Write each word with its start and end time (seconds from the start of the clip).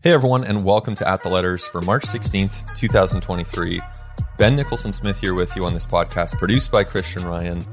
Hey 0.00 0.12
everyone, 0.12 0.44
and 0.44 0.64
welcome 0.64 0.94
to 0.94 1.08
At 1.08 1.24
the 1.24 1.28
Letters 1.28 1.66
for 1.66 1.82
March 1.82 2.04
16th, 2.04 2.72
2023. 2.76 3.80
Ben 4.36 4.54
Nicholson 4.54 4.92
Smith 4.92 5.18
here 5.18 5.34
with 5.34 5.56
you 5.56 5.64
on 5.64 5.74
this 5.74 5.86
podcast, 5.86 6.38
produced 6.38 6.70
by 6.70 6.84
Christian 6.84 7.26
Ryan 7.26 7.66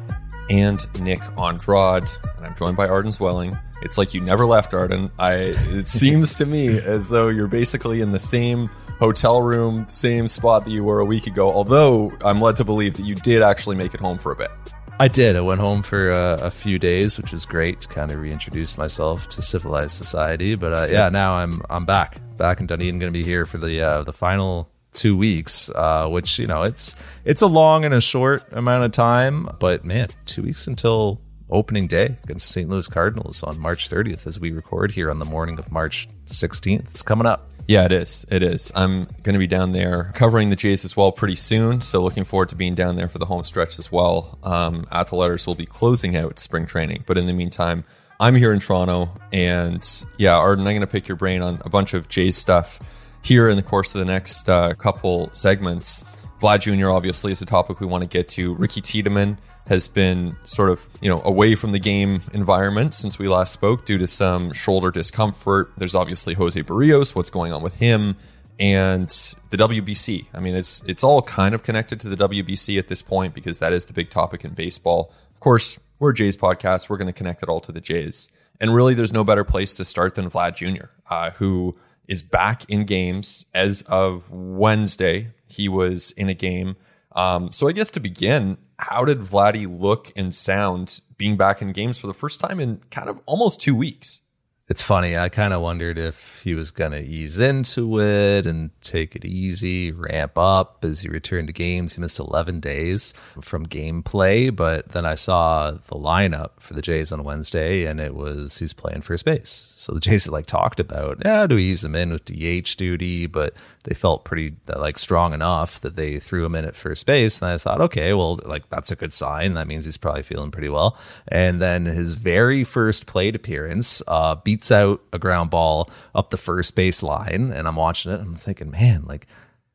and 0.50 0.84
Nick 1.04 1.22
Andrade. 1.38 2.10
And 2.38 2.48
I'm 2.48 2.56
joined 2.56 2.78
by 2.78 2.88
Arden 2.88 3.12
Zwelling. 3.12 3.62
It's 3.84 4.00
like 4.00 4.16
you 4.16 4.22
never 4.22 4.48
left, 4.48 4.74
Arden. 4.74 5.12
I 5.20 5.34
it 5.70 5.86
seems 5.88 6.34
to 6.34 6.48
me 6.48 6.80
as 6.80 7.10
though 7.10 7.28
you're 7.28 7.46
basically 7.46 8.02
in 8.02 8.12
the 8.12 8.20
same 8.20 8.70
hotel 8.98 9.44
room, 9.44 9.88
same 9.88 10.28
spot 10.28 10.66
that 10.66 10.72
you 10.72 10.84
were 10.84 11.02
a 11.02 11.06
week 11.06 11.28
ago, 11.28 11.52
although 11.52 12.12
I'm 12.22 12.42
led 12.42 12.56
to 12.56 12.64
believe 12.64 12.96
that 12.96 13.06
you 13.06 13.14
did 13.14 13.44
actually 13.44 13.76
make 13.76 13.94
it 13.94 14.00
home 14.00 14.18
for 14.18 14.32
a 14.32 14.36
bit. 14.36 14.50
I 14.98 15.10
did. 15.10 15.36
I 15.36 15.42
went 15.42 15.60
home 15.60 15.84
for 15.84 16.12
uh, 16.12 16.38
a 16.42 16.50
few 16.50 16.80
days, 16.80 17.18
which 17.18 17.34
was 17.34 17.46
great 17.46 17.82
to 17.82 17.88
kind 17.90 18.12
of 18.12 18.20
reintroduce 18.20 18.78
myself 18.78 19.28
to 19.30 19.42
civilized 19.42 19.92
society. 19.92 20.56
But 20.56 20.74
uh, 20.74 20.88
yeah, 20.90 21.10
now 21.10 21.34
I'm 21.34 21.62
I'm 21.70 21.86
back, 21.86 22.18
back 22.38 22.62
in 22.62 22.68
Dunedin. 22.68 23.00
Going 23.00 23.12
to 23.12 23.18
be 23.18 23.24
here 23.24 23.46
for 23.46 23.58
the 23.58 23.82
uh, 23.82 24.04
the 24.04 24.14
final 24.14 24.70
two 24.94 25.18
weeks, 25.18 25.70
uh, 25.76 26.08
which 26.08 26.40
you 26.40 26.48
know 26.48 26.64
it's 26.64 26.96
it's 27.26 27.42
a 27.42 27.48
long 27.48 27.84
and 27.84 27.94
a 27.94 28.00
short 28.00 28.46
amount 28.54 28.86
of 28.86 28.94
time. 28.94 29.50
But 29.60 29.84
man, 29.84 30.08
two 30.26 30.44
weeks 30.44 30.66
until 30.66 31.20
opening 31.50 31.88
day 31.88 32.16
against 32.24 32.50
St. 32.52 32.70
Louis 32.70 32.88
Cardinals 32.88 33.44
on 33.44 33.60
March 33.60 33.90
30th, 33.90 34.26
as 34.26 34.40
we 34.40 34.52
record 34.52 34.92
here 34.92 35.12
on 35.12 35.20
the 35.20 35.26
morning 35.26 35.60
of 35.60 35.72
March 35.72 36.08
16th. 36.26 36.90
It's 36.90 37.04
coming 37.04 37.28
up. 37.28 37.48
Yeah, 37.68 37.86
it 37.86 37.92
is. 37.92 38.26
It 38.30 38.44
is. 38.44 38.72
I'm 38.76 39.06
going 39.24 39.34
to 39.34 39.40
be 39.40 39.48
down 39.48 39.72
there 39.72 40.12
covering 40.14 40.50
the 40.50 40.56
Jays 40.56 40.86
as 40.86 40.96
well 40.96 41.12
pretty 41.12 41.36
soon. 41.36 41.82
So 41.82 42.04
looking 42.04 42.24
forward 42.24 42.50
to 42.50 42.56
being 42.56 42.76
down 42.76 42.96
there 42.96 43.08
for 43.08 43.18
the 43.18 43.26
home 43.26 43.44
stretch 43.44 43.80
as 43.80 43.92
well. 43.92 44.38
Um, 44.44 44.86
at 44.92 45.08
the 45.08 45.16
letters, 45.16 45.48
will 45.48 45.56
be 45.56 45.66
closing 45.66 46.16
out 46.16 46.38
spring 46.38 46.68
training. 46.68 47.06
But 47.08 47.18
in 47.18 47.26
the 47.26 47.34
meantime, 47.34 47.84
I'm 48.20 48.36
here 48.36 48.54
in 48.54 48.60
Toronto. 48.60 49.10
And 49.34 49.84
yeah, 50.18 50.36
Arden, 50.36 50.68
I'm 50.68 50.74
going 50.74 50.82
to 50.82 50.88
pick 50.88 51.08
your 51.08 51.18
brain 51.18 51.42
on 51.42 51.60
a 51.66 51.70
bunch 51.70 51.96
of 51.96 52.08
Jays 52.08 52.38
stuff 52.38 52.80
here 53.24 53.50
in 53.50 53.56
the 53.56 53.64
course 53.64 53.96
of 53.96 54.00
the 54.00 54.06
next 54.06 54.48
uh, 54.48 54.74
couple 54.76 55.32
segments. 55.34 56.04
Vlad 56.40 56.62
Jr. 56.62 56.92
obviously 56.92 57.32
is 57.32 57.42
a 57.42 57.46
topic 57.46 57.80
we 57.80 57.88
want 57.88 58.04
to 58.04 58.08
get 58.08 58.28
to. 58.30 58.54
Ricky 58.54 58.82
Tiedemann 58.82 59.40
has 59.68 59.88
been 59.88 60.38
sort 60.44 60.70
of, 60.70 60.88
you 61.02 61.10
know, 61.10 61.22
away 61.24 61.56
from 61.56 61.72
the 61.72 61.80
game 61.80 62.22
environment 62.34 62.94
since 62.94 63.18
we 63.18 63.28
last 63.28 63.52
spoke 63.52 63.86
due 63.86 63.98
to 63.98 64.08
some 64.08 64.54
shoulder 64.54 64.92
discomfort. 64.92 65.72
There's 65.78 65.96
obviously 65.96 66.36
Jose 66.36 66.62
Berrios, 66.62 67.16
what's 67.16 67.32
going 67.32 67.52
on 67.52 67.64
with 67.64 67.74
him, 67.74 68.16
and 68.60 69.10
the 69.50 69.58
WBC. 69.58 70.28
I 70.34 70.40
mean, 70.40 70.56
it's 70.56 70.84
it's 70.84 71.04
all 71.04 71.22
kind 71.22 71.56
of 71.56 71.64
connected 71.64 72.00
to 72.02 72.10
the 72.10 72.16
WBC 72.16 72.78
at 72.78 72.88
this 72.88 73.02
point 73.02 73.34
because 73.34 73.60
that 73.60 73.74
is 73.74 73.86
the 73.86 73.94
big 73.94 74.10
topic 74.10 74.46
in 74.46 74.54
baseball. 74.54 75.12
Of 75.34 75.40
course, 75.40 75.80
we're 76.00 76.12
a 76.12 76.14
Jays 76.14 76.38
podcast. 76.38 76.90
We're 76.90 76.98
going 76.98 77.08
to 77.08 77.14
connect 77.14 77.42
it 77.42 77.50
all 77.50 77.62
to 77.62 77.72
the 77.72 77.82
Jays. 77.82 78.30
And 78.62 78.74
really, 78.74 78.94
there's 78.94 79.14
no 79.14 79.24
better 79.24 79.44
place 79.44 79.76
to 79.76 79.86
start 79.86 80.16
than 80.16 80.30
Vlad 80.30 80.56
Jr., 80.56 80.86
uh, 81.10 81.32
who 81.32 81.76
is 82.08 82.22
back 82.22 82.70
in 82.70 82.86
games 82.86 83.46
as 83.54 83.82
of 83.84 84.30
Wednesday. 84.30 85.32
He 85.48 85.68
was 85.68 86.12
in 86.12 86.30
a 86.30 86.34
game. 86.34 86.76
Um, 87.14 87.52
so 87.52 87.68
I 87.68 87.72
guess 87.72 87.90
to 87.92 88.00
begin, 88.00 88.58
how 88.78 89.06
did 89.06 89.20
Vladdy 89.20 89.68
look 89.68 90.12
and 90.16 90.34
sound 90.34 91.00
being 91.18 91.38
back 91.38 91.62
in 91.62 91.72
games 91.72 92.00
for 92.00 92.08
the 92.08 92.14
first 92.14 92.42
time 92.42 92.60
in 92.60 92.82
kind 92.92 93.10
of 93.10 93.22
almost 93.26 93.62
two 93.62 93.76
weeks? 93.76 94.22
It's 94.68 94.82
funny. 94.82 95.16
I 95.16 95.30
kind 95.30 95.54
of 95.54 95.62
wondered 95.62 96.00
if 96.00 96.42
he 96.42 96.56
was 96.56 96.72
going 96.72 96.92
to 96.92 97.00
ease 97.00 97.40
into 97.40 98.02
it 98.02 98.48
and 98.48 98.72
take 98.82 99.16
it 99.16 99.24
easy, 99.24 99.92
ramp 99.92 100.40
up 100.40 100.84
as 100.84 101.02
he 101.02 101.10
returned 101.10 101.50
to 101.50 101.54
games. 101.54 101.96
He 101.96 102.02
missed 102.02 102.18
11 102.18 102.62
days 102.62 103.14
from 103.42 103.68
gameplay, 103.68 104.54
but 104.56 104.90
then 104.90 105.06
I 105.06 105.14
saw 105.14 105.70
the 105.70 105.96
lineup 105.96 106.54
for 106.58 106.74
the 106.74 106.82
Jays 106.82 107.12
on 107.12 107.24
Wednesday, 107.24 107.86
and 107.86 108.00
it 108.00 108.16
was 108.16 108.58
he's 108.58 108.74
playing 108.74 109.02
first 109.02 109.24
base. 109.24 109.76
So 109.78 109.94
the 109.94 110.00
Jays 110.00 110.26
had 110.26 110.34
like 110.34 110.48
talked 110.48 110.80
about, 110.80 111.22
yeah, 111.24 111.46
to 111.46 111.60
ease 111.60 111.86
him 111.86 111.94
in 111.94 112.12
with 112.12 112.26
DH 112.26 112.76
duty, 112.76 113.28
but 113.28 113.54
they 113.84 113.94
felt 113.94 114.26
pretty 114.26 114.56
like 114.68 114.98
strong 114.98 115.34
enough 115.34 115.80
that 115.82 115.96
they 115.96 116.20
threw 116.20 116.44
him 116.44 116.56
in 116.56 116.66
at 116.66 116.76
first 116.76 117.06
base. 117.06 117.40
And 117.40 117.52
I 117.52 117.58
thought, 117.58 117.82
okay, 117.82 118.14
well, 118.14 118.40
like 118.44 118.68
that's 118.70 118.92
a 118.92 118.96
good 118.96 119.14
sign. 119.14 119.54
That 119.54 119.68
means 119.68 119.86
he's 119.86 119.98
probably 119.98 120.24
feeling 120.24 120.50
pretty 120.50 120.70
well. 120.70 120.98
And 121.28 121.62
then 121.62 121.86
his 121.86 122.16
very 122.16 122.64
first 122.64 123.06
plate 123.06 123.36
appearance 123.36 124.02
uh, 124.08 124.34
beats 124.56 124.72
out 124.72 125.02
a 125.12 125.20
ground 125.20 125.50
ball 125.50 125.90
up 126.14 126.30
the 126.30 126.38
first 126.38 126.76
base 126.76 127.04
line. 127.04 127.52
And 127.54 127.68
I'm 127.68 127.76
watching 127.76 128.14
it. 128.14 128.22
I'm 128.22 128.36
thinking, 128.36 128.72
man, 128.72 129.04
like 129.06 129.28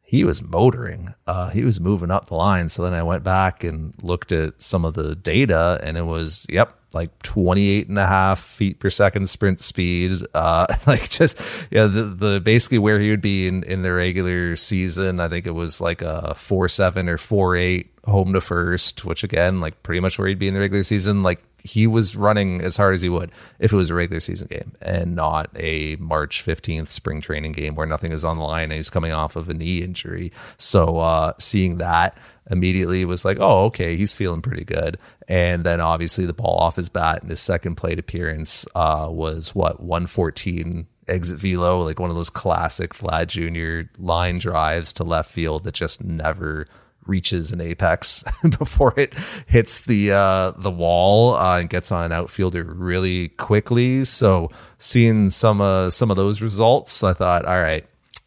he 0.03 0.25
was 0.25 0.43
motoring. 0.43 1.13
Uh, 1.27 1.51
he 1.51 1.65
was 1.65 1.79
moving 1.79 2.11
up 2.11 2.29
the 2.29 2.35
line. 2.35 2.71
So 2.71 2.83
then 2.83 2.95
I 2.95 3.03
went 3.03 3.23
back 3.23 3.63
and 3.63 3.93
looked 4.01 4.33
at 4.33 4.63
some 4.63 4.87
of 4.87 4.95
the 4.95 5.15
data, 5.15 5.79
and 5.83 5.99
it 5.99 6.07
was, 6.07 6.47
yep, 6.49 6.77
like 6.93 7.17
28 7.23 7.89
and 7.89 7.99
a 7.99 8.07
half 8.07 8.41
feet 8.41 8.81
per 8.81 8.89
second 8.89 9.29
sprint 9.29 9.61
speed. 9.61 10.27
Uh, 10.33 10.67
like 10.87 11.11
just, 11.11 11.39
yeah, 11.71 11.85
the, 11.85 12.05
the 12.05 12.41
basically 12.41 12.79
where 12.79 12.99
he 12.99 13.11
would 13.11 13.21
be 13.21 13.47
in, 13.47 13.63
in 13.65 13.83
the 13.83 13.93
regular 13.93 14.57
season. 14.57 15.21
I 15.21 15.29
think 15.29 15.47
it 15.47 15.53
was 15.53 15.81
like 15.81 16.01
a 16.01 16.35
4 16.35 16.69
7 16.69 17.07
or 17.09 17.19
4 17.19 17.57
8 17.57 17.91
home 18.07 18.33
to 18.33 18.41
first, 18.41 19.05
which 19.05 19.23
again, 19.23 19.61
like 19.61 19.83
pretty 19.83 20.01
much 20.01 20.19
where 20.19 20.27
he'd 20.27 20.39
be 20.39 20.49
in 20.49 20.55
the 20.55 20.61
regular 20.61 20.83
season. 20.83 21.23
Like 21.23 21.43
he 21.65 21.87
was 21.87 22.17
running 22.17 22.61
as 22.61 22.77
hard 22.77 22.95
as 22.95 23.03
he 23.03 23.09
would 23.09 23.31
if 23.59 23.73
it 23.73 23.77
was 23.77 23.91
a 23.91 23.95
regular 23.95 24.21
season 24.21 24.49
game 24.49 24.73
and 24.81 25.15
not 25.15 25.51
a 25.57 25.97
March 25.97 26.45
15th 26.45 26.91
spring 26.91 27.21
training 27.21 27.53
game 27.53 27.75
where 27.75 27.87
nothing 27.87 28.13
is 28.13 28.25
on 28.25 28.39
the 28.39 28.45
line 28.45 28.65
and 28.65 28.75
he's 28.75 28.91
coming 28.91 29.13
off 29.13 29.37
of 29.37 29.49
a 29.49 29.55
knee 29.55 29.83
injury. 29.83 30.33
So 30.57 30.99
uh, 30.99 31.33
seeing 31.39 31.79
that 31.79 32.17
immediately 32.51 33.05
was 33.05 33.25
like, 33.25 33.39
oh, 33.41 33.65
okay, 33.67 33.97
he's 33.97 34.15
feeling 34.15 34.43
pretty 34.43 34.65
good. 34.65 34.99
And 35.29 35.65
then 35.65 35.81
obviously 35.81 36.27
the 36.27 36.33
ball 36.33 36.59
off 36.59 36.77
his 36.77 36.89
bat 36.89 37.23
in 37.23 37.29
his 37.29 37.41
second 37.41 37.77
plate 37.77 37.99
appearance 37.99 38.67
uh, 38.75 39.09
was 39.11 39.55
what 39.55 39.81
114 39.81 40.87
exit 41.09 41.39
velo, 41.39 41.83
like 41.83 41.99
one 41.99 42.11
of 42.11 42.17
those 42.17 42.31
classic 42.31 42.95
Vlad 42.95 43.29
Jr. 43.29 43.91
line 44.03 44.39
drives 44.39 44.93
to 44.95 45.05
left 45.05 45.31
field 45.31 45.65
that 45.65 45.75
just 45.75 46.03
never 46.03 46.67
reaches 47.07 47.53
an 47.53 47.61
apex 47.61 48.25
before 48.59 48.99
it 48.99 49.15
hits 49.47 49.81
the 49.81 50.13
uh, 50.13 50.53
the 50.57 50.71
wall 50.71 51.35
uh, 51.35 51.59
and 51.59 51.69
gets 51.69 51.91
on 51.91 52.05
an 52.05 52.13
outfielder 52.13 52.65
really 52.65 53.29
quickly. 53.29 54.05
So 54.05 54.49
seeing 54.79 55.31
some 55.31 55.61
uh, 55.61 55.91
some 55.91 56.11
of 56.11 56.17
those 56.17 56.41
results, 56.41 57.03
I 57.03 57.13
thought, 57.13 57.45
all 57.45 57.61
right, 57.61 57.87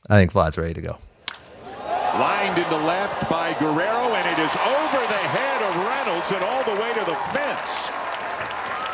I 0.10 0.16
think 0.18 0.32
Vlad's 0.32 0.58
ready 0.58 0.74
to 0.74 0.82
go. 0.82 0.98
Lined 2.20 2.60
into 2.60 2.78
left 2.78 3.28
by 3.28 3.54
Guerrero, 3.54 4.14
and 4.14 4.38
it 4.38 4.44
is 4.44 4.56
over 4.56 5.02
the 5.08 5.24
head 5.34 5.62
of 5.64 5.76
Reynolds 5.88 6.32
and 6.32 6.44
all 6.44 6.64
the 6.64 6.80
way 6.80 6.94
to 6.94 7.06
the 7.06 7.16
fence. 7.34 7.90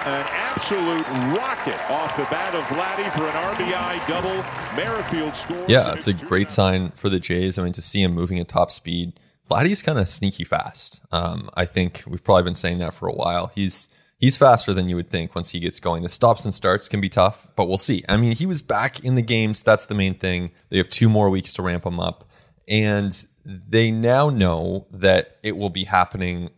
An 0.06 0.25
absolute 0.31 1.06
rocket 1.38 1.78
off 1.91 2.16
the 2.16 2.23
bat 2.31 2.56
of 2.56 2.63
Vladdy 2.63 3.12
for 3.12 3.25
an 3.25 3.34
RBI 3.53 4.07
double. 4.07 4.44
Merrifield 4.73 5.35
scores. 5.35 5.68
Yeah, 5.68 5.91
it's 5.91 6.07
a 6.07 6.13
great 6.13 6.50
sign 6.50 6.91
for 6.91 7.09
the 7.09 7.19
Jays. 7.19 7.59
I 7.59 7.63
mean, 7.63 7.73
to 7.73 7.81
see 7.81 8.01
him 8.01 8.13
moving 8.13 8.39
at 8.39 8.47
top 8.47 8.72
speed 8.72 9.19
Vladdy's 9.49 9.81
kind 9.81 9.97
of 9.97 10.07
sneaky 10.07 10.43
fast. 10.43 11.01
Um, 11.11 11.49
I 11.55 11.65
think 11.65 12.03
we've 12.07 12.23
probably 12.23 12.43
been 12.43 12.55
saying 12.55 12.77
that 12.79 12.93
for 12.93 13.07
a 13.07 13.13
while. 13.13 13.47
He's 13.47 13.89
he's 14.19 14.37
faster 14.37 14.73
than 14.73 14.89
you 14.89 14.95
would 14.95 15.09
think 15.09 15.33
once 15.33 15.51
he 15.51 15.59
gets 15.59 15.79
going. 15.79 16.03
The 16.03 16.09
stops 16.09 16.45
and 16.45 16.53
starts 16.53 16.87
can 16.87 17.01
be 17.01 17.09
tough, 17.09 17.49
but 17.55 17.67
we'll 17.67 17.77
see. 17.77 18.03
I 18.07 18.17
mean, 18.17 18.33
he 18.33 18.45
was 18.45 18.61
back 18.61 19.03
in 19.03 19.15
the 19.15 19.21
games. 19.21 19.63
That's 19.63 19.88
the 19.88 19.95
main 19.95 20.13
thing. 20.13 20.51
They 20.69 20.77
have 20.77 20.89
two 20.89 21.09
more 21.09 21.29
weeks 21.29 21.53
to 21.53 21.63
ramp 21.63 21.85
him 21.85 21.99
up, 21.99 22.29
and 22.67 23.11
they 23.43 23.89
now 23.89 24.29
know 24.29 24.85
that 24.91 25.38
it 25.41 25.57
will 25.57 25.71
be 25.71 25.85
happening 25.85 26.49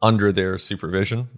under 0.00 0.30
their 0.30 0.58
supervision. 0.58 1.28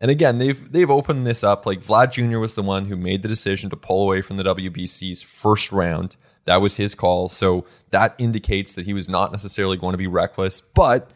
And 0.00 0.10
again, 0.10 0.38
they've 0.38 0.70
they've 0.70 0.90
opened 0.90 1.26
this 1.26 1.42
up. 1.42 1.64
Like 1.64 1.80
Vlad 1.80 2.12
Jr. 2.12 2.38
was 2.38 2.54
the 2.54 2.62
one 2.62 2.86
who 2.86 2.96
made 2.96 3.22
the 3.22 3.28
decision 3.28 3.70
to 3.70 3.76
pull 3.76 4.02
away 4.02 4.22
from 4.22 4.36
the 4.36 4.44
WBC's 4.44 5.22
first 5.22 5.72
round. 5.72 6.16
That 6.48 6.62
was 6.62 6.76
his 6.76 6.94
call. 6.94 7.28
So 7.28 7.66
that 7.90 8.14
indicates 8.16 8.72
that 8.72 8.86
he 8.86 8.94
was 8.94 9.06
not 9.06 9.32
necessarily 9.32 9.76
going 9.76 9.92
to 9.92 9.98
be 9.98 10.06
reckless, 10.06 10.62
but 10.62 11.10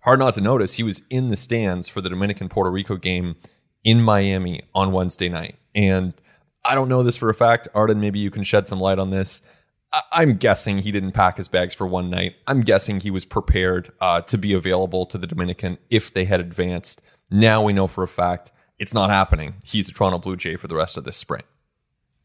hard 0.00 0.18
not 0.18 0.34
to 0.34 0.42
notice 0.42 0.74
he 0.74 0.82
was 0.82 1.00
in 1.08 1.30
the 1.30 1.36
stands 1.36 1.88
for 1.88 2.02
the 2.02 2.10
Dominican 2.10 2.50
Puerto 2.50 2.70
Rico 2.70 2.96
game 2.96 3.36
in 3.82 4.02
Miami 4.02 4.60
on 4.74 4.92
Wednesday 4.92 5.30
night. 5.30 5.56
And 5.74 6.12
I 6.66 6.74
don't 6.74 6.90
know 6.90 7.02
this 7.02 7.16
for 7.16 7.30
a 7.30 7.34
fact. 7.34 7.66
Arden, 7.74 7.98
maybe 7.98 8.18
you 8.18 8.30
can 8.30 8.44
shed 8.44 8.68
some 8.68 8.78
light 8.78 8.98
on 8.98 9.08
this. 9.08 9.40
I- 10.12 10.22
am 10.22 10.34
guessing 10.34 10.76
he 10.76 10.92
didn't 10.92 11.12
pack 11.12 11.38
his 11.38 11.48
bags 11.48 11.72
for 11.72 11.86
one 11.86 12.10
night. 12.10 12.36
I'm 12.46 12.60
guessing 12.60 13.00
he 13.00 13.10
was 13.10 13.24
prepared 13.24 13.90
uh, 14.02 14.20
to 14.20 14.36
be 14.36 14.52
available 14.52 15.06
to 15.06 15.16
the 15.16 15.26
Dominican 15.26 15.78
if 15.88 16.12
they 16.12 16.26
had 16.26 16.40
advanced. 16.40 17.00
Now 17.30 17.62
we 17.62 17.72
know 17.72 17.86
for 17.86 18.04
a 18.04 18.08
fact 18.08 18.52
it's 18.78 18.92
not 18.92 19.08
happening. 19.08 19.54
He's 19.64 19.88
a 19.88 19.94
Toronto 19.94 20.18
Blue 20.18 20.36
Jay 20.36 20.56
for 20.56 20.68
the 20.68 20.76
rest 20.76 20.98
of 20.98 21.04
this 21.04 21.16
spring. 21.16 21.44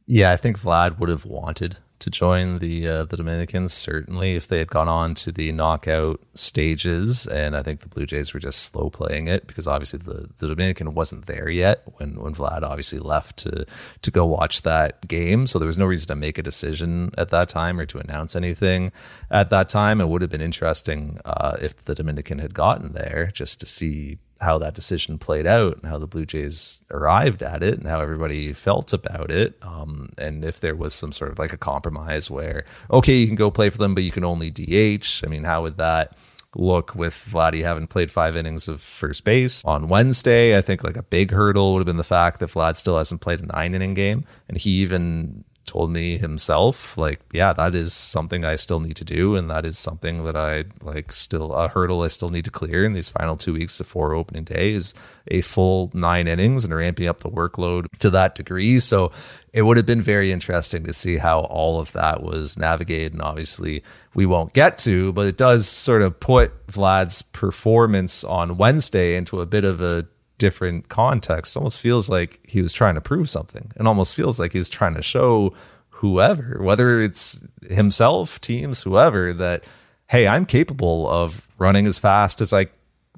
Yeah, 0.06 0.34
I 0.34 0.36
think 0.36 0.60
Vlad 0.60 1.00
would 1.00 1.08
have 1.08 1.24
wanted 1.24 1.78
to 2.00 2.10
join 2.10 2.60
the 2.60 2.88
uh, 2.88 3.04
the 3.06 3.18
Dominicans 3.18 3.74
certainly 3.74 4.36
if 4.36 4.48
they 4.48 4.60
had 4.60 4.70
gone 4.70 4.88
on 4.88 5.14
to 5.16 5.32
the 5.32 5.52
knockout 5.52 6.22
stages. 6.34 7.28
And 7.28 7.56
I 7.56 7.64
think 7.64 7.82
the 7.82 7.90
Blue 7.90 8.06
Jays 8.06 8.34
were 8.34 8.40
just 8.40 8.64
slow 8.64 8.90
playing 8.90 9.28
it 9.28 9.48
because 9.48 9.68
obviously 9.68 10.00
the, 10.00 10.30
the 10.38 10.48
Dominican 10.48 10.94
wasn't 10.94 11.26
there 11.26 11.50
yet 11.50 11.84
when 11.98 12.20
when 12.20 12.34
Vlad 12.34 12.64
obviously 12.64 13.00
left 13.00 13.38
to 13.38 13.66
to 14.02 14.12
go 14.12 14.26
watch 14.26 14.62
that 14.64 15.08
game. 15.08 15.46
So 15.46 15.60
there 15.60 15.68
was 15.68 15.78
no 15.78 15.86
reason 15.86 16.08
to 16.08 16.16
make 16.16 16.38
a 16.38 16.44
decision 16.44 17.12
at 17.18 17.30
that 17.30 17.50
time 17.50 17.80
or 17.80 17.86
to 17.88 18.00
announce 18.00 18.36
anything 18.36 18.92
at 19.30 19.50
that 19.50 19.70
time. 19.70 20.02
It 20.02 20.08
would 20.08 20.22
have 20.22 20.32
been 20.32 20.42
interesting 20.42 21.20
uh, 21.26 21.58
if 21.62 21.84
the 21.86 21.96
Dominican 21.96 22.40
had 22.40 22.54
gotten 22.54 22.94
there 22.94 23.32
just 23.34 23.60
to 23.60 23.66
see 23.66 24.18
how 24.40 24.58
that 24.58 24.74
decision 24.74 25.18
played 25.18 25.46
out 25.46 25.78
and 25.78 25.86
how 25.86 25.98
the 25.98 26.08
Blue 26.08 26.26
Jays 26.26 26.82
arrived 26.92 27.44
at 27.44 27.62
it 27.62 27.78
and 27.78 27.88
how 27.88 28.00
everybody 28.00 28.54
felt 28.54 28.94
about 28.94 29.32
it. 29.32 29.58
Um, 29.62 30.14
and 30.18 30.46
if 30.46 30.60
there 30.62 30.76
was 30.76 30.94
some 30.94 31.12
sort 31.12 31.32
of 31.32 31.40
like 31.40 31.54
a 31.54 31.58
compromise 31.58 32.32
where, 32.32 32.64
okay, 32.90 33.16
you 33.16 33.28
can 33.28 33.36
go 33.36 33.52
play 33.52 33.70
for 33.70 33.78
them, 33.78 33.94
but 33.94 34.04
you 34.04 34.12
can 34.12 34.24
only 34.24 34.50
DH. 34.50 35.24
I 35.26 35.28
mean, 35.28 35.44
how 35.44 35.64
would 35.64 35.78
that 35.78 36.16
look 36.56 36.96
with 36.96 37.14
Vladdy 37.14 37.62
having 37.62 37.86
played 37.86 38.10
five 38.10 38.36
innings 38.36 38.68
of 38.68 38.82
first 38.82 39.24
base 39.24 39.64
on 39.66 39.90
Wednesday? 39.90 40.58
I 40.58 40.62
think 40.62 40.84
like 40.84 40.98
a 40.98 41.04
big 41.04 41.32
hurdle 41.32 41.74
would 41.74 41.80
have 41.80 41.86
been 41.86 41.98
the 41.98 42.04
fact 42.04 42.40
that 42.40 42.52
Vlad 42.52 42.78
still 42.78 42.98
hasn't 42.98 43.22
played 43.22 43.42
a 43.42 43.46
nine 43.46 43.76
inning 43.76 43.94
game. 43.94 44.26
And 44.48 44.58
he 44.58 44.72
even 44.82 45.44
told 45.70 45.92
me 45.92 46.18
himself 46.18 46.98
like 46.98 47.20
yeah 47.32 47.54
that 47.54 47.76
is 47.76 47.94
something 47.94 48.44
i 48.44 48.56
still 48.56 48.80
need 48.80 48.96
to 48.96 49.06
do 49.06 49.36
and 49.36 49.50
that 49.50 49.66
is 49.66 49.78
something 49.78 50.24
that 50.26 50.36
i 50.36 50.64
like 50.82 51.12
still 51.12 51.54
a 51.54 51.68
hurdle 51.68 52.02
i 52.02 52.08
still 52.08 52.30
need 52.30 52.46
to 52.46 52.52
clear 52.52 52.84
in 52.84 52.94
these 52.94 53.10
final 53.10 53.38
two 53.38 53.54
weeks 53.54 53.78
before 53.78 54.14
opening 54.14 54.44
day 54.44 54.72
is 54.72 54.94
a 55.30 55.42
full 55.42 55.92
nine 55.94 56.28
innings 56.28 56.66
and 56.66 56.76
ramping 56.76 57.08
up 57.08 57.20
the 57.20 57.30
workload 57.30 57.86
to 58.00 58.10
that 58.10 58.36
degree. 58.36 58.80
So 58.80 59.12
it 59.54 59.64
would 59.64 59.78
have 59.78 59.86
been 59.86 60.02
very 60.02 60.32
interesting 60.32 60.84
to 60.84 60.94
see 60.94 61.18
how 61.18 61.42
all 61.42 61.80
of 61.80 61.92
that 61.94 62.22
was 62.22 62.58
navigated 62.58 63.14
and 63.14 63.22
obviously 63.22 63.84
we 64.14 64.26
won't 64.26 64.54
get 64.54 64.78
to 64.78 65.12
but 65.14 65.28
it 65.28 65.38
does 65.38 65.68
sort 65.68 66.02
of 66.02 66.20
put 66.20 66.68
vlad's 66.68 67.22
performance 67.22 68.24
on 68.24 68.58
wednesday 68.58 69.16
into 69.16 69.42
a 69.42 69.46
bit 69.46 69.64
of 69.64 69.82
a 69.82 70.06
different 70.40 70.90
context. 70.90 71.56
Almost 71.56 71.80
feels 71.80 72.10
like 72.10 72.40
he 72.44 72.64
was 72.64 72.74
trying 72.74 72.96
to 72.96 73.02
prove 73.02 73.30
something. 73.30 73.72
and 73.76 73.88
almost 73.88 74.16
feels 74.16 74.40
like 74.40 74.54
he 74.54 74.58
was 74.58 74.70
trying 74.70 74.96
to 74.96 75.04
show 75.04 75.54
whoever, 75.90 76.60
whether 76.64 77.02
it's 77.02 77.44
himself, 77.70 78.42
teams, 78.42 78.82
whoever, 78.82 79.34
that, 79.34 79.64
hey, 80.08 80.28
I'm 80.28 80.46
capable 80.46 81.08
of 81.08 81.48
running 81.58 81.86
as 81.86 82.00
fast 82.00 82.42
as 82.42 82.54
I 82.54 82.68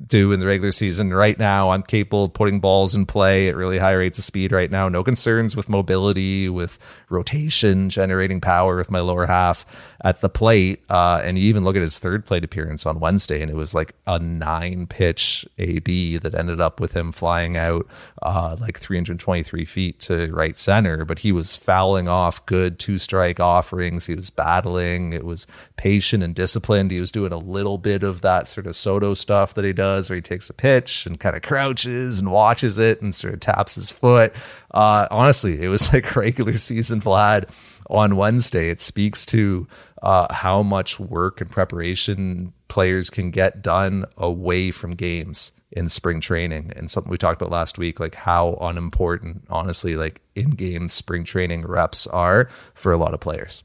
do 0.08 0.32
in 0.32 0.40
the 0.40 0.48
regular 0.48 0.72
season. 0.72 1.14
Right 1.14 1.38
now, 1.38 1.72
I'm 1.72 1.84
capable 1.84 2.26
of 2.26 2.34
putting 2.34 2.60
balls 2.60 2.96
in 2.96 3.06
play 3.06 3.50
at 3.50 3.56
really 3.56 3.78
high 3.78 3.92
rates 3.92 4.18
of 4.18 4.24
speed 4.24 4.52
right 4.52 4.72
now. 4.72 4.90
No 4.90 5.04
concerns 5.04 5.56
with 5.56 5.70
mobility, 5.70 6.50
with 6.50 6.80
rotation, 7.10 7.90
generating 7.90 8.42
power 8.42 8.78
with 8.78 8.92
my 8.92 9.00
lower 9.00 9.28
half 9.28 9.66
at 10.04 10.22
the 10.22 10.30
plate. 10.30 10.84
Uh, 10.90 11.22
and 11.24 11.38
you 11.38 11.46
even 11.46 11.64
look 11.64 11.76
at 11.76 11.82
his 11.82 12.00
third 12.00 12.26
plate 12.26 12.44
appearance 12.44 12.86
on 12.86 13.00
Wednesday, 13.00 13.42
and 13.42 13.52
it 13.52 13.56
was 13.56 13.74
like 13.74 13.94
a 14.08 14.20
nine 14.20 14.88
pitch 14.88 15.46
AB 15.58 16.18
that 16.18 16.34
ended 16.34 16.60
up 16.60 16.80
with 16.80 16.94
him 16.94 17.12
flying 17.12 17.56
out 17.56 17.88
uh, 18.22 18.56
like 18.60 18.80
323 18.80 19.66
feet 19.66 20.00
to 20.00 20.32
right 20.32 20.58
center. 20.58 21.06
But 21.06 21.20
he 21.20 21.32
was 21.32 21.56
fouling 21.56 22.08
off 22.08 22.46
good 22.46 22.80
two 22.80 22.98
strike 22.98 23.40
offerings. 23.40 24.08
He 24.08 24.16
was 24.16 24.30
battling. 24.30 25.14
It 25.14 25.24
was 25.24 25.48
patient 25.78 26.24
and 26.24 26.34
disciplined. 26.34 26.92
He 26.92 27.00
was 27.00 27.12
doing 27.12 27.32
a 27.32 27.38
little 27.38 27.78
bit 27.78 28.04
of 28.04 28.22
that 28.22 28.48
sort 28.48 28.68
of 28.68 28.76
Soto 28.76 29.14
stuff 29.14 29.54
that 29.54 29.66
he 29.66 29.74
does, 29.74 30.10
where 30.10 30.16
he 30.16 30.22
takes 30.22 30.50
a 30.50 30.54
pitch 30.54 31.06
and 31.06 31.20
kind 31.20 31.36
of 31.36 31.42
crouches 31.42 32.20
and 32.20 32.32
watches 32.32 32.80
it 32.80 33.02
and 33.02 33.14
sort 33.14 33.34
of 33.34 33.40
taps 33.40 33.76
his 33.76 33.92
foot. 33.92 34.34
Uh, 34.72 35.08
honestly, 35.12 35.62
it 35.62 35.68
was 35.68 35.94
like 35.94 36.16
regular 36.16 36.58
season 36.58 37.02
Vlad 37.02 37.50
on 37.90 38.16
Wednesday. 38.16 38.70
It 38.70 38.82
speaks 38.82 39.26
to 39.28 39.68
uh, 40.02 40.34
how 40.34 40.64
much 40.64 41.00
work 41.00 41.42
and 41.42 41.50
preparation 41.50 42.54
players 42.68 43.10
can 43.10 43.32
get 43.32 43.62
done 43.62 44.06
away 44.18 44.72
from 44.72 44.92
games 44.92 45.52
in 45.72 45.88
spring 45.90 46.20
training. 46.20 46.72
And 46.76 46.90
something 46.90 47.12
we 47.12 47.18
talked 47.18 47.42
about 47.42 47.52
last 47.52 47.78
week 47.78 48.00
like 48.00 48.16
how 48.16 48.58
unimportant 48.62 49.44
honestly 49.50 49.96
like 49.96 50.22
in-game 50.36 50.88
spring 50.88 51.24
training 51.24 51.66
reps 51.66 52.08
are 52.08 52.50
for 52.74 52.92
a 52.92 52.98
lot 52.98 53.14
of 53.14 53.20
players. 53.20 53.64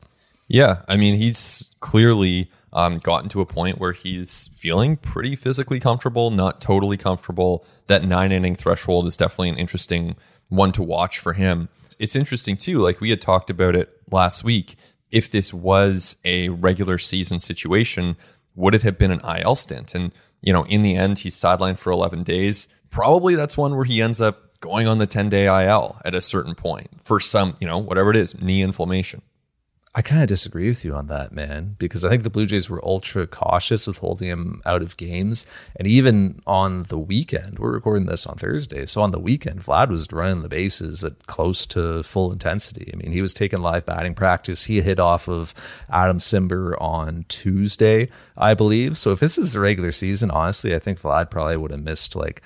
Yeah 0.48 0.82
i 0.88 0.96
mean 0.96 1.16
he's 1.16 1.74
clearly 1.80 2.50
um, 2.72 2.98
gotten 2.98 3.28
to 3.30 3.40
a 3.40 3.46
point 3.46 3.78
where 3.78 3.92
he's 3.92 4.48
feeling 4.48 4.96
pretty 4.96 5.34
physically 5.34 5.80
comfortable 5.80 6.30
not 6.30 6.60
totally 6.60 6.96
comfortable. 6.96 7.64
That 7.86 8.04
nine 8.04 8.32
inning 8.32 8.54
threshold 8.54 9.06
is 9.06 9.16
definitely 9.16 9.48
an 9.50 9.58
interesting 9.58 10.16
one 10.48 10.72
to 10.72 10.82
watch 10.82 11.18
for 11.18 11.32
him. 11.32 11.68
It's 11.98 12.14
interesting 12.14 12.56
too 12.56 12.78
like 12.78 13.00
we 13.00 13.10
had 13.10 13.20
talked 13.20 13.50
about 13.50 13.74
it 13.74 14.00
last 14.10 14.44
week 14.44 14.76
if 15.10 15.30
this 15.30 15.52
was 15.52 16.16
a 16.24 16.48
regular 16.48 16.98
season 16.98 17.38
situation, 17.38 18.16
would 18.54 18.74
it 18.74 18.82
have 18.82 18.98
been 18.98 19.10
an 19.10 19.20
IL 19.24 19.54
stint? 19.54 19.94
And, 19.94 20.12
you 20.40 20.52
know, 20.52 20.64
in 20.64 20.82
the 20.82 20.96
end, 20.96 21.20
he's 21.20 21.36
sidelined 21.36 21.78
for 21.78 21.90
11 21.90 22.24
days. 22.24 22.68
Probably 22.90 23.34
that's 23.34 23.56
one 23.56 23.76
where 23.76 23.84
he 23.84 24.00
ends 24.02 24.20
up 24.20 24.60
going 24.60 24.88
on 24.88 24.98
the 24.98 25.06
10 25.06 25.28
day 25.28 25.46
IL 25.46 26.00
at 26.04 26.14
a 26.14 26.20
certain 26.20 26.54
point 26.54 26.88
for 27.00 27.20
some, 27.20 27.54
you 27.60 27.66
know, 27.66 27.78
whatever 27.78 28.10
it 28.10 28.16
is, 28.16 28.40
knee 28.40 28.62
inflammation. 28.62 29.22
I 29.96 30.02
kind 30.02 30.20
of 30.20 30.28
disagree 30.28 30.68
with 30.68 30.84
you 30.84 30.94
on 30.94 31.06
that, 31.06 31.32
man, 31.32 31.76
because 31.78 32.04
I 32.04 32.10
think 32.10 32.22
the 32.22 32.28
Blue 32.28 32.44
Jays 32.44 32.68
were 32.68 32.84
ultra 32.84 33.26
cautious 33.26 33.86
with 33.86 33.96
holding 33.96 34.28
him 34.28 34.60
out 34.66 34.82
of 34.82 34.98
games. 34.98 35.46
And 35.74 35.88
even 35.88 36.42
on 36.46 36.82
the 36.82 36.98
weekend, 36.98 37.58
we're 37.58 37.72
recording 37.72 38.04
this 38.04 38.26
on 38.26 38.36
Thursday. 38.36 38.84
So 38.84 39.00
on 39.00 39.12
the 39.12 39.18
weekend, 39.18 39.64
Vlad 39.64 39.88
was 39.88 40.06
running 40.12 40.42
the 40.42 40.50
bases 40.50 41.02
at 41.02 41.26
close 41.26 41.64
to 41.68 42.02
full 42.02 42.30
intensity. 42.30 42.90
I 42.92 42.96
mean, 42.96 43.12
he 43.12 43.22
was 43.22 43.32
taking 43.32 43.62
live 43.62 43.86
batting 43.86 44.14
practice. 44.14 44.64
He 44.64 44.82
hit 44.82 45.00
off 45.00 45.30
of 45.30 45.54
Adam 45.88 46.18
Cimber 46.18 46.78
on 46.78 47.24
Tuesday, 47.28 48.10
I 48.36 48.52
believe. 48.52 48.98
So 48.98 49.12
if 49.12 49.20
this 49.20 49.38
is 49.38 49.54
the 49.54 49.60
regular 49.60 49.92
season, 49.92 50.30
honestly, 50.30 50.74
I 50.74 50.78
think 50.78 51.00
Vlad 51.00 51.30
probably 51.30 51.56
would 51.56 51.70
have 51.70 51.82
missed 51.82 52.14
like 52.14 52.42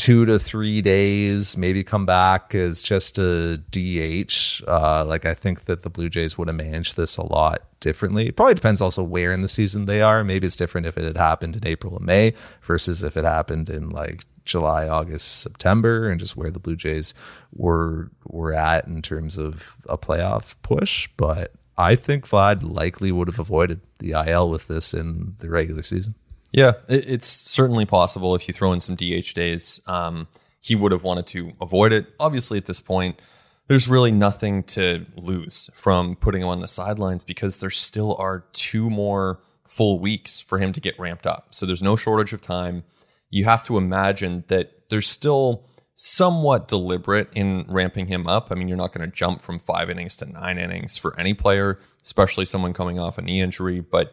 two 0.00 0.24
to 0.24 0.38
three 0.38 0.80
days, 0.80 1.58
maybe 1.58 1.84
come 1.84 2.06
back 2.06 2.54
as 2.54 2.80
just 2.80 3.18
a 3.18 3.58
DH. 3.70 4.62
Uh, 4.66 5.04
like 5.04 5.26
I 5.26 5.34
think 5.34 5.66
that 5.66 5.82
the 5.82 5.90
Blue 5.90 6.08
Jays 6.08 6.38
would 6.38 6.48
have 6.48 6.56
managed 6.56 6.96
this 6.96 7.18
a 7.18 7.22
lot 7.22 7.64
differently. 7.80 8.28
It 8.28 8.34
probably 8.34 8.54
depends 8.54 8.80
also 8.80 9.02
where 9.02 9.30
in 9.30 9.42
the 9.42 9.48
season 9.48 9.84
they 9.84 10.00
are. 10.00 10.24
Maybe 10.24 10.46
it's 10.46 10.56
different 10.56 10.86
if 10.86 10.96
it 10.96 11.04
had 11.04 11.18
happened 11.18 11.54
in 11.54 11.66
April 11.66 11.98
and 11.98 12.06
May 12.06 12.32
versus 12.62 13.02
if 13.02 13.14
it 13.14 13.26
happened 13.26 13.68
in 13.68 13.90
like 13.90 14.24
July, 14.46 14.88
August, 14.88 15.42
September, 15.42 16.08
and 16.08 16.18
just 16.18 16.34
where 16.34 16.50
the 16.50 16.58
Blue 16.58 16.76
Jays 16.76 17.12
were 17.52 18.10
were 18.24 18.54
at 18.54 18.86
in 18.86 19.02
terms 19.02 19.36
of 19.36 19.76
a 19.86 19.98
playoff 19.98 20.54
push. 20.62 21.10
But 21.18 21.52
I 21.76 21.94
think 21.94 22.26
Vlad 22.26 22.62
likely 22.62 23.12
would 23.12 23.28
have 23.28 23.38
avoided 23.38 23.82
the 23.98 24.12
IL 24.12 24.48
with 24.48 24.66
this 24.66 24.94
in 24.94 25.34
the 25.40 25.50
regular 25.50 25.82
season. 25.82 26.14
Yeah, 26.52 26.72
it's 26.88 27.28
certainly 27.28 27.86
possible 27.86 28.34
if 28.34 28.48
you 28.48 28.54
throw 28.54 28.72
in 28.72 28.80
some 28.80 28.96
DH 28.96 29.34
days. 29.34 29.80
Um, 29.86 30.28
he 30.60 30.74
would 30.74 30.92
have 30.92 31.04
wanted 31.04 31.26
to 31.28 31.52
avoid 31.60 31.92
it. 31.92 32.06
Obviously, 32.18 32.58
at 32.58 32.66
this 32.66 32.80
point, 32.80 33.20
there's 33.68 33.86
really 33.86 34.10
nothing 34.10 34.64
to 34.64 35.06
lose 35.16 35.70
from 35.74 36.16
putting 36.16 36.42
him 36.42 36.48
on 36.48 36.60
the 36.60 36.68
sidelines 36.68 37.22
because 37.22 37.60
there 37.60 37.70
still 37.70 38.16
are 38.18 38.44
two 38.52 38.90
more 38.90 39.40
full 39.64 40.00
weeks 40.00 40.40
for 40.40 40.58
him 40.58 40.72
to 40.72 40.80
get 40.80 40.98
ramped 40.98 41.26
up. 41.26 41.54
So 41.54 41.66
there's 41.66 41.82
no 41.82 41.94
shortage 41.94 42.32
of 42.32 42.40
time. 42.40 42.82
You 43.30 43.44
have 43.44 43.64
to 43.66 43.78
imagine 43.78 44.42
that 44.48 44.88
there's 44.88 45.06
still 45.06 45.64
somewhat 45.94 46.66
deliberate 46.66 47.28
in 47.32 47.64
ramping 47.68 48.06
him 48.06 48.26
up. 48.26 48.48
I 48.50 48.56
mean, 48.56 48.66
you're 48.66 48.76
not 48.76 48.92
going 48.92 49.08
to 49.08 49.14
jump 49.14 49.40
from 49.40 49.60
five 49.60 49.88
innings 49.88 50.16
to 50.16 50.26
nine 50.26 50.58
innings 50.58 50.96
for 50.96 51.18
any 51.18 51.34
player, 51.34 51.78
especially 52.02 52.46
someone 52.46 52.72
coming 52.72 52.98
off 52.98 53.18
a 53.18 53.22
knee 53.22 53.40
injury. 53.40 53.80
But 53.80 54.12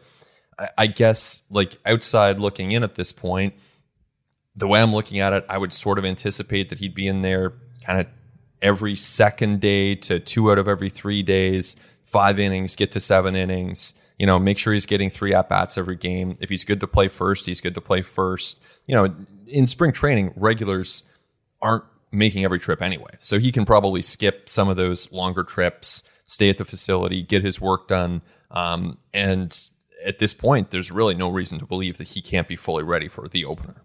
I 0.76 0.86
guess 0.86 1.42
like 1.50 1.78
outside 1.86 2.38
looking 2.38 2.72
in 2.72 2.82
at 2.82 2.94
this 2.94 3.12
point, 3.12 3.54
the 4.56 4.66
way 4.66 4.82
I'm 4.82 4.92
looking 4.92 5.20
at 5.20 5.32
it, 5.32 5.44
I 5.48 5.58
would 5.58 5.72
sort 5.72 5.98
of 5.98 6.04
anticipate 6.04 6.68
that 6.70 6.78
he'd 6.78 6.94
be 6.94 7.06
in 7.06 7.22
there 7.22 7.54
kind 7.84 8.00
of 8.00 8.06
every 8.60 8.96
second 8.96 9.60
day 9.60 9.94
to 9.94 10.18
two 10.18 10.50
out 10.50 10.58
of 10.58 10.66
every 10.66 10.90
three 10.90 11.22
days, 11.22 11.76
five 12.02 12.40
innings, 12.40 12.74
get 12.74 12.90
to 12.92 13.00
seven 13.00 13.36
innings. 13.36 13.94
You 14.18 14.26
know, 14.26 14.40
make 14.40 14.58
sure 14.58 14.72
he's 14.72 14.86
getting 14.86 15.10
three 15.10 15.32
at 15.32 15.48
bats 15.48 15.78
every 15.78 15.94
game. 15.94 16.36
If 16.40 16.50
he's 16.50 16.64
good 16.64 16.80
to 16.80 16.88
play 16.88 17.06
first, 17.06 17.46
he's 17.46 17.60
good 17.60 17.74
to 17.76 17.80
play 17.80 18.02
first. 18.02 18.60
You 18.86 18.96
know, 18.96 19.14
in 19.46 19.68
spring 19.68 19.92
training, 19.92 20.32
regulars 20.34 21.04
aren't 21.62 21.84
making 22.10 22.44
every 22.44 22.58
trip 22.58 22.82
anyway. 22.82 23.14
So 23.18 23.38
he 23.38 23.52
can 23.52 23.64
probably 23.64 24.02
skip 24.02 24.48
some 24.48 24.68
of 24.68 24.76
those 24.76 25.12
longer 25.12 25.44
trips, 25.44 26.02
stay 26.24 26.48
at 26.48 26.58
the 26.58 26.64
facility, 26.64 27.22
get 27.22 27.44
his 27.44 27.60
work 27.60 27.86
done. 27.86 28.22
Um, 28.50 28.98
and 29.12 29.56
at 30.04 30.18
this 30.18 30.34
point, 30.34 30.70
there's 30.70 30.90
really 30.90 31.14
no 31.14 31.28
reason 31.28 31.58
to 31.58 31.66
believe 31.66 31.98
that 31.98 32.08
he 32.08 32.22
can't 32.22 32.48
be 32.48 32.56
fully 32.56 32.82
ready 32.82 33.08
for 33.08 33.28
the 33.28 33.44
opener. 33.44 33.82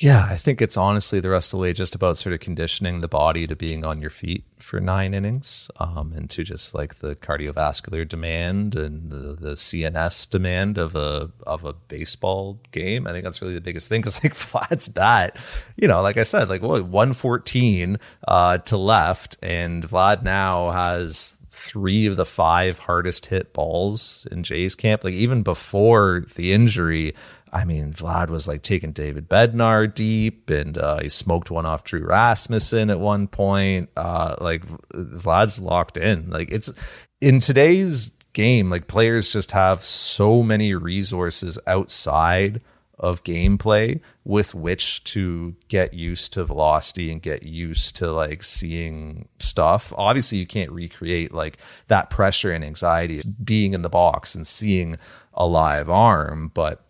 Yeah, 0.00 0.28
I 0.30 0.36
think 0.36 0.62
it's 0.62 0.76
honestly 0.76 1.18
the 1.18 1.30
rest 1.30 1.48
of 1.48 1.58
the 1.58 1.62
way 1.62 1.72
just 1.72 1.92
about 1.92 2.18
sort 2.18 2.32
of 2.32 2.38
conditioning 2.38 3.00
the 3.00 3.08
body 3.08 3.48
to 3.48 3.56
being 3.56 3.84
on 3.84 4.00
your 4.00 4.10
feet 4.10 4.44
for 4.60 4.78
nine 4.78 5.12
innings 5.12 5.68
um, 5.80 6.12
and 6.14 6.30
to 6.30 6.44
just 6.44 6.72
like 6.72 7.00
the 7.00 7.16
cardiovascular 7.16 8.06
demand 8.06 8.76
and 8.76 9.10
the, 9.10 9.34
the, 9.34 9.52
CNS 9.54 10.30
demand 10.30 10.78
of 10.78 10.94
a 10.94 11.32
of 11.44 11.64
a 11.64 11.72
baseball 11.72 12.60
game. 12.70 13.08
I 13.08 13.10
think 13.10 13.24
that's 13.24 13.42
really 13.42 13.54
the 13.54 13.60
biggest 13.60 13.88
thing 13.88 14.00
because 14.00 14.22
like 14.22 14.34
Vlad's 14.36 14.86
bat, 14.86 15.36
you 15.74 15.88
know, 15.88 16.00
like 16.00 16.16
I 16.16 16.22
said, 16.22 16.48
like 16.48 16.62
what 16.62 16.84
114 16.84 17.98
uh, 18.28 18.58
to 18.58 18.76
left, 18.76 19.36
and 19.42 19.82
Vlad 19.82 20.22
now 20.22 20.70
has 20.70 21.37
three 21.58 22.06
of 22.06 22.16
the 22.16 22.24
five 22.24 22.78
hardest 22.78 23.26
hit 23.26 23.52
balls 23.52 24.26
in 24.30 24.42
Jay's 24.42 24.74
camp. 24.74 25.04
Like 25.04 25.14
even 25.14 25.42
before 25.42 26.24
the 26.36 26.52
injury, 26.52 27.14
I 27.52 27.64
mean, 27.64 27.92
Vlad 27.92 28.28
was 28.28 28.46
like 28.46 28.62
taking 28.62 28.92
David 28.92 29.28
Bednar 29.28 29.92
deep, 29.92 30.50
and 30.50 30.78
uh, 30.78 31.00
he 31.00 31.08
smoked 31.08 31.50
one 31.50 31.66
off 31.66 31.84
Drew 31.84 32.04
Rasmussen 32.04 32.90
at 32.90 33.00
one 33.00 33.26
point. 33.26 33.90
Uh, 33.96 34.36
like 34.40 34.64
Vlad's 34.94 35.60
locked 35.60 35.96
in. 35.96 36.30
Like 36.30 36.50
it's 36.50 36.72
in 37.20 37.40
today's 37.40 38.12
game, 38.32 38.70
like 38.70 38.86
players 38.86 39.32
just 39.32 39.50
have 39.50 39.82
so 39.82 40.42
many 40.42 40.74
resources 40.74 41.58
outside 41.66 42.62
of 42.98 43.24
gameplay 43.24 44.00
with 44.24 44.54
which 44.54 45.02
to 45.04 45.54
get 45.68 45.94
used 45.94 46.32
to 46.32 46.44
velocity 46.44 47.10
and 47.12 47.22
get 47.22 47.44
used 47.44 47.96
to 47.96 48.10
like 48.10 48.42
seeing 48.42 49.28
stuff. 49.38 49.92
Obviously, 49.96 50.38
you 50.38 50.46
can't 50.46 50.70
recreate 50.70 51.32
like 51.32 51.58
that 51.86 52.10
pressure 52.10 52.52
and 52.52 52.64
anxiety 52.64 53.20
being 53.42 53.72
in 53.72 53.82
the 53.82 53.88
box 53.88 54.34
and 54.34 54.46
seeing 54.46 54.96
a 55.34 55.46
live 55.46 55.88
arm, 55.88 56.50
but 56.54 56.84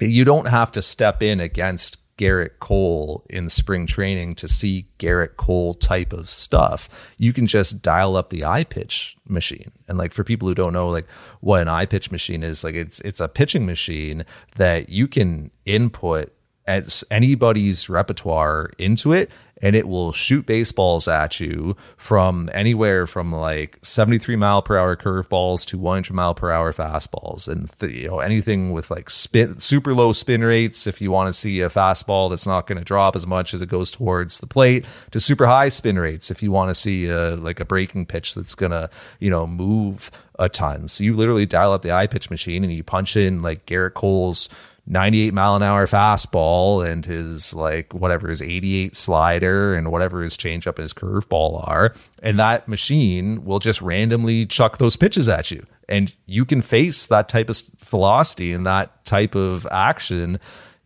you 0.00 0.24
don't 0.24 0.48
have 0.48 0.72
to 0.72 0.82
step 0.82 1.22
in 1.22 1.40
against 1.40 1.99
Gerrit 2.20 2.58
Cole 2.58 3.24
in 3.30 3.48
spring 3.48 3.86
training 3.86 4.34
to 4.34 4.46
see 4.46 4.88
Gerrit 4.98 5.36
Cole 5.38 5.72
type 5.72 6.12
of 6.12 6.28
stuff. 6.28 7.10
You 7.16 7.32
can 7.32 7.46
just 7.46 7.80
dial 7.80 8.14
up 8.14 8.28
the 8.28 8.42
iPitch 8.42 9.16
machine. 9.26 9.72
And 9.88 9.96
like 9.96 10.12
for 10.12 10.22
people 10.22 10.46
who 10.46 10.54
don't 10.54 10.74
know 10.74 10.90
like 10.90 11.08
what 11.40 11.62
an 11.62 11.68
iPitch 11.68 12.12
machine 12.12 12.42
is, 12.42 12.62
like 12.62 12.74
it's 12.74 13.00
it's 13.00 13.20
a 13.20 13.28
pitching 13.28 13.64
machine 13.64 14.26
that 14.56 14.90
you 14.90 15.08
can 15.08 15.50
input 15.64 16.30
as 16.70 17.04
anybody's 17.10 17.88
repertoire 17.88 18.70
into 18.78 19.12
it 19.12 19.30
and 19.62 19.76
it 19.76 19.86
will 19.86 20.12
shoot 20.12 20.46
baseballs 20.46 21.06
at 21.06 21.38
you 21.38 21.76
from 21.96 22.48
anywhere 22.54 23.06
from 23.06 23.32
like 23.32 23.78
73 23.82 24.36
mile 24.36 24.62
per 24.62 24.78
hour 24.78 24.96
curveballs 24.96 25.66
to 25.66 25.78
100 25.78 26.14
mile 26.14 26.34
per 26.34 26.50
hour 26.50 26.72
fastballs. 26.72 27.46
And 27.48 27.70
th- 27.78 27.92
you 27.92 28.08
know 28.08 28.20
anything 28.20 28.72
with 28.72 28.90
like 28.90 29.10
spin 29.10 29.60
super 29.60 29.92
low 29.94 30.12
spin 30.12 30.42
rates 30.42 30.86
if 30.86 31.00
you 31.00 31.10
want 31.10 31.28
to 31.28 31.32
see 31.32 31.60
a 31.60 31.68
fastball 31.68 32.30
that's 32.30 32.46
not 32.46 32.66
going 32.66 32.78
to 32.78 32.84
drop 32.84 33.14
as 33.14 33.26
much 33.26 33.52
as 33.52 33.60
it 33.60 33.68
goes 33.68 33.90
towards 33.90 34.38
the 34.38 34.46
plate 34.46 34.84
to 35.10 35.20
super 35.20 35.46
high 35.46 35.68
spin 35.68 35.98
rates 35.98 36.30
if 36.30 36.42
you 36.42 36.50
want 36.50 36.70
to 36.70 36.74
see 36.74 37.06
a, 37.06 37.36
like 37.36 37.60
a 37.60 37.64
breaking 37.64 38.06
pitch 38.06 38.34
that's 38.34 38.54
going 38.54 38.72
to 38.72 38.88
you 39.18 39.30
know 39.30 39.46
move 39.46 40.10
a 40.38 40.48
ton. 40.48 40.88
So 40.88 41.04
you 41.04 41.14
literally 41.14 41.44
dial 41.44 41.72
up 41.72 41.82
the 41.82 41.90
iPitch 41.90 42.30
machine 42.30 42.64
and 42.64 42.72
you 42.72 42.82
punch 42.82 43.14
in 43.14 43.42
like 43.42 43.66
Gerrit 43.66 43.92
Cole's 43.92 44.48
98 44.86 45.34
mile 45.34 45.56
an 45.56 45.62
hour 45.62 45.86
fastball 45.86 46.86
and 46.86 47.04
his 47.04 47.54
like 47.54 47.94
whatever 47.94 48.28
his 48.28 48.42
88 48.42 48.96
slider 48.96 49.74
and 49.74 49.92
whatever 49.92 50.22
his 50.22 50.36
changeup 50.36 50.76
and 50.76 50.82
his 50.82 50.94
curveball 50.94 51.66
are. 51.68 51.94
And 52.22 52.38
that 52.38 52.68
machine 52.68 53.44
will 53.44 53.58
just 53.58 53.80
randomly 53.82 54.46
chuck 54.46 54.78
those 54.78 54.96
pitches 54.96 55.28
at 55.28 55.50
you. 55.50 55.64
And 55.88 56.14
you 56.26 56.44
can 56.44 56.62
face 56.62 57.06
that 57.06 57.28
type 57.28 57.48
of 57.48 57.60
velocity 57.78 58.52
and 58.52 58.64
that 58.66 59.04
type 59.04 59.34
of 59.34 59.66
action 59.70 60.38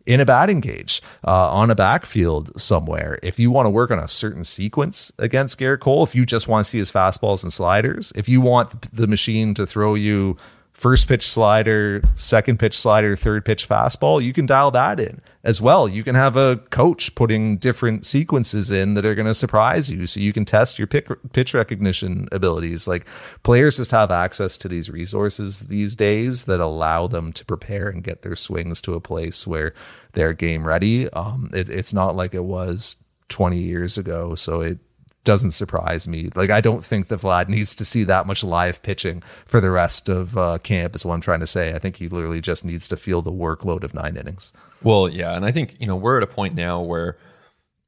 in 0.05 0.19
a 0.19 0.25
batting 0.25 0.61
cage 0.61 1.01
uh, 1.25 1.51
on 1.51 1.71
a 1.71 1.75
backfield 1.75 2.59
somewhere. 2.59 3.19
If 3.23 3.39
you 3.39 3.49
want 3.49 3.65
to 3.65 3.71
work 3.71 3.91
on 3.91 3.99
a 3.99 4.07
certain 4.07 4.43
sequence 4.43 5.11
against 5.17 5.59
Gerrit 5.59 5.79
Cole, 5.79 6.03
if 6.03 6.13
you 6.13 6.25
just 6.25 6.47
want 6.47 6.65
to 6.65 6.69
see 6.69 6.77
his 6.77 6.91
fastballs 6.91 7.43
and 7.43 7.51
sliders, 7.51 8.13
if 8.15 8.29
you 8.29 8.41
want 8.41 8.93
the 8.93 9.07
machine 9.07 9.53
to 9.55 9.65
throw 9.65 9.95
you 9.95 10.37
first 10.75 11.07
pitch 11.07 11.25
slider, 11.27 12.01
second 12.15 12.59
pitch 12.59 12.77
slider, 12.77 13.15
third 13.15 13.45
pitch 13.45 13.67
fastball, 13.67 14.21
you 14.21 14.33
can 14.33 14.45
dial 14.45 14.71
that 14.71 14.99
in 14.99 15.21
as 15.41 15.61
well. 15.61 15.87
You 15.87 16.03
can 16.03 16.15
have 16.15 16.35
a 16.35 16.57
coach 16.69 17.15
putting 17.15 17.55
different 17.55 18.05
sequences 18.05 18.71
in 18.71 18.93
that 18.95 19.05
are 19.05 19.15
going 19.15 19.25
to 19.25 19.33
surprise 19.33 19.89
you 19.89 20.05
so 20.05 20.19
you 20.19 20.33
can 20.33 20.43
test 20.43 20.77
your 20.77 20.85
pick, 20.85 21.07
pitch 21.31 21.53
recognition 21.53 22.27
abilities. 22.33 22.89
Like 22.89 23.07
players 23.43 23.77
just 23.77 23.91
have 23.91 24.11
access 24.11 24.57
to 24.59 24.67
these 24.67 24.89
resources 24.89 25.61
these 25.61 25.95
days 25.95 26.43
that 26.43 26.59
allow 26.59 27.07
them 27.07 27.31
to 27.33 27.45
prepare 27.45 27.87
and 27.87 28.03
get 28.03 28.21
their 28.21 28.35
swings 28.35 28.81
to 28.81 28.95
a 28.95 29.01
place 29.01 29.47
where 29.47 29.73
they're 30.11 30.33
game 30.33 30.67
ready. 30.67 31.09
Um, 31.11 31.49
it, 31.53 31.69
it's 31.69 31.93
not 31.93 32.17
like 32.17 32.33
it 32.33 32.43
was 32.43 32.97
20 33.29 33.57
years 33.57 33.97
ago. 33.97 34.35
So 34.35 34.59
it, 34.59 34.79
doesn't 35.25 35.51
surprise 35.51 36.07
me. 36.07 36.29
Like 36.33 36.49
I 36.49 36.61
don't 36.61 36.85
think 36.85 37.09
that 37.09 37.19
Vlad 37.19 37.49
needs 37.49 37.75
to 37.75 37.83
see 37.83 38.05
that 38.05 38.25
much 38.25 38.43
live 38.43 38.81
pitching 38.81 39.23
for 39.45 39.59
the 39.59 39.71
rest 39.71 40.07
of 40.07 40.37
uh, 40.37 40.59
camp. 40.59 40.95
Is 40.95 41.05
what 41.05 41.15
I'm 41.15 41.21
trying 41.21 41.41
to 41.41 41.47
say. 41.47 41.73
I 41.73 41.79
think 41.79 41.97
he 41.97 42.07
literally 42.07 42.39
just 42.39 42.63
needs 42.63 42.87
to 42.87 42.97
feel 42.97 43.21
the 43.21 43.31
workload 43.31 43.83
of 43.83 43.93
nine 43.93 44.15
innings. 44.15 44.53
Well, 44.81 45.09
yeah, 45.09 45.35
and 45.35 45.43
I 45.43 45.51
think 45.51 45.75
you 45.81 45.87
know 45.87 45.95
we're 45.97 46.17
at 46.17 46.23
a 46.23 46.27
point 46.27 46.55
now 46.55 46.81
where 46.81 47.17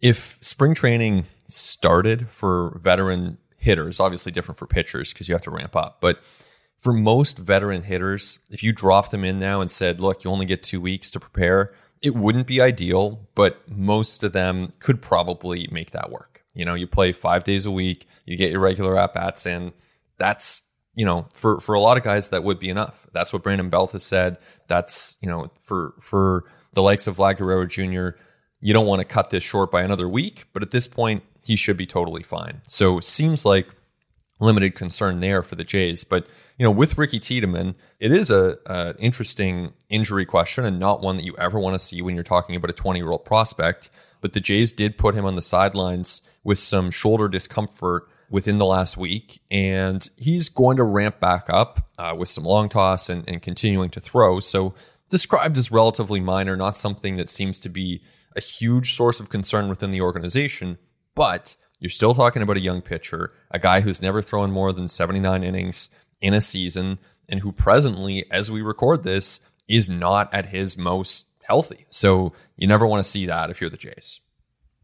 if 0.02 0.38
spring 0.42 0.74
training 0.76 1.26
started 1.48 2.30
for 2.30 2.78
veteran 2.82 3.38
hitters, 3.56 4.00
obviously 4.00 4.32
different 4.32 4.60
for 4.60 4.68
pitchers 4.68 5.14
because 5.14 5.30
you 5.30 5.36
have 5.36 5.42
to 5.44 5.52
ramp 5.52 5.76
up, 5.76 6.00
but 6.02 6.20
for 6.78 6.94
most 6.94 7.40
veteran 7.40 7.84
hitters, 7.84 8.40
if 8.52 8.62
you 8.62 8.72
drop 8.72 9.10
them 9.10 9.24
in 9.24 9.40
now 9.40 9.62
and 9.62 9.72
said, 9.72 10.02
"Look, 10.02 10.24
you 10.24 10.30
only 10.30 10.46
get 10.46 10.64
two 10.64 10.82
weeks 10.82 11.10
to 11.12 11.20
prepare," 11.20 11.74
it 12.02 12.16
wouldn't 12.16 12.48
be 12.48 12.62
ideal, 12.62 13.28
but 13.36 13.62
most 13.70 14.24
of 14.24 14.34
them 14.34 14.74
could 14.80 15.02
probably 15.02 15.68
make 15.72 15.92
that 15.92 16.12
work. 16.12 16.37
You 16.58 16.66
know, 16.66 16.74
you 16.74 16.88
play 16.88 17.12
five 17.12 17.44
days 17.44 17.66
a 17.66 17.72
week, 17.72 18.08
you 18.26 18.36
get 18.36 18.52
your 18.52 18.60
regular 18.60 18.98
at 18.98 19.14
bats 19.14 19.46
in. 19.46 19.74
That's 20.18 20.64
you 20.96 21.06
know, 21.06 21.28
for 21.32 21.60
for 21.60 21.76
a 21.76 21.80
lot 21.80 21.98
of 21.98 22.04
guys, 22.04 22.30
that 22.30 22.44
would 22.44 22.58
be 22.58 22.70
enough. 22.70 23.06
That's 23.14 23.32
what 23.32 23.44
Brandon 23.44 23.70
Belt 23.70 23.92
has 23.92 24.04
said. 24.04 24.40
That's 24.68 25.16
you 25.22 25.30
know, 25.30 25.52
for 25.62 25.94
for 26.02 26.46
the 26.74 26.82
likes 26.82 27.06
of 27.06 27.18
Vlad 27.18 27.38
Guerrero 27.38 27.68
Jr., 27.68 28.20
you 28.60 28.74
don't 28.74 28.88
want 28.88 29.00
to 29.00 29.06
cut 29.06 29.30
this 29.30 29.44
short 29.44 29.70
by 29.70 29.84
another 29.84 30.10
week, 30.10 30.46
but 30.54 30.64
at 30.64 30.72
this 30.72 30.88
point, 30.88 31.24
he 31.44 31.56
should 31.56 31.78
be 31.78 31.86
totally 31.86 32.24
fine. 32.24 32.62
So 32.64 33.00
seems 33.00 33.46
like 33.46 33.68
limited 34.40 34.74
concern 34.74 35.20
there 35.20 35.44
for 35.44 35.56
the 35.56 35.64
Jays, 35.64 36.04
but 36.04 36.28
you 36.58 36.64
know, 36.64 36.72
with 36.72 36.98
Ricky 36.98 37.20
Tiedemann, 37.20 37.76
it 38.00 38.12
is 38.12 38.32
a, 38.32 38.58
a 38.66 38.96
interesting 38.98 39.74
injury 39.90 40.26
question 40.26 40.66
and 40.66 40.80
not 40.80 41.02
one 41.02 41.18
that 41.18 41.24
you 41.24 41.36
ever 41.38 41.60
want 41.60 41.76
to 41.76 41.80
see 41.80 42.02
when 42.02 42.16
you're 42.16 42.24
talking 42.24 42.56
about 42.56 42.72
a 42.72 42.74
20 42.74 43.00
year 43.00 43.12
old 43.12 43.24
prospect 43.26 43.92
but 44.22 44.34
the 44.34 44.40
Jays 44.40 44.72
did 44.72 44.98
put 44.98 45.16
him 45.16 45.26
on 45.26 45.36
the 45.36 45.42
sidelines 45.42 46.22
with 46.44 46.60
some 46.60 46.92
shoulder 46.92 47.28
discomfort 47.28 48.08
within 48.30 48.58
the 48.58 48.66
last 48.66 48.98
week, 48.98 49.42
and 49.50 50.10
he's 50.18 50.50
going 50.50 50.78
to 50.78 50.84
ramp 50.84 51.20
back 51.20 51.46
up 51.50 51.90
uh, 51.98 52.14
with 52.18 52.30
some 52.30 52.44
long 52.44 52.70
toss 52.70 53.10
and, 53.10 53.28
and 53.28 53.42
continuing 53.42 53.90
to 53.90 54.00
throw. 54.00 54.40
So, 54.40 54.74
described 55.10 55.58
as 55.58 55.72
relatively 55.72 56.20
minor, 56.20 56.58
not 56.58 56.76
something 56.76 57.16
that 57.16 57.30
seems 57.30 57.60
to 57.62 57.70
be 57.70 58.02
a 58.36 58.42
huge 58.42 58.94
source 58.94 59.20
of 59.20 59.30
concern 59.30 59.70
within 59.70 59.92
the 59.92 60.02
organization, 60.02 60.78
but 61.16 61.56
you're 61.80 61.90
still 61.90 62.14
talking 62.14 62.42
about 62.42 62.58
a 62.58 62.62
young 62.62 62.82
pitcher, 62.82 63.32
a 63.52 63.60
guy 63.60 63.82
who's 63.82 64.02
never 64.02 64.22
thrown 64.22 64.52
more 64.52 64.74
than 64.74 64.88
79 64.88 65.44
innings 65.44 65.90
in 66.22 66.34
a 66.34 66.42
season, 66.42 67.00
and 67.30 67.42
who 67.42 67.52
presently, 67.52 68.30
as 68.32 68.52
we 68.52 68.62
record 68.62 69.04
this, 69.04 69.40
is 69.68 69.90
not 69.90 70.34
at 70.34 70.48
his 70.48 70.78
most 70.78 71.27
healthy. 71.48 71.86
So 71.90 72.34
you 72.56 72.68
never 72.68 72.86
want 72.86 73.04
to 73.04 73.10
see 73.10 73.26
that 73.26 73.50
if 73.50 73.62
you're 73.62 73.70
the 73.70 73.78
Jays. 73.78 74.20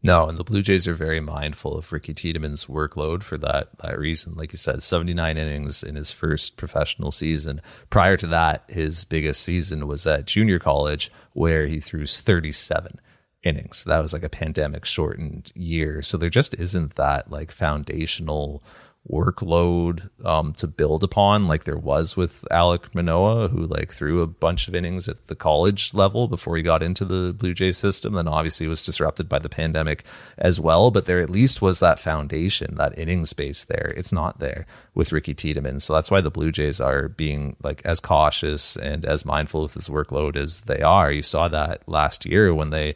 No, 0.02 0.28
and 0.28 0.36
the 0.36 0.44
Blue 0.44 0.60
Jays 0.60 0.86
are 0.86 0.94
very 0.94 1.20
mindful 1.20 1.78
of 1.78 1.90
Ricky 1.90 2.12
Tiedemann's 2.12 2.66
workload 2.66 3.22
for 3.22 3.38
that 3.38 3.78
that 3.78 3.98
reason. 3.98 4.34
Like 4.34 4.52
you 4.52 4.58
said, 4.58 4.82
79 4.82 5.38
innings 5.38 5.82
in 5.82 5.94
his 5.94 6.12
first 6.12 6.58
professional 6.58 7.10
season. 7.10 7.62
Prior 7.88 8.18
to 8.18 8.26
that, 8.26 8.64
his 8.68 9.06
biggest 9.06 9.42
season 9.42 9.86
was 9.86 10.06
at 10.06 10.26
junior 10.26 10.58
college 10.58 11.10
where 11.32 11.66
he 11.66 11.80
threw 11.80 12.06
37 12.06 13.00
innings. 13.44 13.84
That 13.84 14.00
was 14.00 14.12
like 14.12 14.22
a 14.22 14.28
pandemic 14.28 14.84
shortened 14.84 15.52
year. 15.54 16.02
So 16.02 16.18
there 16.18 16.28
just 16.28 16.52
isn't 16.54 16.96
that 16.96 17.30
like 17.30 17.50
foundational 17.50 18.62
workload 19.10 20.08
um, 20.24 20.52
to 20.54 20.66
build 20.66 21.04
upon, 21.04 21.46
like 21.46 21.64
there 21.64 21.76
was 21.76 22.16
with 22.16 22.44
Alek 22.50 22.94
Manoah, 22.94 23.48
who 23.48 23.66
like 23.66 23.92
threw 23.92 24.22
a 24.22 24.26
bunch 24.26 24.66
of 24.66 24.74
innings 24.74 25.08
at 25.08 25.26
the 25.26 25.34
college 25.34 25.92
level 25.92 26.26
before 26.26 26.56
he 26.56 26.62
got 26.62 26.82
into 26.82 27.04
the 27.04 27.34
Blue 27.34 27.52
Jay 27.52 27.72
system. 27.72 28.14
Then 28.14 28.28
obviously 28.28 28.66
was 28.66 28.84
disrupted 28.84 29.28
by 29.28 29.38
the 29.38 29.48
pandemic 29.48 30.04
as 30.38 30.58
well. 30.58 30.90
But 30.90 31.06
there 31.06 31.20
at 31.20 31.30
least 31.30 31.60
was 31.60 31.80
that 31.80 31.98
foundation, 31.98 32.76
that 32.76 32.98
inning 32.98 33.24
space 33.26 33.64
there. 33.64 33.92
It's 33.96 34.12
not 34.12 34.38
there 34.38 34.66
with 34.94 35.12
Ricky 35.12 35.34
Tiedemann. 35.34 35.80
So 35.80 35.92
that's 35.92 36.10
why 36.10 36.22
the 36.22 36.30
Blue 36.30 36.50
Jays 36.50 36.80
are 36.80 37.08
being 37.08 37.56
like 37.62 37.84
as 37.84 38.00
cautious 38.00 38.76
and 38.76 39.04
as 39.04 39.26
mindful 39.26 39.64
of 39.64 39.74
his 39.74 39.88
workload 39.88 40.36
as 40.36 40.62
they 40.62 40.80
are. 40.80 41.12
You 41.12 41.22
saw 41.22 41.48
that 41.48 41.86
last 41.86 42.24
year 42.24 42.54
when 42.54 42.70
they 42.70 42.94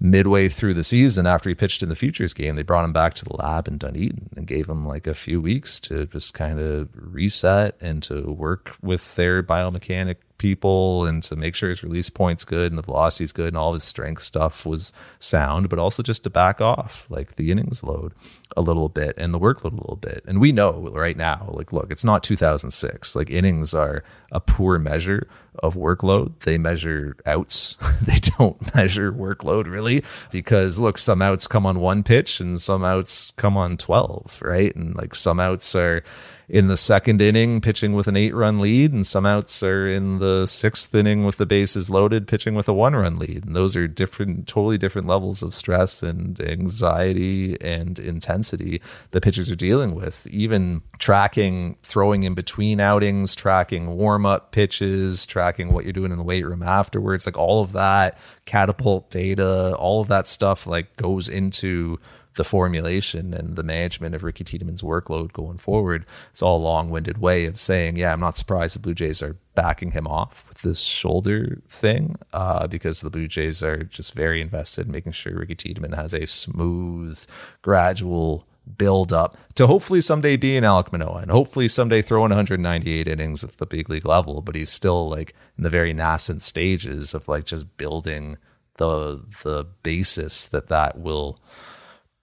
midway 0.00 0.48
through 0.48 0.74
the 0.74 0.84
season 0.84 1.26
after 1.26 1.48
he 1.48 1.54
pitched 1.54 1.82
in 1.82 1.88
the 1.88 1.96
futures 1.96 2.34
game, 2.34 2.56
they 2.56 2.62
brought 2.62 2.84
him 2.84 2.92
back 2.92 3.14
to 3.14 3.24
the 3.24 3.36
lab 3.36 3.66
in 3.66 3.78
Dunedin 3.78 4.30
and 4.36 4.46
gave 4.46 4.68
him 4.68 4.86
like 4.86 5.06
a 5.06 5.14
few 5.14 5.40
weeks 5.40 5.80
to 5.80 6.06
just 6.06 6.34
kind 6.34 6.60
of 6.60 6.88
reset 6.94 7.76
and 7.80 8.02
to 8.04 8.30
work 8.30 8.76
with 8.82 9.16
their 9.16 9.42
biomechanic 9.42 10.16
people 10.38 11.04
and 11.04 11.22
to 11.24 11.36
make 11.36 11.54
sure 11.54 11.68
his 11.68 11.82
release 11.82 12.08
point's 12.08 12.44
good 12.44 12.72
and 12.72 12.78
the 12.78 12.82
velocity's 12.82 13.32
good 13.32 13.48
and 13.48 13.56
all 13.56 13.74
his 13.74 13.84
strength 13.84 14.22
stuff 14.22 14.64
was 14.64 14.92
sound, 15.18 15.68
but 15.68 15.78
also 15.78 16.02
just 16.02 16.24
to 16.24 16.30
back 16.30 16.60
off 16.60 17.06
like 17.10 17.36
the 17.36 17.50
innings 17.50 17.82
load 17.84 18.12
a 18.56 18.62
little 18.62 18.88
bit 18.88 19.16
and 19.18 19.34
the 19.34 19.38
workload 19.38 19.72
a 19.72 19.76
little 19.76 19.98
bit. 20.00 20.24
And 20.26 20.40
we 20.40 20.52
know 20.52 20.90
right 20.92 21.16
now, 21.16 21.50
like, 21.52 21.72
look, 21.72 21.90
it's 21.90 22.04
not 22.04 22.22
2006. 22.22 23.14
Like 23.14 23.30
innings 23.30 23.74
are 23.74 24.02
a 24.32 24.40
poor 24.40 24.78
measure 24.78 25.28
of 25.58 25.74
workload. 25.74 26.38
They 26.40 26.56
measure 26.56 27.16
outs. 27.26 27.76
they 28.02 28.16
don't 28.38 28.74
measure 28.74 29.12
workload 29.12 29.66
really 29.66 30.02
because 30.30 30.78
look, 30.78 30.98
some 30.98 31.20
outs 31.20 31.46
come 31.46 31.66
on 31.66 31.80
one 31.80 32.02
pitch 32.02 32.40
and 32.40 32.60
some 32.60 32.84
outs 32.84 33.32
come 33.36 33.56
on 33.56 33.76
12, 33.76 34.40
right? 34.42 34.74
And 34.74 34.94
like 34.96 35.14
some 35.14 35.40
outs 35.40 35.74
are 35.74 36.02
in 36.48 36.68
the 36.68 36.76
second 36.76 37.20
inning 37.20 37.60
pitching 37.60 37.92
with 37.92 38.08
an 38.08 38.16
eight 38.16 38.34
run 38.34 38.58
lead, 38.58 38.92
and 38.92 39.06
some 39.06 39.26
outs 39.26 39.62
are 39.62 39.86
in 39.86 40.18
the 40.18 40.46
sixth 40.46 40.94
inning 40.94 41.24
with 41.24 41.36
the 41.36 41.44
bases 41.44 41.90
loaded 41.90 42.26
pitching 42.26 42.54
with 42.54 42.68
a 42.68 42.72
one 42.72 42.96
run 42.96 43.18
lead. 43.18 43.44
And 43.44 43.54
those 43.54 43.76
are 43.76 43.86
different, 43.86 44.46
totally 44.46 44.78
different 44.78 45.06
levels 45.06 45.42
of 45.42 45.54
stress 45.54 46.02
and 46.02 46.40
anxiety 46.40 47.60
and 47.60 47.98
intensity 47.98 48.80
the 49.10 49.20
pitchers 49.20 49.50
are 49.50 49.56
dealing 49.56 49.94
with. 49.94 50.26
Even 50.28 50.80
tracking 50.98 51.76
throwing 51.82 52.22
in 52.22 52.34
between 52.34 52.80
outings, 52.80 53.34
tracking 53.34 53.88
warm 53.88 54.24
up 54.24 54.52
pitches, 54.52 55.26
tracking 55.26 55.72
what 55.72 55.84
you're 55.84 55.92
doing 55.92 56.12
in 56.12 56.18
the 56.18 56.24
weight 56.24 56.46
room 56.46 56.62
afterwards, 56.62 57.26
like 57.26 57.36
all 57.36 57.62
of 57.62 57.72
that 57.72 58.18
catapult 58.46 59.10
data, 59.10 59.76
all 59.76 60.00
of 60.00 60.08
that 60.08 60.26
stuff 60.26 60.66
like 60.66 60.96
goes 60.96 61.28
into 61.28 61.98
the 62.38 62.44
formulation 62.44 63.34
and 63.34 63.56
the 63.56 63.64
management 63.64 64.14
of 64.14 64.22
Ricky 64.22 64.44
Tiedemann's 64.44 64.80
workload 64.80 65.32
going 65.32 65.58
forward. 65.58 66.06
It's 66.30 66.40
all 66.40 66.58
a 66.58 66.62
long 66.62 66.88
winded 66.88 67.18
way 67.18 67.46
of 67.46 67.58
saying, 67.58 67.96
yeah, 67.96 68.12
I'm 68.12 68.20
not 68.20 68.38
surprised 68.38 68.76
the 68.76 68.78
Blue 68.78 68.94
Jays 68.94 69.24
are 69.24 69.36
backing 69.56 69.90
him 69.90 70.06
off 70.06 70.44
with 70.48 70.62
this 70.62 70.82
shoulder 70.82 71.60
thing 71.68 72.14
uh, 72.32 72.68
because 72.68 73.00
the 73.00 73.10
Blue 73.10 73.26
Jays 73.26 73.60
are 73.64 73.82
just 73.82 74.14
very 74.14 74.40
invested 74.40 74.86
in 74.86 74.92
making 74.92 75.12
sure 75.12 75.36
Ricky 75.36 75.56
Tiedemann 75.56 75.92
has 75.92 76.14
a 76.14 76.28
smooth, 76.28 77.20
gradual 77.60 78.46
build 78.76 79.12
up 79.12 79.36
to 79.56 79.66
hopefully 79.66 80.00
someday 80.00 80.36
be 80.36 80.56
an 80.56 80.62
Alek 80.62 80.92
Manoah 80.92 81.22
and 81.22 81.32
hopefully 81.32 81.66
someday 81.66 82.02
throw 82.02 82.24
in 82.24 82.30
198 82.30 83.08
innings 83.08 83.42
at 83.42 83.56
the 83.56 83.66
big 83.66 83.90
league 83.90 84.06
level. 84.06 84.42
But 84.42 84.54
he's 84.54 84.70
still 84.70 85.08
like 85.08 85.34
in 85.56 85.64
the 85.64 85.70
very 85.70 85.92
nascent 85.92 86.42
stages 86.42 87.14
of 87.14 87.26
like 87.26 87.46
just 87.46 87.76
building 87.76 88.36
the 88.76 89.24
the 89.42 89.66
basis 89.82 90.46
that 90.46 90.68
that 90.68 91.00
will 91.00 91.40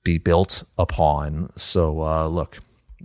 be 0.05 0.17
built 0.17 0.63
upon. 0.77 1.51
So 1.57 2.01
uh, 2.01 2.27
look, 2.27 2.59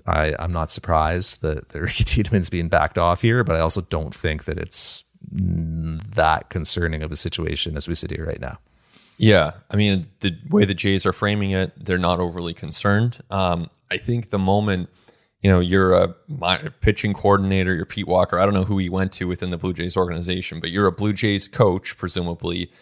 I, 0.07 0.35
I'm 0.39 0.53
not 0.53 0.71
surprised 0.71 1.43
that, 1.43 1.71
the 1.71 1.81
Ricky 1.81 2.05
Tiedemann's 2.05 2.51
being 2.51 2.69
backed 2.69 2.99
off 2.99 3.23
here, 3.23 3.43
but 3.43 3.57
I 3.57 3.61
also 3.61 3.81
don't 3.81 4.15
think 4.15 4.45
that 4.45 4.59
it's 4.59 5.03
that 5.33 6.49
concerning 6.49 7.03
of 7.03 7.11
a 7.11 7.17
situation 7.17 7.77
as 7.77 7.89
we 7.89 7.97
sit 7.97 8.11
here 8.11 8.25
right 8.25 8.41
now. 8.41 8.59
Yeah, 9.19 9.53
I 9.71 9.77
mean 9.77 10.07
the 10.21 10.35
way 10.49 10.65
the 10.65 10.73
Jays 10.73 11.05
are 11.05 11.13
framing 11.13 11.51
it, 11.51 11.73
they're 11.77 11.99
not 11.99 12.21
overly 12.21 12.55
concerned. 12.55 13.21
Um, 13.31 13.69
I 13.91 13.99
think 13.99 14.31
the 14.31 14.39
moment 14.39 14.89
you 15.43 15.51
know 15.51 15.61
you're 15.61 15.93
a 15.93 16.15
pitching 16.81 17.13
coordinator, 17.13 17.75
you're 17.75 17.85
Pete 17.85 18.07
Walker. 18.07 18.39
I 18.39 18.47
don't 18.47 18.55
know 18.55 18.65
who 18.65 18.79
he 18.79 18.89
went 18.89 19.13
to 19.15 19.29
within 19.29 19.51
the 19.51 19.59
Blue 19.59 19.75
Jays 19.75 19.95
organization, 19.95 20.59
but 20.59 20.71
you're 20.71 20.87
a 20.87 20.93
Blue 20.93 21.13
Jays 21.13 21.49
coach, 21.49 21.99
presumably 21.99 22.73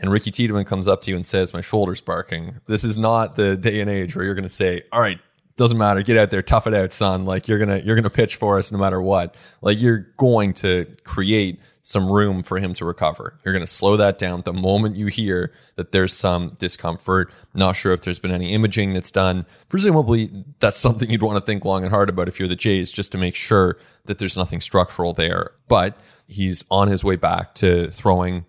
and 0.00 0.10
Ricky 0.10 0.30
Tiedemann 0.30 0.64
comes 0.64 0.88
up 0.88 1.02
to 1.02 1.10
you 1.10 1.16
and 1.16 1.24
says, 1.24 1.52
My 1.52 1.60
shoulder's 1.60 2.00
barking. 2.00 2.60
This 2.66 2.84
is 2.84 2.98
not 2.98 3.36
the 3.36 3.56
day 3.56 3.80
and 3.80 3.88
age 3.88 4.16
where 4.16 4.24
you're 4.24 4.34
going 4.34 4.42
to 4.42 4.48
say, 4.48 4.82
All 4.90 5.00
right, 5.00 5.20
doesn't 5.60 5.76
matter. 5.76 6.02
Get 6.02 6.16
out 6.16 6.30
there, 6.30 6.42
tough 6.42 6.66
it 6.66 6.74
out, 6.74 6.90
son. 6.90 7.26
Like 7.26 7.46
you're 7.46 7.58
gonna 7.58 7.78
you're 7.78 7.94
gonna 7.94 8.08
pitch 8.10 8.36
for 8.36 8.58
us 8.58 8.72
no 8.72 8.78
matter 8.78 9.00
what. 9.00 9.34
Like 9.60 9.80
you're 9.80 10.06
going 10.16 10.54
to 10.54 10.86
create 11.04 11.60
some 11.82 12.10
room 12.10 12.42
for 12.42 12.58
him 12.58 12.72
to 12.74 12.84
recover. 12.86 13.38
You're 13.44 13.52
gonna 13.52 13.66
slow 13.66 13.98
that 13.98 14.16
down 14.16 14.40
the 14.42 14.54
moment 14.54 14.96
you 14.96 15.08
hear 15.08 15.52
that 15.76 15.92
there's 15.92 16.14
some 16.14 16.56
discomfort. 16.58 17.30
Not 17.52 17.76
sure 17.76 17.92
if 17.92 18.00
there's 18.00 18.18
been 18.18 18.30
any 18.30 18.54
imaging 18.54 18.94
that's 18.94 19.10
done. 19.10 19.44
Presumably 19.68 20.44
that's 20.60 20.78
something 20.78 21.10
you'd 21.10 21.22
want 21.22 21.36
to 21.36 21.44
think 21.44 21.66
long 21.66 21.82
and 21.82 21.92
hard 21.92 22.08
about 22.08 22.28
if 22.28 22.38
you're 22.38 22.48
the 22.48 22.56
Jays, 22.56 22.90
just 22.90 23.12
to 23.12 23.18
make 23.18 23.34
sure 23.34 23.76
that 24.06 24.16
there's 24.16 24.38
nothing 24.38 24.62
structural 24.62 25.12
there. 25.12 25.52
But 25.68 25.98
he's 26.26 26.64
on 26.70 26.88
his 26.88 27.04
way 27.04 27.16
back 27.16 27.54
to 27.56 27.90
throwing 27.90 28.46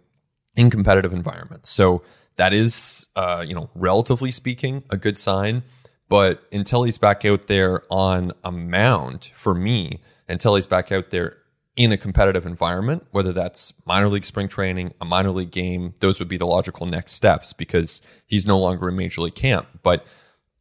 in 0.56 0.70
competitive 0.70 1.14
environments. 1.14 1.70
So 1.70 2.04
that 2.38 2.54
is, 2.54 3.10
uh, 3.16 3.44
you 3.46 3.54
know, 3.54 3.70
relatively 3.76 4.32
speaking, 4.32 4.84
a 4.90 4.98
good 4.98 5.18
sign. 5.18 5.64
But 6.10 6.44
until 6.52 6.84
he's 6.84 6.98
back 6.98 7.24
out 7.24 7.48
there 7.48 7.84
on 7.90 8.34
a 8.44 8.52
mound, 8.52 9.32
for 9.34 9.54
me, 9.54 10.02
until 10.28 10.56
he's 10.56 10.68
back 10.68 10.92
out 10.92 11.10
there 11.10 11.38
in 11.78 11.92
a 11.92 11.98
competitive 11.98 12.46
environment, 12.46 13.08
whether 13.12 13.32
that's 13.32 13.74
minor 13.86 14.10
league 14.10 14.26
spring 14.26 14.50
training, 14.50 14.94
a 15.00 15.06
minor 15.06 15.32
league 15.32 15.52
game, 15.52 15.94
those 16.00 16.20
would 16.20 16.28
be 16.28 16.38
the 16.38 16.46
logical 16.46 16.86
next 16.86 17.14
steps 17.14 17.54
because 17.54 18.02
he's 18.28 18.46
no 18.46 18.60
longer 18.60 18.90
in 18.90 18.96
major 18.98 19.22
league 19.22 19.36
camp. 19.36 19.68
But 19.84 20.06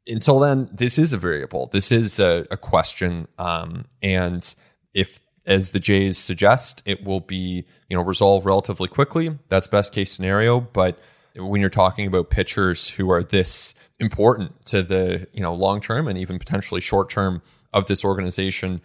until 0.06 0.38
then, 0.38 0.70
this 0.72 0.98
is 0.98 1.12
a 1.12 1.18
variable. 1.18 1.68
This 1.72 1.90
is 1.90 2.20
a, 2.20 2.46
a 2.50 2.56
question. 2.56 3.26
Um, 3.38 3.86
and 4.02 4.54
if 4.94 5.18
as 5.46 5.70
the 5.70 5.80
Jays 5.80 6.18
suggest, 6.18 6.82
it 6.84 7.04
will 7.04 7.20
be 7.20 7.64
you 7.88 7.96
know 7.96 8.02
resolved 8.02 8.46
relatively 8.46 8.88
quickly. 8.88 9.38
That's 9.48 9.68
best 9.68 9.92
case 9.92 10.12
scenario, 10.12 10.60
but 10.60 10.98
when 11.36 11.60
you're 11.60 11.70
talking 11.70 12.06
about 12.06 12.30
pitchers 12.30 12.88
who 12.88 13.10
are 13.10 13.22
this 13.22 13.74
important 13.98 14.66
to 14.66 14.82
the 14.82 15.26
you 15.32 15.40
know 15.40 15.54
long 15.54 15.80
term 15.80 16.08
and 16.08 16.18
even 16.18 16.38
potentially 16.38 16.80
short 16.80 17.10
term 17.10 17.42
of 17.72 17.86
this 17.86 18.04
organization, 18.04 18.80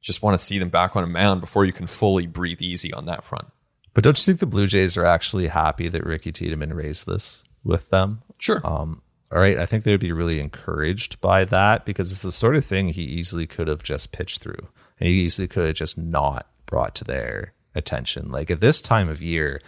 just 0.00 0.22
want 0.22 0.38
to 0.38 0.44
see 0.44 0.58
them 0.58 0.70
back 0.70 0.96
on 0.96 1.04
a 1.04 1.06
mound 1.06 1.40
before 1.40 1.64
you 1.64 1.72
can 1.72 1.86
fully 1.86 2.26
breathe 2.26 2.62
easy 2.62 2.92
on 2.92 3.06
that 3.06 3.24
front. 3.24 3.46
But 3.92 4.04
don't 4.04 4.18
you 4.18 4.24
think 4.24 4.38
the 4.38 4.46
Blue 4.46 4.66
Jays 4.66 4.96
are 4.96 5.04
actually 5.04 5.48
happy 5.48 5.88
that 5.88 6.06
Ricky 6.06 6.32
Tiedemann 6.32 6.74
raised 6.74 7.06
this 7.06 7.44
with 7.64 7.90
them? 7.90 8.22
Sure. 8.38 8.60
Um, 8.64 9.02
all 9.32 9.40
right. 9.40 9.58
I 9.58 9.66
think 9.66 9.84
they 9.84 9.90
would 9.90 10.00
be 10.00 10.12
really 10.12 10.40
encouraged 10.40 11.20
by 11.20 11.44
that 11.46 11.84
because 11.84 12.10
it's 12.10 12.22
the 12.22 12.32
sort 12.32 12.56
of 12.56 12.64
thing 12.64 12.88
he 12.88 13.02
easily 13.02 13.46
could 13.46 13.68
have 13.68 13.82
just 13.82 14.12
pitched 14.12 14.40
through. 14.40 14.68
And 15.00 15.08
he 15.08 15.22
easily 15.22 15.48
could 15.48 15.66
have 15.66 15.76
just 15.76 15.98
not 15.98 16.46
brought 16.66 16.94
to 16.96 17.04
their 17.04 17.54
attention. 17.74 18.30
Like 18.30 18.50
at 18.50 18.60
this 18.60 18.80
time 18.80 19.08
of 19.08 19.22
year, 19.22 19.60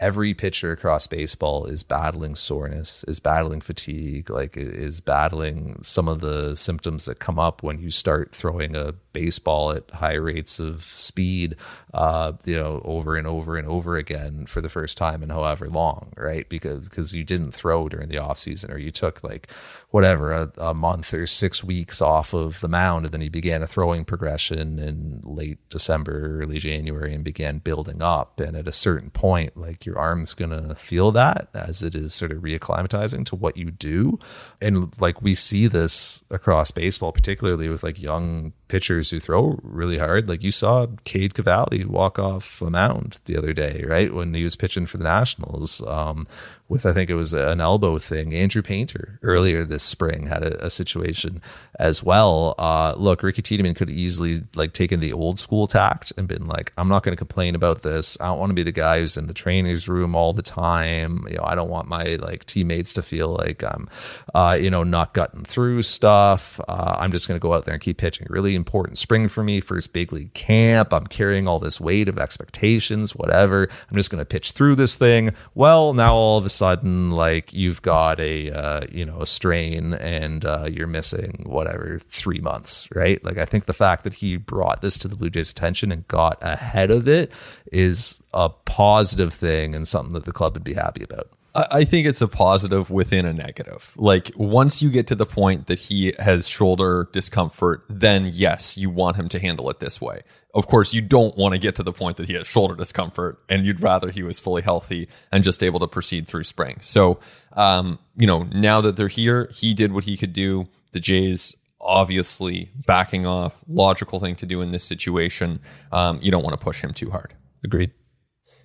every 0.00 0.34
pitcher 0.34 0.72
across 0.72 1.06
baseball 1.06 1.66
is 1.66 1.84
battling 1.84 2.34
soreness, 2.34 3.04
is 3.06 3.20
battling 3.20 3.60
fatigue, 3.60 4.28
like 4.28 4.56
is 4.56 5.00
battling 5.00 5.78
some 5.82 6.08
of 6.08 6.20
the 6.20 6.56
symptoms 6.56 7.04
that 7.04 7.20
come 7.20 7.38
up 7.38 7.62
when 7.62 7.78
you 7.78 7.90
start 7.90 8.34
throwing 8.34 8.74
a 8.74 8.94
baseball 9.12 9.72
at 9.72 9.90
high 9.90 10.14
rates 10.14 10.58
of 10.58 10.82
speed, 10.82 11.56
uh, 11.94 12.32
you 12.44 12.56
know, 12.56 12.80
over 12.84 13.16
and 13.16 13.26
over 13.26 13.56
and 13.56 13.66
over 13.66 13.96
again 13.96 14.46
for 14.46 14.60
the 14.60 14.68
first 14.68 14.96
time 14.96 15.22
in 15.22 15.30
however 15.30 15.66
long, 15.66 16.12
right? 16.16 16.48
Because 16.48 16.88
because 16.88 17.14
you 17.14 17.24
didn't 17.24 17.52
throw 17.52 17.88
during 17.88 18.08
the 18.08 18.18
off 18.18 18.38
season, 18.38 18.70
or 18.70 18.78
you 18.78 18.90
took 18.90 19.22
like 19.22 19.48
whatever 19.90 20.32
a, 20.32 20.50
a, 20.56 20.74
month 20.74 21.12
or 21.12 21.26
six 21.26 21.62
weeks 21.62 22.00
off 22.00 22.32
of 22.32 22.60
the 22.60 22.68
mound, 22.68 23.04
and 23.04 23.12
then 23.12 23.20
you 23.20 23.30
began 23.30 23.62
a 23.62 23.66
throwing 23.66 24.04
progression 24.04 24.78
in 24.78 25.20
late 25.22 25.58
December, 25.68 26.40
early 26.40 26.58
January, 26.58 27.14
and 27.14 27.22
began 27.22 27.58
building 27.58 28.00
up. 28.00 28.40
And 28.40 28.56
at 28.56 28.66
a 28.66 28.72
certain 28.72 29.10
point, 29.10 29.56
like 29.56 29.84
your 29.84 29.98
arm's 29.98 30.34
gonna 30.34 30.74
feel 30.74 31.12
that 31.12 31.48
as 31.52 31.82
it 31.82 31.94
is 31.94 32.14
sort 32.14 32.32
of 32.32 32.42
reacclimatizing 32.42 33.26
to 33.26 33.36
what 33.36 33.56
you 33.56 33.70
do, 33.70 34.18
and 34.60 34.92
like 35.00 35.20
we 35.20 35.34
see 35.34 35.66
this 35.66 36.24
across 36.30 36.70
baseball, 36.70 37.12
particularly 37.12 37.68
with 37.68 37.82
like 37.82 38.00
young 38.00 38.52
pitchers 38.68 39.01
who 39.10 39.20
throw 39.20 39.58
really 39.62 39.98
hard. 39.98 40.28
Like 40.28 40.42
you 40.42 40.50
saw 40.50 40.86
Cade 41.04 41.34
Cavalli 41.34 41.84
walk 41.84 42.18
off 42.18 42.60
a 42.62 42.70
mound 42.70 43.18
the 43.26 43.36
other 43.36 43.52
day, 43.52 43.84
right? 43.86 44.12
When 44.12 44.34
he 44.34 44.42
was 44.42 44.56
pitching 44.56 44.86
for 44.86 44.98
the 44.98 45.04
Nationals. 45.04 45.82
Um, 45.86 46.26
with 46.68 46.86
I 46.86 46.92
think 46.92 47.10
it 47.10 47.14
was 47.14 47.34
an 47.34 47.60
elbow 47.60 47.98
thing. 47.98 48.34
Andrew 48.34 48.62
Painter 48.62 49.18
earlier 49.22 49.64
this 49.64 49.82
spring 49.82 50.26
had 50.26 50.42
a, 50.42 50.66
a 50.66 50.70
situation 50.70 51.42
as 51.78 52.02
well. 52.02 52.54
Uh, 52.58 52.94
look, 52.96 53.22
Ricky 53.22 53.42
Tiedemann 53.42 53.74
could 53.74 53.90
easily 53.90 54.40
like 54.54 54.72
taken 54.72 55.00
the 55.00 55.12
old 55.12 55.38
school 55.38 55.66
tact 55.66 56.12
and 56.16 56.26
been 56.26 56.46
like, 56.46 56.72
I'm 56.78 56.88
not 56.88 57.02
going 57.02 57.12
to 57.12 57.18
complain 57.18 57.54
about 57.54 57.82
this. 57.82 58.16
I 58.20 58.26
don't 58.26 58.38
want 58.38 58.50
to 58.50 58.54
be 58.54 58.62
the 58.62 58.72
guy 58.72 59.00
who's 59.00 59.16
in 59.16 59.26
the 59.26 59.34
trainer's 59.34 59.88
room 59.88 60.14
all 60.14 60.32
the 60.32 60.42
time. 60.42 61.26
You 61.28 61.36
know, 61.36 61.44
I 61.44 61.54
don't 61.54 61.68
want 61.68 61.88
my 61.88 62.16
like 62.16 62.44
teammates 62.44 62.92
to 62.94 63.02
feel 63.02 63.28
like 63.28 63.62
I'm, 63.62 63.88
uh, 64.34 64.56
you 64.60 64.70
know, 64.70 64.82
not 64.82 65.12
gutting 65.12 65.44
through 65.44 65.82
stuff. 65.82 66.60
Uh, 66.68 66.96
I'm 66.98 67.12
just 67.12 67.28
going 67.28 67.38
to 67.38 67.42
go 67.42 67.52
out 67.54 67.64
there 67.64 67.74
and 67.74 67.82
keep 67.82 67.98
pitching. 67.98 68.26
Really 68.30 68.54
important 68.54 68.98
spring 68.98 69.28
for 69.28 69.42
me, 69.42 69.60
first 69.60 69.92
big 69.92 70.12
league 70.12 70.32
camp. 70.32 70.94
I'm 70.94 71.06
carrying 71.06 71.46
all 71.46 71.58
this 71.58 71.80
weight 71.80 72.08
of 72.08 72.18
expectations, 72.18 73.14
whatever. 73.14 73.68
I'm 73.90 73.96
just 73.96 74.10
going 74.10 74.20
to 74.20 74.24
pitch 74.24 74.52
through 74.52 74.76
this 74.76 74.94
thing. 74.94 75.34
Well, 75.54 75.92
now 75.92 76.14
all 76.14 76.38
of 76.38 76.46
a 76.46 76.48
sudden, 76.52 77.10
like 77.10 77.52
you've 77.52 77.82
got 77.82 78.20
a, 78.20 78.50
uh, 78.50 78.86
you 78.90 79.04
know, 79.04 79.20
a 79.20 79.26
strain 79.26 79.94
and 79.94 80.44
uh, 80.44 80.68
you're 80.70 80.86
missing 80.86 81.42
whatever 81.46 81.98
three 81.98 82.38
months, 82.40 82.88
right? 82.94 83.22
Like 83.24 83.38
I 83.38 83.44
think 83.44 83.66
the 83.66 83.72
fact 83.72 84.04
that 84.04 84.14
he 84.14 84.36
brought 84.36 84.80
this 84.80 84.98
to 84.98 85.08
the 85.08 85.16
Blue 85.16 85.30
Jays' 85.30 85.50
attention 85.50 85.90
and 85.90 86.06
got 86.08 86.38
ahead 86.40 86.90
of 86.90 87.08
it 87.08 87.32
is 87.72 88.22
a 88.32 88.48
positive 88.48 89.32
thing 89.32 89.74
and 89.74 89.86
something 89.86 90.14
that 90.14 90.24
the 90.24 90.32
club 90.32 90.54
would 90.54 90.64
be 90.64 90.74
happy 90.74 91.02
about. 91.02 91.28
I 91.54 91.84
think 91.84 92.06
it's 92.06 92.22
a 92.22 92.28
positive 92.28 92.88
within 92.88 93.26
a 93.26 93.32
negative. 93.32 93.92
Like 93.96 94.30
once 94.36 94.82
you 94.82 94.90
get 94.90 95.06
to 95.08 95.14
the 95.14 95.26
point 95.26 95.66
that 95.66 95.78
he 95.78 96.14
has 96.18 96.48
shoulder 96.48 97.10
discomfort, 97.12 97.84
then 97.90 98.30
yes, 98.32 98.78
you 98.78 98.88
want 98.88 99.16
him 99.16 99.28
to 99.30 99.38
handle 99.38 99.68
it 99.68 99.78
this 99.78 100.00
way. 100.00 100.22
Of 100.54 100.66
course, 100.66 100.92
you 100.92 101.00
don't 101.00 101.36
want 101.36 101.52
to 101.52 101.58
get 101.58 101.74
to 101.76 101.82
the 101.82 101.92
point 101.92 102.18
that 102.18 102.26
he 102.26 102.34
has 102.34 102.46
shoulder 102.46 102.74
discomfort 102.74 103.42
and 103.48 103.64
you'd 103.64 103.80
rather 103.80 104.10
he 104.10 104.22
was 104.22 104.38
fully 104.38 104.60
healthy 104.60 105.08
and 105.30 105.42
just 105.42 105.62
able 105.62 105.80
to 105.80 105.88
proceed 105.88 106.28
through 106.28 106.44
spring. 106.44 106.76
So, 106.80 107.18
um, 107.54 107.98
you 108.16 108.26
know, 108.26 108.42
now 108.42 108.82
that 108.82 108.96
they're 108.96 109.08
here, 109.08 109.50
he 109.54 109.72
did 109.72 109.92
what 109.92 110.04
he 110.04 110.16
could 110.16 110.34
do. 110.34 110.68
The 110.92 111.00
Jays 111.00 111.56
obviously 111.80 112.70
backing 112.86 113.26
off, 113.26 113.64
logical 113.66 114.20
thing 114.20 114.36
to 114.36 114.46
do 114.46 114.60
in 114.60 114.72
this 114.72 114.84
situation. 114.84 115.60
Um, 115.90 116.18
you 116.22 116.30
don't 116.30 116.44
want 116.44 116.58
to 116.58 116.62
push 116.62 116.82
him 116.82 116.92
too 116.92 117.10
hard. 117.10 117.34
Agreed. 117.64 117.90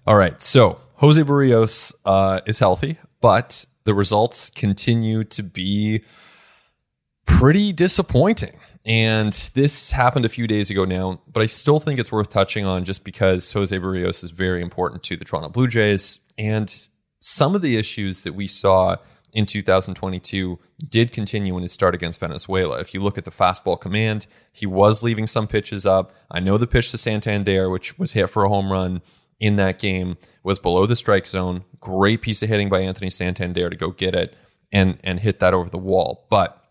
All 0.05 0.17
right. 0.17 0.41
So 0.41 0.79
Jose 0.95 1.21
Berrios 1.23 1.93
uh, 2.05 2.41
is 2.45 2.59
healthy, 2.59 2.97
but 3.21 3.65
the 3.85 3.93
results 3.93 4.49
continue 4.49 5.23
to 5.23 5.41
be 5.41 6.03
pretty 7.25 7.71
disappointing 7.71 8.57
And 8.87 9.33
this 9.53 9.91
happened 9.91 10.23
a 10.23 10.29
few 10.29 10.47
days 10.47 10.71
ago 10.71 10.85
now, 10.85 11.19
but 11.27 11.43
I 11.43 11.45
still 11.45 11.81
think 11.81 11.99
it's 11.99 12.11
worth 12.11 12.29
touching 12.29 12.65
on 12.65 12.85
just 12.85 13.03
because 13.03 13.51
Jose 13.51 13.77
Berrios 13.77 14.23
is 14.23 14.31
very 14.31 14.61
important 14.61 15.03
to 15.03 15.17
the 15.17 15.25
Toronto 15.25 15.49
Blue 15.49 15.67
Jays. 15.67 16.19
And 16.37 16.73
some 17.19 17.53
of 17.53 17.61
the 17.61 17.75
issues 17.75 18.21
that 18.21 18.33
we 18.33 18.47
saw 18.47 18.95
in 19.33 19.45
2022 19.45 20.57
did 20.89 21.11
continue 21.11 21.57
in 21.57 21.63
his 21.63 21.73
start 21.73 21.95
against 21.95 22.21
Venezuela. 22.21 22.79
If 22.79 22.93
you 22.93 23.01
look 23.01 23.17
at 23.17 23.25
the 23.25 23.31
fastball 23.31 23.79
command, 23.79 24.25
he 24.53 24.65
was 24.65 25.03
leaving 25.03 25.27
some 25.27 25.47
pitches 25.47 25.85
up. 25.85 26.13
I 26.31 26.39
know 26.39 26.57
the 26.57 26.65
pitch 26.65 26.89
to 26.91 26.97
Santander, 26.97 27.69
which 27.69 27.99
was 27.99 28.13
hit 28.13 28.29
for 28.29 28.45
a 28.45 28.49
home 28.49 28.71
run 28.71 29.01
in 29.37 29.57
that 29.57 29.79
game, 29.79 30.15
was 30.43 30.59
below 30.59 30.85
the 30.85 30.95
strike 30.95 31.27
zone. 31.27 31.65
Great 31.81 32.21
piece 32.21 32.41
of 32.41 32.47
hitting 32.47 32.69
by 32.69 32.79
Anthony 32.79 33.09
Santander 33.09 33.69
to 33.69 33.75
go 33.75 33.91
get 33.91 34.15
it 34.15 34.33
and 34.71 34.97
and 35.03 35.19
hit 35.19 35.39
that 35.39 35.53
over 35.53 35.69
the 35.69 35.77
wall. 35.77 36.25
But 36.29 36.63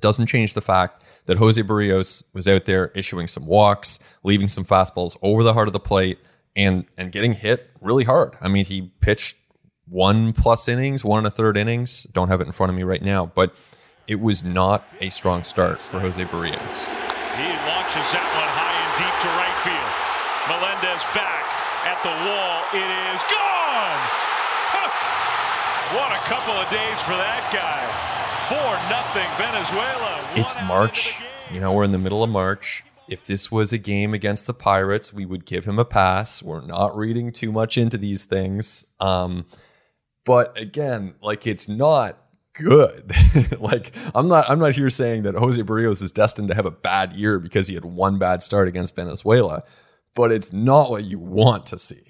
doesn't 0.00 0.26
change 0.26 0.54
the 0.54 0.62
fact 0.62 1.04
that 1.26 1.38
Jose 1.38 1.62
Berrios 1.62 2.22
was 2.32 2.48
out 2.48 2.64
there 2.64 2.90
issuing 2.94 3.28
some 3.28 3.46
walks, 3.46 3.98
leaving 4.22 4.48
some 4.48 4.64
fastballs 4.64 5.16
over 5.22 5.42
the 5.42 5.52
heart 5.52 5.68
of 5.68 5.72
the 5.72 5.80
plate, 5.80 6.18
and 6.56 6.84
and 6.96 7.12
getting 7.12 7.34
hit 7.34 7.70
really 7.80 8.04
hard. 8.04 8.36
I 8.40 8.48
mean, 8.48 8.64
he 8.64 8.92
pitched 9.00 9.36
one 9.86 10.32
plus 10.32 10.68
innings, 10.68 11.04
one 11.04 11.18
and 11.18 11.26
a 11.26 11.30
third 11.30 11.56
innings. 11.56 12.04
Don't 12.12 12.28
have 12.28 12.40
it 12.40 12.46
in 12.46 12.52
front 12.52 12.70
of 12.70 12.76
me 12.76 12.82
right 12.82 13.02
now, 13.02 13.26
but 13.26 13.54
it 14.06 14.20
was 14.20 14.42
not 14.42 14.84
a 15.00 15.10
strong 15.10 15.44
start 15.44 15.78
for 15.78 16.00
Jose 16.00 16.22
Berrios. 16.24 16.90
He 17.38 17.48
launches 17.66 18.06
that 18.10 18.26
one 18.34 18.50
high 18.58 18.74
and 18.74 18.92
deep 18.98 19.16
to 19.22 19.30
right 19.38 19.58
field. 19.62 19.92
Melendez 20.50 21.02
back 21.14 21.46
at 21.86 22.02
the 22.02 22.14
wall. 22.26 22.66
It 22.74 22.90
is 23.14 23.22
gone. 23.30 24.02
What 25.90 26.14
a 26.14 26.22
couple 26.30 26.54
of 26.54 26.70
days 26.70 27.02
for 27.02 27.18
that 27.18 27.42
guy. 27.50 27.82
Venezuela. 29.36 30.24
It's 30.34 30.56
March. 30.62 31.14
You 31.52 31.60
know, 31.60 31.72
we're 31.72 31.84
in 31.84 31.92
the 31.92 31.98
middle 31.98 32.24
of 32.24 32.30
March. 32.30 32.84
If 33.08 33.26
this 33.26 33.50
was 33.50 33.72
a 33.72 33.78
game 33.78 34.14
against 34.14 34.46
the 34.46 34.54
Pirates, 34.54 35.12
we 35.12 35.24
would 35.26 35.44
give 35.44 35.64
him 35.64 35.78
a 35.78 35.84
pass. 35.84 36.42
We're 36.42 36.60
not 36.60 36.96
reading 36.96 37.32
too 37.32 37.52
much 37.52 37.76
into 37.76 37.98
these 37.98 38.24
things. 38.24 38.84
Um, 38.98 39.46
but 40.24 40.56
again, 40.58 41.14
like 41.22 41.46
it's 41.46 41.68
not 41.68 42.18
good. 42.54 43.12
like 43.60 43.92
I'm 44.14 44.28
not 44.28 44.48
I'm 44.50 44.58
not 44.58 44.74
here 44.74 44.90
saying 44.90 45.22
that 45.22 45.34
Jose 45.34 45.62
Berrios 45.62 46.02
is 46.02 46.12
destined 46.12 46.48
to 46.48 46.54
have 46.54 46.66
a 46.66 46.70
bad 46.70 47.12
year 47.12 47.38
because 47.38 47.68
he 47.68 47.74
had 47.74 47.84
one 47.84 48.18
bad 48.18 48.42
start 48.42 48.68
against 48.68 48.96
Venezuela, 48.96 49.64
but 50.14 50.32
it's 50.32 50.52
not 50.52 50.90
what 50.90 51.04
you 51.04 51.18
want 51.18 51.66
to 51.66 51.78
see. 51.78 52.09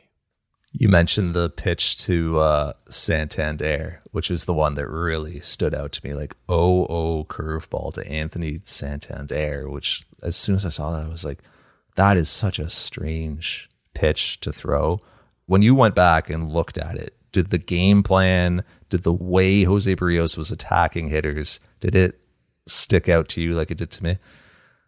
You 0.72 0.88
mentioned 0.88 1.34
the 1.34 1.50
pitch 1.50 1.98
to 2.04 2.38
uh, 2.38 2.72
Santander, 2.88 4.02
which 4.12 4.30
is 4.30 4.44
the 4.44 4.54
one 4.54 4.74
that 4.74 4.88
really 4.88 5.40
stood 5.40 5.74
out 5.74 5.92
to 5.92 6.06
me. 6.06 6.14
Like, 6.14 6.36
oh, 6.48 6.86
oh, 6.86 7.24
curveball 7.24 7.94
to 7.94 8.06
Anthony 8.06 8.60
Santander, 8.64 9.68
which 9.68 10.06
as 10.22 10.36
soon 10.36 10.54
as 10.54 10.64
I 10.64 10.68
saw 10.68 10.92
that, 10.92 11.04
I 11.04 11.08
was 11.08 11.24
like, 11.24 11.40
that 11.96 12.16
is 12.16 12.28
such 12.28 12.58
a 12.58 12.70
strange 12.70 13.68
pitch 13.94 14.38
to 14.40 14.52
throw. 14.52 15.00
When 15.46 15.62
you 15.62 15.74
went 15.74 15.96
back 15.96 16.30
and 16.30 16.52
looked 16.52 16.78
at 16.78 16.96
it, 16.96 17.16
did 17.32 17.50
the 17.50 17.58
game 17.58 18.04
plan, 18.04 18.62
did 18.88 19.02
the 19.02 19.12
way 19.12 19.64
Jose 19.64 19.94
Berrios 19.96 20.36
was 20.36 20.52
attacking 20.52 21.08
hitters, 21.08 21.58
did 21.80 21.96
it 21.96 22.20
stick 22.66 23.08
out 23.08 23.28
to 23.30 23.42
you 23.42 23.54
like 23.54 23.72
it 23.72 23.78
did 23.78 23.90
to 23.90 24.04
me? 24.04 24.18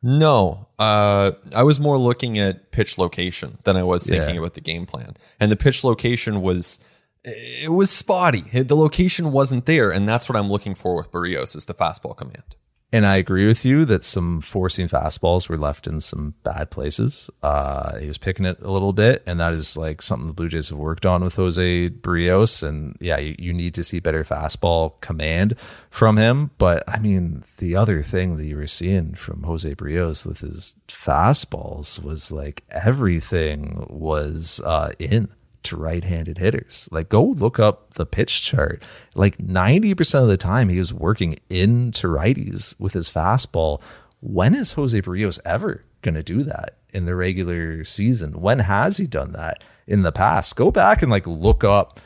No, 0.02 0.66
uh, 0.78 1.32
I 1.54 1.62
was 1.62 1.78
more 1.78 1.96
looking 1.96 2.38
at 2.38 2.72
pitch 2.72 2.98
location 2.98 3.58
than 3.64 3.76
I 3.76 3.82
was 3.84 4.04
thinking 4.06 4.34
Yeah. 4.34 4.40
about 4.40 4.54
the 4.54 4.60
game 4.60 4.84
plan. 4.84 5.16
And 5.38 5.50
the 5.52 5.56
pitch 5.56 5.84
location 5.84 6.42
was 6.42 6.78
it 7.24 7.70
was 7.70 7.88
spotty. 7.88 8.40
The 8.62 8.74
location 8.74 9.30
wasn't 9.30 9.66
there, 9.66 9.90
and 9.90 10.08
that's 10.08 10.28
what 10.28 10.36
I'm 10.36 10.50
looking 10.50 10.74
for 10.74 10.96
with 10.96 11.12
Berrios 11.12 11.54
is 11.56 11.66
the 11.66 11.74
fastball 11.74 12.16
command. 12.16 12.56
And 12.94 13.06
I 13.06 13.16
agree 13.16 13.46
with 13.46 13.64
you 13.64 13.86
that 13.86 14.04
some 14.04 14.42
forcing 14.42 14.86
fastballs 14.86 15.48
were 15.48 15.56
left 15.56 15.86
in 15.86 15.98
some 15.98 16.34
bad 16.42 16.70
places. 16.70 17.30
Uh, 17.42 17.96
he 17.98 18.06
was 18.06 18.18
picking 18.18 18.44
it 18.44 18.60
a 18.60 18.70
little 18.70 18.92
bit, 18.92 19.22
and 19.24 19.40
that 19.40 19.54
is 19.54 19.78
like 19.78 20.02
something 20.02 20.26
the 20.28 20.34
Blue 20.34 20.50
Jays 20.50 20.68
have 20.68 20.78
worked 20.78 21.06
on 21.06 21.24
with 21.24 21.36
Jose 21.36 21.88
Berrios. 21.88 22.62
And 22.62 22.94
yeah, 23.00 23.16
you, 23.16 23.34
you 23.38 23.54
need 23.54 23.72
to 23.74 23.82
see 23.82 23.98
better 23.98 24.24
fastball 24.24 25.00
command 25.00 25.56
from 25.88 26.18
him. 26.18 26.50
But 26.58 26.84
I 26.86 26.98
mean, 26.98 27.44
the 27.56 27.74
other 27.76 28.02
thing 28.02 28.36
that 28.36 28.44
you 28.44 28.56
were 28.56 28.66
seeing 28.66 29.14
from 29.14 29.44
Jose 29.44 29.74
Berrios 29.74 30.26
with 30.26 30.40
his 30.40 30.76
fastballs 30.86 32.02
was 32.02 32.30
like 32.30 32.62
everything 32.68 33.86
was 33.88 34.60
uh, 34.66 34.92
in 34.98 35.30
to 35.64 35.76
right-handed 35.76 36.38
hitters. 36.38 36.88
Like 36.90 37.08
go 37.08 37.24
look 37.24 37.58
up 37.58 37.94
the 37.94 38.06
pitch 38.06 38.42
chart. 38.42 38.82
Like 39.14 39.38
90% 39.38 40.22
of 40.22 40.28
the 40.28 40.36
time 40.36 40.68
he 40.68 40.78
was 40.78 40.92
working 40.92 41.38
into 41.48 42.08
righties 42.08 42.78
with 42.80 42.94
his 42.94 43.08
fastball. 43.08 43.80
When 44.20 44.54
is 44.54 44.74
Jose 44.74 45.00
Berrios 45.00 45.40
ever 45.44 45.82
going 46.02 46.14
to 46.14 46.22
do 46.22 46.42
that 46.44 46.76
in 46.92 47.06
the 47.06 47.16
regular 47.16 47.84
season? 47.84 48.40
When 48.40 48.60
has 48.60 48.96
he 48.96 49.06
done 49.06 49.32
that 49.32 49.62
in 49.86 50.02
the 50.02 50.12
past? 50.12 50.56
Go 50.56 50.70
back 50.70 51.02
and 51.02 51.10
like 51.10 51.26
look 51.26 51.64
up 51.64 52.00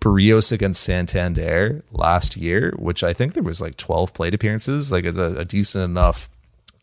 Berrios 0.00 0.52
against 0.52 0.82
Santander 0.82 1.82
last 1.90 2.36
year, 2.36 2.74
which 2.78 3.02
I 3.02 3.14
think 3.14 3.32
there 3.32 3.42
was 3.42 3.62
like 3.62 3.76
12 3.76 4.12
plate 4.12 4.34
appearances, 4.34 4.92
like 4.92 5.06
a, 5.06 5.38
a 5.38 5.44
decent 5.44 5.84
enough 5.84 6.28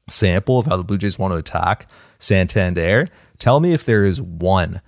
sample 0.09 0.59
of 0.59 0.65
how 0.65 0.77
the 0.77 0.83
Blue 0.83 0.97
Jays 0.97 1.19
want 1.19 1.31
to 1.33 1.37
attack 1.37 1.87
Santander. 2.17 3.07
Tell 3.37 3.59
me 3.59 3.73
if 3.73 3.85
there 3.85 4.03
is 4.03 4.21
one 4.21 4.81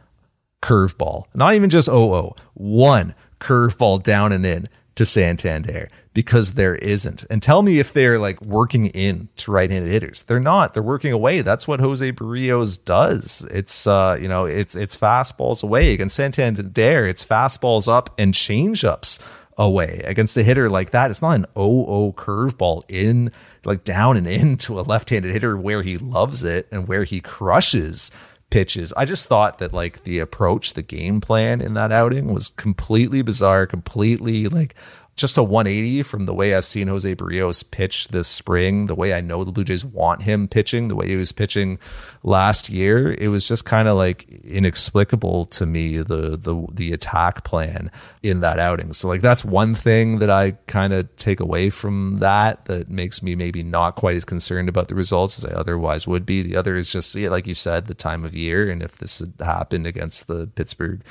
curveball, 0.64 1.26
not 1.36 1.54
even 1.54 1.70
just 1.70 1.86
0 1.86 2.36
one 2.56 3.14
curveball 3.40 4.02
down 4.02 4.32
and 4.32 4.46
in 4.46 4.70
to 4.96 5.06
Santander 5.06 5.90
because 6.14 6.54
there 6.54 6.76
isn't. 6.76 7.26
And 7.30 7.42
tell 7.42 7.62
me 7.62 7.80
if 7.80 7.92
they're 7.94 8.20
like 8.20 8.42
working 8.42 8.88
in 8.88 9.30
to 9.38 9.52
right-handed 9.52 9.92
hitters. 9.92 10.24
They're 10.24 10.40
not. 10.40 10.74
They're 10.74 10.84
working 10.84 11.12
away. 11.12 11.42
That's 11.42 11.68
what 11.68 11.80
Jose 11.80 12.12
Berrios 12.14 12.84
does. 12.84 13.46
It's 13.52 13.88
uh, 13.88 14.18
you 14.20 14.28
know, 14.28 14.46
it's 14.46 14.76
it's 14.76 14.96
fastballs 14.96 15.64
away 15.64 15.94
against 15.94 16.16
Santander. 16.16 17.08
It's 17.08 17.26
fastballs 17.26 17.92
up 17.92 18.14
and 18.18 18.34
changeups 18.34 19.20
away 19.58 20.02
against 20.06 20.38
a 20.38 20.44
hitter 20.44 20.70
like 20.70 20.92
that. 20.92 21.12
It's 21.12 21.22
not 21.22 21.36
an 21.36 21.46
0-0 21.56 22.16
curveball 22.16 22.84
in 22.88 23.32
like 23.66 23.84
down 23.84 24.18
and 24.18 24.28
into 24.28 24.80
a 24.80 24.82
left-handed 24.82 25.32
hitter 25.32 25.58
where 25.58 25.84
he 25.84 25.98
loves 25.98 26.44
it 26.44 26.68
and 26.72 26.88
where 26.88 27.04
he 27.04 27.22
crushes 27.22 28.10
pitches. 28.54 28.94
I 28.94 29.06
just 29.06 29.28
thought 29.28 29.58
that 29.58 29.74
like 29.74 30.04
the 30.04 30.20
approach, 30.20 30.74
the 30.74 30.84
game 30.84 31.20
plan 31.22 31.60
in 31.60 31.74
that 31.74 31.92
outing 31.92 32.32
was 32.32 32.50
completely 32.50 33.24
bizarre, 33.24 33.66
completely 33.66 34.48
like 34.48 34.76
just 35.16 35.38
a 35.38 35.44
180 35.44 36.02
from 36.04 36.26
the 36.26 36.34
way 36.34 36.56
I've 36.56 36.66
seen 36.66 36.88
Jose 36.88 37.16
Berrios 37.16 37.70
pitch 37.70 38.08
this 38.08 38.28
spring, 38.28 38.88
the 38.88 38.96
way 38.96 39.14
I 39.14 39.22
know 39.22 39.44
the 39.44 39.52
Blue 39.52 39.64
Jays 39.64 39.86
want 39.86 40.24
him 40.24 40.48
pitching, 40.48 40.88
the 40.88 40.96
way 40.96 41.08
he 41.08 41.16
was 41.16 41.32
pitching 41.32 41.78
last 42.24 42.70
year. 42.70 43.14
It 43.14 43.28
was 43.28 43.48
just 43.48 43.64
kind 43.64 43.88
of 43.88 43.96
like 43.96 44.28
inexplicable 44.44 45.46
to 45.46 45.66
me 45.68 45.98
the 45.98 46.36
the 46.36 46.66
the 46.72 46.94
attack 46.94 47.44
plan 47.44 47.92
in 48.24 48.40
that 48.40 48.58
outing. 48.58 48.94
So 48.94 49.08
like 49.08 49.22
that's 49.22 49.46
one 49.46 49.76
thing 49.76 50.18
that 50.20 50.32
I 50.32 50.52
kind 50.66 50.94
of 50.94 51.16
take 51.16 51.40
away 51.40 51.70
from 51.70 52.18
that 52.20 52.66
that 52.66 52.90
makes 52.90 53.22
me 53.22 53.36
maybe 53.36 53.62
not 53.62 53.96
quite 53.96 54.16
as 54.16 54.26
concerned 54.26 54.68
about 54.68 54.88
the 54.88 54.96
results 54.96 55.38
as 55.38 55.46
I 55.46 55.54
otherwise 55.54 56.08
would 56.08 56.26
be. 56.26 56.42
The 56.42 56.56
other 56.56 56.76
is 56.76 56.90
just 56.90 57.16
like 57.16 57.46
you 57.46 57.54
said, 57.54 57.86
the 57.86 57.94
time 57.94 58.26
of 58.26 58.36
year 58.36 58.70
and 58.70 58.82
if 58.82 58.98
this 58.98 59.20
had 59.20 59.34
happened 59.40 59.86
against 59.86 60.26
the 60.26 60.48
Pittsburgh 60.48 61.04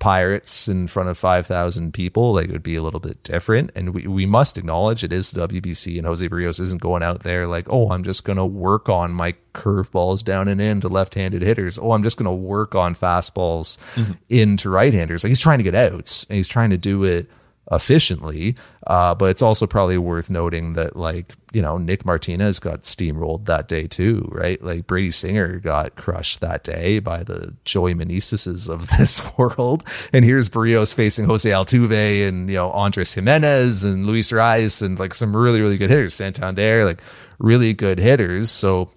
Pirates 0.00 0.66
in 0.66 0.88
front 0.88 1.10
of 1.10 1.18
5,000 1.18 1.92
people, 1.92 2.34
like 2.34 2.46
it 2.46 2.52
would 2.52 2.62
be 2.62 2.74
a 2.74 2.82
little 2.82 2.98
bit 2.98 3.22
different. 3.22 3.70
And 3.76 3.94
we, 3.94 4.06
we 4.06 4.26
must 4.26 4.58
acknowledge 4.58 5.04
it 5.04 5.12
is 5.12 5.30
the 5.30 5.46
WBC 5.46 5.98
and 5.98 6.06
Jose 6.06 6.26
Berrios 6.26 6.58
isn't 6.58 6.80
going 6.80 7.02
out 7.02 7.22
there 7.22 7.46
like, 7.46 7.68
oh, 7.70 7.90
I'm 7.90 8.02
just 8.02 8.24
going 8.24 8.38
to 8.38 8.46
work 8.46 8.88
on 8.88 9.12
my 9.12 9.36
curveballs 9.54 10.24
down 10.24 10.48
and 10.48 10.60
in 10.60 10.80
to 10.80 10.88
left-handed 10.88 11.42
hitters. 11.42 11.78
Oh, 11.78 11.92
I'm 11.92 12.02
just 12.02 12.16
going 12.16 12.24
to 12.24 12.32
work 12.32 12.74
on 12.74 12.94
fastballs 12.94 13.78
mm-hmm. 13.94 14.12
into 14.30 14.70
right-handers. 14.70 15.22
Like 15.22 15.28
he's 15.28 15.38
trying 15.38 15.58
to 15.58 15.64
get 15.64 15.74
outs 15.74 16.24
and 16.24 16.36
he's 16.36 16.48
trying 16.48 16.70
to 16.70 16.78
do 16.78 17.04
it 17.04 17.30
efficiently. 17.70 18.56
Uh, 18.86 19.14
but 19.14 19.30
it's 19.30 19.42
also 19.42 19.66
probably 19.66 19.98
worth 19.98 20.30
noting 20.30 20.72
that 20.72 20.96
like, 20.96 21.32
you 21.52 21.62
know, 21.62 21.78
Nick 21.78 22.04
Martinez 22.04 22.58
got 22.58 22.82
steamrolled 22.82 23.46
that 23.46 23.68
day 23.68 23.86
too, 23.86 24.28
right? 24.32 24.62
Like 24.62 24.86
Brady 24.86 25.10
Singer 25.10 25.58
got 25.58 25.96
crushed 25.96 26.40
that 26.40 26.64
day 26.64 26.98
by 26.98 27.22
the 27.22 27.54
Joey 27.64 27.94
Meneses 27.94 28.68
of 28.68 28.88
this 28.98 29.22
world. 29.36 29.84
And 30.12 30.24
here's 30.24 30.48
Berrios 30.48 30.94
facing 30.94 31.26
Jose 31.26 31.48
Altuve 31.48 32.26
and, 32.26 32.48
you 32.48 32.56
know, 32.56 32.70
Andres 32.70 33.14
Gimenez 33.14 33.84
and 33.84 34.06
Luis 34.06 34.32
Rice 34.32 34.82
and 34.82 34.98
like 34.98 35.14
some 35.14 35.36
really, 35.36 35.60
really 35.60 35.76
good 35.76 35.90
hitters. 35.90 36.14
Santander, 36.14 36.84
like 36.84 37.00
really 37.38 37.74
good 37.74 37.98
hitters. 37.98 38.50
So 38.50 38.90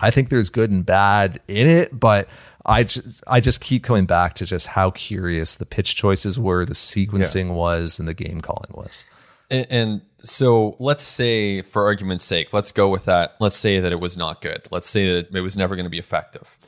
I 0.00 0.10
think 0.10 0.28
there's 0.28 0.50
good 0.50 0.70
and 0.70 0.84
bad 0.84 1.40
in 1.48 1.66
it, 1.66 1.98
but 1.98 2.28
I 2.66 2.84
just, 2.84 3.22
I 3.26 3.40
just 3.40 3.60
keep 3.60 3.82
coming 3.82 4.06
back 4.06 4.34
to 4.34 4.46
just 4.46 4.68
how 4.68 4.90
curious 4.90 5.54
the 5.54 5.66
pitch 5.66 5.96
choices 5.96 6.38
were, 6.38 6.64
the 6.64 6.74
sequencing 6.74 7.54
was, 7.54 7.98
and 7.98 8.08
the 8.08 8.14
game 8.14 8.40
calling 8.40 8.70
was. 8.74 9.04
And, 9.50 9.66
and 9.70 10.02
so 10.18 10.76
let's 10.78 11.02
say, 11.02 11.62
for 11.62 11.84
argument's 11.84 12.24
sake, 12.24 12.52
let's 12.52 12.72
go 12.72 12.88
with 12.88 13.04
that. 13.04 13.36
Let's 13.40 13.56
say 13.56 13.80
that 13.80 13.92
it 13.92 14.00
was 14.00 14.16
not 14.16 14.40
good. 14.40 14.66
Let's 14.70 14.88
say 14.88 15.14
that 15.14 15.34
it 15.34 15.40
was 15.40 15.56
never 15.56 15.76
going 15.76 15.84
to 15.84 15.90
be 15.90 15.98
effective. 15.98 16.58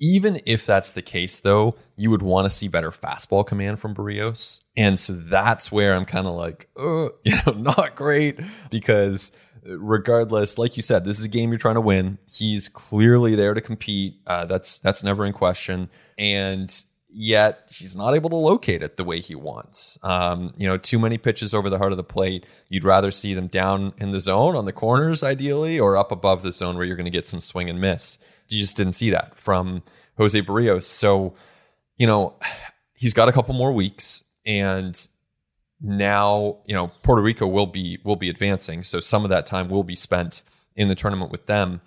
Even 0.00 0.40
if 0.46 0.66
that's 0.66 0.92
the 0.92 1.02
case, 1.02 1.38
though, 1.38 1.76
you 1.96 2.10
would 2.10 2.22
want 2.22 2.46
to 2.46 2.50
see 2.50 2.66
better 2.66 2.90
fastball 2.90 3.46
command 3.46 3.78
from 3.78 3.94
Berrios. 3.94 4.60
And 4.76 4.98
so 4.98 5.12
that's 5.12 5.70
where 5.70 5.94
I'm 5.94 6.06
kind 6.06 6.26
of 6.26 6.34
like, 6.34 6.68
oh, 6.76 7.10
you 7.24 7.36
know, 7.46 7.52
not 7.52 7.94
great 7.94 8.40
because 8.70 9.32
regardless, 9.64 10.58
like 10.58 10.76
you 10.76 10.82
said, 10.82 11.04
this 11.04 11.18
is 11.18 11.24
a 11.24 11.28
game 11.28 11.50
you're 11.50 11.58
trying 11.58 11.76
to 11.76 11.80
win. 11.80 12.18
He's 12.30 12.68
clearly 12.68 13.34
there 13.34 13.54
to 13.54 13.60
compete. 13.60 14.16
Uh, 14.26 14.46
that's 14.46 14.78
that's 14.78 15.04
never 15.04 15.24
in 15.24 15.32
question. 15.32 15.90
And 16.18 16.74
yet 17.08 17.70
he's 17.70 17.94
not 17.94 18.14
able 18.14 18.30
to 18.30 18.36
locate 18.36 18.82
it 18.82 18.96
the 18.96 19.04
way 19.04 19.20
he 19.20 19.34
wants. 19.34 19.98
Um, 20.02 20.54
you 20.56 20.66
know, 20.66 20.78
too 20.78 20.98
many 20.98 21.18
pitches 21.18 21.52
over 21.52 21.68
the 21.68 21.78
heart 21.78 21.92
of 21.92 21.96
the 21.96 22.04
plate. 22.04 22.46
You'd 22.68 22.84
rather 22.84 23.10
see 23.10 23.34
them 23.34 23.48
down 23.48 23.92
in 23.98 24.12
the 24.12 24.20
zone 24.20 24.56
on 24.56 24.64
the 24.64 24.72
corners, 24.72 25.22
ideally, 25.22 25.78
or 25.78 25.96
up 25.96 26.10
above 26.10 26.42
the 26.42 26.52
zone 26.52 26.76
where 26.76 26.84
you're 26.84 26.96
going 26.96 27.04
to 27.04 27.10
get 27.10 27.26
some 27.26 27.40
swing 27.40 27.68
and 27.68 27.80
miss. 27.80 28.18
You 28.48 28.58
just 28.58 28.76
didn't 28.76 28.94
see 28.94 29.10
that 29.10 29.36
from 29.36 29.82
Jose 30.18 30.40
Berrios. 30.42 30.84
So, 30.84 31.34
you 31.96 32.06
know, 32.06 32.34
he's 32.94 33.14
got 33.14 33.28
a 33.28 33.32
couple 33.32 33.54
more 33.54 33.72
weeks, 33.72 34.24
and 34.46 35.06
now 35.82 36.58
you 36.66 36.74
know 36.74 36.88
Puerto 37.02 37.20
Rico 37.22 37.46
will 37.46 37.66
be 37.66 37.98
will 38.04 38.16
be 38.16 38.28
advancing. 38.30 38.82
So 38.82 39.00
some 39.00 39.24
of 39.24 39.30
that 39.30 39.46
time 39.46 39.68
will 39.68 39.84
be 39.84 39.96
spent 39.96 40.42
in 40.76 40.88
the 40.88 40.94
tournament 40.94 41.30
with 41.30 41.46
them. 41.46 41.80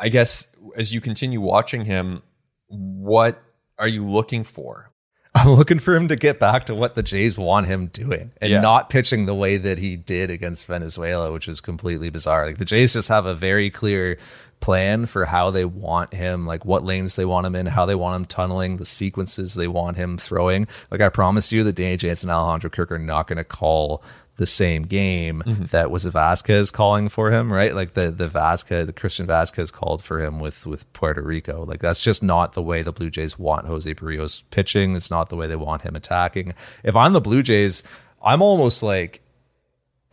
I 0.00 0.08
guess 0.08 0.48
as 0.76 0.92
you 0.92 1.00
continue 1.00 1.40
watching 1.40 1.84
him, 1.84 2.22
what 2.68 3.42
are 3.78 3.88
you 3.88 4.04
looking 4.06 4.44
for? 4.44 4.90
I'm 5.34 5.48
looking 5.50 5.78
for 5.80 5.96
him 5.96 6.08
to 6.08 6.16
get 6.16 6.38
back 6.38 6.64
to 6.66 6.74
what 6.74 6.94
the 6.94 7.02
Jays 7.02 7.36
want 7.36 7.66
him 7.66 7.88
doing 7.88 8.30
and 8.40 8.50
Yeah. 8.52 8.60
not 8.60 8.88
pitching 8.88 9.26
the 9.26 9.34
way 9.34 9.56
that 9.56 9.78
he 9.78 9.96
did 9.96 10.30
against 10.30 10.66
Venezuela, 10.66 11.32
which 11.32 11.48
was 11.48 11.60
completely 11.60 12.08
bizarre. 12.08 12.46
Like 12.46 12.58
the 12.58 12.64
Jays 12.64 12.92
just 12.92 13.08
have 13.08 13.26
a 13.26 13.34
very 13.34 13.68
clear 13.68 14.16
plan 14.64 15.04
for 15.04 15.26
how 15.26 15.50
they 15.50 15.66
want 15.66 16.14
him, 16.14 16.46
like 16.46 16.64
what 16.64 16.82
lanes 16.82 17.16
they 17.16 17.26
want 17.26 17.46
him 17.46 17.54
in, 17.54 17.66
how 17.66 17.84
they 17.84 17.94
want 17.94 18.16
him 18.16 18.24
tunneling, 18.24 18.78
the 18.78 18.86
sequences 18.86 19.52
they 19.52 19.68
want 19.68 19.98
him 19.98 20.16
throwing. 20.16 20.66
Like 20.90 21.02
I 21.02 21.10
promise 21.10 21.52
you 21.52 21.62
that 21.64 21.74
Danny 21.74 21.98
Jansen 21.98 22.30
and 22.30 22.34
Alejandro 22.34 22.70
Kirk 22.70 22.90
are 22.90 22.98
not 22.98 23.26
going 23.26 23.36
to 23.36 23.44
call 23.44 24.02
the 24.36 24.46
same 24.46 24.84
game 24.84 25.42
mm-hmm. 25.44 25.64
that 25.66 25.90
was 25.90 26.06
Vazquez 26.06 26.72
calling 26.72 27.10
for 27.10 27.30
him, 27.30 27.52
right? 27.52 27.74
Like 27.74 27.92
the 27.92 28.10
the 28.10 28.26
Vazquez, 28.26 28.86
the 28.86 28.94
Christian 28.94 29.26
Vazquez 29.26 29.70
called 29.70 30.02
for 30.02 30.24
him 30.24 30.40
with 30.40 30.66
with 30.66 30.90
Puerto 30.94 31.20
Rico. 31.20 31.66
Like 31.66 31.80
that's 31.80 32.00
just 32.00 32.22
not 32.22 32.54
the 32.54 32.62
way 32.62 32.82
the 32.82 32.90
Blue 32.90 33.10
Jays 33.10 33.38
want 33.38 33.66
Jose 33.66 33.94
Berrios 33.94 34.44
pitching. 34.50 34.96
It's 34.96 35.10
not 35.10 35.28
the 35.28 35.36
way 35.36 35.46
they 35.46 35.56
want 35.56 35.82
him 35.82 35.94
attacking. 35.94 36.54
If 36.82 36.96
I'm 36.96 37.12
the 37.12 37.20
Blue 37.20 37.42
Jays, 37.42 37.82
I'm 38.24 38.40
almost 38.40 38.82
like 38.82 39.20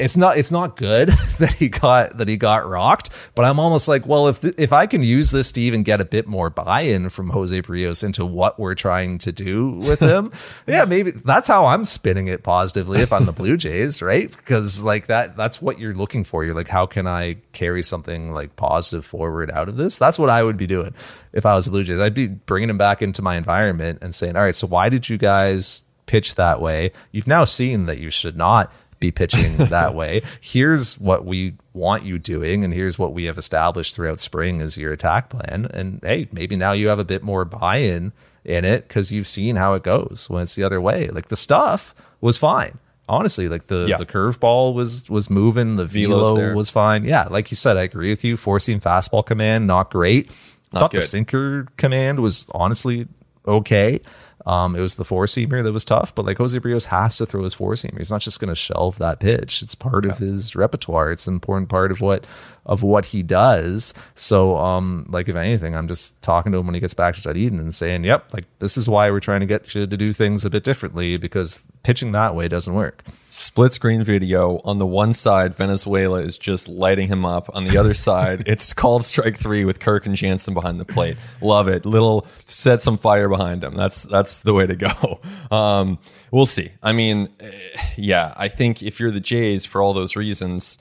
it's 0.01 0.17
not 0.17 0.37
it's 0.37 0.51
not 0.51 0.75
good 0.75 1.09
that 1.39 1.53
he 1.53 1.69
got 1.69 2.17
that 2.17 2.27
he 2.27 2.35
got 2.35 2.67
rocked, 2.67 3.09
but 3.35 3.45
I'm 3.45 3.59
almost 3.59 3.87
like, 3.87 4.05
well, 4.05 4.27
if 4.27 4.41
th- 4.41 4.55
if 4.57 4.73
I 4.73 4.87
can 4.87 5.03
use 5.03 5.31
this 5.31 5.51
to 5.53 5.61
even 5.61 5.83
get 5.83 6.01
a 6.01 6.05
bit 6.05 6.27
more 6.27 6.49
buy-in 6.49 7.09
from 7.09 7.29
Jose 7.29 7.61
Berrios 7.61 8.03
into 8.03 8.25
what 8.25 8.59
we're 8.59 8.75
trying 8.75 9.19
to 9.19 9.31
do 9.31 9.71
with 9.71 9.99
him, 9.99 10.31
yeah, 10.67 10.85
maybe 10.85 11.11
that's 11.11 11.47
how 11.47 11.65
I'm 11.65 11.85
spinning 11.85 12.27
it 12.27 12.43
positively 12.43 13.01
if 13.01 13.13
I'm 13.13 13.25
the 13.25 13.31
Blue 13.31 13.57
Jays, 13.57 14.01
right? 14.01 14.29
Because 14.29 14.83
like 14.83 15.07
that 15.07 15.37
that's 15.37 15.61
what 15.61 15.79
you're 15.79 15.93
looking 15.93 16.23
for. 16.23 16.43
You're 16.43 16.55
like, 16.55 16.67
how 16.67 16.85
can 16.85 17.05
I 17.05 17.37
carry 17.53 17.83
something 17.83 18.33
like 18.33 18.55
positive 18.55 19.05
forward 19.05 19.51
out 19.51 19.69
of 19.69 19.77
this? 19.77 19.97
That's 19.99 20.17
what 20.17 20.29
I 20.29 20.43
would 20.43 20.57
be 20.57 20.67
doing 20.67 20.95
if 21.31 21.45
I 21.45 21.53
was 21.53 21.65
the 21.65 21.71
Blue 21.71 21.83
Jays. 21.83 21.99
I'd 21.99 22.13
be 22.13 22.27
bringing 22.27 22.69
him 22.69 22.77
back 22.77 23.01
into 23.01 23.21
my 23.21 23.35
environment 23.37 23.99
and 24.01 24.15
saying, 24.15 24.35
all 24.35 24.43
right, 24.43 24.55
so 24.55 24.67
why 24.67 24.89
did 24.89 25.09
you 25.09 25.17
guys 25.17 25.83
pitch 26.07 26.35
that 26.35 26.59
way? 26.59 26.91
You've 27.11 27.27
now 27.27 27.45
seen 27.45 27.85
that 27.85 27.99
you 27.99 28.09
should 28.09 28.35
not 28.35 28.71
be 29.01 29.11
pitching 29.11 29.57
that 29.57 29.93
way. 30.01 30.21
Here's 30.39 30.97
what 30.97 31.25
we 31.25 31.55
want 31.73 32.03
you 32.05 32.17
doing, 32.17 32.63
and 32.63 32.73
here's 32.73 32.97
what 32.97 33.11
we 33.13 33.25
have 33.25 33.37
established 33.37 33.93
throughout 33.95 34.21
spring 34.21 34.61
as 34.61 34.77
your 34.77 34.93
attack 34.93 35.29
plan. 35.29 35.67
And 35.73 35.99
hey, 36.03 36.29
maybe 36.31 36.55
now 36.55 36.71
you 36.71 36.87
have 36.87 36.99
a 36.99 37.03
bit 37.03 37.21
more 37.23 37.43
buy-in 37.43 38.13
in 38.45 38.63
it 38.65 38.87
because 38.87 39.11
you've 39.11 39.27
seen 39.27 39.57
how 39.57 39.73
it 39.73 39.83
goes 39.83 40.27
when 40.29 40.43
it's 40.43 40.55
the 40.55 40.63
other 40.63 40.79
way. 40.79 41.07
Like 41.09 41.27
the 41.27 41.35
stuff 41.35 41.93
was 42.21 42.37
fine. 42.37 42.77
Honestly, 43.09 43.49
like 43.49 43.67
the 43.67 43.87
Yeah. 43.89 43.97
the 43.97 44.05
curveball 44.05 44.73
was 44.73 45.09
was 45.09 45.29
moving, 45.29 45.75
the 45.75 45.85
velo 45.85 46.33
there. 46.35 46.55
was 46.55 46.69
fine. 46.69 47.03
Yeah, 47.03 47.27
like 47.29 47.51
you 47.51 47.57
said, 47.57 47.75
I 47.75 47.81
agree 47.81 48.09
with 48.09 48.23
you. 48.23 48.37
Four 48.37 48.59
seam 48.61 48.79
fastball 48.79 49.25
command, 49.25 49.67
not 49.67 49.89
great. 49.91 50.31
Thought 50.71 50.91
the 50.91 51.01
sinker 51.01 51.67
command 51.75 52.21
was 52.21 52.47
honestly 52.53 53.07
okay. 53.45 53.99
Um, 54.45 54.75
it 54.75 54.81
was 54.81 54.95
the 54.95 55.05
four 55.05 55.25
seamer 55.25 55.63
that 55.63 55.71
was 55.71 55.85
tough, 55.85 56.15
but 56.15 56.25
like 56.25 56.37
Jose 56.37 56.57
Berrios 56.59 56.85
has 56.85 57.17
to 57.17 57.25
throw 57.25 57.43
his 57.43 57.53
four 57.53 57.73
seamer. 57.73 57.97
He's 57.97 58.11
not 58.11 58.21
just 58.21 58.39
going 58.39 58.49
to 58.49 58.55
shelve 58.55 58.97
that 58.97 59.19
pitch. 59.19 59.61
It's 59.61 59.75
part 59.75 60.05
of 60.05 60.17
his 60.17 60.55
repertoire. 60.55 61.11
It's 61.11 61.27
an 61.27 61.35
important 61.35 61.69
part 61.69 61.91
of 61.91 62.01
what 62.01 62.25
of 62.65 62.83
what 62.83 63.07
he 63.07 63.23
does. 63.23 63.93
So, 64.15 64.57
um, 64.57 65.05
like 65.09 65.27
if 65.29 65.35
anything, 65.35 65.75
I'm 65.75 65.87
just 65.87 66.19
talking 66.21 66.51
to 66.51 66.59
him 66.59 66.65
when 66.65 66.75
he 66.75 66.81
gets 66.81 66.93
back 66.93 67.15
to 67.15 67.21
Dunedin 67.21 67.59
and 67.59 67.73
saying, 67.73 68.03
"Yep, 68.03 68.33
like 68.33 68.45
this 68.59 68.77
is 68.77 68.89
why 68.89 69.11
we're 69.11 69.19
trying 69.19 69.41
to 69.41 69.45
get 69.45 69.73
you 69.75 69.85
to 69.85 69.97
do 69.97 70.13
things 70.13 70.43
a 70.45 70.49
bit 70.49 70.63
differently 70.63 71.17
because 71.17 71.61
pitching 71.83 72.11
that 72.13 72.35
way 72.35 72.47
doesn't 72.47 72.73
work." 72.73 73.03
Split 73.31 73.71
screen 73.71 74.03
video. 74.03 74.61
On 74.63 74.77
the 74.77 74.85
one 74.85 75.13
side, 75.13 75.55
Venezuela 75.55 76.19
is 76.21 76.37
just 76.37 76.67
lighting 76.67 77.07
him 77.07 77.25
up. 77.25 77.49
On 77.55 77.65
the 77.65 77.77
other 77.77 77.93
side, 78.07 78.43
it's 78.45 78.73
called 78.73 79.03
strike 79.03 79.37
three 79.37 79.65
with 79.65 79.79
Kirk 79.79 80.05
and 80.05 80.15
Jansen 80.15 80.53
behind 80.53 80.79
the 80.79 80.85
plate. 80.85 81.17
Love 81.41 81.67
it. 81.67 81.85
Little 81.85 82.27
set 82.39 82.81
some 82.81 82.97
fire 82.97 83.29
behind 83.29 83.63
him. 83.63 83.75
That's 83.75 84.03
that's 84.03 84.43
the 84.43 84.53
way 84.53 84.67
to 84.67 84.75
go. 84.75 85.19
Um, 85.51 85.99
we'll 86.31 86.45
see. 86.45 86.71
I 86.81 86.93
mean, 86.93 87.27
eh, 87.41 87.51
yeah, 87.97 88.33
I 88.37 88.47
think 88.47 88.81
if 88.81 89.01
you're 89.01 89.11
the 89.11 89.19
Jays 89.19 89.65
for 89.65 89.81
all 89.81 89.93
those 89.93 90.15
reasons, 90.15 90.77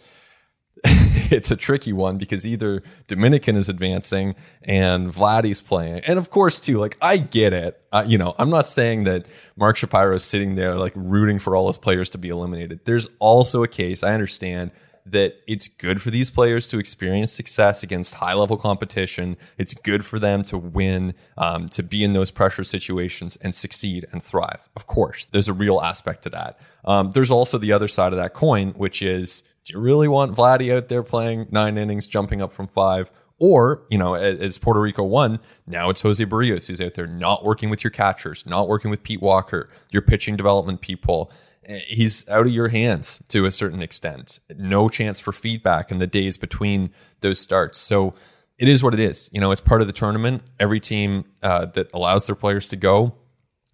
it's 1.37 1.51
a 1.51 1.57
tricky 1.57 1.93
one 1.93 2.19
because 2.19 2.47
either 2.47 2.83
Dominican 3.07 3.57
is 3.57 3.69
advancing 3.69 4.35
and 4.63 5.09
Vladdy's 5.09 5.61
playing. 5.61 6.01
And 6.01 6.19
of 6.19 6.31
course, 6.31 6.61
too, 6.61 6.79
like 6.79 6.97
I 7.01 7.19
get 7.19 7.53
it. 7.53 7.81
Uh, 7.93 8.05
you 8.07 8.19
know, 8.19 8.35
I'm 8.39 8.51
not 8.51 8.67
saying 8.67 9.05
that 9.05 9.27
Mark 9.57 9.77
Shapiro 9.77 10.15
is 10.15 10.25
sitting 10.25 10.55
there 10.57 10.75
like 10.75 10.93
rooting 10.97 11.39
for 11.39 11.55
all 11.55 11.69
his 11.69 11.79
players 11.79 12.11
to 12.11 12.19
be 12.19 12.29
eliminated. 12.29 12.81
There's 12.85 13.09
also 13.19 13.63
a 13.63 13.69
case, 13.69 14.03
I 14.03 14.13
understand, 14.13 14.73
that 15.07 15.37
it's 15.47 15.67
good 15.67 16.01
for 16.01 16.11
these 16.11 16.31
players 16.31 16.69
to 16.69 16.79
experience 16.79 17.33
success 17.33 17.83
against 17.83 18.15
high 18.15 18.35
level 18.35 18.57
competition. 18.57 19.37
It's 19.59 19.75
good 19.75 20.05
for 20.05 20.19
them 20.19 20.45
to 20.45 20.59
win, 20.59 21.15
um, 21.39 21.69
to 21.71 21.83
be 21.83 22.05
in 22.05 22.13
those 22.13 22.31
pressure 22.31 22.65
situations 22.65 23.37
and 23.37 23.55
succeed 23.55 24.07
and 24.13 24.23
thrive. 24.23 24.69
Of 24.77 24.87
course, 24.87 25.25
there's 25.27 25.49
a 25.49 25.53
real 25.53 25.81
aspect 25.81 26.23
to 26.25 26.31
that. 26.31 26.61
Um, 26.85 27.11
there's 27.13 27.31
also 27.31 27.59
the 27.59 27.73
other 27.73 27.89
side 27.89 28.13
of 28.13 28.19
that 28.19 28.35
coin, 28.35 28.71
which 28.71 29.03
is 29.03 29.43
do 29.65 29.75
you 29.75 29.81
really 29.81 30.09
want 30.09 30.35
Vladdy 30.37 30.75
out 30.75 30.89
there 30.89 31.03
playing 31.03 31.47
nine 31.51 31.79
innings, 31.79 32.07
jumping 32.07 32.41
up 32.41 32.53
from 32.53 32.67
five? 32.67 33.11
Or, 33.39 33.87
you 33.89 33.97
know, 33.97 34.15
as 34.15 34.59
Puerto 34.59 34.81
Rico 34.81 35.03
won, 35.03 35.41
now 35.67 35.89
it's 35.89 36.03
Jose 36.03 36.23
Berrios 36.27 36.67
who's 36.67 36.81
out 36.81 36.93
there 36.95 37.07
not 37.07 37.43
working 37.43 37.71
with 37.71 37.83
your 37.83 37.91
catchers, 37.91 38.45
not 38.45 38.69
working 38.69 38.91
with 38.91 39.03
Pete 39.03 39.23
Walker, 39.23 39.71
your 39.91 40.03
pitching 40.03 40.37
development 40.37 40.83
people. 40.83 41.33
Eh, 41.65 41.81
He's 41.89 42.29
out 42.29 42.47
of 42.47 42.53
your 42.53 42.69
hands 42.69 43.23
to 43.31 43.47
a 43.47 43.51
certain 43.51 43.81
extent. 43.81 44.41
No 44.59 44.91
chance 44.91 45.21
for 45.21 45.33
feedback 45.33 45.91
in 45.91 45.99
the 45.99 46.07
days 46.07 46.37
between 46.37 46.91
those 47.21 47.39
starts. 47.41 47.79
So 47.79 48.13
it 48.59 48.69
is 48.69 48.83
what 48.83 48.93
it 48.93 49.01
is. 49.01 49.31
You 49.33 49.41
know, 49.41 49.53
it's 49.53 49.63
part 49.63 49.81
of 49.81 49.87
the 49.87 49.95
tournament. 49.95 50.43
Every 50.59 50.81
team 50.81 51.25
uh, 51.43 51.65
that 51.67 51.89
allows 51.95 52.27
their 52.27 52.37
players 52.37 52.69
to 52.69 52.77
go 52.77 53.15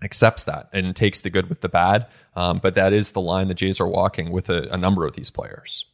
accepts 0.03 0.45
that 0.45 0.69
and 0.73 0.95
takes 0.95 1.21
the 1.21 1.31
good 1.31 1.49
with 1.49 1.61
the 1.61 1.69
bad. 1.69 2.07
Um, 2.35 2.59
but 2.59 2.75
that 2.75 2.93
is 2.93 3.13
the 3.13 3.21
line 3.21 3.49
the 3.49 3.55
Jays 3.55 3.81
are 3.81 3.87
walking 3.87 4.31
with 4.31 4.51
a, 4.51 4.69
a 4.73 4.77
number 4.77 5.07
of 5.07 5.15
these 5.15 5.31
players. 5.31 5.87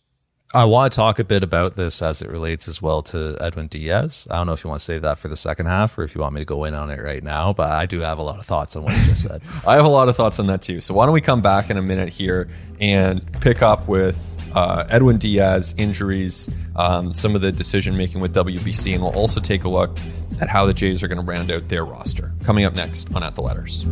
I 0.55 0.65
want 0.67 0.93
to 0.93 0.97
talk 0.97 1.19
a 1.19 1.25
bit 1.25 1.43
about 1.43 1.77
this 1.77 2.03
as 2.03 2.21
it 2.21 2.29
relates 2.29 2.69
as 2.69 2.83
well 2.83 3.01
to 3.05 3.39
Edwin 3.41 3.69
Diaz. 3.69 4.27
I 4.31 4.37
don't 4.37 4.47
know 4.47 4.53
if 4.53 4.63
you 4.63 4.69
want 4.69 4.81
to 4.81 4.85
save 4.85 5.01
that 5.01 5.17
for 5.17 5.29
the 5.29 5.37
second 5.37 5.65
half 5.65 5.97
or 5.97 6.03
if 6.03 6.15
you 6.15 6.21
want 6.21 6.35
me 6.35 6.43
to 6.43 6.45
go 6.45 6.65
in 6.65 6.75
on 6.75 6.91
it 6.91 7.01
right 7.01 7.23
now, 7.23 7.55
but 7.55 7.71
I 7.71 7.87
do 7.87 8.01
have 8.01 8.19
a 8.19 8.23
lot 8.23 8.39
of 8.39 8.45
thoughts 8.45 8.77
on 8.77 8.83
what 8.83 8.95
you 8.95 9.03
just 9.05 9.23
said. 9.23 9.41
I 9.67 9.77
have 9.77 9.87
a 9.87 9.89
lot 9.89 10.11
of 10.11 10.17
thoughts 10.17 10.39
on 10.39 10.49
that 10.49 10.61
too. 10.61 10.83
So 10.83 10.93
why 10.93 11.07
don't 11.07 11.15
we 11.15 11.23
come 11.23 11.41
back 11.41 11.71
in 11.71 11.79
a 11.79 11.83
minute 11.83 12.11
here 12.11 12.51
and 12.81 13.23
pick 13.41 13.63
up 13.63 13.89
with 13.89 14.29
uh, 14.55 14.85
Edwin 14.91 15.17
Diaz 15.17 15.75
injuries, 15.79 16.51
um, 16.77 17.15
some 17.15 17.35
of 17.35 17.41
the 17.41 17.51
decision 17.51 17.97
making 17.97 18.21
with 18.21 18.35
WBC, 18.35 18.93
and 18.93 19.03
we'll 19.03 19.15
also 19.15 19.41
take 19.41 19.65
a 19.65 19.71
look 19.71 19.97
at 20.41 20.49
how 20.49 20.67
the 20.67 20.75
Jays 20.75 21.03
are 21.03 21.09
going 21.09 21.21
to 21.21 21.25
round 21.25 21.51
out 21.51 21.69
their 21.69 21.85
roster. 21.85 22.33
Coming 22.45 22.65
up 22.65 22.75
next 22.75 23.15
on 23.15 23.23
At 23.23 23.35
the 23.35 23.43
Letters. 23.43 23.85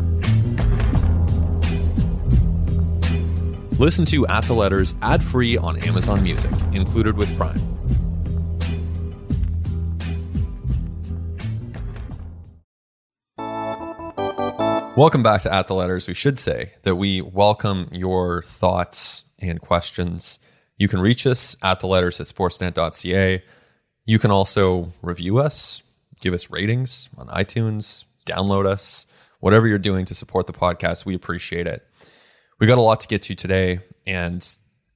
Listen 3.79 4.05
to 4.07 4.27
At 4.27 4.45
the 4.45 4.55
Letters 4.55 4.95
ad 5.03 5.25
free 5.25 5.57
on 5.57 5.83
Amazon 5.85 6.23
Music, 6.23 6.53
included 6.73 7.17
with 7.17 7.35
Prime. 7.37 7.61
Welcome 14.97 15.23
back 15.23 15.41
to 15.43 15.55
At 15.55 15.67
the 15.67 15.75
Letters. 15.75 16.09
We 16.09 16.15
should 16.15 16.39
say 16.39 16.73
that 16.83 16.97
we 16.97 17.23
welcome 17.23 17.89
your 17.91 18.43
thoughts 18.43 19.25
and 19.39 19.59
questions. 19.61 20.39
You 20.77 20.89
can 20.89 21.01
reach 21.01 21.27
us 21.27 21.57
at 21.63 21.81
the 21.81 21.87
letters 21.87 22.21
at 22.21 22.27
sportsnet.ca. 22.27 23.43
You 24.05 24.19
can 24.19 24.31
also 24.31 24.93
review 25.01 25.39
us, 25.39 25.83
give 26.21 26.35
us 26.35 26.51
ratings 26.51 27.09
on 27.19 27.27
iTunes, 27.29 28.05
download 28.27 28.67
us, 28.67 29.07
whatever 29.41 29.67
you're 29.67 29.79
doing 29.79 30.05
to 30.07 30.15
support 30.15 30.47
the 30.47 30.53
podcast. 30.53 31.05
We 31.05 31.15
appreciate 31.15 31.67
it. 31.67 31.87
We 32.59 32.67
got 32.67 32.79
a 32.79 32.83
lot 32.83 33.01
to 33.01 33.09
get 33.09 33.23
to 33.23 33.35
today, 33.35 33.81
and 34.07 34.47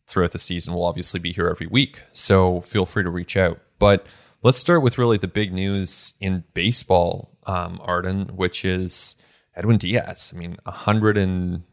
throughout 0.07 0.33
the 0.33 0.39
season, 0.39 0.75
we'll 0.75 0.85
obviously 0.85 1.19
be 1.19 1.33
here 1.33 1.49
every 1.49 1.67
week. 1.67 2.03
So 2.13 2.61
feel 2.61 2.87
free 2.87 3.03
to 3.03 3.11
reach 3.11 3.37
out. 3.37 3.59
But 3.79 4.07
let's 4.43 4.59
start 4.59 4.83
with 4.83 4.99
really 4.99 5.17
the 5.17 5.29
big 5.29 5.53
news 5.53 6.15
in 6.21 6.45
baseball, 6.53 7.39
um, 7.47 7.81
Arden, 7.83 8.29
which 8.37 8.65
is 8.65 9.17
Edwin 9.57 9.79
Diaz. 9.79 10.33
I 10.35 10.39
mean, 10.39 10.57
a 10.67 10.71
hundred 10.71 11.17
and 11.17 11.65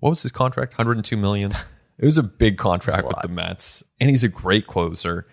what 0.00 0.10
was 0.10 0.22
his 0.22 0.32
contract? 0.32 0.72
102 0.72 1.16
million. 1.16 1.52
It 1.98 2.04
was 2.04 2.18
a 2.18 2.22
big 2.22 2.58
contract 2.58 3.08
with 3.08 3.16
the 3.22 3.28
Mets, 3.28 3.82
and 3.98 4.10
he's 4.10 4.22
a 4.22 4.28
great 4.28 4.66
closer. 4.66 5.26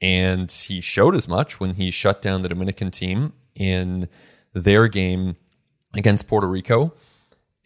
And 0.00 0.50
he 0.50 0.80
showed 0.80 1.14
as 1.14 1.28
much 1.28 1.60
when 1.60 1.74
he 1.74 1.90
shut 1.90 2.22
down 2.22 2.42
the 2.42 2.48
Dominican 2.48 2.90
team 2.90 3.34
in 3.54 4.08
their 4.54 4.88
game 4.88 5.36
against 5.94 6.28
Puerto 6.28 6.48
Rico 6.48 6.94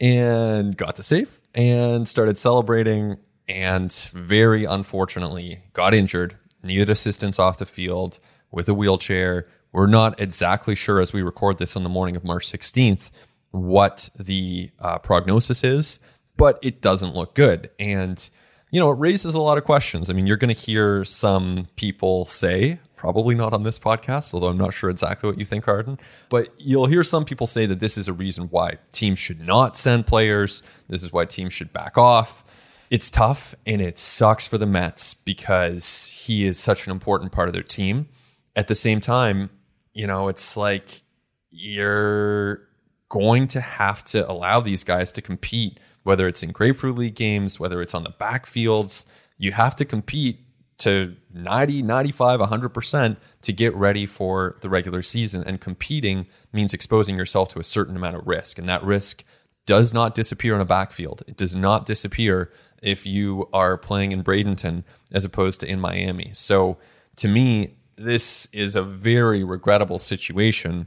and 0.01 0.77
got 0.77 0.97
the 0.97 1.03
save 1.03 1.41
and 1.55 2.09
started 2.09 2.37
celebrating. 2.39 3.19
And 3.49 3.93
very 4.13 4.65
unfortunately, 4.65 5.61
got 5.73 5.95
injured, 5.95 6.37
needed 6.63 6.91
assistance 6.91 7.39
off 7.39 7.59
the 7.59 7.67
field 7.67 8.19
with 8.51 8.69
a 8.69 8.75
wheelchair. 8.75 9.47
We're 9.71 9.87
not 9.87 10.19
exactly 10.21 10.75
sure 10.75 11.01
as 11.01 11.13
we 11.13 11.23
record 11.23 11.59
this 11.59 11.77
on 11.77 11.83
the 11.83 11.89
morning 11.89 12.17
of 12.17 12.25
March 12.25 12.51
16th 12.51 13.11
what 13.55 14.11
the 14.19 14.71
uh, 14.81 14.99
prognosis 14.99 15.63
is, 15.63 16.01
but 16.37 16.59
it 16.63 16.81
doesn't 16.81 17.15
look 17.15 17.35
good. 17.35 17.71
And 17.79 18.29
you 18.75 18.81
know, 18.81 18.91
it 18.91 18.99
raises 18.99 19.37
a 19.37 19.41
lot 19.41 19.57
of 19.57 19.63
questions. 19.63 20.11
I 20.11 20.15
mean, 20.15 20.27
you're 20.27 20.37
going 20.37 20.53
to 20.53 20.61
hear 20.61 21.05
some 21.05 21.69
people 21.77 22.25
say, 22.25 22.81
probably 22.97 23.37
not 23.37 23.53
on 23.53 23.63
this 23.63 23.79
podcast, 23.79 24.35
although 24.35 24.49
I'm 24.49 24.59
not 24.59 24.75
sure 24.75 24.91
exactly 24.91 25.31
what 25.31 25.39
you 25.39 25.45
think, 25.45 25.69
Arden, 25.69 25.97
but 26.29 26.49
you'll 26.59 26.87
hear 26.87 27.05
some 27.05 27.25
people 27.25 27.47
say 27.47 27.67
that 27.67 27.79
this 27.79 27.97
is 27.97 28.09
a 28.09 28.13
reason 28.13 28.49
why 28.49 28.79
teams 28.91 29.21
should 29.21 29.41
not 29.41 29.77
send 29.77 30.09
players. 30.09 30.61
This 30.89 31.05
is 31.05 31.13
why 31.13 31.25
teams 31.25 31.53
should 31.53 31.73
back 31.73 31.97
off. 31.97 32.45
It's 32.91 33.13
tough 33.13 33.55
and 33.65 33.81
it 33.81 33.97
sucks 33.97 34.49
for 34.49 34.59
the 34.59 34.67
Mets 34.67 35.15
because 35.15 36.07
he 36.07 36.45
is 36.45 36.59
such 36.59 36.85
an 36.87 36.91
important 36.91 37.31
part 37.31 37.47
of 37.47 37.55
their 37.55 37.63
team. 37.63 38.09
At 38.57 38.67
the 38.67 38.75
same 38.75 39.01
time, 39.01 39.51
you 39.93 40.09
know, 40.09 40.27
it's 40.27 40.57
like 40.57 41.03
you're 41.49 42.67
going 43.09 43.47
to 43.47 43.61
have 43.61 44.03
to 44.07 44.29
allow 44.29 44.61
these 44.61 44.83
guys 44.83 45.13
to 45.13 45.23
compete 45.23 45.79
whether 46.05 46.29
it's 46.29 46.43
in 46.43 46.53
Grapefruit 46.53 46.97
League 46.97 47.17
games, 47.17 47.59
whether 47.59 47.83
it's 47.83 47.95
on 47.95 48.05
the 48.05 48.11
backfields. 48.11 49.07
You 49.37 49.53
have 49.53 49.75
to 49.77 49.85
compete 49.85 50.41
to 50.79 51.17
90, 51.33 51.83
95, 51.83 52.41
100% 52.41 53.17
to 53.43 53.53
get 53.53 53.75
ready 53.75 54.07
for 54.07 54.57
the 54.61 54.69
regular 54.69 55.03
season. 55.03 55.43
And 55.45 55.61
competing 55.61 56.27
means 56.53 56.75
exposing 56.75 57.17
yourself 57.17 57.49
to 57.51 57.59
a 57.59 57.65
certain 57.65 57.97
amount 57.97 58.17
of 58.17 58.27
risk. 58.27 58.59
And 58.59 58.69
that 58.69 58.85
risk 58.85 59.25
does 59.67 59.95
not 59.95 60.15
disappear 60.15 60.55
in 60.55 60.61
a 60.61 60.67
backfield. 60.67 61.23
It 61.27 61.37
does 61.37 61.55
not 61.55 61.87
disappear 61.87 62.53
if 62.83 63.07
you 63.07 63.49
are 63.53 63.79
playing 63.79 64.13
in 64.13 64.23
Bradenton 64.23 64.85
as 65.11 65.25
opposed 65.25 65.61
to 65.61 65.67
in 65.67 65.81
Miami. 65.81 66.31
So 66.33 66.77
to 67.17 67.29
me, 67.29 67.79
this 67.97 68.47
is 68.53 68.75
a 68.75 68.83
very 68.83 69.43
regrettable 69.43 69.99
situation. 69.99 70.87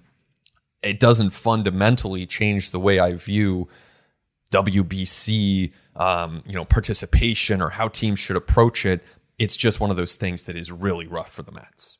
It 0.84 0.99
doesn't 0.99 1.32
fundamentally 1.32 2.25
change 2.25 2.71
the 2.71 2.80
way 2.80 2.99
I 2.99 3.13
view 3.13 3.67
WBC, 4.52 5.72
um, 5.96 6.44
you 6.46 6.54
know, 6.54 6.66
participation 6.66 7.62
or 7.62 7.70
how 7.72 7.88
teams 7.88 8.20
should 8.20 8.38
approach 8.38 8.86
it. 8.86 9.04
It's 9.38 9.58
just 9.58 9.80
one 9.80 9.92
of 9.92 9.98
those 9.98 10.16
things 10.16 10.46
that 10.46 10.56
is 10.56 10.72
really 10.72 11.08
rough 11.08 11.32
for 11.32 11.44
the 11.44 11.52
Mets. 11.52 11.98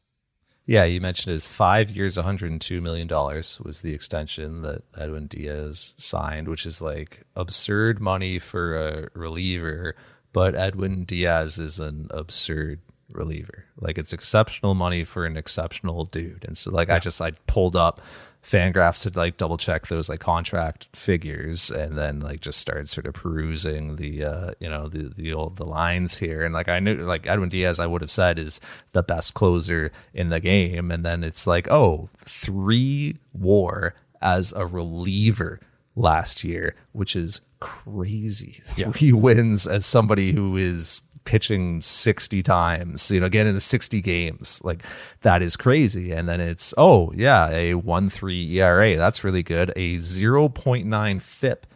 Yeah, 0.66 0.84
you 0.84 1.00
mentioned 1.00 1.34
it's 1.34 1.48
five 1.48 1.90
years, 1.90 2.18
$102 2.18 2.82
million 2.82 3.08
was 3.08 3.82
the 3.82 3.94
extension 3.94 4.64
that 4.64 4.84
Edwin 4.98 5.28
Diaz 5.28 5.96
signed, 5.98 6.50
which 6.50 6.66
is 6.66 6.82
like 6.82 7.24
absurd 7.38 8.02
money 8.02 8.38
for 8.38 8.76
a 8.76 9.10
reliever. 9.14 9.96
But 10.34 10.56
Edwin 10.56 11.06
Diaz 11.06 11.58
is 11.58 11.80
an 11.80 12.08
absurd 12.12 12.82
reliever. 13.10 13.66
Like 13.80 13.98
it's 13.98 14.12
exceptional 14.12 14.76
money 14.76 15.06
for 15.06 15.26
an 15.26 15.38
exceptional 15.38 16.04
dude. 16.04 16.44
And 16.46 16.58
so, 16.58 16.72
like, 16.72 16.90
yeah. 16.90 16.96
I 16.96 17.00
just, 17.00 17.22
I 17.22 17.32
pulled 17.48 17.78
up 17.78 18.02
Fangraphs 18.44 19.04
to 19.04 19.20
like 19.20 19.38
double 19.38 19.58
check 19.58 19.88
those 19.88 20.08
like 20.10 20.20
contract 20.20 20.88
figures 20.94 21.70
and 21.70 21.98
then 21.98 22.22
like 22.22 22.40
just 22.40 22.60
started 22.60 22.88
sort 22.88 23.06
of 23.06 23.14
perusing 23.14 23.98
the 23.98 24.24
uh 24.24 24.52
you 24.60 24.70
know 24.70 24.88
the 24.88 25.12
the 25.16 25.34
old 25.34 25.58
the 25.58 25.66
lines 25.66 26.18
here. 26.18 26.46
And 26.46 26.54
like 26.54 26.70
I 26.70 26.80
knew 26.80 26.96
like 26.96 27.28
Edwin 27.28 27.50
Diaz 27.50 27.80
I 27.80 27.88
would 27.88 28.02
have 28.02 28.12
said 28.12 28.40
is 28.40 28.62
the 28.94 29.04
best 29.04 29.34
closer 29.34 29.92
in 30.14 30.30
the 30.30 30.40
game. 30.40 30.92
And 30.92 31.06
then 31.06 31.24
it's 31.24 31.46
like 31.46 31.68
oh 31.70 32.10
three 32.20 33.18
war 33.34 33.96
as 34.22 34.54
a 34.54 34.66
reliever 34.66 35.60
last 35.96 36.44
year 36.44 36.76
which 36.94 37.16
is 37.16 37.42
crazy. 37.60 38.62
Three 38.64 39.10
yeah. 39.10 39.14
wins 39.20 39.68
as 39.68 39.86
somebody 39.86 40.32
who 40.32 40.58
is 40.58 41.02
pitching 41.28 41.82
60 41.82 42.42
times, 42.42 43.12
you 43.12 43.20
know, 43.20 43.28
get 43.28 43.46
into 43.46 43.60
60 43.60 44.02
games. 44.02 44.62
Like 44.64 44.84
that 45.22 45.42
is 45.42 45.58
crazy. 45.58 46.14
And 46.14 46.28
then 46.28 46.40
it's, 46.40 46.74
oh, 46.78 47.12
yeah, 47.14 47.50
a 47.50 47.74
1 47.76 48.10
3 48.10 48.60
ERA. 48.60 48.96
That's 48.96 49.24
really 49.26 49.44
good. 49.44 49.72
A 49.76 49.98
0.9 49.98 51.22
FIP. 51.22 51.68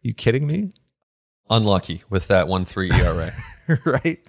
You 0.00 0.14
kidding 0.14 0.46
me? 0.46 0.72
Unlucky 1.50 2.04
with 2.08 2.28
that 2.28 2.46
1 2.46 2.64
3 2.64 2.92
ERA. 2.92 3.34
right? 3.84 4.20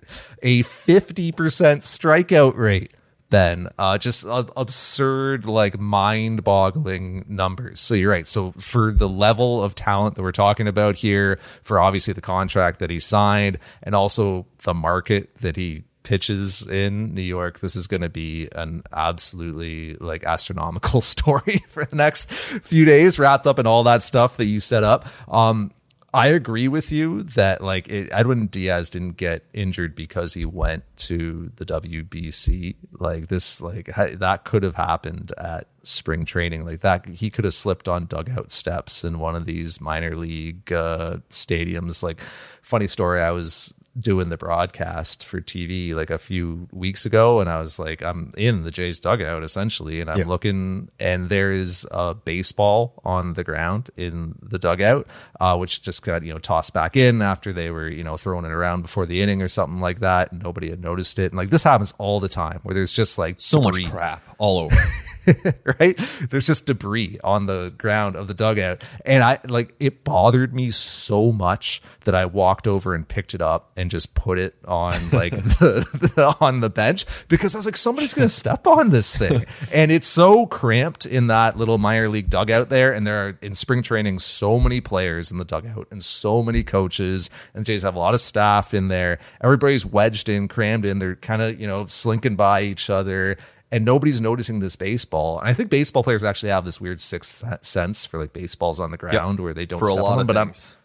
A 0.42 0.64
50% 0.64 1.32
strikeout 1.32 2.58
rate 2.58 2.92
then 3.32 3.68
uh, 3.80 3.98
just 3.98 4.26
uh, 4.26 4.44
absurd 4.56 5.46
like 5.46 5.80
mind-boggling 5.80 7.26
numbers 7.28 7.80
so 7.80 7.94
you're 7.94 8.12
right 8.12 8.28
so 8.28 8.52
for 8.54 8.94
the 8.94 9.10
level 9.10 9.64
of 9.64 9.74
talent 9.74 10.16
that 10.16 10.22
we're 10.22 10.32
talking 10.32 10.68
about 10.68 10.96
here 10.96 11.40
for 11.64 11.80
obviously 11.80 12.14
the 12.14 12.22
contract 12.22 12.80
that 12.80 12.90
he 12.90 13.00
signed 13.00 13.58
and 13.84 13.96
also 13.96 14.46
the 14.64 14.74
market 14.74 15.36
that 15.38 15.56
he 15.56 15.84
pitches 16.04 16.66
in 16.68 17.14
New 17.14 17.22
York, 17.22 17.60
this 17.60 17.76
is 17.76 17.88
going 17.88 18.02
to 18.02 18.10
be 18.10 18.50
an 18.54 18.84
absolutely 18.92 19.96
like 19.96 20.24
astronomical 20.24 21.02
story 21.02 21.64
for 21.68 21.86
the 21.86 21.96
next 21.96 22.32
few 22.32 22.86
days, 22.86 23.20
wrapped 23.20 23.48
up 23.48 23.60
in 23.60 23.68
all 23.68 23.84
that 23.84 24.02
stuff 24.02 24.38
that 24.38 24.46
you 24.46 24.60
set 24.60 24.84
up. 24.84 25.06
Um, 25.28 25.72
I 26.14 26.28
agree 26.28 26.68
with 26.68 26.92
you 26.92 27.24
that 27.24 27.64
like 27.64 27.88
it, 27.88 28.10
Edwin 28.12 28.48
Diaz 28.48 28.90
didn't 28.90 29.16
get 29.16 29.46
injured 29.54 29.96
because 29.96 30.34
he 30.34 30.44
went 30.44 30.84
to 30.98 31.52
the 31.56 31.66
WBC. 31.66 32.76
Like 33.00 33.28
this, 33.28 33.62
like 33.62 33.90
ha- 33.90 34.16
that 34.18 34.44
could 34.44 34.64
have 34.64 34.76
happened 34.76 35.32
at 35.38 35.68
spring 35.84 36.26
training. 36.26 36.66
Like 36.66 36.82
that, 36.82 37.08
he 37.08 37.30
could 37.30 37.46
have 37.46 37.54
slipped 37.54 37.88
on 37.88 38.08
dugout 38.08 38.52
steps 38.52 39.06
in 39.06 39.20
one 39.20 39.38
of 39.38 39.46
these 39.46 39.80
minor 39.80 40.18
league 40.18 40.72
uh, 40.74 41.18
stadiums. 41.30 42.04
Like, 42.04 42.20
funny 42.62 42.88
story, 42.88 43.22
I 43.22 43.32
was 43.32 43.74
doing 43.98 44.30
the 44.30 44.38
broadcast 44.38 45.26
for 45.26 45.42
TV 45.42 45.94
like 45.94 46.10
a 46.10 46.18
few 46.18 46.68
weeks 46.72 47.06
ago, 47.06 47.40
and 47.40 47.50
I 47.50 47.60
was 47.60 47.80
like, 47.80 48.02
I'm 48.02 48.32
in 48.38 48.64
the 48.64 48.72
Jays 48.72 49.00
dugout 49.00 49.44
essentially, 49.44 50.00
and 50.00 50.10
I'm 50.10 50.20
yeah. 50.20 50.26
looking, 50.26 50.90
and 51.00 51.30
there 51.30 51.52
is 51.52 51.86
a 51.92 52.14
baseball 52.14 53.02
on 53.04 53.34
the 53.34 53.44
ground 53.44 53.90
in 53.98 54.36
the 54.42 54.60
dugout, 54.60 55.08
uh, 55.40 55.58
which 55.58 55.82
just 55.82 56.04
got 56.04 56.24
you 56.24 56.34
know 56.34 56.40
tossed 56.40 56.74
back 56.74 56.96
in 56.96 57.22
after 57.22 57.52
they 57.54 57.70
were 57.70 57.90
you 57.90 58.04
know 58.04 58.18
throwing 58.18 58.46
it 58.46 58.52
around 58.52 58.82
before 58.82 59.06
the 59.06 59.22
inning 59.22 59.42
or 59.42 59.48
something 59.48 59.80
like 59.80 60.00
that, 60.00 60.32
and 60.32 60.42
nobody 60.42 60.70
had 60.70 60.82
noticed 60.82 61.20
it, 61.20 61.32
and 61.32 61.38
like 61.38 61.50
this 61.50 61.64
happens 61.64 61.94
all 61.98 62.20
the 62.20 62.30
time 62.30 62.60
where 62.64 62.74
there's 62.74 62.94
just 62.94 63.18
like 63.18 63.40
so 63.40 63.62
much 63.62 63.84
crap 63.90 64.24
all 64.38 64.60
over. 64.60 64.76
right? 65.80 66.00
There's 66.30 66.48
just 66.48 66.66
debris 66.66 67.20
on 67.24 67.46
the 67.46 67.74
ground 67.78 68.16
of 68.16 68.28
the 68.28 68.34
dugout. 68.34 68.84
And 69.06 69.24
I 69.24 69.40
like 69.48 69.74
it 69.80 70.04
bothered 70.04 70.54
me 70.54 70.72
so 70.72 71.32
much 71.32 71.82
that 72.02 72.16
I 72.16 72.26
walked 72.26 72.68
over 72.68 72.96
and 72.96 73.08
picked 73.08 73.34
it 73.34 73.42
up 73.42 73.72
and 73.76 73.92
just 73.92 74.14
put 74.16 74.40
it 74.40 74.56
on 74.66 74.94
like 75.12 75.34
the, 75.60 75.88
the, 76.16 76.36
on 76.40 76.62
the 76.62 76.70
bench 76.70 77.06
because 77.28 77.56
I 77.56 77.60
was 77.60 77.66
like, 77.66 77.78
somebody's 77.78 78.14
gonna 78.14 78.30
step 78.30 78.68
on 78.68 78.90
this 78.90 79.16
thing. 79.16 79.46
And 79.72 79.92
it's 79.92 80.08
so 80.08 80.48
cramped 80.48 81.06
in 81.06 81.28
that 81.28 81.58
little 81.58 81.78
minor 81.78 82.10
league 82.10 82.30
dugout 82.30 82.70
there. 82.70 82.94
And 82.94 83.06
there 83.08 83.28
are 83.28 83.38
in 83.42 83.56
spring 83.56 83.84
training 83.84 84.20
so 84.20 84.60
many 84.60 84.82
players 84.82 85.32
in 85.32 85.38
the 85.38 85.46
dugout 85.46 85.88
and 85.92 86.04
so 86.04 86.44
many 86.44 86.64
coaches. 86.64 87.30
And 87.54 87.64
the 87.64 87.66
Jays 87.66 87.84
have 87.84 87.96
a 87.96 88.00
lot 88.00 88.14
of 88.14 88.20
staff 88.20 88.74
in 88.74 88.90
there. 88.90 89.20
Everybody's 89.42 89.86
wedged 89.86 90.30
in, 90.30 90.48
crammed 90.48 90.84
in. 90.84 91.00
They're 91.00 91.16
kind 91.16 91.42
of, 91.42 91.60
you 91.60 91.68
know, 91.68 91.86
slinking 91.86 92.36
by 92.36 92.64
each 92.64 92.90
other 92.90 93.38
and 93.72 93.86
nobody's 93.86 94.20
noticing 94.20 94.60
this 94.60 94.76
baseball. 94.76 95.40
And 95.40 95.48
I 95.48 95.54
think 95.54 95.70
baseball 95.70 96.04
players 96.04 96.24
actually 96.24 96.50
have 96.50 96.66
this 96.66 96.82
weird 96.82 97.00
sixth 97.00 97.44
sense 97.62 98.06
for 98.06 98.20
like 98.20 98.34
baseballs 98.34 98.80
on 98.80 98.92
the 98.92 98.98
ground 98.98 99.40
yep. 99.40 99.44
where 99.44 99.54
they 99.54 99.66
don't 99.66 99.80
for 99.80 99.88
step 99.88 100.00
a 100.00 100.04
lot 100.04 100.20
on 100.20 100.28
them. 100.28 100.38
Of 100.38 100.48
things. 100.48 100.78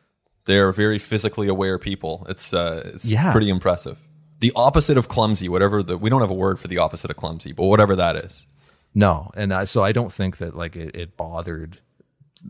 They're 0.44 0.72
very 0.72 0.98
physically 0.98 1.48
aware 1.48 1.78
people. 1.78 2.24
It's 2.28 2.54
uh, 2.54 2.82
it's 2.94 3.10
yeah. 3.10 3.32
pretty 3.32 3.50
impressive. 3.50 4.06
The 4.38 4.52
opposite 4.54 4.96
of 4.96 5.08
clumsy, 5.08 5.48
whatever 5.48 5.82
the 5.82 5.98
we 5.98 6.08
don't 6.08 6.20
have 6.20 6.30
a 6.30 6.34
word 6.34 6.60
for 6.60 6.68
the 6.68 6.78
opposite 6.78 7.10
of 7.10 7.16
clumsy, 7.16 7.52
but 7.52 7.64
whatever 7.64 7.96
that 7.96 8.16
is. 8.16 8.46
No, 8.94 9.30
and 9.34 9.52
I, 9.52 9.64
so 9.64 9.84
I 9.84 9.92
don't 9.92 10.12
think 10.12 10.38
that 10.38 10.56
like 10.56 10.76
it, 10.76 10.94
it 10.94 11.16
bothered 11.16 11.80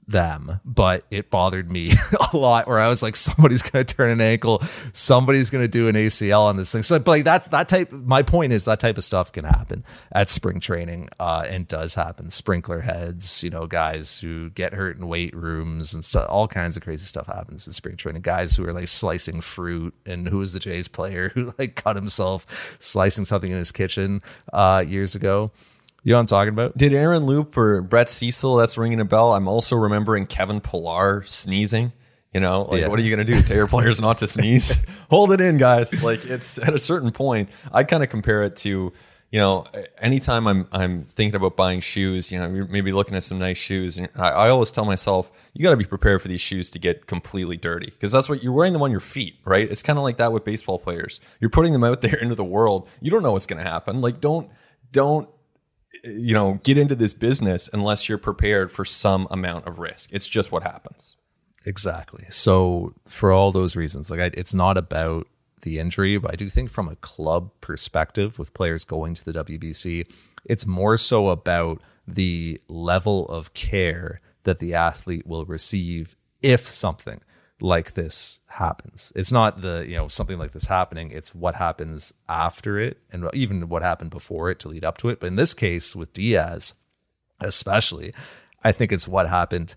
them, 0.06 0.60
but 0.64 1.04
it 1.10 1.30
bothered 1.30 1.70
me 1.70 1.90
a 2.32 2.36
lot 2.36 2.66
where 2.66 2.78
I 2.78 2.88
was 2.88 3.02
like, 3.02 3.16
somebody's 3.16 3.62
going 3.62 3.84
to 3.84 3.94
turn 3.94 4.10
an 4.10 4.20
ankle, 4.20 4.62
somebody's 4.92 5.50
going 5.50 5.64
to 5.64 5.68
do 5.68 5.88
an 5.88 5.94
ACL 5.94 6.42
on 6.42 6.56
this 6.56 6.72
thing. 6.72 6.82
So, 6.82 6.98
but 6.98 7.10
like 7.10 7.24
that's 7.24 7.48
that 7.48 7.68
type. 7.68 7.92
My 7.92 8.22
point 8.22 8.52
is 8.52 8.64
that 8.64 8.80
type 8.80 8.98
of 8.98 9.04
stuff 9.04 9.32
can 9.32 9.44
happen 9.44 9.84
at 10.12 10.30
spring 10.30 10.60
training, 10.60 11.08
uh, 11.18 11.44
and 11.48 11.66
does 11.66 11.94
happen. 11.94 12.30
Sprinkler 12.30 12.80
heads, 12.80 13.42
you 13.42 13.50
know, 13.50 13.66
guys 13.66 14.20
who 14.20 14.50
get 14.50 14.74
hurt 14.74 14.96
in 14.96 15.08
weight 15.08 15.34
rooms 15.34 15.94
and 15.94 16.04
stuff. 16.04 16.26
All 16.28 16.48
kinds 16.48 16.76
of 16.76 16.82
crazy 16.82 17.04
stuff 17.04 17.26
happens 17.26 17.66
in 17.66 17.72
spring 17.72 17.96
training. 17.96 18.22
Guys 18.22 18.56
who 18.56 18.66
are 18.66 18.72
like 18.72 18.88
slicing 18.88 19.40
fruit, 19.40 19.94
and 20.04 20.28
who 20.28 20.38
was 20.38 20.52
the 20.52 20.60
Jays 20.60 20.88
player 20.88 21.28
who 21.34 21.54
like 21.58 21.74
cut 21.76 21.96
himself 21.96 22.76
slicing 22.78 23.24
something 23.24 23.50
in 23.50 23.58
his 23.58 23.72
kitchen 23.72 24.22
uh, 24.52 24.84
years 24.86 25.14
ago. 25.14 25.50
You 26.06 26.12
know 26.12 26.18
what 26.18 26.20
I'm 26.20 26.26
talking 26.28 26.52
about? 26.52 26.76
Did 26.76 26.94
Aaron 26.94 27.26
Loup 27.26 27.56
or 27.58 27.82
Brett 27.82 28.08
Cecil? 28.08 28.54
That's 28.54 28.78
ringing 28.78 29.00
a 29.00 29.04
bell. 29.04 29.34
I'm 29.34 29.48
also 29.48 29.74
remembering 29.74 30.26
Kevin 30.26 30.60
Pillar 30.60 31.24
sneezing 31.24 31.92
You 32.32 32.38
know, 32.38 32.62
like 32.62 32.82
Yeah. 32.82 32.86
what 32.86 33.00
are 33.00 33.02
you 33.02 33.14
going 33.14 33.26
to 33.26 33.34
do? 33.34 33.42
Tell 33.42 33.56
your 33.56 33.66
players 33.66 34.00
not 34.00 34.18
to 34.18 34.28
sneeze? 34.28 34.78
Hold 35.10 35.32
it 35.32 35.40
in, 35.40 35.58
guys. 35.58 36.00
Like 36.04 36.24
it's 36.24 36.58
at 36.58 36.72
a 36.74 36.78
certain 36.78 37.10
point. 37.10 37.48
I 37.72 37.82
kind 37.82 38.04
of 38.04 38.08
compare 38.08 38.44
it 38.44 38.54
to, 38.58 38.92
you 39.32 39.40
know, 39.40 39.64
anytime 39.98 40.46
I'm 40.46 40.68
I'm 40.70 41.06
thinking 41.06 41.34
about 41.34 41.56
buying 41.56 41.80
shoes, 41.80 42.30
you 42.30 42.38
know, 42.38 42.48
you're 42.54 42.68
maybe 42.68 42.92
looking 42.92 43.16
at 43.16 43.24
some 43.24 43.40
nice 43.40 43.58
shoes, 43.58 43.98
and 43.98 44.08
I, 44.14 44.28
I 44.28 44.48
always 44.50 44.70
tell 44.70 44.84
myself, 44.84 45.32
you 45.54 45.64
got 45.64 45.70
to 45.70 45.76
be 45.76 45.86
prepared 45.86 46.22
for 46.22 46.28
these 46.28 46.40
shoes 46.40 46.70
to 46.70 46.78
get 46.78 47.06
completely 47.08 47.56
dirty 47.56 47.86
because 47.86 48.12
that's 48.12 48.28
what 48.28 48.44
you're 48.44 48.52
wearing 48.52 48.74
them 48.74 48.82
on 48.82 48.92
your 48.92 49.00
feet, 49.00 49.40
right? 49.44 49.68
It's 49.68 49.82
kind 49.82 49.98
of 49.98 50.04
like 50.04 50.18
that 50.18 50.32
with 50.32 50.44
baseball 50.44 50.78
players. 50.78 51.18
You're 51.40 51.50
putting 51.50 51.72
them 51.72 51.82
out 51.82 52.00
there 52.02 52.14
into 52.16 52.36
the 52.36 52.44
world. 52.44 52.88
You 53.00 53.10
don't 53.10 53.24
know 53.24 53.32
what's 53.32 53.46
going 53.46 53.60
to 53.64 53.68
happen. 53.68 54.00
Like 54.00 54.20
don't 54.20 54.48
don't 54.92 55.28
you 56.06 56.34
know 56.34 56.60
get 56.62 56.78
into 56.78 56.94
this 56.94 57.14
business 57.14 57.68
unless 57.72 58.08
you're 58.08 58.18
prepared 58.18 58.72
for 58.72 58.84
some 58.84 59.26
amount 59.30 59.66
of 59.66 59.78
risk. 59.78 60.10
It's 60.12 60.26
just 60.26 60.52
what 60.52 60.62
happens. 60.62 61.16
Exactly. 61.64 62.26
So 62.28 62.94
for 63.06 63.32
all 63.32 63.50
those 63.50 63.74
reasons, 63.74 64.10
like 64.10 64.20
I, 64.20 64.30
it's 64.34 64.54
not 64.54 64.76
about 64.76 65.26
the 65.62 65.78
injury, 65.80 66.16
but 66.16 66.32
I 66.32 66.36
do 66.36 66.48
think 66.48 66.70
from 66.70 66.88
a 66.88 66.96
club 66.96 67.50
perspective, 67.60 68.38
with 68.38 68.54
players 68.54 68.84
going 68.84 69.14
to 69.14 69.24
the 69.24 69.44
WBC, 69.44 70.08
it's 70.44 70.66
more 70.66 70.96
so 70.96 71.28
about 71.28 71.82
the 72.06 72.60
level 72.68 73.26
of 73.28 73.52
care 73.52 74.20
that 74.44 74.60
the 74.60 74.74
athlete 74.74 75.26
will 75.26 75.44
receive 75.44 76.14
if 76.40 76.70
something 76.70 77.20
like 77.60 77.94
this 77.94 78.40
happens. 78.48 79.12
It's 79.16 79.32
not 79.32 79.62
the, 79.62 79.84
you 79.88 79.96
know, 79.96 80.08
something 80.08 80.38
like 80.38 80.52
this 80.52 80.66
happening, 80.66 81.10
it's 81.10 81.34
what 81.34 81.54
happens 81.54 82.12
after 82.28 82.78
it 82.78 82.98
and 83.10 83.28
even 83.32 83.68
what 83.68 83.82
happened 83.82 84.10
before 84.10 84.50
it 84.50 84.58
to 84.60 84.68
lead 84.68 84.84
up 84.84 84.98
to 84.98 85.08
it. 85.08 85.20
But 85.20 85.28
in 85.28 85.36
this 85.36 85.54
case 85.54 85.96
with 85.96 86.12
Diaz, 86.12 86.74
especially, 87.40 88.12
I 88.62 88.72
think 88.72 88.92
it's 88.92 89.08
what 89.08 89.28
happened 89.28 89.74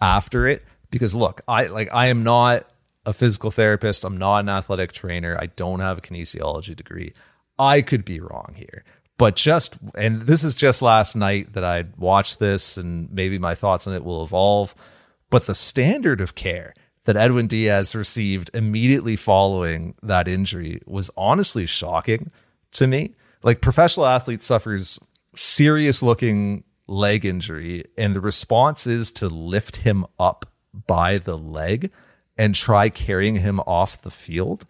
after 0.00 0.46
it 0.46 0.64
because 0.90 1.14
look, 1.14 1.40
I 1.48 1.64
like 1.64 1.88
I 1.92 2.06
am 2.06 2.22
not 2.22 2.68
a 3.04 3.12
physical 3.12 3.50
therapist, 3.50 4.04
I'm 4.04 4.16
not 4.16 4.40
an 4.40 4.48
athletic 4.48 4.92
trainer, 4.92 5.36
I 5.40 5.46
don't 5.46 5.80
have 5.80 5.98
a 5.98 6.02
kinesiology 6.02 6.76
degree. 6.76 7.12
I 7.58 7.82
could 7.82 8.04
be 8.04 8.20
wrong 8.20 8.54
here. 8.56 8.84
But 9.18 9.36
just 9.36 9.78
and 9.94 10.22
this 10.22 10.44
is 10.44 10.54
just 10.54 10.82
last 10.82 11.16
night 11.16 11.54
that 11.54 11.64
I 11.64 11.84
watched 11.96 12.38
this 12.38 12.76
and 12.76 13.10
maybe 13.10 13.38
my 13.38 13.54
thoughts 13.54 13.86
on 13.86 13.94
it 13.94 14.04
will 14.04 14.22
evolve, 14.22 14.74
but 15.30 15.46
the 15.46 15.54
standard 15.54 16.20
of 16.20 16.34
care 16.34 16.74
that 17.04 17.16
Edwin 17.16 17.46
Diaz 17.46 17.94
received 17.94 18.50
immediately 18.54 19.16
following 19.16 19.94
that 20.02 20.28
injury 20.28 20.80
was 20.86 21.10
honestly 21.16 21.66
shocking 21.66 22.30
to 22.72 22.86
me. 22.86 23.14
Like 23.42 23.60
professional 23.60 24.06
athlete 24.06 24.42
suffers 24.42 25.00
serious 25.34 26.02
looking 26.02 26.64
leg 26.86 27.24
injury 27.24 27.84
and 27.96 28.14
the 28.14 28.20
response 28.20 28.86
is 28.86 29.10
to 29.12 29.28
lift 29.28 29.76
him 29.76 30.06
up 30.18 30.46
by 30.86 31.18
the 31.18 31.36
leg 31.36 31.90
and 32.36 32.54
try 32.54 32.88
carrying 32.88 33.36
him 33.36 33.60
off 33.60 34.00
the 34.00 34.10
field. 34.10 34.64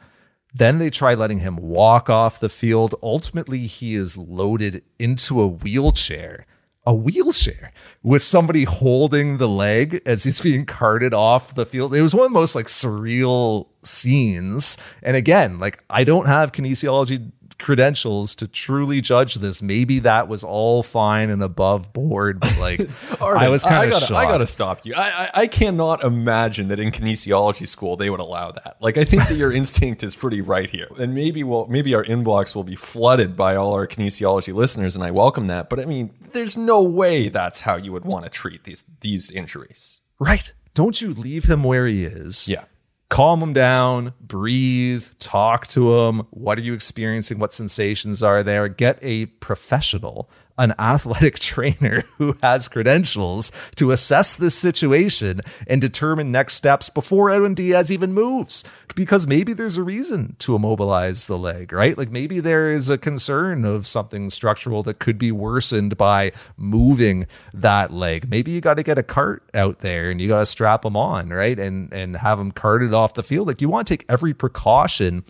Then 0.54 0.78
they 0.78 0.90
try 0.90 1.14
letting 1.14 1.38
him 1.38 1.56
walk 1.56 2.10
off 2.10 2.40
the 2.40 2.48
field. 2.48 2.94
Ultimately, 3.02 3.60
he 3.60 3.94
is 3.94 4.18
loaded 4.18 4.82
into 4.98 5.40
a 5.40 5.46
wheelchair, 5.46 6.46
a 6.84 6.94
wheelchair 6.94 7.72
with 8.02 8.22
somebody 8.22 8.64
holding 8.64 9.38
the 9.38 9.48
leg 9.48 10.00
as 10.04 10.24
he's 10.24 10.40
being 10.40 10.66
carted 10.66 11.14
off 11.14 11.54
the 11.54 11.66
field. 11.66 11.94
It 11.94 12.02
was 12.02 12.14
one 12.14 12.26
of 12.26 12.32
the 12.32 12.38
most 12.38 12.54
like 12.54 12.66
surreal 12.66 13.68
scenes. 13.82 14.76
And 15.02 15.16
again, 15.16 15.58
like 15.58 15.82
I 15.88 16.04
don't 16.04 16.26
have 16.26 16.52
kinesiology 16.52 17.30
credentials 17.62 18.34
to 18.34 18.48
truly 18.48 19.00
judge 19.00 19.36
this. 19.36 19.62
Maybe 19.62 20.00
that 20.00 20.28
was 20.28 20.44
all 20.44 20.82
fine 20.82 21.30
and 21.30 21.42
above 21.42 21.92
board, 21.92 22.40
but 22.40 22.58
like 22.58 22.80
I 23.22 23.48
was 23.48 23.62
kind 23.62 23.92
of 23.92 24.00
shocked. 24.00 24.12
I 24.12 24.24
gotta 24.24 24.46
stop 24.46 24.84
you. 24.84 24.94
I, 24.96 25.28
I 25.34 25.42
I 25.42 25.46
cannot 25.46 26.04
imagine 26.04 26.68
that 26.68 26.80
in 26.80 26.90
kinesiology 26.90 27.66
school 27.66 27.96
they 27.96 28.10
would 28.10 28.20
allow 28.20 28.50
that. 28.50 28.76
Like 28.80 28.98
I 28.98 29.04
think 29.04 29.28
that 29.28 29.36
your 29.36 29.52
instinct 29.60 30.02
is 30.02 30.14
pretty 30.14 30.40
right 30.40 30.68
here, 30.68 30.88
and 30.98 31.14
maybe 31.14 31.42
we'll 31.42 31.66
maybe 31.68 31.94
our 31.94 32.04
inbox 32.04 32.54
will 32.54 32.64
be 32.64 32.76
flooded 32.76 33.36
by 33.36 33.56
all 33.56 33.72
our 33.72 33.86
kinesiology 33.86 34.52
listeners, 34.52 34.96
and 34.96 35.04
I 35.04 35.10
welcome 35.10 35.46
that. 35.46 35.70
But 35.70 35.80
I 35.80 35.84
mean, 35.84 36.10
there's 36.32 36.56
no 36.56 36.82
way 36.82 37.28
that's 37.28 37.62
how 37.62 37.76
you 37.76 37.92
would 37.92 38.04
want 38.04 38.24
to 38.24 38.30
treat 38.30 38.64
these 38.64 38.84
these 39.00 39.30
injuries. 39.30 40.00
right. 40.18 40.52
Don't 40.74 41.02
you 41.02 41.12
leave 41.12 41.44
him 41.50 41.64
where 41.64 41.86
he 41.86 42.06
is. 42.06 42.48
Yeah. 42.48 42.64
Calm 43.12 43.40
them 43.40 43.52
down, 43.52 44.14
breathe, 44.22 45.06
talk 45.18 45.66
to 45.66 45.94
them. 45.94 46.26
What 46.30 46.56
are 46.56 46.62
you 46.62 46.72
experiencing? 46.72 47.38
What 47.38 47.52
sensations 47.52 48.22
are 48.22 48.42
there? 48.42 48.68
Get 48.68 48.98
a 49.02 49.26
professional, 49.26 50.30
an 50.62 50.72
athletic 50.78 51.38
trainer 51.40 52.04
who 52.18 52.36
has 52.40 52.68
credentials 52.68 53.50
to 53.74 53.90
assess 53.90 54.36
this 54.36 54.54
situation 54.54 55.40
and 55.66 55.80
determine 55.80 56.30
next 56.30 56.54
steps 56.54 56.88
before 56.88 57.30
Edwin 57.30 57.54
Diaz 57.54 57.90
even 57.90 58.14
moves. 58.14 58.64
Because 58.94 59.26
maybe 59.26 59.54
there's 59.54 59.78
a 59.78 59.82
reason 59.82 60.36
to 60.38 60.54
immobilize 60.54 61.26
the 61.26 61.38
leg, 61.38 61.72
right? 61.72 61.96
Like 61.98 62.10
maybe 62.10 62.40
there 62.40 62.70
is 62.70 62.90
a 62.90 62.98
concern 62.98 63.64
of 63.64 63.86
something 63.86 64.30
structural 64.30 64.82
that 64.84 64.98
could 64.98 65.18
be 65.18 65.32
worsened 65.32 65.96
by 65.96 66.30
moving 66.56 67.26
that 67.54 67.90
leg. 67.90 68.28
Maybe 68.28 68.52
you 68.52 68.60
got 68.60 68.74
to 68.74 68.82
get 68.82 68.98
a 68.98 69.02
cart 69.02 69.42
out 69.54 69.80
there 69.80 70.10
and 70.10 70.20
you 70.20 70.28
got 70.28 70.40
to 70.40 70.46
strap 70.46 70.82
them 70.82 70.96
on, 70.96 71.30
right? 71.30 71.58
And 71.58 71.92
and 71.92 72.18
have 72.18 72.38
them 72.38 72.52
carted 72.52 72.92
off 72.92 73.14
the 73.14 73.22
field. 73.22 73.48
Like 73.48 73.62
you 73.62 73.68
want 73.70 73.86
to 73.86 73.96
take 73.96 74.04
every 74.08 74.34
precaution 74.34 75.24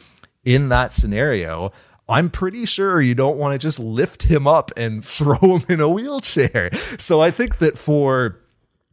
in 0.45 0.68
that 0.70 0.93
scenario. 0.93 1.72
I'm 2.09 2.30
pretty 2.30 2.66
sure 2.66 3.00
you 3.00 3.14
don't 3.14 3.38
want 3.38 3.53
to 3.53 3.59
just 3.59 3.78
lift 3.78 4.24
him 4.24 4.46
up 4.46 4.70
and 4.76 5.05
throw 5.05 5.38
him 5.38 5.64
in 5.68 5.80
a 5.80 5.88
wheelchair. 5.88 6.70
So 6.98 7.20
I 7.20 7.30
think 7.30 7.59
that 7.59 7.78
for 7.78 8.42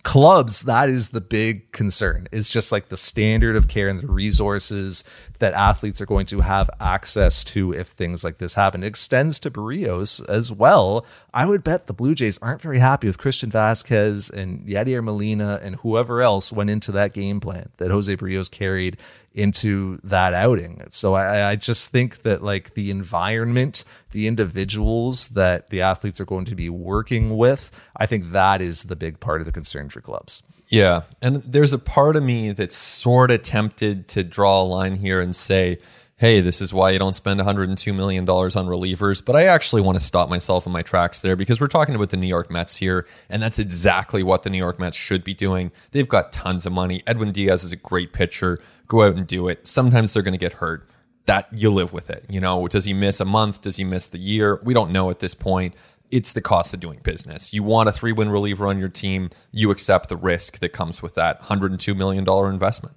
clubs 0.03 0.61
that 0.61 0.89
is 0.89 1.09
the 1.09 1.21
big 1.21 1.71
concern. 1.71 2.27
Is 2.31 2.49
just 2.49 2.71
like 2.71 2.89
the 2.89 2.97
standard 2.97 3.55
of 3.55 3.67
care 3.67 3.89
and 3.89 3.99
the 3.99 4.07
resources 4.07 5.03
that 5.39 5.53
athletes 5.53 6.01
are 6.01 6.05
going 6.05 6.25
to 6.27 6.41
have 6.41 6.69
access 6.79 7.43
to 7.45 7.73
if 7.73 7.89
things 7.89 8.23
like 8.23 8.37
this 8.37 8.53
happen. 8.53 8.83
It 8.83 8.87
extends 8.87 9.39
to 9.39 9.51
Berrios 9.51 10.27
as 10.29 10.51
well. 10.51 11.05
I 11.33 11.45
would 11.45 11.63
bet 11.63 11.87
the 11.87 11.93
blue 11.93 12.15
jays 12.15 12.37
aren't 12.39 12.61
very 12.61 12.79
happy 12.79 13.07
with 13.07 13.17
Christian 13.17 13.51
Vazquez 13.51 14.31
and 14.31 14.65
yadier 14.65 15.03
molina 15.03 15.59
and 15.61 15.75
whoever 15.77 16.21
else 16.21 16.51
went 16.51 16.69
into 16.69 16.91
that 16.93 17.13
game 17.13 17.39
plan 17.39 17.69
that 17.77 17.91
jose 17.91 18.15
Berrios 18.15 18.49
carried 18.49 18.97
into 19.33 19.99
that 20.03 20.33
outing 20.33 20.81
so 20.89 21.13
I, 21.13 21.51
I 21.51 21.55
just 21.55 21.91
think 21.91 22.23
that 22.23 22.43
like 22.43 22.73
the 22.73 22.89
environment 22.91 23.83
the 24.11 24.27
individuals 24.27 25.29
that 25.29 25.69
the 25.69 25.81
athletes 25.81 26.19
are 26.19 26.25
going 26.25 26.45
to 26.45 26.55
be 26.55 26.69
working 26.69 27.37
with 27.37 27.71
i 27.95 28.05
think 28.05 28.31
that 28.31 28.61
is 28.61 28.83
the 28.83 28.95
big 28.95 29.19
part 29.19 29.41
of 29.41 29.45
the 29.45 29.51
concern 29.51 29.89
for 29.89 30.01
clubs 30.01 30.43
Yeah. 30.71 31.01
And 31.21 31.37
there's 31.43 31.73
a 31.73 31.79
part 31.79 32.15
of 32.15 32.21
me 32.23 32.51
that's 32.51 32.75
sort 32.75 33.31
of 33.31 33.41
tempted 33.41 34.07
to 34.09 34.23
draw 34.23 34.61
a 34.61 34.63
line 34.63 34.97
here 34.97 35.19
and 35.19 35.35
say, 35.35 35.79
hey, 36.17 36.41
this 36.41 36.61
is 36.61 36.73
why 36.73 36.91
you 36.91 36.99
don't 36.99 37.15
spend 37.15 37.39
$102 37.39 37.95
million 37.95 38.27
on 38.29 38.67
relievers. 38.67 39.25
But 39.25 39.35
I 39.37 39.45
actually 39.45 39.81
want 39.81 39.97
to 39.97 40.03
stop 40.03 40.29
myself 40.29 40.65
in 40.67 40.71
my 40.71 40.81
tracks 40.83 41.21
there 41.21 41.35
because 41.37 41.61
we're 41.61 41.67
talking 41.67 41.95
about 41.95 42.09
the 42.09 42.17
New 42.17 42.27
York 42.27 42.51
Mets 42.51 42.75
here. 42.77 43.07
And 43.29 43.41
that's 43.41 43.57
exactly 43.57 44.21
what 44.21 44.43
the 44.43 44.49
New 44.49 44.57
York 44.57 44.79
Mets 44.79 44.97
should 44.97 45.23
be 45.23 45.33
doing. 45.33 45.71
They've 45.91 46.07
got 46.07 46.33
tons 46.33 46.65
of 46.65 46.73
money. 46.73 47.01
Edwin 47.07 47.31
Diaz 47.31 47.63
is 47.63 47.71
a 47.71 47.77
great 47.77 48.11
pitcher. 48.11 48.59
Go 48.89 49.03
out 49.03 49.15
and 49.15 49.25
do 49.25 49.47
it. 49.47 49.65
Sometimes 49.65 50.13
they're 50.13 50.23
going 50.23 50.33
to 50.33 50.37
get 50.37 50.53
hurt. 50.53 50.89
That 51.25 51.47
you 51.53 51.69
live 51.69 51.93
with 51.93 52.09
it. 52.09 52.25
You 52.27 52.41
know, 52.41 52.67
does 52.67 52.85
he 52.85 52.93
miss 52.93 53.19
a 53.19 53.25
month? 53.25 53.61
Does 53.61 53.77
he 53.77 53.83
miss 53.83 54.07
the 54.07 54.17
year? 54.17 54.59
We 54.63 54.73
don't 54.73 54.91
know 54.91 55.09
at 55.11 55.19
this 55.19 55.35
point 55.35 55.75
it's 56.11 56.31
the 56.31 56.41
cost 56.41 56.73
of 56.73 56.79
doing 56.79 56.99
business. 57.03 57.53
You 57.53 57.63
want 57.63 57.89
a 57.89 57.91
three 57.91 58.11
win 58.11 58.29
reliever 58.29 58.67
on 58.67 58.79
your 58.79 58.89
team, 58.89 59.29
you 59.51 59.71
accept 59.71 60.09
the 60.09 60.17
risk 60.17 60.59
that 60.59 60.69
comes 60.69 61.01
with 61.01 61.13
that 61.15 61.41
$102 61.43 61.95
million 61.95 62.27
investment. 62.51 62.95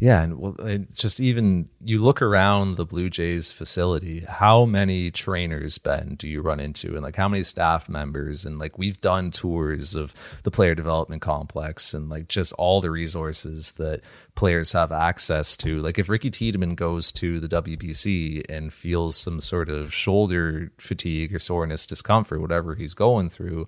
Yeah, 0.00 0.22
and 0.22 0.38
well, 0.38 0.54
just 0.92 1.18
even 1.18 1.70
you 1.84 2.00
look 2.00 2.22
around 2.22 2.76
the 2.76 2.86
Blue 2.86 3.10
Jays 3.10 3.50
facility, 3.50 4.20
how 4.20 4.64
many 4.64 5.10
trainers, 5.10 5.78
Ben, 5.78 6.14
do 6.16 6.28
you 6.28 6.40
run 6.40 6.60
into, 6.60 6.94
and 6.94 7.02
like 7.02 7.16
how 7.16 7.28
many 7.28 7.42
staff 7.42 7.88
members, 7.88 8.46
and 8.46 8.60
like 8.60 8.78
we've 8.78 9.00
done 9.00 9.32
tours 9.32 9.96
of 9.96 10.14
the 10.44 10.52
player 10.52 10.76
development 10.76 11.20
complex, 11.20 11.94
and 11.94 12.08
like 12.08 12.28
just 12.28 12.52
all 12.52 12.80
the 12.80 12.92
resources 12.92 13.72
that 13.72 14.02
players 14.38 14.70
have 14.70 14.92
access 14.92 15.56
to. 15.56 15.80
Like 15.80 15.98
if 15.98 16.08
Ricky 16.08 16.30
Tiedemann 16.30 16.76
goes 16.76 17.10
to 17.12 17.40
the 17.40 17.48
WBC 17.48 18.44
and 18.48 18.72
feels 18.72 19.16
some 19.16 19.40
sort 19.40 19.68
of 19.68 19.92
shoulder 19.92 20.70
fatigue 20.78 21.34
or 21.34 21.40
soreness, 21.40 21.88
discomfort, 21.88 22.40
whatever 22.40 22.76
he's 22.76 22.94
going 22.94 23.30
through, 23.30 23.66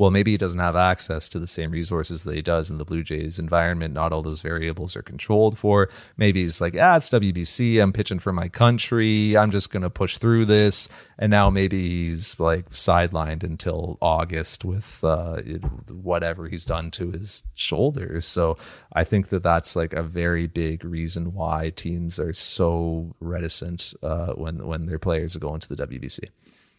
well, 0.00 0.10
maybe 0.10 0.30
he 0.30 0.38
doesn't 0.38 0.60
have 0.60 0.76
access 0.76 1.28
to 1.28 1.38
the 1.38 1.46
same 1.46 1.72
resources 1.72 2.22
that 2.22 2.34
he 2.34 2.40
does 2.40 2.70
in 2.70 2.78
the 2.78 2.86
Blue 2.86 3.02
Jays 3.02 3.38
environment. 3.38 3.92
Not 3.92 4.14
all 4.14 4.22
those 4.22 4.40
variables 4.40 4.96
are 4.96 5.02
controlled 5.02 5.58
for. 5.58 5.90
Maybe 6.16 6.40
he's 6.40 6.58
like, 6.58 6.74
ah, 6.80 6.96
it's 6.96 7.10
WBC. 7.10 7.82
I'm 7.82 7.92
pitching 7.92 8.18
for 8.18 8.32
my 8.32 8.48
country. 8.48 9.36
I'm 9.36 9.50
just 9.50 9.70
going 9.70 9.82
to 9.82 9.90
push 9.90 10.16
through 10.16 10.46
this. 10.46 10.88
And 11.18 11.30
now 11.30 11.50
maybe 11.50 11.86
he's 11.86 12.40
like 12.40 12.70
sidelined 12.70 13.44
until 13.44 13.98
August 14.00 14.64
with 14.64 15.04
uh, 15.04 15.42
whatever 15.90 16.48
he's 16.48 16.64
done 16.64 16.90
to 16.92 17.10
his 17.10 17.42
shoulder. 17.54 18.22
So 18.22 18.56
I 18.94 19.04
think 19.04 19.28
that 19.28 19.42
that's 19.42 19.76
like 19.76 19.92
a 19.92 20.02
very 20.02 20.46
big 20.46 20.82
reason 20.82 21.34
why 21.34 21.74
teams 21.76 22.18
are 22.18 22.32
so 22.32 23.14
reticent 23.20 23.92
uh, 24.02 24.32
when 24.32 24.66
when 24.66 24.86
their 24.86 24.98
players 24.98 25.36
are 25.36 25.40
going 25.40 25.60
to 25.60 25.68
the 25.68 25.86
WBC. 25.86 26.20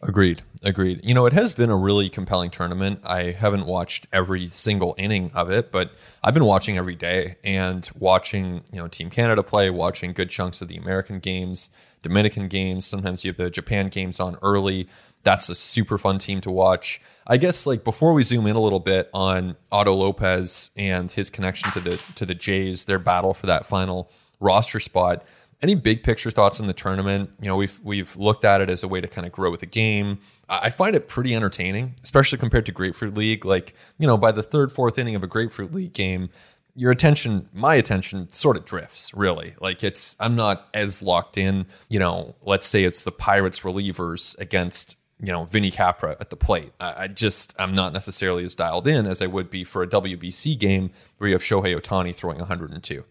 Agreed. 0.03 0.41
Agreed. 0.63 0.99
You 1.03 1.13
know, 1.13 1.27
it 1.27 1.33
has 1.33 1.53
been 1.53 1.69
a 1.69 1.75
really 1.75 2.09
compelling 2.09 2.49
tournament. 2.49 3.01
I 3.03 3.31
haven't 3.31 3.67
watched 3.67 4.07
every 4.11 4.47
single 4.49 4.95
inning 4.97 5.31
of 5.33 5.51
it, 5.51 5.71
but 5.71 5.91
I've 6.23 6.33
been 6.33 6.45
watching 6.45 6.77
every 6.77 6.95
day 6.95 7.35
and 7.43 7.87
watching, 7.97 8.63
you 8.71 8.79
know, 8.79 8.87
Team 8.87 9.11
Canada 9.11 9.43
play, 9.43 9.69
watching 9.69 10.13
good 10.13 10.29
chunks 10.29 10.61
of 10.61 10.67
the 10.67 10.77
American 10.77 11.19
games, 11.19 11.69
Dominican 12.01 12.47
games. 12.47 12.85
Sometimes 12.85 13.23
you 13.23 13.29
have 13.29 13.37
the 13.37 13.51
Japan 13.51 13.89
games 13.89 14.19
on 14.19 14.37
early. 14.41 14.87
That's 15.23 15.49
a 15.49 15.55
super 15.55 15.99
fun 15.99 16.17
team 16.17 16.41
to 16.41 16.51
watch. 16.51 16.99
I 17.27 17.37
guess 17.37 17.67
like 17.67 17.83
before 17.83 18.13
we 18.13 18.23
zoom 18.23 18.47
in 18.47 18.55
a 18.55 18.61
little 18.61 18.79
bit 18.79 19.07
on 19.13 19.55
Otto 19.71 19.93
Lopez 19.93 20.71
and 20.75 21.11
his 21.11 21.29
connection 21.29 21.71
to 21.73 21.79
the 21.79 21.99
to 22.15 22.25
the 22.25 22.33
Jays, 22.33 22.85
their 22.85 22.97
battle 22.97 23.35
for 23.35 23.45
that 23.45 23.67
final 23.67 24.09
roster 24.39 24.79
spot. 24.79 25.23
Any 25.61 25.75
big 25.75 26.03
picture 26.03 26.31
thoughts 26.31 26.59
on 26.59 26.67
the 26.67 26.73
tournament? 26.73 27.31
You 27.39 27.47
know, 27.47 27.55
we've 27.55 27.79
we've 27.83 28.15
looked 28.15 28.43
at 28.45 28.61
it 28.61 28.69
as 28.69 28.83
a 28.83 28.87
way 28.87 28.99
to 28.99 29.07
kind 29.07 29.27
of 29.27 29.31
grow 29.31 29.51
with 29.51 29.59
the 29.59 29.67
game. 29.67 30.19
I 30.49 30.69
find 30.69 30.95
it 30.95 31.07
pretty 31.07 31.35
entertaining, 31.35 31.95
especially 32.03 32.39
compared 32.39 32.65
to 32.65 32.71
Grapefruit 32.71 33.13
League. 33.13 33.45
Like, 33.45 33.75
you 33.97 34.07
know, 34.07 34.17
by 34.17 34.31
the 34.31 34.43
third, 34.43 34.71
fourth 34.71 34.97
inning 34.97 35.15
of 35.15 35.23
a 35.23 35.27
Grapefruit 35.27 35.71
League 35.71 35.93
game, 35.93 36.29
your 36.75 36.91
attention, 36.91 37.47
my 37.53 37.75
attention, 37.75 38.31
sort 38.31 38.57
of 38.57 38.65
drifts. 38.65 39.13
Really, 39.13 39.55
like 39.59 39.83
it's 39.83 40.15
I'm 40.19 40.35
not 40.35 40.67
as 40.73 41.03
locked 41.03 41.37
in. 41.37 41.65
You 41.89 41.99
know, 41.99 42.35
let's 42.41 42.65
say 42.65 42.83
it's 42.83 43.03
the 43.03 43.11
Pirates 43.11 43.61
relievers 43.61 44.37
against 44.39 44.97
you 45.19 45.31
know 45.31 45.45
Vinny 45.45 45.71
Capra 45.71 46.17
at 46.19 46.29
the 46.29 46.35
plate. 46.35 46.71
I, 46.79 47.07
just 47.07 47.53
I'm 47.59 47.73
not 47.73 47.93
necessarily 47.93 48.43
as 48.43 48.55
dialed 48.55 48.87
in 48.87 49.05
as 49.05 49.21
I 49.21 49.27
would 49.27 49.49
be 49.49 49.63
for 49.63 49.83
a 49.83 49.87
WBC 49.87 50.57
game 50.57 50.91
where 51.17 51.29
you 51.29 51.35
have 51.35 51.43
Shohei 51.43 51.79
Ohtani 51.79 52.15
throwing 52.15 52.39
102. 52.39 53.03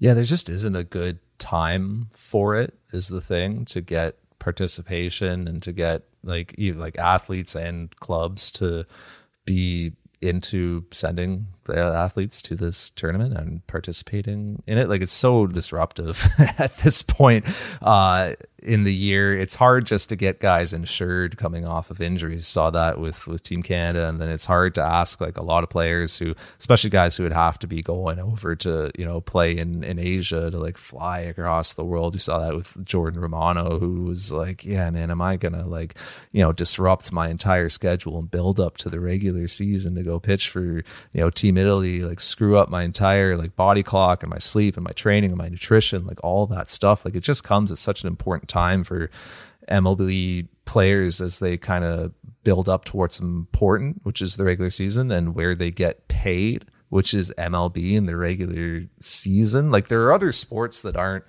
Yeah, 0.00 0.14
there 0.14 0.24
just 0.24 0.48
isn't 0.48 0.74
a 0.74 0.82
good 0.82 1.20
time 1.38 2.08
for 2.14 2.56
it 2.56 2.74
is 2.92 3.08
the 3.08 3.20
thing 3.20 3.64
to 3.66 3.80
get 3.80 4.16
participation 4.38 5.46
and 5.46 5.62
to 5.62 5.72
get 5.72 6.02
like 6.24 6.54
like 6.58 6.98
athletes 6.98 7.54
and 7.54 7.94
clubs 7.96 8.50
to 8.52 8.84
be 9.44 9.92
into 10.20 10.84
sending 10.90 11.46
the 11.64 11.78
athletes 11.78 12.42
to 12.42 12.54
this 12.54 12.90
tournament 12.90 13.36
and 13.36 13.66
participating 13.66 14.62
in 14.66 14.76
it. 14.76 14.88
Like 14.88 15.00
it's 15.00 15.12
so 15.12 15.46
disruptive 15.46 16.28
at 16.58 16.76
this 16.78 17.02
point. 17.02 17.46
Uh, 17.80 18.34
in 18.62 18.84
the 18.84 18.94
year. 18.94 19.38
It's 19.38 19.54
hard 19.54 19.86
just 19.86 20.08
to 20.10 20.16
get 20.16 20.40
guys 20.40 20.72
insured 20.72 21.36
coming 21.36 21.64
off 21.64 21.90
of 21.90 22.00
injuries. 22.00 22.46
Saw 22.46 22.70
that 22.70 22.98
with 22.98 23.26
with 23.26 23.42
Team 23.42 23.62
Canada, 23.62 24.08
and 24.08 24.20
then 24.20 24.28
it's 24.28 24.44
hard 24.44 24.74
to 24.76 24.82
ask 24.82 25.20
like 25.20 25.36
a 25.36 25.42
lot 25.42 25.64
of 25.64 25.70
players 25.70 26.18
who, 26.18 26.34
especially 26.58 26.90
guys 26.90 27.16
who 27.16 27.22
would 27.22 27.32
have 27.32 27.58
to 27.60 27.66
be 27.66 27.82
going 27.82 28.18
over 28.18 28.54
to 28.56 28.90
you 28.96 29.04
know 29.04 29.20
play 29.20 29.56
in 29.56 29.82
in 29.82 29.98
Asia 29.98 30.50
to 30.50 30.58
like 30.58 30.78
fly 30.78 31.20
across 31.20 31.72
the 31.72 31.84
world. 31.84 32.14
You 32.14 32.20
saw 32.20 32.38
that 32.40 32.54
with 32.54 32.84
Jordan 32.84 33.20
Romano, 33.20 33.78
who 33.78 34.02
was 34.02 34.30
like, 34.30 34.64
"Yeah, 34.64 34.90
man, 34.90 35.10
am 35.10 35.22
I 35.22 35.36
gonna 35.36 35.66
like 35.66 35.96
you 36.32 36.42
know 36.42 36.52
disrupt 36.52 37.12
my 37.12 37.28
entire 37.28 37.68
schedule 37.68 38.18
and 38.18 38.30
build 38.30 38.60
up 38.60 38.76
to 38.78 38.88
the 38.88 39.00
regular 39.00 39.48
season 39.48 39.94
to 39.94 40.02
go 40.02 40.20
pitch 40.20 40.48
for 40.48 40.62
you 40.64 40.84
know 41.14 41.30
Team 41.30 41.56
Italy? 41.56 42.02
Like 42.02 42.20
screw 42.20 42.58
up 42.58 42.68
my 42.68 42.82
entire 42.82 43.36
like 43.36 43.56
body 43.56 43.82
clock 43.82 44.22
and 44.22 44.30
my 44.30 44.38
sleep 44.38 44.76
and 44.76 44.84
my 44.84 44.92
training 44.92 45.30
and 45.30 45.38
my 45.38 45.48
nutrition, 45.48 46.06
like 46.06 46.22
all 46.22 46.46
that 46.46 46.68
stuff. 46.68 47.04
Like 47.04 47.14
it 47.14 47.20
just 47.20 47.44
comes 47.44 47.72
at 47.72 47.78
such 47.78 48.02
an 48.02 48.08
important 48.08 48.49
time 48.50 48.84
for 48.84 49.10
MLB 49.70 50.48
players 50.64 51.20
as 51.20 51.38
they 51.38 51.56
kind 51.56 51.84
of 51.84 52.12
build 52.44 52.68
up 52.68 52.84
towards 52.84 53.20
important, 53.20 54.00
which 54.02 54.20
is 54.20 54.36
the 54.36 54.44
regular 54.44 54.70
season, 54.70 55.10
and 55.10 55.34
where 55.34 55.54
they 55.54 55.70
get 55.70 56.08
paid, 56.08 56.66
which 56.88 57.14
is 57.14 57.32
MLB 57.38 57.94
in 57.94 58.06
the 58.06 58.16
regular 58.16 58.84
season. 59.00 59.70
Like 59.70 59.88
there 59.88 60.02
are 60.02 60.12
other 60.12 60.32
sports 60.32 60.82
that 60.82 60.96
aren't 60.96 61.24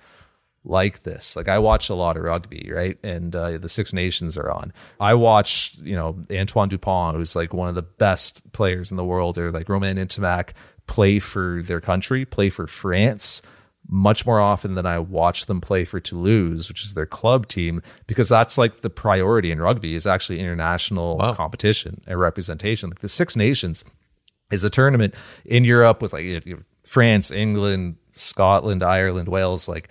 like 0.64 1.02
this. 1.02 1.34
Like 1.36 1.48
I 1.48 1.58
watch 1.58 1.88
a 1.88 1.94
lot 1.94 2.16
of 2.16 2.22
rugby, 2.22 2.70
right? 2.72 2.98
And 3.02 3.34
uh, 3.34 3.58
the 3.58 3.68
Six 3.68 3.92
Nations 3.92 4.36
are 4.36 4.50
on. 4.50 4.72
I 5.00 5.14
watch, 5.14 5.76
you 5.82 5.96
know, 5.96 6.24
Antoine 6.32 6.68
Dupont, 6.68 7.16
who's 7.16 7.34
like 7.34 7.52
one 7.52 7.68
of 7.68 7.74
the 7.74 7.82
best 7.82 8.52
players 8.52 8.90
in 8.90 8.96
the 8.96 9.04
world, 9.04 9.38
or 9.38 9.50
like 9.50 9.68
Romain 9.68 9.96
Ntamack 9.96 10.50
play 10.86 11.18
for 11.18 11.62
their 11.62 11.80
country, 11.80 12.24
play 12.24 12.50
for 12.50 12.66
France 12.66 13.42
much 13.88 14.24
more 14.24 14.40
often 14.40 14.74
than 14.74 14.86
I 14.86 14.98
watch 14.98 15.46
them 15.46 15.60
play 15.60 15.84
for 15.84 16.00
Toulouse, 16.00 16.68
which 16.68 16.82
is 16.82 16.94
their 16.94 17.06
club 17.06 17.46
team, 17.46 17.82
because 18.06 18.28
that's 18.28 18.56
like 18.56 18.80
the 18.80 18.90
priority 18.90 19.50
in 19.50 19.60
rugby 19.60 19.94
is 19.94 20.06
actually 20.06 20.38
international 20.38 21.18
wow. 21.18 21.32
competition 21.34 22.00
and 22.06 22.18
representation. 22.18 22.90
Like 22.90 23.00
the 23.00 23.08
Six 23.08 23.36
Nations 23.36 23.84
is 24.50 24.64
a 24.64 24.70
tournament 24.70 25.14
in 25.44 25.64
Europe 25.64 26.00
with 26.00 26.12
like 26.12 26.24
you 26.24 26.40
know, 26.46 26.58
France, 26.84 27.30
England, 27.30 27.96
Scotland, 28.12 28.82
Ireland, 28.82 29.28
Wales. 29.28 29.68
Like 29.68 29.88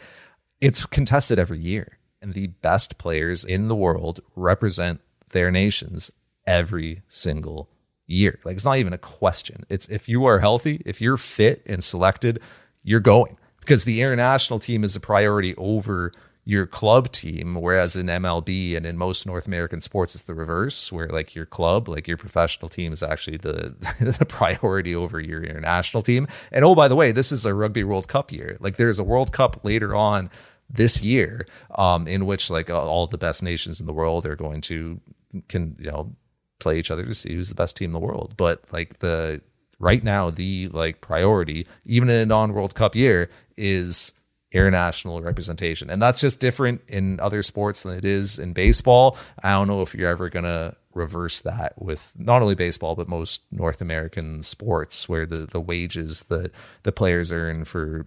it's 0.59 0.85
contested 0.85 1.37
every 1.37 1.59
year, 1.59 1.97
and 2.21 2.33
the 2.33 2.47
best 2.47 2.97
players 2.97 3.43
in 3.43 3.67
the 3.67 3.75
world 3.75 4.21
represent 4.35 5.01
their 5.29 5.51
nations 5.51 6.11
every 6.47 7.01
single 7.07 7.69
year. 8.07 8.39
Like 8.43 8.55
it's 8.55 8.65
not 8.65 8.77
even 8.77 8.93
a 8.93 8.97
question. 8.97 9.65
It's 9.69 9.87
if 9.89 10.07
you 10.07 10.25
are 10.25 10.39
healthy, 10.39 10.81
if 10.85 11.01
you're 11.01 11.17
fit 11.17 11.61
and 11.65 11.83
selected, 11.83 12.41
you're 12.83 12.99
going 12.99 13.37
because 13.61 13.85
the 13.85 14.01
international 14.01 14.59
team 14.59 14.83
is 14.83 14.95
a 14.95 14.99
priority 14.99 15.55
over 15.55 16.11
your 16.43 16.65
club 16.65 17.11
team 17.11 17.55
whereas 17.55 17.95
in 17.95 18.07
MLB 18.07 18.75
and 18.75 18.85
in 18.85 18.97
most 18.97 19.27
North 19.27 19.45
American 19.45 19.79
sports 19.79 20.15
it's 20.15 20.23
the 20.23 20.33
reverse 20.33 20.91
where 20.91 21.07
like 21.07 21.35
your 21.35 21.45
club 21.45 21.87
like 21.87 22.07
your 22.07 22.17
professional 22.17 22.67
team 22.67 22.91
is 22.91 23.03
actually 23.03 23.37
the 23.37 23.75
the 24.19 24.25
priority 24.25 24.95
over 24.95 25.19
your 25.19 25.43
international 25.43 26.01
team. 26.01 26.27
And 26.51 26.65
oh 26.65 26.73
by 26.73 26.87
the 26.87 26.95
way 26.95 27.11
this 27.11 27.31
is 27.31 27.45
a 27.45 27.53
rugby 27.53 27.83
world 27.83 28.07
cup 28.07 28.31
year. 28.31 28.57
Like 28.59 28.77
there's 28.77 28.99
a 28.99 29.03
world 29.03 29.31
cup 29.31 29.63
later 29.63 29.95
on 29.95 30.31
this 30.67 31.03
year 31.03 31.45
um 31.75 32.07
in 32.07 32.25
which 32.25 32.49
like 32.49 32.69
all 32.69 33.05
the 33.05 33.17
best 33.17 33.43
nations 33.43 33.79
in 33.79 33.85
the 33.85 33.93
world 33.93 34.25
are 34.25 34.35
going 34.35 34.61
to 34.61 34.99
can 35.47 35.75
you 35.77 35.91
know 35.91 36.15
play 36.61 36.79
each 36.79 36.91
other 36.91 37.03
to 37.03 37.13
see 37.13 37.33
who's 37.33 37.49
the 37.49 37.55
best 37.55 37.75
team 37.75 37.89
in 37.89 37.93
the 37.93 37.99
world. 37.99 38.35
But 38.37 38.63
like 38.71 38.99
the 38.99 39.41
right 39.79 40.03
now 40.03 40.29
the 40.29 40.69
like 40.69 41.01
priority, 41.01 41.67
even 41.85 42.09
in 42.09 42.15
a 42.15 42.25
non-World 42.25 42.75
Cup 42.75 42.95
year, 42.95 43.29
is 43.57 44.13
international 44.51 45.21
representation. 45.21 45.89
And 45.89 46.01
that's 46.01 46.19
just 46.19 46.39
different 46.39 46.81
in 46.87 47.19
other 47.19 47.41
sports 47.41 47.83
than 47.83 47.93
it 47.93 48.03
is 48.03 48.37
in 48.37 48.53
baseball. 48.53 49.17
I 49.41 49.51
don't 49.51 49.67
know 49.67 49.81
if 49.81 49.95
you're 49.95 50.09
ever 50.09 50.29
gonna 50.29 50.75
reverse 50.93 51.39
that 51.39 51.81
with 51.81 52.11
not 52.17 52.41
only 52.41 52.53
baseball 52.53 52.95
but 52.95 53.07
most 53.07 53.41
North 53.49 53.79
American 53.79 54.41
sports 54.41 55.07
where 55.07 55.25
the 55.25 55.45
the 55.45 55.61
wages 55.61 56.23
that 56.23 56.51
the 56.83 56.91
players 56.91 57.31
earn 57.31 57.63
for 57.63 58.05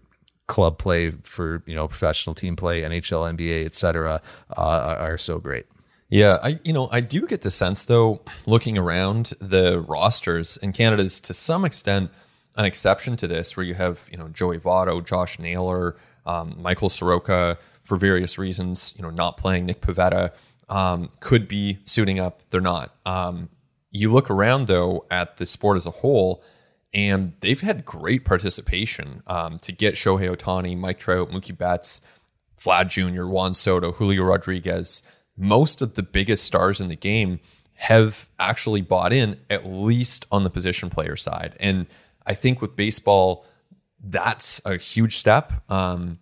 club 0.49 0.77
play 0.77 1.11
for 1.11 1.63
you 1.65 1.75
know 1.75 1.89
professional 1.89 2.35
team 2.35 2.57
play 2.57 2.83
NHL 2.83 3.35
NBA 3.39 3.65
etc 3.65 4.21
uh, 4.55 4.61
are 4.61 5.17
so 5.17 5.39
great 5.39 5.65
yeah, 6.15 6.39
I 6.43 6.61
you 6.63 6.73
know 6.73 6.89
I 6.93 7.01
do 7.01 7.27
get 7.27 7.41
the 7.41 7.51
sense 7.51 7.83
though, 7.83 8.21
looking 8.47 8.79
around 8.79 9.33
the 9.41 9.81
rosters, 9.81 10.57
and 10.59 10.73
Canada's 10.73 11.19
to 11.21 11.35
some 11.35 11.65
extent 11.65 12.11
an 12.57 12.65
exception 12.65 13.17
to 13.17 13.27
this, 13.27 13.57
where 13.57 13.65
you 13.65 13.75
have 13.75 14.09
you 14.11 14.17
know 14.17 14.29
Joey 14.29 14.59
Votto, 14.59 15.05
Josh 15.05 15.39
Naylor, 15.39 15.97
um, 16.27 16.57
Michael 16.61 16.89
Soroka 16.89 17.59
for 17.85 17.97
various 17.97 18.39
reasons, 18.39 18.95
you 18.97 19.03
know, 19.03 19.11
not 19.11 19.37
playing 19.37 19.67
Nick 19.67 19.83
Pivetta 19.83 20.33
um, 20.71 21.11
could 21.21 21.47
be 21.47 21.79
suiting 21.85 22.19
up. 22.19 22.41
They're 22.51 22.61
not. 22.61 22.95
Um, 23.05 23.51
you 23.91 24.11
look 24.11 24.31
around 24.31 24.67
though 24.67 25.05
at 25.11 25.37
the 25.37 25.47
sport 25.47 25.77
as 25.77 25.87
a 25.87 25.91
whole, 25.91 26.43
and 26.93 27.35
they've 27.41 27.61
had 27.61 27.85
great 27.85 28.25
participation 28.25 29.23
um, 29.27 29.59
to 29.59 29.73
get 29.73 29.95
Shohei 29.95 30.35
Ohtani, 30.35 30.77
Mike 30.79 30.99
Trout, 30.99 31.31
Mookie 31.31 31.57
Betts, 31.57 32.01
Vlad 32.59 32.89
Jr., 32.89 33.27
Juan 33.27 33.53
Soto, 33.53 33.93
Julio 33.93 34.23
Rodriguez 34.23 35.03
most 35.37 35.83
of 35.83 35.95
the 35.95 36.03
biggest 36.03 36.45
stars 36.45 36.81
in 36.81 36.89
the 36.89 36.97
game 36.97 37.41
have 37.75 38.29
actually 38.39 38.81
bought 38.81 39.13
in 39.13 39.39
at 39.51 39.67
least 39.67 40.27
on 40.31 40.45
the 40.45 40.51
position 40.51 40.91
player 40.91 41.17
side. 41.17 41.57
And 41.59 41.87
I 42.27 42.35
think 42.35 42.61
with 42.61 42.77
baseball, 42.77 43.45
that's 44.03 44.61
a 44.65 44.77
huge 44.77 45.17
step. 45.17 45.53
Um, 45.71 46.19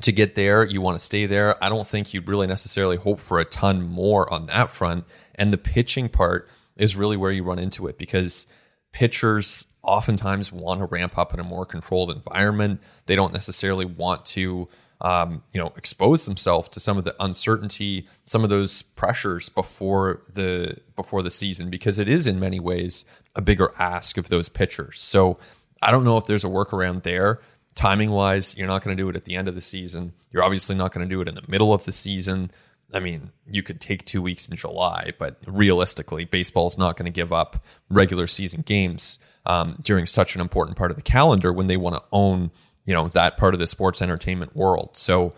to 0.00 0.12
get 0.12 0.34
there, 0.34 0.64
you 0.64 0.80
want 0.80 0.98
to 0.98 1.04
stay 1.04 1.26
there. 1.26 1.62
I 1.62 1.68
don't 1.68 1.86
think 1.86 2.12
you'd 2.12 2.28
really 2.28 2.46
necessarily 2.46 2.96
hope 2.96 3.20
for 3.20 3.38
a 3.38 3.44
ton 3.44 3.82
more 3.82 4.32
on 4.32 4.46
that 4.46 4.70
front. 4.70 5.04
And 5.34 5.52
the 5.52 5.58
pitching 5.58 6.08
part 6.08 6.48
is 6.76 6.96
really 6.96 7.16
where 7.16 7.30
you 7.30 7.44
run 7.44 7.58
into 7.58 7.86
it 7.86 7.98
because 7.98 8.46
pitchers 8.92 9.66
oftentimes 9.82 10.52
want 10.52 10.80
to 10.80 10.86
ramp 10.86 11.18
up 11.18 11.34
in 11.34 11.40
a 11.40 11.44
more 11.44 11.66
controlled 11.66 12.10
environment. 12.10 12.80
They 13.06 13.14
don't 13.16 13.32
necessarily 13.32 13.84
want 13.84 14.24
to 14.26 14.68
um, 15.02 15.42
you 15.52 15.60
know, 15.60 15.72
expose 15.76 16.26
themselves 16.26 16.68
to 16.70 16.80
some 16.80 16.96
of 16.96 17.04
the 17.04 17.14
uncertainty, 17.18 18.06
some 18.24 18.44
of 18.44 18.50
those 18.50 18.82
pressures 18.82 19.48
before 19.48 20.22
the 20.32 20.78
before 20.94 21.22
the 21.22 21.30
season, 21.30 21.70
because 21.70 21.98
it 21.98 22.08
is 22.08 22.28
in 22.28 22.38
many 22.38 22.60
ways 22.60 23.04
a 23.34 23.40
bigger 23.40 23.70
ask 23.78 24.16
of 24.16 24.28
those 24.28 24.48
pitchers. 24.48 25.00
So 25.00 25.38
I 25.80 25.90
don't 25.90 26.04
know 26.04 26.16
if 26.16 26.24
there's 26.24 26.44
a 26.44 26.48
workaround 26.48 27.02
there. 27.02 27.40
Timing 27.74 28.10
wise, 28.10 28.56
you're 28.56 28.66
not 28.66 28.84
going 28.84 28.96
to 28.96 29.02
do 29.02 29.08
it 29.08 29.16
at 29.16 29.24
the 29.24 29.34
end 29.34 29.48
of 29.48 29.54
the 29.54 29.60
season. 29.60 30.12
You're 30.30 30.44
obviously 30.44 30.76
not 30.76 30.92
going 30.92 31.08
to 31.08 31.12
do 31.12 31.20
it 31.20 31.28
in 31.28 31.34
the 31.34 31.44
middle 31.48 31.72
of 31.72 31.84
the 31.84 31.92
season. 31.92 32.50
I 32.92 33.00
mean, 33.00 33.30
you 33.46 33.62
could 33.62 33.80
take 33.80 34.04
two 34.04 34.20
weeks 34.20 34.48
in 34.48 34.56
July, 34.56 35.12
but 35.18 35.38
realistically, 35.46 36.26
baseball's 36.26 36.76
not 36.76 36.96
going 36.96 37.06
to 37.06 37.12
give 37.12 37.32
up 37.32 37.64
regular 37.88 38.26
season 38.26 38.62
games 38.62 39.18
um, 39.46 39.78
during 39.82 40.04
such 40.04 40.34
an 40.34 40.42
important 40.42 40.76
part 40.76 40.90
of 40.90 40.96
the 40.96 41.02
calendar 41.02 41.52
when 41.52 41.66
they 41.66 41.78
want 41.78 41.96
to 41.96 42.02
own 42.12 42.50
you 42.84 42.94
know 42.94 43.08
that 43.08 43.36
part 43.36 43.54
of 43.54 43.60
the 43.60 43.66
sports 43.66 44.02
entertainment 44.02 44.56
world. 44.56 44.96
So 44.96 45.32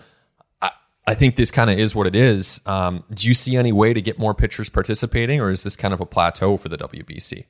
I, 0.63 0.71
I 1.07 1.15
think 1.15 1.37
this 1.37 1.51
kind 1.51 1.71
of 1.71 1.79
is 1.79 1.95
what 1.95 2.07
it 2.07 2.17
is. 2.17 2.61
Um, 2.67 3.05
do 3.13 3.29
you 3.29 3.35
see 3.35 3.57
any 3.57 3.73
way 3.73 3.93
to 3.93 4.01
get 4.01 4.19
more 4.19 4.35
pitchers 4.35 4.69
participating, 4.69 5.41
or 5.41 5.51
is 5.51 5.63
this 5.63 5.77
kind 5.77 5.95
of 5.95 6.01
a 6.01 6.07
plateau 6.07 6.57
for 6.57 6.69
the 6.69 6.79
WBC? 6.79 7.45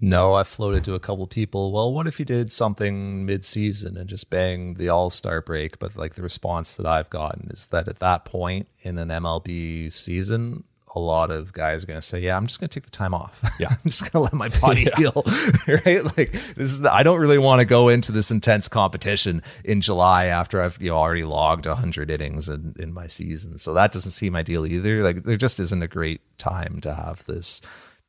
No, 0.00 0.34
I 0.34 0.44
floated 0.44 0.84
to 0.84 0.94
a 0.94 1.00
couple 1.00 1.26
people. 1.26 1.72
Well, 1.72 1.92
what 1.92 2.06
if 2.06 2.20
you 2.20 2.24
did 2.24 2.52
something 2.52 3.26
mid-season 3.26 3.96
and 3.96 4.08
just 4.08 4.30
bang 4.30 4.74
the 4.74 4.88
All-Star 4.88 5.40
break? 5.40 5.80
But 5.80 5.96
like 5.96 6.14
the 6.14 6.22
response 6.22 6.76
that 6.76 6.86
I've 6.86 7.10
gotten 7.10 7.50
is 7.50 7.66
that 7.66 7.88
at 7.88 7.98
that 7.98 8.24
point 8.24 8.68
in 8.82 8.96
an 8.96 9.08
MLB 9.08 9.92
season, 9.92 10.62
a 10.94 11.00
lot 11.00 11.30
of 11.30 11.52
guys 11.52 11.84
are 11.84 11.86
going 11.86 12.00
to 12.00 12.06
say, 12.06 12.20
"Yeah, 12.20 12.36
I'm 12.36 12.46
just 12.46 12.60
going 12.60 12.68
to 12.68 12.74
take 12.74 12.84
the 12.84 12.90
time 12.90 13.14
off. 13.14 13.40
Yeah, 13.60 13.70
I'm 13.70 13.78
just 13.84 14.00
going 14.02 14.12
to 14.12 14.20
let 14.20 14.32
my 14.34 14.48
body 14.60 14.86
heal." 14.96 15.24
right? 15.84 16.04
Like 16.16 16.32
this 16.54 16.72
is. 16.72 16.84
I 16.84 17.02
don't 17.02 17.20
really 17.20 17.38
want 17.38 17.60
to 17.60 17.64
go 17.64 17.88
into 17.88 18.12
this 18.12 18.30
intense 18.30 18.68
competition 18.68 19.42
in 19.64 19.80
July 19.80 20.26
after 20.26 20.62
I've 20.62 20.80
you 20.80 20.90
know 20.90 20.96
already 20.96 21.24
logged 21.24 21.66
100 21.66 22.10
innings 22.10 22.48
in, 22.48 22.74
in 22.78 22.92
my 22.92 23.06
season. 23.06 23.58
So 23.58 23.74
that 23.74 23.92
doesn't 23.92 24.12
seem 24.12 24.36
ideal 24.36 24.64
either. 24.64 25.02
Like 25.02 25.24
there 25.24 25.36
just 25.36 25.60
isn't 25.60 25.82
a 25.82 25.88
great 25.88 26.20
time 26.38 26.80
to 26.82 26.94
have 26.94 27.24
this 27.26 27.60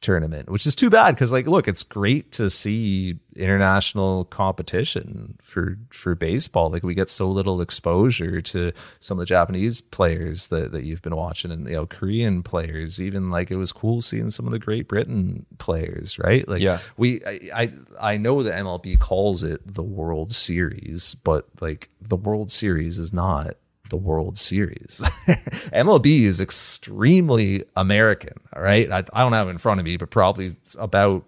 tournament, 0.02 0.50
which 0.50 0.66
is 0.66 0.76
too 0.76 0.89
bad 0.89 1.16
because 1.16 1.32
like 1.32 1.47
look, 1.47 1.68
it's 1.68 1.84
great 1.84 2.32
to 2.34 2.50
see 2.50 3.18
international 3.36 4.26
competition 4.26 5.38
for 5.41 5.78
for 5.89 6.16
baseball. 6.16 6.70
Like 6.70 6.84
we 6.84 6.93
get 6.93 7.10
so 7.10 7.30
little 7.30 7.62
exposure 7.62 8.41
to 8.41 8.72
some 9.00 9.18
of 9.18 9.20
the 9.20 9.26
Japanese 9.26 9.82
players 9.82 10.47
that, 10.47 10.72
that 10.72 10.84
you've 10.84 11.02
been 11.02 11.16
watching 11.16 11.52
and 11.52 11.68
you 11.68 11.74
know 11.74 11.86
Korean 11.86 12.43
players. 12.43 13.02
Even 13.02 13.30
like 13.30 13.52
it 13.52 13.58
was 13.58 13.72
cool 13.72 14.02
seeing 14.02 14.30
some 14.30 14.45
of 14.45 14.52
the 14.52 14.60
Great 14.60 14.88
Britain 14.88 15.45
players, 15.58 16.18
right? 16.20 16.47
Like 16.47 16.62
yeah. 16.62 16.80
we 16.97 17.22
I, 17.26 17.50
I 17.54 17.74
I 18.00 18.18
know 18.18 18.43
that 18.43 18.54
MLB 18.54 19.00
calls 19.00 19.43
it 19.43 19.62
the 19.66 19.84
World 19.84 20.32
Series, 20.32 21.16
but 21.16 21.47
like 21.60 21.89
the 22.02 22.18
World 22.18 22.52
Series 22.52 22.97
is 22.97 23.12
not 23.12 23.56
the 23.89 23.97
World 23.97 24.38
Series. 24.38 25.02
MLB 25.74 26.22
is 26.22 26.39
extremely 26.39 27.64
American, 27.76 28.34
right? 28.62 28.91
I, 28.91 29.03
I, 29.14 29.22
don't 29.22 29.34
have 29.34 29.47
it 29.47 29.51
in 29.51 29.57
front 29.57 29.80
of 29.80 29.86
me, 29.86 29.97
but 29.97 30.10
probably 30.10 30.51
about 30.78 31.26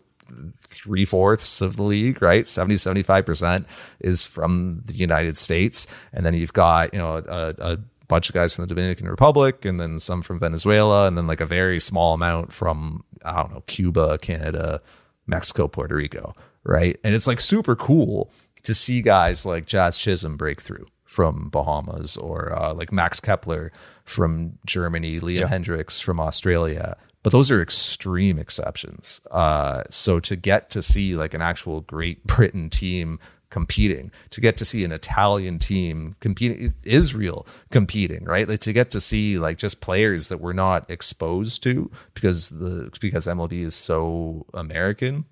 three 0.67 1.05
fourths 1.05 1.61
of 1.61 1.75
the 1.75 1.83
league, 1.83 2.21
right? 2.21 2.47
70, 2.47 2.75
75% 2.75 3.65
is 3.99 4.25
from 4.25 4.81
the 4.85 4.93
United 4.93 5.37
States. 5.37 5.87
And 6.13 6.25
then 6.25 6.33
you've 6.33 6.53
got, 6.53 6.93
you 6.93 6.99
know, 6.99 7.17
a, 7.17 7.53
a 7.59 7.77
bunch 8.07 8.29
of 8.29 8.33
guys 8.33 8.53
from 8.53 8.63
the 8.63 8.67
Dominican 8.67 9.07
Republic 9.07 9.65
and 9.65 9.79
then 9.79 9.99
some 9.99 10.21
from 10.21 10.39
Venezuela 10.39 11.07
and 11.07 11.17
then 11.17 11.27
like 11.27 11.41
a 11.41 11.45
very 11.45 11.79
small 11.79 12.13
amount 12.13 12.53
from, 12.53 13.03
I 13.23 13.35
don't 13.41 13.53
know, 13.53 13.63
Cuba, 13.67 14.17
Canada, 14.17 14.79
Mexico, 15.27 15.67
Puerto 15.67 15.95
Rico, 15.95 16.35
right? 16.63 16.99
And 17.03 17.15
it's 17.15 17.27
like 17.27 17.39
super 17.39 17.75
cool 17.75 18.31
to 18.63 18.73
see 18.73 19.01
guys 19.01 19.45
like 19.45 19.65
Jazz 19.65 19.97
Chisholm 19.97 20.37
break 20.37 20.61
through 20.61 20.85
from 21.05 21.49
Bahamas 21.49 22.15
or 22.15 22.57
uh, 22.57 22.73
like 22.73 22.91
Max 22.91 23.19
Kepler 23.19 23.71
from 24.05 24.57
Germany, 24.65 25.19
Liam 25.19 25.39
yeah. 25.41 25.47
Hendriks 25.47 26.01
from 26.01 26.19
Australia. 26.19 26.95
But 27.23 27.31
those 27.31 27.51
are 27.51 27.61
extreme 27.61 28.39
exceptions. 28.39 29.21
Uh, 29.29 29.83
so 29.89 30.19
to 30.21 30.35
get 30.35 30.69
to 30.71 30.81
see 30.81 31.15
like 31.15 31.33
an 31.33 31.41
actual 31.41 31.81
Great 31.81 32.23
Britain 32.25 32.69
team 32.69 33.19
competing, 33.49 34.11
to 34.29 34.41
get 34.41 34.57
to 34.57 34.65
see 34.65 34.83
an 34.83 34.91
Italian 34.91 35.59
team 35.59 36.15
competing, 36.19 36.73
Israel 36.83 37.45
competing, 37.69 38.23
right? 38.23 38.47
Like 38.47 38.61
to 38.61 38.73
get 38.73 38.91
to 38.91 39.01
see 39.01 39.37
like 39.37 39.57
just 39.57 39.81
players 39.81 40.29
that 40.29 40.39
we're 40.39 40.53
not 40.53 40.89
exposed 40.89 41.61
to 41.63 41.91
because 42.13 42.49
the 42.49 42.89
because 42.99 43.27
MLB 43.27 43.61
is 43.61 43.75
so 43.75 44.45
American 44.53 45.25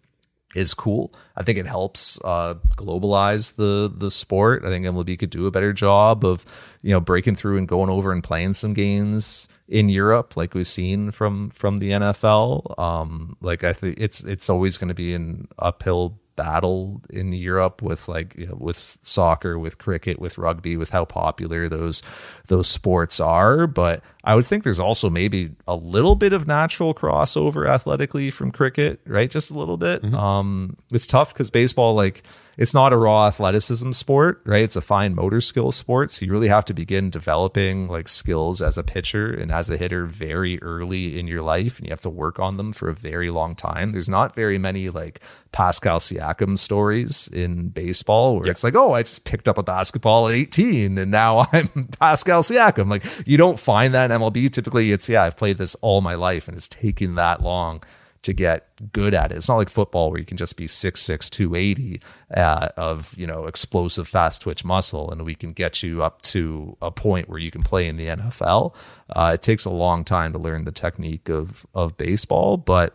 is 0.56 0.74
cool. 0.74 1.14
I 1.36 1.44
think 1.44 1.58
it 1.58 1.68
helps 1.68 2.20
uh, 2.24 2.56
globalize 2.76 3.56
the 3.56 3.92
the 3.96 4.12
sport. 4.12 4.64
I 4.64 4.68
think 4.68 4.86
MLB 4.86 5.18
could 5.18 5.30
do 5.30 5.48
a 5.48 5.52
better 5.52 5.74
job 5.74 6.26
of 6.26 6.46
you 6.82 6.92
know 6.92 7.00
breaking 7.00 7.36
through 7.36 7.58
and 7.58 7.68
going 7.68 7.90
over 7.90 8.12
and 8.12 8.24
playing 8.24 8.54
some 8.54 8.74
games 8.74 9.48
in 9.70 9.88
Europe, 9.88 10.36
like 10.36 10.54
we've 10.54 10.68
seen 10.68 11.12
from 11.12 11.52
from 11.52 11.78
the 11.78 11.92
NFL. 11.92 12.78
Um, 12.80 13.38
like 13.40 13.64
I 13.64 13.72
think 13.72 13.96
it's 14.00 14.24
it's 14.24 14.50
always 14.50 14.78
going 14.78 14.90
to 14.90 14.96
be 14.96 15.14
an 15.14 15.48
uphill 15.60 16.20
battle 16.36 17.02
in 17.10 17.32
Europe 17.34 17.82
with 17.82 18.08
like 18.08 18.36
you 18.36 18.48
know, 18.48 18.58
with 18.58 18.78
soccer, 18.78 19.60
with 19.60 19.78
cricket, 19.78 20.20
with 20.20 20.38
rugby, 20.38 20.76
with 20.76 20.90
how 20.90 21.06
popular 21.06 21.70
those 21.70 22.02
those 22.48 22.68
sports 22.68 23.20
are. 23.20 23.68
But 23.68 24.02
I 24.24 24.36
would 24.36 24.46
think 24.46 24.64
there's 24.64 24.80
also 24.80 25.10
maybe 25.10 25.52
a 25.68 25.76
little 25.76 26.16
bit 26.16 26.34
of 26.34 26.46
natural 26.46 26.94
crossover 26.94 27.68
athletically 27.68 28.32
from 28.32 28.52
cricket, 28.52 29.02
right? 29.06 29.32
Just 29.32 29.50
a 29.50 29.54
little 29.54 29.78
bit. 29.78 30.02
Mm-hmm. 30.02 30.16
Um, 30.16 30.78
it's 30.92 31.08
tough 31.08 31.34
because 31.34 31.50
baseball, 31.50 31.94
like 31.94 32.24
it's 32.60 32.74
not 32.74 32.92
a 32.92 32.98
raw 32.98 33.26
athleticism 33.26 33.94
sport, 33.94 34.42
right? 34.46 34.66
It's 34.66 34.76
a 34.76 34.82
fine 34.82 35.16
motor 35.16 35.40
skill 35.40 35.72
sport. 35.72 36.12
So 36.12 36.26
you 36.26 36.32
really 36.34 36.50
have 36.50 36.66
to 36.66 36.74
begin 36.74 37.10
developing 37.10 37.88
like 37.88 38.10
skills 38.10 38.62
as 38.62 38.78
a 38.78 38.84
pitcher 38.84 39.32
and 39.34 39.50
as 39.50 39.70
a 39.70 39.78
hitter 39.78 40.06
very 40.06 40.62
early 40.62 41.18
in 41.18 41.26
your 41.26 41.42
life. 41.42 41.78
And 41.78 41.88
you 41.88 41.92
have 41.92 42.02
to 42.02 42.10
work 42.10 42.38
on 42.38 42.58
them 42.58 42.74
for 42.74 42.90
a 42.90 42.94
very 42.94 43.30
long 43.30 43.56
time. 43.56 43.94
There's 43.94 44.10
not 44.10 44.36
very 44.36 44.58
many 44.58 44.90
like 44.90 45.22
Pascal 45.54 46.00
Siakam 46.00 46.58
stories 46.58 47.30
in 47.32 47.70
baseball 47.70 48.36
where 48.36 48.48
yep. 48.48 48.52
it's 48.52 48.64
like, 48.66 48.76
oh, 48.76 48.92
I 48.92 49.04
just 49.04 49.24
picked 49.24 49.48
up 49.48 49.58
a 49.58 49.64
basketball 49.64 50.28
at 50.28 50.36
18 50.36 50.98
and 50.98 51.10
now 51.10 51.48
I'm 51.54 51.88
Pascal 51.98 52.44
Siakam. 52.44 52.90
Like 52.90 53.06
you 53.26 53.38
don't 53.38 53.58
find 53.58 53.94
that 53.94 54.09
in 54.10 54.20
MLB. 54.20 54.52
Typically 54.52 54.92
it's, 54.92 55.10
yeah, 55.10 55.24
I've 55.24 55.38
played 55.38 55.58
this 55.58 55.76
all 55.76 56.02
my 56.02 56.16
life 56.16 56.48
and 56.48 56.56
it's 56.56 56.68
taken 56.68 57.16
that 57.16 57.42
long 57.42 57.84
to 58.22 58.34
get 58.34 58.68
good 58.92 59.14
at 59.14 59.32
it. 59.32 59.38
It's 59.38 59.48
not 59.48 59.56
like 59.56 59.70
football 59.70 60.12
where 60.12 60.20
you 60.20 60.26
can 60.26 60.36
just 60.36 60.58
be 60.58 60.66
6'6", 60.66 61.30
280 61.30 62.02
uh, 62.36 62.68
of, 62.76 63.16
you 63.18 63.26
know, 63.26 63.46
explosive 63.46 64.08
fast 64.08 64.42
twitch 64.42 64.66
muscle 64.66 65.10
and 65.10 65.24
we 65.24 65.36
can 65.36 65.54
get 65.54 65.82
you 65.84 66.04
up 66.04 66.22
to 66.24 66.76
a 66.82 66.92
point 66.92 67.30
where 67.30 67.40
you 67.40 67.52
can 67.52 67.64
play 67.64 67.88
in 67.88 67.96
the 67.96 68.08
NFL. 68.08 68.76
Uh, 69.10 69.32
it 69.36 69.42
takes 69.42 69.64
a 69.64 69.70
long 69.70 70.04
time 70.04 70.34
to 70.34 70.40
learn 70.40 70.66
the 70.66 70.72
technique 70.72 71.30
of, 71.30 71.66
of 71.74 71.96
baseball, 71.98 72.58
but 72.58 72.94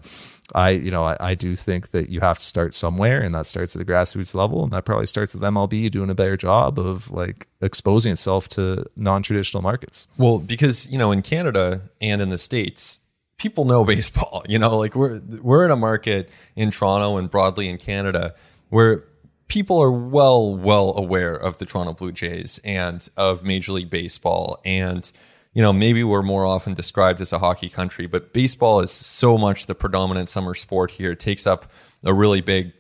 I, 0.55 0.71
you 0.71 0.91
know, 0.91 1.05
I, 1.05 1.17
I, 1.19 1.35
do 1.35 1.57
think 1.57 1.91
that 1.91 2.11
you 2.11 2.21
have 2.21 2.39
to 2.39 2.45
start 2.45 2.75
somewhere 2.75 3.21
and 3.21 3.35
that 3.35 3.47
starts 3.47 3.75
at 3.75 3.85
the 3.85 3.93
grassroots 3.93 4.37
level. 4.37 4.63
And 4.63 4.73
that 4.73 4.85
probably 4.85 5.07
starts 5.07 5.35
with 5.35 5.43
MLB 5.43 5.91
doing 5.91 6.11
a 6.11 6.15
better 6.15 6.37
job 6.37 6.79
of 6.79 7.11
like 7.11 7.49
exposing 7.61 8.13
itself 8.13 8.49
to 8.51 8.87
non-traditional 8.97 9.63
markets. 9.63 10.07
Well, 10.17 10.39
because, 10.39 10.91
you 10.93 10.97
know, 10.97 11.11
in 11.11 11.23
Canada 11.23 11.83
and 12.01 12.23
in 12.23 12.29
the 12.29 12.39
States, 12.39 13.01
people 13.37 13.65
know 13.65 13.85
baseball. 13.97 14.45
You 14.49 14.61
know, 14.61 14.77
like 14.77 14.95
we're 14.95 15.21
we're 15.43 15.65
in 15.65 15.73
a 15.73 15.77
market 15.77 16.31
in 16.55 16.71
Toronto 16.71 17.17
and 17.17 17.29
broadly 17.29 17.69
in 17.69 17.79
Canada 17.79 18.35
where 18.69 19.05
people 19.49 19.83
are 19.83 19.91
well 19.91 20.57
well 20.57 20.95
aware 20.97 21.35
of 21.35 21.59
the 21.59 21.67
Toronto 21.67 21.95
Blue 21.95 22.13
Jays 22.13 22.61
and 22.65 23.09
of 23.17 23.43
Major 23.43 23.73
League 23.73 23.91
Baseball 23.91 24.61
and 24.65 25.11
you 25.55 25.63
know 25.63 25.73
maybe 25.73 26.05
we're 26.05 26.23
more 26.23 26.45
often 26.45 26.75
described 26.75 27.21
as 27.21 27.33
a 27.33 27.39
hockey 27.39 27.69
country 27.69 28.07
but 28.07 28.33
baseball 28.33 28.81
is 28.81 28.91
so 28.91 29.39
much 29.39 29.67
the 29.67 29.75
predominant 29.75 30.29
summer 30.29 30.55
sport 30.55 30.93
here 30.93 31.13
it 31.13 31.21
takes 31.21 31.47
up 31.47 31.71
a 32.05 32.13
really 32.13 32.41
big 32.41 32.73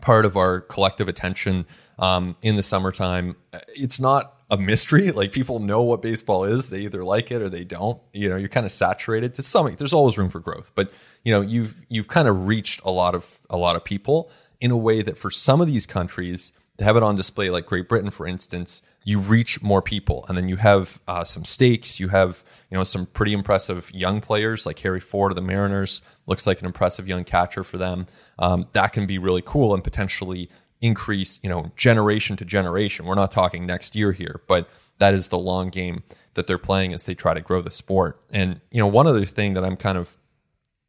part 0.00 0.24
of 0.24 0.36
our 0.36 0.60
collective 0.60 1.08
attention 1.08 1.66
um, 1.98 2.36
in 2.42 2.56
the 2.56 2.62
summertime 2.62 3.34
it's 3.74 3.98
not 3.98 4.38
a 4.50 4.56
mystery. 4.56 5.10
Like 5.18 5.32
people 5.32 5.58
know 5.58 5.82
what 5.82 6.00
baseball 6.00 6.44
is. 6.44 6.70
They 6.70 6.80
either 6.80 7.02
like 7.02 7.32
it 7.32 7.42
or 7.42 7.48
they 7.48 7.64
don't. 7.64 8.00
You 8.12 8.28
know, 8.28 8.36
you're 8.36 8.48
kind 8.48 8.66
of 8.66 8.70
saturated 8.70 9.34
to 9.34 9.42
some. 9.42 9.74
There's 9.74 9.92
always 9.92 10.16
room 10.16 10.30
for 10.30 10.38
growth, 10.38 10.70
but 10.76 10.92
you 11.24 11.32
know, 11.32 11.40
you've 11.40 11.84
you've 11.88 12.06
kind 12.06 12.28
of 12.28 12.46
reached 12.46 12.80
a 12.84 12.90
lot 12.90 13.16
of 13.16 13.40
a 13.50 13.56
lot 13.56 13.74
of 13.74 13.84
people 13.84 14.30
in 14.60 14.70
a 14.70 14.76
way 14.76 15.02
that 15.02 15.18
for 15.18 15.30
some 15.30 15.60
of 15.60 15.66
these 15.66 15.86
countries 15.86 16.52
to 16.76 16.84
have 16.84 16.96
it 16.96 17.02
on 17.02 17.16
display, 17.16 17.50
like 17.50 17.66
Great 17.66 17.88
Britain, 17.88 18.10
for 18.10 18.28
instance, 18.28 18.80
you 19.08 19.18
reach 19.18 19.62
more 19.62 19.80
people, 19.80 20.26
and 20.28 20.36
then 20.36 20.50
you 20.50 20.56
have 20.56 21.00
uh, 21.08 21.24
some 21.24 21.42
stakes. 21.42 21.98
You 21.98 22.08
have 22.08 22.44
you 22.70 22.76
know 22.76 22.84
some 22.84 23.06
pretty 23.06 23.32
impressive 23.32 23.90
young 23.94 24.20
players 24.20 24.66
like 24.66 24.78
Harry 24.80 25.00
Ford 25.00 25.32
of 25.32 25.36
the 25.36 25.40
Mariners. 25.40 26.02
Looks 26.26 26.46
like 26.46 26.60
an 26.60 26.66
impressive 26.66 27.08
young 27.08 27.24
catcher 27.24 27.64
for 27.64 27.78
them. 27.78 28.06
Um, 28.38 28.66
that 28.72 28.92
can 28.92 29.06
be 29.06 29.16
really 29.16 29.40
cool 29.40 29.72
and 29.72 29.82
potentially 29.82 30.50
increase, 30.82 31.40
you 31.42 31.48
know, 31.48 31.72
generation 31.74 32.36
to 32.36 32.44
generation. 32.44 33.06
We're 33.06 33.14
not 33.14 33.30
talking 33.30 33.64
next 33.64 33.96
year 33.96 34.12
here, 34.12 34.42
but 34.46 34.68
that 34.98 35.14
is 35.14 35.28
the 35.28 35.38
long 35.38 35.70
game 35.70 36.02
that 36.34 36.46
they're 36.46 36.58
playing 36.58 36.92
as 36.92 37.04
they 37.04 37.14
try 37.14 37.32
to 37.32 37.40
grow 37.40 37.62
the 37.62 37.70
sport. 37.70 38.22
And 38.30 38.60
you 38.70 38.78
know, 38.78 38.86
one 38.86 39.06
other 39.06 39.24
thing 39.24 39.54
that 39.54 39.64
I'm 39.64 39.78
kind 39.78 39.96
of 39.96 40.18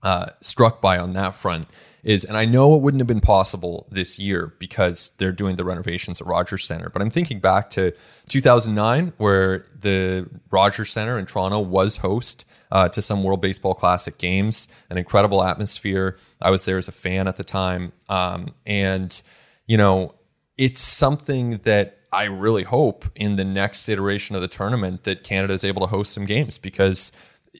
uh, 0.03 0.25
struck 0.41 0.81
by 0.81 0.97
on 0.97 1.13
that 1.13 1.35
front 1.35 1.69
is, 2.03 2.25
and 2.25 2.37
I 2.37 2.45
know 2.45 2.75
it 2.75 2.81
wouldn't 2.81 3.01
have 3.01 3.07
been 3.07 3.21
possible 3.21 3.87
this 3.91 4.19
year 4.19 4.53
because 4.59 5.11
they're 5.17 5.31
doing 5.31 5.55
the 5.55 5.63
renovations 5.63 6.21
at 6.21 6.27
Rogers 6.27 6.65
Centre, 6.65 6.89
but 6.89 7.01
I'm 7.01 7.09
thinking 7.09 7.39
back 7.39 7.69
to 7.71 7.93
2009 8.27 9.13
where 9.17 9.65
the 9.79 10.29
Rogers 10.51 10.91
Centre 10.91 11.17
in 11.17 11.25
Toronto 11.25 11.59
was 11.59 11.97
host 11.97 12.45
uh, 12.71 12.89
to 12.89 13.01
some 13.01 13.23
World 13.23 13.41
Baseball 13.41 13.73
Classic 13.73 14.17
games, 14.17 14.67
an 14.89 14.97
incredible 14.97 15.43
atmosphere. 15.43 16.17
I 16.41 16.51
was 16.51 16.65
there 16.65 16.77
as 16.77 16.87
a 16.87 16.93
fan 16.93 17.27
at 17.27 17.37
the 17.37 17.43
time, 17.43 17.91
um, 18.07 18.53
and 18.65 19.21
you 19.67 19.77
know, 19.77 20.15
it's 20.57 20.81
something 20.81 21.59
that 21.63 21.99
I 22.11 22.25
really 22.25 22.63
hope 22.63 23.05
in 23.15 23.35
the 23.35 23.43
next 23.43 23.87
iteration 23.87 24.35
of 24.35 24.41
the 24.41 24.47
tournament 24.47 25.03
that 25.03 25.23
Canada 25.23 25.53
is 25.53 25.63
able 25.63 25.81
to 25.81 25.87
host 25.87 26.11
some 26.11 26.25
games 26.25 26.57
because, 26.57 27.11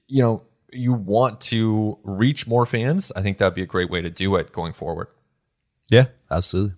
you 0.07 0.23
know, 0.23 0.41
you 0.71 0.93
want 0.93 1.41
to 1.41 1.97
reach 2.03 2.47
more 2.47 2.65
fans. 2.65 3.11
I 3.15 3.21
think 3.21 3.37
that'd 3.37 3.53
be 3.53 3.63
a 3.63 3.67
great 3.67 3.89
way 3.89 4.01
to 4.01 4.09
do 4.09 4.35
it 4.35 4.51
going 4.51 4.73
forward. 4.73 5.07
Yeah, 5.89 6.05
absolutely. 6.29 6.75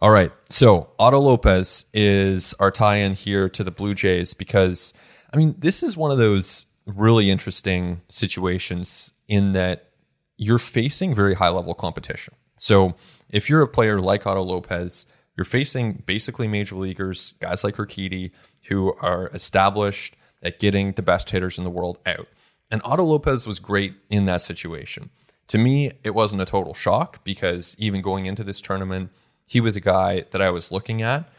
All 0.00 0.10
right. 0.10 0.32
So 0.50 0.90
Otto 0.98 1.20
Lopez 1.20 1.86
is 1.94 2.54
our 2.58 2.70
tie 2.70 2.96
in 2.96 3.12
here 3.12 3.48
to 3.48 3.62
the 3.62 3.70
Blue 3.70 3.94
Jays 3.94 4.34
because 4.34 4.92
I 5.32 5.36
mean, 5.36 5.54
this 5.58 5.82
is 5.82 5.96
one 5.96 6.10
of 6.10 6.18
those 6.18 6.66
really 6.86 7.30
interesting 7.30 8.02
situations 8.08 9.12
in 9.28 9.52
that 9.52 9.90
you're 10.36 10.58
facing 10.58 11.14
very 11.14 11.34
high 11.34 11.48
level 11.48 11.74
competition. 11.74 12.34
So 12.56 12.94
if 13.30 13.48
you're 13.48 13.62
a 13.62 13.68
player 13.68 14.00
like 14.00 14.26
Otto 14.26 14.42
Lopez, 14.42 15.06
you're 15.36 15.44
facing 15.44 16.02
basically 16.04 16.48
major 16.48 16.76
leaguers, 16.76 17.34
guys 17.40 17.64
like 17.64 17.76
Urquidy, 17.76 18.32
who 18.68 18.92
are 18.94 19.28
established 19.28 20.16
at 20.42 20.58
getting 20.58 20.92
the 20.92 21.02
best 21.02 21.30
hitters 21.30 21.58
in 21.58 21.64
the 21.64 21.70
world 21.70 21.98
out. 22.04 22.28
And 22.72 22.80
Otto 22.86 23.04
Lopez 23.04 23.46
was 23.46 23.60
great 23.60 23.94
in 24.08 24.24
that 24.24 24.40
situation. 24.40 25.10
To 25.48 25.58
me, 25.58 25.90
it 26.02 26.14
wasn't 26.14 26.40
a 26.40 26.46
total 26.46 26.72
shock 26.72 27.22
because 27.22 27.76
even 27.78 28.00
going 28.00 28.24
into 28.24 28.42
this 28.42 28.62
tournament, 28.62 29.10
he 29.46 29.60
was 29.60 29.76
a 29.76 29.80
guy 29.80 30.24
that 30.30 30.40
I 30.40 30.48
was 30.48 30.72
looking 30.72 31.02
at. 31.02 31.30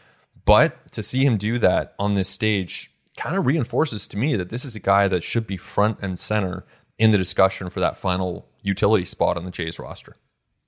But 0.44 0.92
to 0.92 1.02
see 1.02 1.26
him 1.26 1.36
do 1.36 1.58
that 1.58 1.94
on 1.98 2.14
this 2.14 2.28
stage 2.28 2.92
kind 3.16 3.36
of 3.36 3.46
reinforces 3.46 4.06
to 4.08 4.16
me 4.16 4.36
that 4.36 4.50
this 4.50 4.64
is 4.64 4.76
a 4.76 4.80
guy 4.80 5.08
that 5.08 5.24
should 5.24 5.44
be 5.44 5.56
front 5.56 5.98
and 6.00 6.20
center 6.20 6.64
in 6.98 7.10
the 7.10 7.18
discussion 7.18 7.68
for 7.68 7.80
that 7.80 7.96
final 7.96 8.46
utility 8.62 9.04
spot 9.04 9.36
on 9.36 9.44
the 9.44 9.50
Jays 9.50 9.80
roster. 9.80 10.14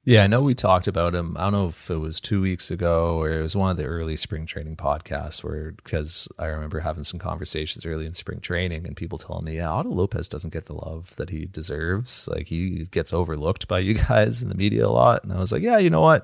Yeah, 0.08 0.22
I 0.22 0.28
know 0.28 0.40
we 0.40 0.54
talked 0.54 0.86
about 0.86 1.16
him. 1.16 1.36
I 1.36 1.42
don't 1.42 1.52
know 1.52 1.66
if 1.66 1.90
it 1.90 1.96
was 1.96 2.20
two 2.20 2.40
weeks 2.40 2.70
ago 2.70 3.20
or 3.20 3.28
it 3.28 3.42
was 3.42 3.56
one 3.56 3.72
of 3.72 3.76
the 3.76 3.86
early 3.86 4.16
spring 4.16 4.46
training 4.46 4.76
podcasts 4.76 5.42
where, 5.42 5.72
because 5.72 6.28
I 6.38 6.46
remember 6.46 6.78
having 6.78 7.02
some 7.02 7.18
conversations 7.18 7.84
early 7.84 8.06
in 8.06 8.14
spring 8.14 8.38
training 8.38 8.86
and 8.86 8.96
people 8.96 9.18
telling 9.18 9.46
me, 9.46 9.56
yeah, 9.56 9.68
Otto 9.68 9.90
Lopez 9.90 10.28
doesn't 10.28 10.52
get 10.52 10.66
the 10.66 10.74
love 10.74 11.16
that 11.16 11.30
he 11.30 11.46
deserves. 11.46 12.28
Like 12.28 12.46
he 12.46 12.84
gets 12.84 13.12
overlooked 13.12 13.66
by 13.66 13.80
you 13.80 13.94
guys 14.08 14.42
in 14.42 14.48
the 14.48 14.54
media 14.54 14.86
a 14.86 14.90
lot. 14.90 15.24
And 15.24 15.32
I 15.32 15.40
was 15.40 15.50
like, 15.50 15.62
yeah, 15.62 15.78
you 15.78 15.90
know 15.90 16.02
what? 16.02 16.22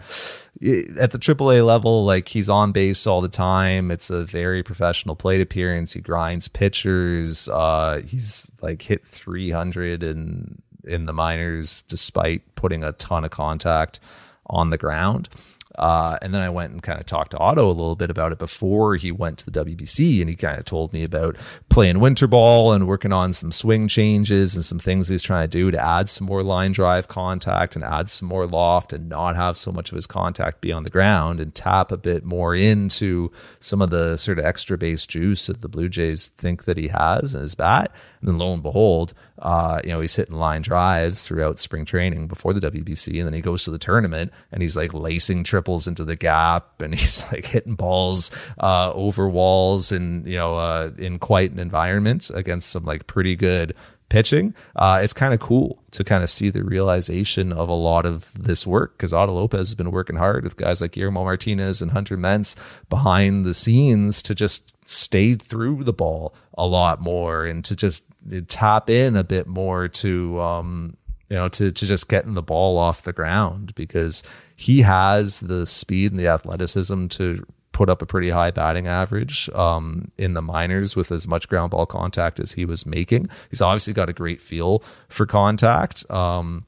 At 1.01 1.11
the 1.11 1.18
AAA 1.18 1.66
level, 1.66 2.05
like 2.05 2.28
he's 2.28 2.49
on 2.49 2.70
base 2.70 3.05
all 3.05 3.20
the 3.20 3.26
time. 3.26 3.91
It's 3.91 4.11
a 4.11 4.24
very 4.24 4.62
professional 4.62 5.16
plate 5.16 5.41
appearance. 5.41 5.95
He 5.95 6.01
grinds 6.01 6.47
pitchers. 6.47 7.49
Uh, 7.49 8.01
he's 8.07 8.49
like 8.61 8.83
hit 8.83 9.05
300 9.05 10.05
and 10.05 10.62
in 10.85 11.07
the 11.07 11.12
minors 11.12 11.83
despite 11.83 12.55
putting 12.55 12.83
a 12.85 12.93
ton 12.93 13.24
of 13.24 13.30
contact 13.30 14.01
on 14.47 14.70
the 14.70 14.78
ground. 14.78 15.28
Uh, 15.76 16.18
and 16.20 16.35
then 16.35 16.43
I 16.43 16.51
went 16.51 16.72
and 16.72 16.83
kind 16.83 17.01
of 17.01 17.07
talked 17.07 17.30
to 17.30 17.39
Otto 17.39 17.66
a 17.66 17.68
little 17.68 17.97
bit 17.97 18.11
about 18.11 18.33
it 18.33 18.39
before 18.39 18.97
he 18.97 19.11
went 19.11 19.39
to 19.39 19.51
the 19.51 19.64
WBC, 19.64 20.20
and 20.20 20.28
he 20.28 20.37
kind 20.37 20.59
of 20.59 20.64
told 20.64 20.93
me 20.93 21.03
about 21.03 21.37
playing 21.70 22.01
winter 22.01 22.26
ball 22.26 22.72
and 22.72 22.87
working 22.87 23.12
on 23.12 23.33
some 23.33 23.53
swing 23.53 23.89
changes 23.89 24.55
and 24.55 24.64
some 24.64 24.78
things 24.78 25.09
he's 25.09 25.22
trying 25.22 25.49
to 25.49 25.59
do 25.59 25.70
to 25.70 25.83
add 25.83 26.09
some 26.09 26.26
more 26.26 26.43
line 26.43 26.72
drive 26.72 27.09
contact 27.09 27.74
and 27.74 27.85
add 27.85 28.11
some 28.11 28.28
more 28.28 28.47
loft 28.47 28.93
and 28.93 29.09
not 29.09 29.35
have 29.35 29.57
so 29.57 29.72
much 29.72 29.91
of 29.91 29.97
his 29.97 30.07
contact 30.07 30.61
be 30.61 30.72
on 30.72 30.83
the 30.83 30.91
ground 30.91 31.41
and 31.41 31.55
tap 31.55 31.91
a 31.91 31.97
bit 31.97 32.24
more 32.24 32.55
into 32.55 33.33
some 33.59 33.80
of 33.80 33.91
the 33.91 34.16
sort 34.16 34.39
of 34.39 34.45
extra 34.45 34.76
base 34.76 35.07
juice 35.07 35.47
that 35.47 35.62
the 35.62 35.68
Blue 35.68 35.89
Jays 35.89 36.26
think 36.37 36.64
that 36.64 36.76
he 36.76 36.89
has 36.89 37.35
in 37.35 37.41
his 37.41 37.55
bat. 37.55 37.91
And 38.23 38.29
then 38.29 38.39
lo 38.39 38.55
and 38.55 38.62
behold, 38.62 39.14
uh, 39.41 39.81
you 39.83 39.91
know, 39.91 40.01
he's 40.01 40.14
hitting 40.14 40.37
line 40.37 40.62
drives 40.62 41.27
throughout 41.27 41.59
spring 41.59 41.85
training 41.85 42.29
before 42.29 42.53
the 42.55 42.70
WBC, 42.70 43.18
and 43.18 43.27
then 43.27 43.35
he 43.35 43.41
goes 43.41 43.64
to 43.64 43.70
the 43.73 43.79
tournament 43.79 44.33
and 44.53 44.62
he's 44.62 44.77
like 44.77 44.95
lacing 44.95 45.43
triples 45.43 45.89
into 45.89 46.05
the 46.05 46.16
gap, 46.16 46.81
and 46.83 46.95
he's 46.95 47.31
like 47.33 47.47
hitting 47.47 47.75
balls 47.75 48.31
uh, 48.61 48.93
over 48.93 49.29
walls 49.29 49.91
and 49.91 50.27
you 50.27 50.37
know 50.37 50.57
uh, 50.57 50.93
in 50.99 51.18
quite 51.18 51.51
an 51.51 51.59
environment 51.59 52.31
against 52.33 52.70
some 52.70 52.85
like 52.85 53.07
pretty 53.09 53.35
good 53.35 53.75
pitching. 54.12 54.55
Uh, 54.77 55.01
it's 55.03 55.14
kind 55.14 55.33
of 55.33 55.41
cool 55.41 55.83
to 55.91 56.05
kind 56.05 56.23
of 56.23 56.29
see 56.29 56.51
the 56.51 56.62
realization 56.62 57.51
of 57.51 57.70
a 57.70 57.75
lot 57.75 58.05
of 58.05 58.31
this 58.35 58.66
work 58.66 58.97
because 58.97 59.14
Otto 59.14 59.33
Lopez 59.33 59.68
has 59.68 59.75
been 59.75 59.91
working 59.91 60.16
hard 60.16 60.45
with 60.45 60.59
guys 60.59 60.83
like 60.83 60.93
Guillermo 60.93 61.25
Martinez 61.25 61.81
and 61.81 61.93
Hunter 61.93 62.18
Mense 62.18 62.55
behind 62.91 63.47
the 63.47 63.55
scenes 63.55 64.23
to 64.25 64.35
just 64.35 64.72
stay 64.85 65.35
through 65.35 65.85
the 65.85 65.93
ball 65.93 66.35
a 66.59 66.66
lot 66.66 67.01
more 67.01 67.45
and 67.45 67.64
to 67.64 67.76
just 67.76 68.05
tap 68.49 68.91
in 68.91 69.16
a 69.16 69.24
bit 69.24 69.47
more 69.47 69.89
to 69.89 70.41
um, 70.41 70.97
you 71.28 71.37
know 71.37 71.49
to 71.49 71.70
to 71.70 71.87
just 71.87 72.09
getting 72.09 72.35
the 72.35 72.43
ball 72.43 72.78
off 72.78 73.03
the 73.03 73.12
ground 73.12 73.74
because 73.74 74.22
he 74.57 74.83
has 74.83 75.41
the 75.41 75.66
speed 75.66 76.11
and 76.11 76.20
the 76.20 76.26
athleticism 76.26 77.07
to 77.09 77.45
put 77.72 77.89
up 77.89 78.03
a 78.03 78.07
pretty 78.07 78.30
high 78.30 78.51
batting 78.51 78.87
average 78.87 79.49
um, 79.51 80.11
in 80.18 80.35
the 80.35 80.43
minors 80.43 80.95
with 80.95 81.11
as 81.11 81.26
much 81.26 81.49
ground 81.49 81.70
ball 81.70 81.87
contact 81.87 82.39
as 82.39 82.53
he 82.53 82.64
was 82.64 82.85
making. 82.85 83.28
He's 83.51 83.62
obviously 83.62 83.95
got 83.95 84.11
a 84.11 84.12
great 84.12 84.41
feel 84.41 84.85
for 85.09 85.26
contact. 85.26 86.09
Um, 86.11 86.66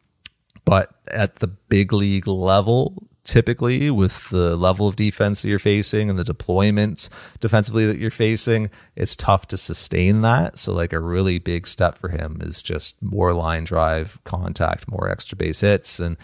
but 0.64 0.94
at 1.08 1.36
the 1.36 1.46
big 1.46 1.92
league 1.92 2.26
level, 2.26 3.06
typically 3.24 3.90
with 3.90 4.28
the 4.28 4.56
level 4.56 4.86
of 4.86 4.96
defense 4.96 5.42
that 5.42 5.48
you're 5.48 5.58
facing 5.58 6.10
and 6.10 6.18
the 6.18 6.24
deployments 6.24 7.08
defensively 7.40 7.86
that 7.86 7.98
you're 7.98 8.10
facing, 8.10 8.70
it's 8.94 9.16
tough 9.16 9.48
to 9.48 9.56
sustain 9.56 10.22
that. 10.22 10.58
So, 10.58 10.72
like 10.72 10.92
a 10.92 11.00
really 11.00 11.38
big 11.38 11.66
step 11.66 11.98
for 11.98 12.10
him 12.10 12.40
is 12.42 12.62
just 12.62 13.02
more 13.02 13.32
line 13.32 13.64
drive 13.64 14.18
contact, 14.24 14.88
more 14.88 15.10
extra 15.10 15.36
base 15.36 15.62
hits, 15.62 15.98
and 15.98 16.16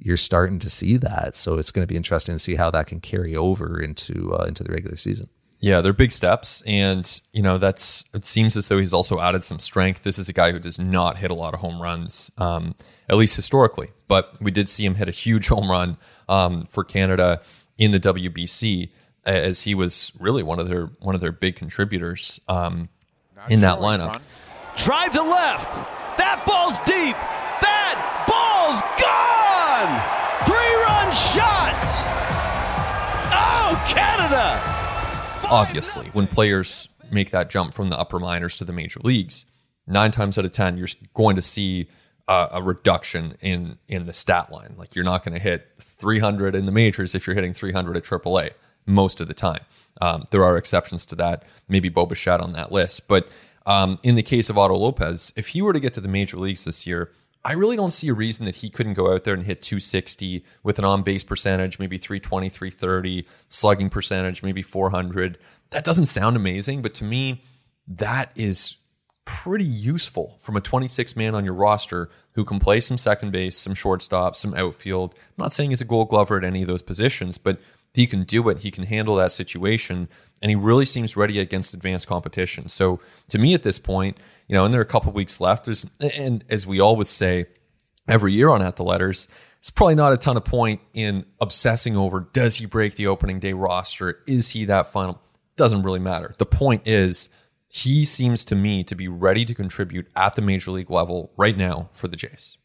you're 0.00 0.16
starting 0.16 0.58
to 0.60 0.70
see 0.70 0.96
that. 0.96 1.36
So 1.36 1.58
it's 1.58 1.70
going 1.70 1.82
to 1.82 1.88
be 1.88 1.96
interesting 1.96 2.34
to 2.34 2.38
see 2.38 2.56
how 2.56 2.70
that 2.70 2.86
can 2.86 3.00
carry 3.00 3.36
over 3.36 3.80
into 3.80 4.34
uh, 4.34 4.44
into 4.44 4.62
the 4.62 4.72
regular 4.72 4.96
season. 4.96 5.28
Yeah, 5.60 5.80
they're 5.80 5.92
big 5.92 6.12
steps, 6.12 6.62
and 6.66 7.20
you 7.32 7.42
know 7.42 7.58
that's. 7.58 8.04
It 8.14 8.24
seems 8.24 8.56
as 8.56 8.68
though 8.68 8.78
he's 8.78 8.92
also 8.92 9.18
added 9.18 9.42
some 9.42 9.58
strength. 9.58 10.04
This 10.04 10.18
is 10.18 10.28
a 10.28 10.32
guy 10.32 10.52
who 10.52 10.60
does 10.60 10.78
not 10.78 11.18
hit 11.18 11.30
a 11.30 11.34
lot 11.34 11.52
of 11.52 11.60
home 11.60 11.82
runs, 11.82 12.30
um, 12.38 12.76
at 13.08 13.16
least 13.16 13.34
historically. 13.34 13.90
But 14.06 14.36
we 14.40 14.52
did 14.52 14.68
see 14.68 14.86
him 14.86 14.94
hit 14.94 15.08
a 15.08 15.12
huge 15.12 15.48
home 15.48 15.68
run 15.68 15.96
um, 16.28 16.62
for 16.64 16.84
Canada 16.84 17.40
in 17.76 17.90
the 17.90 18.00
WBC, 18.00 18.90
as 19.24 19.62
he 19.62 19.74
was 19.74 20.12
really 20.18 20.42
one 20.42 20.58
of 20.58 20.68
their 20.68 20.86
one 21.00 21.14
of 21.14 21.20
their 21.20 21.32
big 21.32 21.56
contributors 21.56 22.40
um, 22.48 22.88
in 23.48 23.60
that 23.60 23.78
lineup. 23.78 24.14
Run. 24.14 24.22
Drive 24.76 25.12
to 25.12 25.22
left. 25.22 25.72
That 26.18 26.44
ball's 26.46 26.78
deep. 26.80 27.16
That 27.60 28.24
ball's 28.26 28.80
gone. 28.98 30.18
Three 30.46 30.74
run 30.82 31.14
shot. 31.14 31.78
Oh, 33.34 33.84
Canada. 33.88 34.60
Obviously, 35.50 36.08
when 36.08 36.26
players 36.26 36.88
make 37.10 37.30
that 37.30 37.50
jump 37.50 37.74
from 37.74 37.90
the 37.90 37.98
upper 37.98 38.18
minors 38.18 38.56
to 38.58 38.64
the 38.64 38.72
major 38.72 39.00
leagues, 39.02 39.46
nine 39.86 40.10
times 40.10 40.38
out 40.38 40.44
of 40.44 40.52
ten, 40.52 40.76
you're 40.76 40.88
going 41.14 41.36
to 41.36 41.42
see 41.42 41.88
a, 42.28 42.48
a 42.52 42.62
reduction 42.62 43.36
in 43.40 43.78
in 43.88 44.06
the 44.06 44.12
stat 44.12 44.52
line. 44.52 44.74
Like 44.76 44.94
you're 44.94 45.04
not 45.04 45.24
going 45.24 45.34
to 45.34 45.42
hit 45.42 45.68
300 45.80 46.54
in 46.54 46.66
the 46.66 46.72
majors 46.72 47.14
if 47.14 47.26
you're 47.26 47.34
hitting 47.34 47.54
300 47.54 47.96
at 47.96 48.04
AAA 48.04 48.50
most 48.86 49.20
of 49.20 49.28
the 49.28 49.34
time. 49.34 49.60
Um, 50.00 50.24
there 50.30 50.44
are 50.44 50.56
exceptions 50.56 51.04
to 51.06 51.16
that, 51.16 51.42
maybe 51.68 51.88
Bo 51.88 52.06
Bichette 52.06 52.40
on 52.40 52.52
that 52.52 52.70
list. 52.70 53.08
But 53.08 53.28
um, 53.66 53.98
in 54.02 54.14
the 54.14 54.22
case 54.22 54.48
of 54.48 54.56
Otto 54.56 54.76
Lopez, 54.76 55.32
if 55.36 55.48
he 55.48 55.62
were 55.62 55.72
to 55.72 55.80
get 55.80 55.92
to 55.94 56.00
the 56.00 56.08
major 56.08 56.36
leagues 56.36 56.64
this 56.64 56.86
year, 56.86 57.10
I 57.44 57.52
really 57.52 57.76
don't 57.76 57.92
see 57.92 58.08
a 58.08 58.14
reason 58.14 58.46
that 58.46 58.56
he 58.56 58.70
couldn't 58.70 58.94
go 58.94 59.12
out 59.12 59.24
there 59.24 59.34
and 59.34 59.44
hit 59.44 59.62
260 59.62 60.44
with 60.62 60.78
an 60.78 60.84
on 60.84 61.02
base 61.02 61.24
percentage, 61.24 61.78
maybe 61.78 61.98
320, 61.98 62.48
330, 62.48 63.26
slugging 63.48 63.90
percentage, 63.90 64.42
maybe 64.42 64.62
400. 64.62 65.38
That 65.70 65.84
doesn't 65.84 66.06
sound 66.06 66.36
amazing, 66.36 66.82
but 66.82 66.94
to 66.94 67.04
me, 67.04 67.42
that 67.86 68.32
is 68.34 68.76
pretty 69.28 69.64
useful 69.64 70.38
from 70.40 70.56
a 70.56 70.60
26 70.60 71.14
man 71.14 71.34
on 71.34 71.44
your 71.44 71.52
roster 71.52 72.08
who 72.32 72.46
can 72.46 72.58
play 72.58 72.80
some 72.80 72.96
second 72.96 73.30
base, 73.30 73.58
some 73.58 73.74
shortstop, 73.74 74.34
some 74.34 74.54
outfield. 74.54 75.14
I'm 75.14 75.42
not 75.42 75.52
saying 75.52 75.68
he's 75.68 75.82
a 75.82 75.84
gold 75.84 76.08
glover 76.08 76.38
at 76.38 76.44
any 76.44 76.62
of 76.62 76.68
those 76.68 76.80
positions, 76.80 77.36
but 77.36 77.60
he 77.92 78.06
can 78.06 78.24
do 78.24 78.48
it. 78.48 78.60
He 78.60 78.70
can 78.70 78.84
handle 78.84 79.16
that 79.16 79.32
situation. 79.32 80.08
And 80.40 80.48
he 80.48 80.56
really 80.56 80.86
seems 80.86 81.14
ready 81.14 81.38
against 81.40 81.74
advanced 81.74 82.08
competition. 82.08 82.70
So 82.70 83.00
to 83.28 83.38
me 83.38 83.52
at 83.52 83.64
this 83.64 83.78
point, 83.78 84.16
you 84.46 84.54
know, 84.54 84.64
and 84.64 84.72
there 84.72 84.80
are 84.80 84.84
a 84.84 84.86
couple 84.86 85.12
weeks 85.12 85.42
left, 85.42 85.66
there's, 85.66 85.84
and 86.00 86.42
as 86.48 86.66
we 86.66 86.80
always 86.80 87.10
say 87.10 87.46
every 88.08 88.32
year 88.32 88.48
on 88.48 88.62
At 88.62 88.76
the 88.76 88.84
Letters, 88.84 89.28
it's 89.58 89.70
probably 89.70 89.94
not 89.94 90.14
a 90.14 90.16
ton 90.16 90.38
of 90.38 90.44
point 90.46 90.80
in 90.94 91.26
obsessing 91.38 91.98
over 91.98 92.20
does 92.32 92.56
he 92.56 92.64
break 92.64 92.94
the 92.94 93.08
opening 93.08 93.40
day 93.40 93.52
roster? 93.52 94.20
Is 94.26 94.50
he 94.50 94.64
that 94.64 94.86
final? 94.86 95.20
Doesn't 95.56 95.82
really 95.82 96.00
matter. 96.00 96.34
The 96.38 96.46
point 96.46 96.82
is, 96.86 97.28
he 97.68 98.04
seems 98.04 98.44
to 98.46 98.56
me 98.56 98.82
to 98.84 98.94
be 98.94 99.08
ready 99.08 99.44
to 99.44 99.54
contribute 99.54 100.08
at 100.16 100.34
the 100.34 100.42
major 100.42 100.70
league 100.70 100.90
level 100.90 101.32
right 101.36 101.56
now 101.56 101.90
for 101.92 102.08
the 102.08 102.16
Jays. 102.16 102.56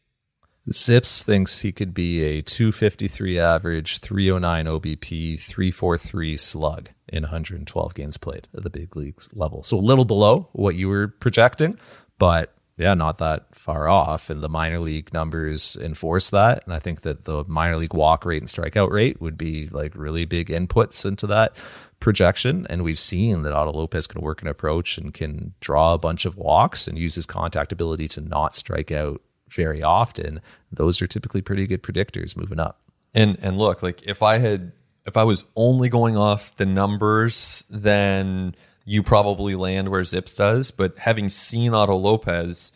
Zips 0.72 1.22
thinks 1.22 1.60
he 1.60 1.72
could 1.72 1.92
be 1.92 2.22
a 2.22 2.40
253 2.40 3.38
average, 3.38 3.98
309 3.98 4.64
OBP, 4.64 5.38
343 5.38 6.36
slug 6.38 6.88
in 7.08 7.24
112 7.24 7.94
games 7.94 8.16
played 8.16 8.48
at 8.56 8.62
the 8.62 8.70
big 8.70 8.96
leagues 8.96 9.28
level. 9.34 9.62
So 9.62 9.76
a 9.76 9.78
little 9.78 10.06
below 10.06 10.48
what 10.52 10.74
you 10.74 10.88
were 10.88 11.08
projecting, 11.08 11.78
but 12.18 12.53
yeah, 12.76 12.94
not 12.94 13.18
that 13.18 13.54
far 13.54 13.88
off. 13.88 14.30
And 14.30 14.42
the 14.42 14.48
minor 14.48 14.80
league 14.80 15.12
numbers 15.12 15.76
enforce 15.80 16.30
that. 16.30 16.64
And 16.64 16.74
I 16.74 16.78
think 16.80 17.02
that 17.02 17.24
the 17.24 17.44
minor 17.46 17.76
league 17.76 17.94
walk 17.94 18.24
rate 18.24 18.42
and 18.42 18.48
strikeout 18.48 18.90
rate 18.90 19.20
would 19.20 19.38
be 19.38 19.68
like 19.68 19.94
really 19.94 20.24
big 20.24 20.48
inputs 20.48 21.06
into 21.06 21.26
that 21.28 21.56
projection. 22.00 22.66
And 22.68 22.82
we've 22.82 22.98
seen 22.98 23.42
that 23.42 23.52
Otto 23.52 23.72
Lopez 23.72 24.06
can 24.06 24.22
work 24.22 24.42
an 24.42 24.48
approach 24.48 24.98
and 24.98 25.14
can 25.14 25.54
draw 25.60 25.94
a 25.94 25.98
bunch 25.98 26.24
of 26.24 26.36
walks 26.36 26.88
and 26.88 26.98
use 26.98 27.14
his 27.14 27.26
contact 27.26 27.70
ability 27.70 28.08
to 28.08 28.20
not 28.20 28.56
strike 28.56 28.90
out 28.90 29.20
very 29.48 29.82
often. 29.82 30.40
Those 30.72 31.00
are 31.00 31.06
typically 31.06 31.42
pretty 31.42 31.66
good 31.68 31.82
predictors 31.82 32.36
moving 32.36 32.58
up. 32.58 32.80
And 33.14 33.38
and 33.40 33.56
look, 33.56 33.82
like 33.84 34.02
if 34.02 34.22
I 34.22 34.38
had 34.38 34.72
if 35.06 35.16
I 35.16 35.22
was 35.22 35.44
only 35.54 35.88
going 35.88 36.16
off 36.16 36.56
the 36.56 36.66
numbers, 36.66 37.64
then 37.70 38.56
you 38.84 39.02
probably 39.02 39.54
land 39.54 39.88
where 39.88 40.04
Zips 40.04 40.36
does. 40.36 40.70
But 40.70 40.98
having 40.98 41.28
seen 41.28 41.74
Otto 41.74 41.96
Lopez 41.96 42.72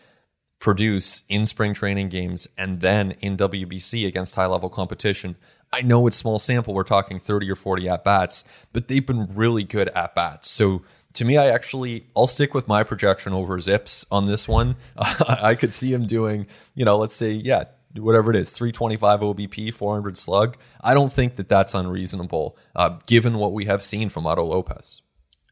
produce 0.59 1.23
in 1.29 1.47
spring 1.47 1.75
training 1.75 2.09
games 2.09 2.49
and 2.59 2.81
then 2.81 3.13
in 3.21 3.37
WBC 3.37 4.07
against 4.07 4.35
high 4.35 4.47
level 4.47 4.69
competition, 4.69 5.37
I 5.73 5.83
know 5.83 6.07
it's 6.07 6.17
small 6.17 6.39
sample. 6.39 6.75
We're 6.75 6.83
talking 6.83 7.19
30 7.19 7.51
or 7.51 7.55
40 7.55 7.89
at 7.89 8.05
bats, 8.05 8.45
but 8.73 8.89
they've 8.89 9.05
been 9.05 9.29
really 9.35 9.65
good 9.65 9.89
at 9.91 10.15
bats. 10.15 10.51
So 10.51 10.83
to 11.15 11.25
me, 11.25 11.37
I 11.37 11.49
actually 11.49 12.07
I'll 12.17 12.27
stick 12.27 12.55
with 12.55 12.69
my 12.69 12.85
projection 12.85 13.33
over 13.33 13.59
Zips 13.59 14.07
on 14.11 14.27
this 14.27 14.49
one. 14.49 14.77
I 14.97 15.55
could 15.55 15.73
see 15.73 15.93
him 15.93 16.07
doing, 16.07 16.47
you 16.75 16.85
know, 16.85 16.97
let's 16.97 17.15
say, 17.15 17.33
yeah, 17.33 17.65
whatever 17.95 18.31
it 18.31 18.37
is, 18.37 18.51
325 18.51 19.21
OBP, 19.21 19.75
400 19.75 20.17
slug. 20.17 20.57
I 20.81 20.95
don't 20.95 21.13
think 21.13 21.37
that 21.37 21.49
that's 21.49 21.75
unreasonable, 21.75 22.57
uh, 22.75 22.99
given 23.07 23.35
what 23.39 23.53
we 23.53 23.67
have 23.67 23.83
seen 23.83 24.09
from 24.09 24.27
Otto 24.27 24.45
Lopez. 24.45 25.03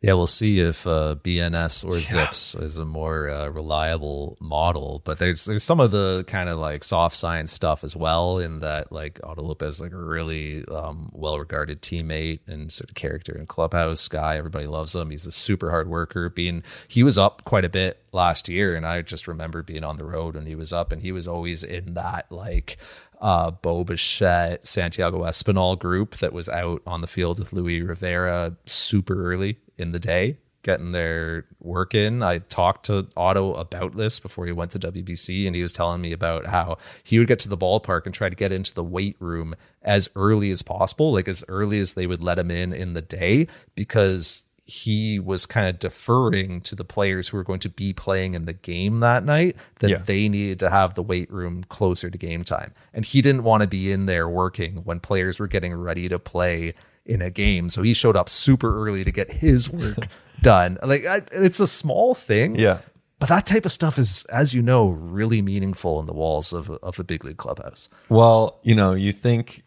Yeah, 0.07 0.13
we'll 0.13 0.29
see 0.29 0.61
if 0.61 0.87
uh, 0.87 1.17
BNS 1.21 1.85
or 1.85 1.97
yeah. 1.97 2.27
Zips 2.29 2.55
is 2.55 2.79
a 2.79 2.85
more 2.85 3.29
uh, 3.29 3.49
reliable 3.49 4.37
model. 4.39 5.03
But 5.05 5.19
there's 5.19 5.47
there's 5.47 5.65
some 5.65 5.81
of 5.81 5.91
the 5.91 6.23
kind 6.29 6.49
of 6.49 6.61
like 6.61 6.85
soft 6.85 7.17
science 7.17 7.53
stuff 7.53 7.83
as 7.83 7.97
well. 7.97 8.39
In 8.39 8.61
that 8.61 8.93
like 8.93 9.19
Otto 9.25 9.43
Lopez 9.43 9.81
like 9.81 9.91
a 9.91 9.97
really 9.97 10.65
um, 10.67 11.11
well 11.13 11.41
regarded 11.41 11.83
teammate 11.83 12.39
and 12.47 12.71
sort 12.71 12.89
of 12.89 12.95
character 12.95 13.35
in 13.35 13.47
clubhouse 13.47 14.07
guy. 14.07 14.37
Everybody 14.37 14.69
loves 14.69 14.95
him. 14.95 15.11
He's 15.11 15.27
a 15.27 15.33
super 15.33 15.73
hard 15.73 15.89
worker. 15.89 16.29
Being 16.29 16.63
he 16.87 17.03
was 17.03 17.19
up 17.19 17.43
quite 17.43 17.65
a 17.65 17.69
bit 17.69 18.01
last 18.13 18.49
year, 18.49 18.77
and 18.77 18.87
I 18.87 19.03
just 19.03 19.27
remember 19.27 19.65
being 19.65 19.83
on 19.83 19.97
the 19.97 20.05
road 20.05 20.37
when 20.37 20.47
he 20.47 20.55
was 20.55 20.73
up, 20.73 20.93
and 20.93 21.03
he 21.03 21.11
was 21.11 21.27
always 21.27 21.65
in 21.65 21.95
that 21.95 22.31
like 22.31 22.77
uh, 23.21 23.51
Bo 23.51 23.83
Bichette, 23.83 24.69
Santiago 24.69 25.25
Espinal 25.25 25.77
group 25.77 26.19
that 26.19 26.33
was 26.33 26.49
out 26.49 26.81
on 26.87 27.01
the 27.01 27.09
field 27.09 27.41
with 27.41 27.53
Luis 27.53 27.83
Rivera 27.83 28.57
super 28.67 29.33
early 29.33 29.57
in 29.79 29.93
the 29.93 29.99
day, 29.99 30.39
getting 30.63 30.93
their 30.93 31.47
work 31.61 31.95
in. 31.95 32.23
I 32.23 32.39
talked 32.39 32.87
to 32.87 33.09
Otto 33.17 33.55
about 33.55 33.97
this 33.97 34.19
before 34.19 34.47
he 34.47 34.53
went 34.53 34.73
to 34.73 34.79
WBC, 34.79 35.47
and 35.47 35.55
he 35.55 35.63
was 35.63 35.73
telling 35.73 36.01
me 36.01 36.13
about 36.13 36.47
how 36.47 36.79
he 37.05 37.19
would 37.19 37.29
get 37.29 37.39
to 37.41 37.49
the 37.49 37.57
ballpark 37.57 38.05
and 38.05 38.15
try 38.15 38.29
to 38.29 38.37
get 38.37 38.53
into 38.53 38.75
the 38.75 38.85
weight 38.85 39.17
room 39.21 39.55
as 39.83 40.09
early 40.17 40.51
as 40.51 40.63
possible, 40.63 41.13
like 41.13 41.29
as 41.29 41.45
early 41.49 41.79
as 41.79 41.95
they 41.95 42.07
would 42.07 42.23
let 42.23 42.39
him 42.39 42.51
in 42.51 42.73
in 42.73 42.95
the 42.95 43.03
day, 43.03 43.47
because 43.75 44.47
he 44.69 45.21
was 45.21 45.47
kind 45.47 45.69
of 45.69 45.79
deferring 45.79 46.61
to 46.61 46.75
the 46.75 46.85
players 46.85 47.29
who 47.29 47.37
were 47.37 47.45
going 47.45 47.61
to 47.61 47.69
be 47.69 47.93
playing 47.93 48.35
in 48.35 48.47
the 48.47 48.53
game 48.53 48.99
that 48.99 49.25
night 49.25 49.55
that 49.79 49.89
yeah. 49.89 49.99
they 49.99 50.29
needed 50.29 50.59
to 50.59 50.69
have 50.69 50.95
the 50.95 51.03
weight 51.05 51.31
room 51.31 51.63
closer 51.69 52.11
to 52.11 52.19
game 52.19 52.43
time. 52.43 52.75
And 52.93 53.05
he 53.05 53.23
didn't 53.23 53.45
want 53.45 53.63
to 53.63 53.69
be 53.69 53.93
in 53.93 54.07
there 54.07 54.29
working 54.29 54.79
when 54.79 54.99
players 54.99 55.39
were 55.39 55.47
getting 55.47 55.73
ready 55.73 56.09
to 56.09 56.19
play 56.19 56.75
in 57.07 57.23
a 57.23 57.31
game. 57.31 57.69
So 57.69 57.83
he 57.83 57.95
showed 57.95 58.17
up 58.17 58.29
super 58.29 58.87
early 58.87 59.05
to 59.05 59.13
get 59.13 59.31
his 59.31 59.71
work 59.71 60.09
done. 60.41 60.79
Like 60.83 61.07
I, 61.07 61.23
it's 61.33 61.61
a 61.61 61.67
small 61.67 62.15
thing. 62.15 62.57
Yeah. 62.57 62.79
But 63.19 63.31
that 63.31 63.47
type 63.47 63.65
of 63.65 63.73
stuff 63.73 63.99
is, 63.99 64.27
as 64.27 64.53
you 64.53 64.61
know, 64.61 64.89
really 64.89 65.41
meaningful 65.41 66.01
in 66.01 66.07
the 66.07 66.13
walls 66.13 66.53
of 66.53 66.69
of 66.69 66.99
a 66.99 67.05
big 67.05 67.25
league 67.25 67.39
clubhouse. 67.39 67.89
Well, 68.11 68.61
you 68.63 68.75
know, 68.75 68.93
you 68.93 69.11
think 69.11 69.63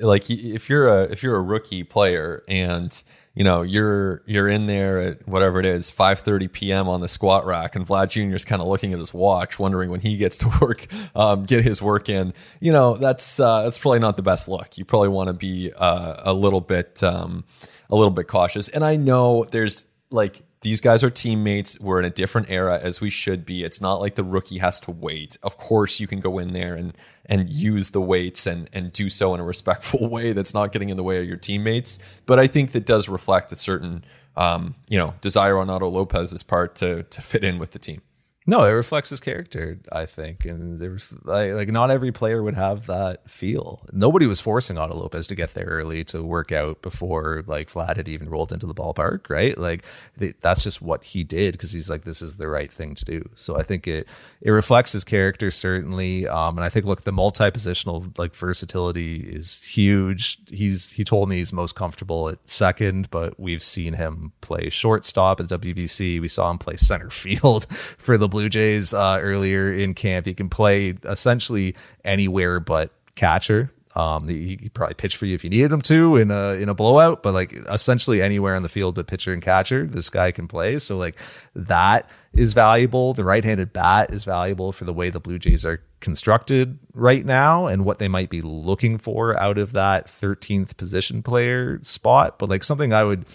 like 0.00 0.28
if 0.28 0.68
you're 0.68 0.88
a 0.88 1.02
if 1.04 1.22
you're 1.22 1.36
a 1.36 1.40
rookie 1.40 1.84
player 1.84 2.42
and 2.48 3.00
you 3.40 3.44
know 3.44 3.62
you're 3.62 4.20
you're 4.26 4.48
in 4.50 4.66
there 4.66 4.98
at 4.98 5.26
whatever 5.26 5.60
it 5.60 5.64
is 5.64 5.90
5:30 5.90 6.52
p.m. 6.52 6.88
on 6.90 7.00
the 7.00 7.08
squat 7.08 7.46
rack, 7.46 7.74
and 7.74 7.86
Vlad 7.86 8.10
Jr. 8.10 8.34
is 8.34 8.44
kind 8.44 8.60
of 8.60 8.68
looking 8.68 8.92
at 8.92 8.98
his 8.98 9.14
watch, 9.14 9.58
wondering 9.58 9.88
when 9.88 10.00
he 10.00 10.18
gets 10.18 10.36
to 10.38 10.50
work, 10.60 10.86
um, 11.16 11.46
get 11.46 11.64
his 11.64 11.80
work 11.80 12.10
in. 12.10 12.34
You 12.60 12.72
know 12.72 12.96
that's 12.96 13.40
uh, 13.40 13.62
that's 13.62 13.78
probably 13.78 14.00
not 14.00 14.18
the 14.18 14.22
best 14.22 14.46
look. 14.46 14.76
You 14.76 14.84
probably 14.84 15.08
want 15.08 15.28
to 15.28 15.32
be 15.32 15.72
uh, 15.74 16.16
a 16.22 16.34
little 16.34 16.60
bit 16.60 17.02
um, 17.02 17.44
a 17.88 17.96
little 17.96 18.10
bit 18.10 18.28
cautious. 18.28 18.68
And 18.68 18.84
I 18.84 18.96
know 18.96 19.44
there's 19.44 19.86
like 20.10 20.42
these 20.62 20.80
guys 20.80 21.02
are 21.02 21.10
teammates. 21.10 21.80
We're 21.80 21.98
in 21.98 22.04
a 22.04 22.10
different 22.10 22.50
era 22.50 22.78
as 22.82 23.00
we 23.00 23.08
should 23.08 23.46
be. 23.46 23.64
It's 23.64 23.80
not 23.80 24.00
like 24.00 24.14
the 24.14 24.24
rookie 24.24 24.58
has 24.58 24.78
to 24.80 24.90
wait. 24.90 25.38
Of 25.42 25.56
course, 25.56 26.00
you 26.00 26.06
can 26.06 26.20
go 26.20 26.38
in 26.38 26.52
there 26.52 26.74
and 26.74 26.92
and 27.26 27.48
use 27.48 27.90
the 27.90 28.00
weights 28.00 28.46
and 28.46 28.68
and 28.72 28.92
do 28.92 29.08
so 29.08 29.34
in 29.34 29.40
a 29.40 29.44
respectful 29.44 30.08
way 30.10 30.32
that's 30.32 30.52
not 30.52 30.72
getting 30.72 30.90
in 30.90 30.96
the 30.96 31.02
way 31.02 31.18
of 31.18 31.24
your 31.24 31.38
teammates. 31.38 31.98
But 32.26 32.38
I 32.38 32.46
think 32.46 32.72
that 32.72 32.84
does 32.84 33.08
reflect 33.08 33.50
a 33.52 33.56
certain 33.56 34.04
um, 34.36 34.74
you 34.88 34.98
know 34.98 35.14
desire 35.20 35.58
on 35.58 35.70
Otto 35.70 35.88
Lopez's 35.88 36.42
part 36.42 36.74
to 36.76 37.04
to 37.04 37.22
fit 37.22 37.42
in 37.42 37.58
with 37.58 37.70
the 37.70 37.78
team. 37.78 38.02
No, 38.50 38.64
it 38.64 38.70
reflects 38.70 39.10
his 39.10 39.20
character, 39.20 39.78
I 39.92 40.06
think, 40.06 40.44
and 40.44 40.80
there's 40.80 41.14
like, 41.22 41.52
like 41.52 41.68
not 41.68 41.92
every 41.92 42.10
player 42.10 42.42
would 42.42 42.56
have 42.56 42.86
that 42.86 43.30
feel. 43.30 43.86
Nobody 43.92 44.26
was 44.26 44.40
forcing 44.40 44.76
Otto 44.76 44.96
Lopez 44.96 45.28
to 45.28 45.36
get 45.36 45.54
there 45.54 45.66
early 45.66 46.02
to 46.06 46.24
work 46.24 46.50
out 46.50 46.82
before 46.82 47.44
like 47.46 47.70
Vlad 47.70 47.96
had 47.96 48.08
even 48.08 48.28
rolled 48.28 48.50
into 48.50 48.66
the 48.66 48.74
ballpark, 48.74 49.30
right? 49.30 49.56
Like 49.56 49.84
they, 50.16 50.34
that's 50.40 50.64
just 50.64 50.82
what 50.82 51.04
he 51.04 51.22
did 51.22 51.52
because 51.52 51.70
he's 51.70 51.88
like, 51.88 52.02
this 52.02 52.20
is 52.20 52.38
the 52.38 52.48
right 52.48 52.72
thing 52.72 52.96
to 52.96 53.04
do. 53.04 53.28
So 53.34 53.56
I 53.56 53.62
think 53.62 53.86
it 53.86 54.08
it 54.40 54.50
reflects 54.50 54.90
his 54.90 55.04
character 55.04 55.52
certainly, 55.52 56.26
um, 56.26 56.58
and 56.58 56.64
I 56.64 56.70
think 56.70 56.86
look 56.86 57.04
the 57.04 57.12
multi 57.12 57.52
positional 57.52 58.18
like 58.18 58.34
versatility 58.34 59.20
is 59.20 59.62
huge. 59.62 60.38
He's 60.50 60.90
he 60.90 61.04
told 61.04 61.28
me 61.28 61.36
he's 61.36 61.52
most 61.52 61.76
comfortable 61.76 62.28
at 62.28 62.38
second, 62.50 63.12
but 63.12 63.38
we've 63.38 63.62
seen 63.62 63.92
him 63.92 64.32
play 64.40 64.70
shortstop 64.70 65.38
at 65.38 65.46
WBC. 65.46 66.20
We 66.20 66.26
saw 66.26 66.50
him 66.50 66.58
play 66.58 66.74
center 66.76 67.10
field 67.22 67.68
for 67.70 68.18
the 68.18 68.26
Blue 68.26 68.39
Jays 68.48 68.94
uh, 68.94 69.18
earlier 69.20 69.72
in 69.72 69.94
camp. 69.94 70.26
He 70.26 70.34
can 70.34 70.48
play 70.48 70.96
essentially 71.04 71.74
anywhere 72.04 72.60
but 72.60 72.92
catcher. 73.14 73.72
Um, 73.96 74.28
he, 74.28 74.56
he 74.60 74.68
probably 74.68 74.94
pitch 74.94 75.16
for 75.16 75.26
you 75.26 75.34
if 75.34 75.42
you 75.42 75.50
needed 75.50 75.72
him 75.72 75.80
to 75.82 76.16
in 76.16 76.30
a 76.30 76.52
in 76.52 76.68
a 76.68 76.74
blowout, 76.74 77.24
but 77.24 77.34
like 77.34 77.52
essentially 77.68 78.22
anywhere 78.22 78.54
on 78.54 78.62
the 78.62 78.68
field 78.68 78.94
but 78.94 79.08
pitcher 79.08 79.32
and 79.32 79.42
catcher, 79.42 79.84
this 79.84 80.08
guy 80.08 80.30
can 80.30 80.46
play. 80.46 80.78
So 80.78 80.96
like 80.96 81.18
that 81.54 82.08
is 82.32 82.54
valuable. 82.54 83.14
The 83.14 83.24
right-handed 83.24 83.72
bat 83.72 84.12
is 84.12 84.24
valuable 84.24 84.70
for 84.70 84.84
the 84.84 84.92
way 84.92 85.10
the 85.10 85.18
Blue 85.18 85.40
Jays 85.40 85.66
are 85.66 85.82
constructed 85.98 86.78
right 86.94 87.26
now 87.26 87.66
and 87.66 87.84
what 87.84 87.98
they 87.98 88.06
might 88.06 88.30
be 88.30 88.40
looking 88.40 88.96
for 88.96 89.36
out 89.36 89.58
of 89.58 89.72
that 89.72 90.06
13th 90.06 90.76
position 90.76 91.22
player 91.22 91.82
spot. 91.82 92.38
But 92.38 92.48
like 92.48 92.62
something 92.62 92.92
I 92.92 93.02
would 93.02 93.26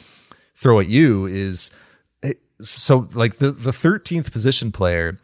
throw 0.56 0.80
at 0.80 0.88
you 0.88 1.26
is 1.26 1.70
so 2.62 3.10
like 3.14 3.38
the 3.38 3.52
the 3.52 3.72
13th 3.72 4.32
position 4.32 4.72
player 4.72 5.20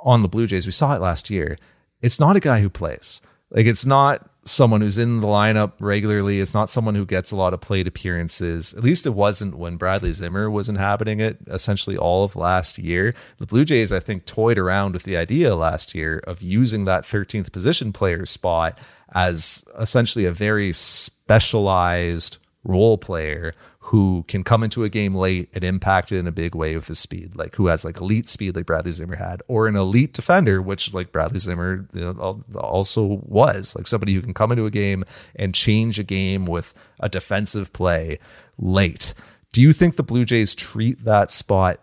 on 0.00 0.22
the 0.22 0.28
Blue 0.28 0.46
Jays, 0.46 0.66
we 0.66 0.72
saw 0.72 0.94
it 0.94 1.00
last 1.00 1.30
year. 1.30 1.58
It's 2.02 2.20
not 2.20 2.36
a 2.36 2.40
guy 2.40 2.60
who 2.60 2.68
plays. 2.68 3.20
Like 3.50 3.66
it's 3.66 3.86
not 3.86 4.28
someone 4.44 4.80
who's 4.80 4.98
in 4.98 5.20
the 5.20 5.26
lineup 5.26 5.72
regularly. 5.80 6.40
It's 6.40 6.54
not 6.54 6.70
someone 6.70 6.94
who 6.94 7.04
gets 7.04 7.32
a 7.32 7.36
lot 7.36 7.52
of 7.52 7.60
plate 7.60 7.88
appearances. 7.88 8.74
At 8.74 8.84
least 8.84 9.06
it 9.06 9.10
wasn't 9.10 9.58
when 9.58 9.76
Bradley 9.76 10.12
Zimmer 10.12 10.50
was 10.50 10.68
inhabiting 10.68 11.20
it 11.20 11.38
essentially 11.48 11.96
all 11.96 12.24
of 12.24 12.36
last 12.36 12.78
year. 12.78 13.14
The 13.38 13.46
Blue 13.46 13.64
Jays, 13.64 13.92
I 13.92 14.00
think, 14.00 14.24
toyed 14.24 14.58
around 14.58 14.92
with 14.92 15.02
the 15.02 15.16
idea 15.16 15.56
last 15.56 15.94
year 15.94 16.22
of 16.26 16.42
using 16.42 16.84
that 16.84 17.04
13th 17.04 17.52
position 17.52 17.92
player 17.92 18.24
spot 18.26 18.78
as 19.14 19.64
essentially 19.78 20.24
a 20.24 20.32
very 20.32 20.72
specialized 20.72 22.38
role 22.64 22.98
player 22.98 23.54
who 23.86 24.24
can 24.26 24.42
come 24.42 24.64
into 24.64 24.82
a 24.82 24.88
game 24.88 25.14
late 25.14 25.48
and 25.52 25.62
impact 25.62 26.10
it 26.10 26.18
in 26.18 26.26
a 26.26 26.32
big 26.32 26.56
way 26.56 26.74
with 26.74 26.88
his 26.88 26.98
speed, 26.98 27.36
like 27.36 27.54
who 27.54 27.68
has 27.68 27.84
like 27.84 28.00
elite 28.00 28.28
speed 28.28 28.56
like 28.56 28.66
Bradley 28.66 28.90
Zimmer 28.90 29.14
had, 29.14 29.42
or 29.46 29.68
an 29.68 29.76
elite 29.76 30.12
defender, 30.12 30.60
which 30.60 30.92
like 30.92 31.12
Bradley 31.12 31.38
Zimmer 31.38 31.86
you 31.92 32.00
know, 32.00 32.42
also 32.56 33.22
was, 33.24 33.76
like 33.76 33.86
somebody 33.86 34.12
who 34.14 34.22
can 34.22 34.34
come 34.34 34.50
into 34.50 34.66
a 34.66 34.72
game 34.72 35.04
and 35.36 35.54
change 35.54 36.00
a 36.00 36.02
game 36.02 36.46
with 36.46 36.74
a 36.98 37.08
defensive 37.08 37.72
play 37.72 38.18
late. 38.58 39.14
Do 39.52 39.62
you 39.62 39.72
think 39.72 39.94
the 39.94 40.02
Blue 40.02 40.24
Jays 40.24 40.56
treat 40.56 41.04
that 41.04 41.30
spot 41.30 41.80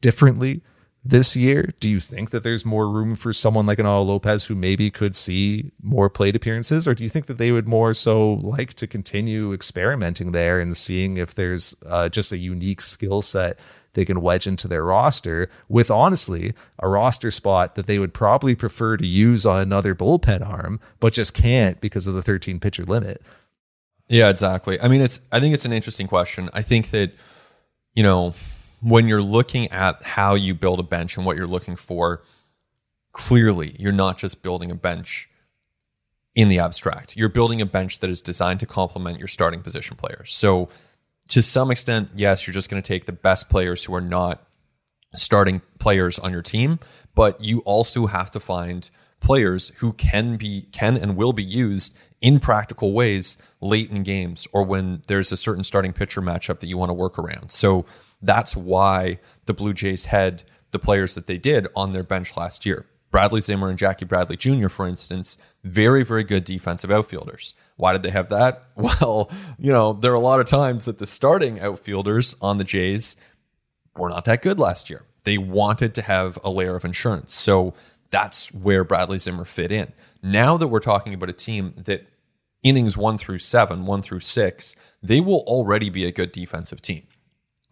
differently 0.00 0.62
this 1.04 1.36
year? 1.36 1.72
Do 1.80 1.90
you 1.90 2.00
think 2.00 2.30
that 2.30 2.42
there's 2.42 2.64
more 2.64 2.88
room 2.88 3.16
for 3.16 3.32
someone 3.32 3.66
like 3.66 3.78
an 3.78 3.86
Otto 3.86 4.02
Lopez 4.02 4.46
who 4.46 4.54
maybe 4.54 4.90
could 4.90 5.16
see 5.16 5.72
more 5.82 6.08
plate 6.08 6.36
appearances? 6.36 6.86
Or 6.86 6.94
do 6.94 7.02
you 7.02 7.10
think 7.10 7.26
that 7.26 7.38
they 7.38 7.52
would 7.52 7.66
more 7.66 7.94
so 7.94 8.34
like 8.34 8.74
to 8.74 8.86
continue 8.86 9.52
experimenting 9.52 10.32
there 10.32 10.60
and 10.60 10.76
seeing 10.76 11.16
if 11.16 11.34
there's 11.34 11.74
uh, 11.86 12.08
just 12.08 12.32
a 12.32 12.38
unique 12.38 12.80
skill 12.80 13.22
set 13.22 13.58
they 13.94 14.04
can 14.04 14.22
wedge 14.22 14.46
into 14.46 14.68
their 14.68 14.84
roster 14.84 15.50
with 15.68 15.90
honestly 15.90 16.54
a 16.78 16.88
roster 16.88 17.30
spot 17.30 17.74
that 17.74 17.86
they 17.86 17.98
would 17.98 18.14
probably 18.14 18.54
prefer 18.54 18.96
to 18.96 19.06
use 19.06 19.44
on 19.44 19.60
another 19.60 19.94
bullpen 19.94 20.46
arm, 20.46 20.80
but 20.98 21.12
just 21.12 21.34
can't 21.34 21.80
because 21.80 22.06
of 22.06 22.14
the 22.14 22.22
13 22.22 22.58
pitcher 22.58 22.84
limit? 22.84 23.20
Yeah, 24.08 24.30
exactly. 24.30 24.80
I 24.80 24.88
mean, 24.88 25.00
it's, 25.00 25.20
I 25.30 25.40
think 25.40 25.54
it's 25.54 25.64
an 25.64 25.72
interesting 25.72 26.06
question. 26.06 26.48
I 26.52 26.62
think 26.62 26.88
that, 26.90 27.14
you 27.94 28.02
know, 28.02 28.32
when 28.82 29.06
you're 29.06 29.22
looking 29.22 29.68
at 29.68 30.02
how 30.02 30.34
you 30.34 30.54
build 30.54 30.80
a 30.80 30.82
bench 30.82 31.16
and 31.16 31.24
what 31.24 31.36
you're 31.36 31.46
looking 31.46 31.76
for, 31.76 32.22
clearly 33.12 33.76
you're 33.78 33.92
not 33.92 34.18
just 34.18 34.42
building 34.42 34.70
a 34.70 34.74
bench 34.74 35.30
in 36.34 36.48
the 36.48 36.58
abstract. 36.58 37.16
You're 37.16 37.28
building 37.28 37.60
a 37.60 37.66
bench 37.66 38.00
that 38.00 38.10
is 38.10 38.20
designed 38.20 38.60
to 38.60 38.66
complement 38.66 39.18
your 39.18 39.28
starting 39.28 39.60
position 39.60 39.96
players. 39.96 40.34
So, 40.34 40.68
to 41.28 41.40
some 41.40 41.70
extent, 41.70 42.10
yes, 42.16 42.46
you're 42.46 42.54
just 42.54 42.68
going 42.68 42.82
to 42.82 42.86
take 42.86 43.04
the 43.04 43.12
best 43.12 43.48
players 43.48 43.84
who 43.84 43.94
are 43.94 44.00
not 44.00 44.44
starting 45.14 45.62
players 45.78 46.18
on 46.18 46.32
your 46.32 46.42
team, 46.42 46.80
but 47.14 47.40
you 47.40 47.60
also 47.60 48.06
have 48.06 48.32
to 48.32 48.40
find 48.40 48.90
players 49.20 49.68
who 49.76 49.92
can 49.92 50.36
be 50.36 50.62
can 50.72 50.96
and 50.96 51.16
will 51.16 51.32
be 51.32 51.44
used 51.44 51.96
in 52.20 52.40
practical 52.40 52.92
ways 52.92 53.38
late 53.60 53.88
in 53.88 54.02
games 54.02 54.48
or 54.52 54.64
when 54.64 55.02
there's 55.06 55.30
a 55.30 55.36
certain 55.36 55.62
starting 55.62 55.92
pitcher 55.92 56.20
matchup 56.20 56.58
that 56.58 56.66
you 56.66 56.76
want 56.76 56.90
to 56.90 56.94
work 56.94 57.18
around. 57.20 57.52
So 57.52 57.84
That's 58.22 58.56
why 58.56 59.18
the 59.46 59.54
Blue 59.54 59.74
Jays 59.74 60.06
had 60.06 60.44
the 60.70 60.78
players 60.78 61.14
that 61.14 61.26
they 61.26 61.38
did 61.38 61.68
on 61.76 61.92
their 61.92 62.02
bench 62.02 62.36
last 62.36 62.64
year. 62.64 62.86
Bradley 63.10 63.42
Zimmer 63.42 63.68
and 63.68 63.78
Jackie 63.78 64.06
Bradley 64.06 64.36
Jr., 64.38 64.68
for 64.68 64.88
instance, 64.88 65.36
very, 65.62 66.02
very 66.02 66.24
good 66.24 66.44
defensive 66.44 66.90
outfielders. 66.90 67.54
Why 67.76 67.92
did 67.92 68.02
they 68.02 68.10
have 68.10 68.30
that? 68.30 68.64
Well, 68.76 69.30
you 69.58 69.70
know, 69.70 69.92
there 69.92 70.12
are 70.12 70.16
a 70.16 70.20
lot 70.20 70.40
of 70.40 70.46
times 70.46 70.86
that 70.86 70.98
the 70.98 71.06
starting 71.06 71.60
outfielders 71.60 72.36
on 72.40 72.56
the 72.56 72.64
Jays 72.64 73.16
were 73.96 74.08
not 74.08 74.24
that 74.24 74.40
good 74.42 74.58
last 74.58 74.88
year. 74.88 75.02
They 75.24 75.36
wanted 75.36 75.94
to 75.94 76.02
have 76.02 76.38
a 76.42 76.50
layer 76.50 76.74
of 76.74 76.84
insurance. 76.84 77.34
So 77.34 77.74
that's 78.10 78.52
where 78.52 78.82
Bradley 78.82 79.18
Zimmer 79.18 79.44
fit 79.44 79.70
in. 79.70 79.92
Now 80.22 80.56
that 80.56 80.68
we're 80.68 80.80
talking 80.80 81.12
about 81.12 81.28
a 81.28 81.34
team 81.34 81.74
that 81.76 82.06
innings 82.62 82.96
one 82.96 83.18
through 83.18 83.38
seven, 83.38 83.84
one 83.84 84.02
through 84.02 84.20
six, 84.20 84.74
they 85.02 85.20
will 85.20 85.40
already 85.40 85.90
be 85.90 86.06
a 86.06 86.12
good 86.12 86.32
defensive 86.32 86.80
team. 86.80 87.02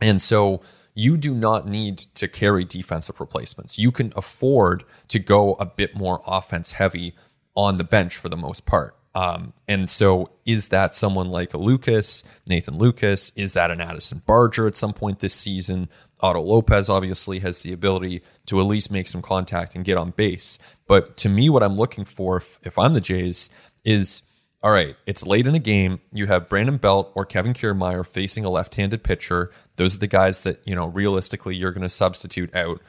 And 0.00 0.20
so 0.20 0.60
you 0.94 1.16
do 1.16 1.34
not 1.34 1.66
need 1.66 1.98
to 1.98 2.28
carry 2.28 2.64
defensive 2.64 3.20
replacements. 3.20 3.78
You 3.78 3.92
can 3.92 4.12
afford 4.16 4.84
to 5.08 5.18
go 5.18 5.54
a 5.54 5.66
bit 5.66 5.96
more 5.96 6.22
offense 6.26 6.72
heavy 6.72 7.14
on 7.54 7.78
the 7.78 7.84
bench 7.84 8.16
for 8.16 8.28
the 8.28 8.36
most 8.36 8.66
part. 8.66 8.96
Um, 9.14 9.54
and 9.66 9.90
so, 9.90 10.30
is 10.46 10.68
that 10.68 10.94
someone 10.94 11.30
like 11.30 11.52
a 11.52 11.58
Lukes, 11.58 12.22
Nathan 12.46 12.78
Lukes? 12.78 13.32
Is 13.34 13.54
that 13.54 13.70
an 13.70 13.80
Addison 13.80 14.22
Barger 14.24 14.68
at 14.68 14.76
some 14.76 14.92
point 14.92 15.18
this 15.18 15.34
season? 15.34 15.88
Otto 16.20 16.40
Lopez 16.40 16.88
obviously 16.88 17.40
has 17.40 17.62
the 17.62 17.72
ability 17.72 18.22
to 18.46 18.60
at 18.60 18.66
least 18.66 18.92
make 18.92 19.08
some 19.08 19.22
contact 19.22 19.74
and 19.74 19.84
get 19.84 19.96
on 19.96 20.10
base. 20.10 20.58
But 20.86 21.16
to 21.18 21.28
me, 21.28 21.48
what 21.48 21.62
I'm 21.62 21.76
looking 21.76 22.04
for 22.04 22.36
if, 22.36 22.60
if 22.62 22.78
I'm 22.78 22.92
the 22.92 23.00
Jays 23.00 23.50
is 23.84 24.22
all 24.62 24.72
right, 24.72 24.94
it's 25.06 25.26
late 25.26 25.46
in 25.46 25.54
a 25.54 25.60
game. 25.60 26.00
You 26.12 26.26
have 26.26 26.48
Brandon 26.50 26.76
Belt 26.76 27.12
or 27.14 27.24
Kevin 27.24 27.54
Kiermaier 27.54 28.06
facing 28.06 28.44
a 28.44 28.50
left 28.50 28.74
handed 28.74 29.02
pitcher. 29.02 29.50
Those 29.80 29.94
are 29.94 30.00
the 30.00 30.06
guys 30.06 30.42
that, 30.42 30.60
you 30.66 30.74
know, 30.74 30.88
realistically 30.88 31.56
you're 31.56 31.70
going 31.70 31.80
to 31.80 31.88
substitute 31.88 32.54
out 32.54 32.82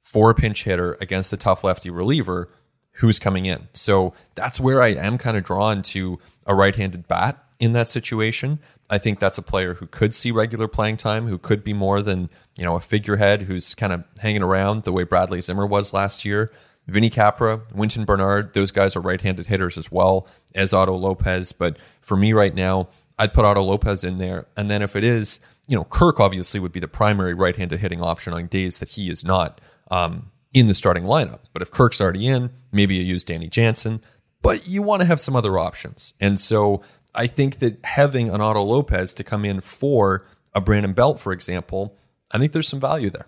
for 0.00 0.30
a 0.30 0.34
pinch 0.34 0.64
hitter 0.64 0.96
against 0.98 1.34
a 1.34 1.36
tough 1.36 1.62
lefty 1.62 1.90
reliever 1.90 2.48
who's 2.92 3.18
coming 3.18 3.44
in. 3.44 3.68
So 3.74 4.14
that's 4.34 4.58
where 4.58 4.80
I 4.80 4.94
am 4.94 5.18
kind 5.18 5.36
of 5.36 5.44
drawn 5.44 5.82
to 5.82 6.18
a 6.46 6.54
right 6.54 6.74
handed 6.74 7.06
bat 7.06 7.44
in 7.60 7.72
that 7.72 7.90
situation. 7.90 8.58
I 8.88 8.96
think 8.96 9.18
that's 9.18 9.36
a 9.36 9.42
player 9.42 9.74
who 9.74 9.86
could 9.86 10.14
see 10.14 10.30
regular 10.30 10.66
playing 10.66 10.96
time, 10.96 11.26
who 11.26 11.36
could 11.36 11.62
be 11.62 11.74
more 11.74 12.00
than, 12.00 12.30
you 12.56 12.64
know, 12.64 12.76
a 12.76 12.80
figurehead 12.80 13.42
who's 13.42 13.74
kind 13.74 13.92
of 13.92 14.02
hanging 14.18 14.42
around 14.42 14.84
the 14.84 14.92
way 14.92 15.02
Bradley 15.04 15.42
Zimmer 15.42 15.66
was 15.66 15.92
last 15.92 16.24
year. 16.24 16.50
Vinny 16.86 17.10
Capra, 17.10 17.60
Wynton 17.74 18.06
Bernard, 18.06 18.54
those 18.54 18.70
guys 18.70 18.96
are 18.96 19.00
right 19.02 19.20
handed 19.20 19.44
hitters 19.44 19.76
as 19.76 19.92
well 19.92 20.26
as 20.54 20.72
Otto 20.72 20.96
Lopez. 20.96 21.52
But 21.52 21.76
for 22.00 22.16
me 22.16 22.32
right 22.32 22.54
now, 22.54 22.88
I'd 23.18 23.32
put 23.32 23.44
Otto 23.44 23.62
Lopez 23.62 24.04
in 24.04 24.18
there. 24.18 24.46
And 24.56 24.70
then 24.70 24.82
if 24.82 24.96
it 24.96 25.04
is, 25.04 25.40
you 25.66 25.76
know, 25.76 25.84
Kirk 25.84 26.20
obviously 26.20 26.60
would 26.60 26.72
be 26.72 26.80
the 26.80 26.88
primary 26.88 27.34
right 27.34 27.56
handed 27.56 27.80
hitting 27.80 28.02
option 28.02 28.32
on 28.32 28.46
days 28.46 28.78
that 28.78 28.90
he 28.90 29.08
is 29.08 29.24
not 29.24 29.60
um, 29.90 30.30
in 30.52 30.66
the 30.66 30.74
starting 30.74 31.04
lineup. 31.04 31.40
But 31.52 31.62
if 31.62 31.70
Kirk's 31.70 32.00
already 32.00 32.26
in, 32.26 32.50
maybe 32.72 32.96
you 32.96 33.02
use 33.02 33.24
Danny 33.24 33.48
Jansen. 33.48 34.02
But 34.42 34.68
you 34.68 34.82
want 34.82 35.02
to 35.02 35.08
have 35.08 35.20
some 35.20 35.36
other 35.36 35.58
options. 35.58 36.14
And 36.20 36.38
so 36.38 36.82
I 37.14 37.26
think 37.26 37.60
that 37.60 37.78
having 37.84 38.28
an 38.30 38.40
Otto 38.40 38.62
Lopez 38.62 39.14
to 39.14 39.24
come 39.24 39.44
in 39.44 39.60
for 39.60 40.26
a 40.54 40.60
Brandon 40.60 40.92
Belt, 40.92 41.18
for 41.18 41.32
example, 41.32 41.96
I 42.30 42.38
think 42.38 42.52
there's 42.52 42.68
some 42.68 42.80
value 42.80 43.10
there. 43.10 43.26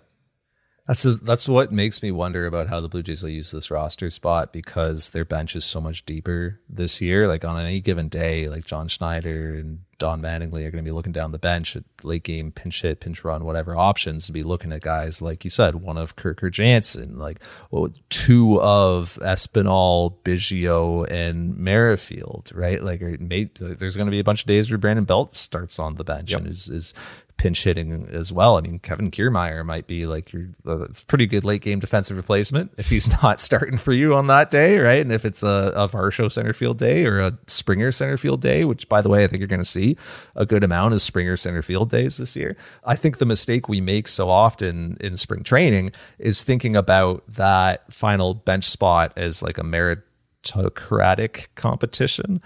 That's 0.87 1.03
a, 1.05 1.15
that's 1.15 1.49
what 1.49 1.73
makes 1.73 2.01
me 2.01 2.11
wonder 2.11 2.45
about 2.45 2.67
how 2.67 2.79
the 2.79 2.87
Blue 2.87 3.03
Jays 3.03 3.21
will 3.21 3.29
use 3.29 3.51
this 3.51 3.69
roster 3.69 4.09
spot 4.09 4.53
because 4.53 5.09
their 5.09 5.25
bench 5.25 5.53
is 5.53 5.65
so 5.65 5.81
much 5.81 6.05
deeper 6.05 6.61
this 6.69 7.01
year. 7.01 7.27
Like 7.27 7.43
on 7.43 7.59
any 7.59 7.81
given 7.81 8.07
day, 8.07 8.47
like 8.47 8.65
John 8.65 8.87
Schneider 8.87 9.55
and 9.55 9.79
Don 9.97 10.21
Mattingly 10.21 10.65
are 10.65 10.71
going 10.71 10.83
to 10.83 10.89
be 10.89 10.91
looking 10.91 11.11
down 11.11 11.31
the 11.31 11.39
bench 11.39 11.75
at 11.75 11.83
late 12.03 12.23
game 12.23 12.51
pinch 12.51 12.83
hit, 12.83 13.01
pinch 13.01 13.25
run, 13.25 13.43
whatever 13.43 13.75
options 13.75 14.27
to 14.27 14.31
be 14.31 14.43
looking 14.43 14.71
at 14.71 14.81
guys 14.81 15.21
like 15.21 15.43
you 15.43 15.49
said, 15.49 15.75
one 15.75 15.97
of 15.97 16.15
Kirk 16.15 16.41
or 16.41 16.49
Jansen, 16.49 17.17
like 17.17 17.41
well, 17.69 17.89
two 18.07 18.61
of 18.61 19.17
Espinal, 19.21 20.15
Biggio, 20.23 21.09
and 21.11 21.57
Merrifield, 21.57 22.51
right? 22.55 22.81
Like, 22.81 22.99
there's 22.99 23.97
going 23.97 24.07
to 24.07 24.11
be 24.11 24.19
a 24.19 24.23
bunch 24.23 24.43
of 24.43 24.47
days 24.47 24.71
where 24.71 24.77
Brandon 24.77 25.05
Belt 25.05 25.35
starts 25.37 25.79
on 25.79 25.95
the 25.95 26.03
bench 26.05 26.31
yep. 26.31 26.41
and 26.41 26.49
is 26.49 26.69
is 26.69 26.93
pinch 27.37 27.63
hitting 27.63 28.07
as 28.11 28.33
well. 28.33 28.57
I 28.57 28.61
mean, 28.61 28.79
Kevin 28.79 29.11
Kiermaier 29.11 29.65
might 29.65 29.87
be 29.87 30.05
like 30.05 30.33
your 30.33 30.49
uh, 30.65 30.87
pretty 31.07 31.25
good 31.27 31.43
late 31.43 31.61
game 31.61 31.79
defensive 31.79 32.17
replacement 32.17 32.71
if 32.77 32.89
he's 32.89 33.11
not 33.23 33.39
starting 33.39 33.77
for 33.77 33.93
you 33.93 34.15
on 34.15 34.27
that 34.27 34.49
day, 34.49 34.77
right? 34.79 35.01
And 35.01 35.11
if 35.11 35.23
it's 35.23 35.43
a, 35.43 35.71
a 35.75 35.87
Varsho 35.87 36.31
center 36.31 36.53
field 36.53 36.77
day 36.77 37.05
or 37.05 37.19
a 37.19 37.37
Springer 37.47 37.91
center 37.91 38.17
field 38.17 38.41
day, 38.41 38.65
which 38.65 38.89
by 38.89 39.01
the 39.01 39.09
way, 39.09 39.23
I 39.23 39.27
think 39.27 39.39
you're 39.39 39.47
going 39.47 39.59
to 39.59 39.65
see 39.65 39.97
a 40.35 40.45
good 40.45 40.63
amount 40.63 40.93
of 40.93 41.01
Springer 41.01 41.37
center 41.37 41.61
field 41.61 41.89
days 41.89 42.17
this 42.17 42.35
year. 42.35 42.57
I 42.83 42.95
think 42.95 43.19
the 43.19 43.25
mistake 43.25 43.69
we 43.69 43.81
make 43.81 44.07
so 44.07 44.29
often 44.29 44.97
in 44.99 45.15
spring 45.15 45.43
training 45.43 45.91
is 46.19 46.43
thinking 46.43 46.75
about 46.75 47.23
that 47.27 47.91
final 47.93 48.33
bench 48.33 48.65
spot 48.65 49.13
as 49.15 49.43
like 49.43 49.57
a 49.57 49.63
meritocratic 49.63 51.47
competition 51.55 52.41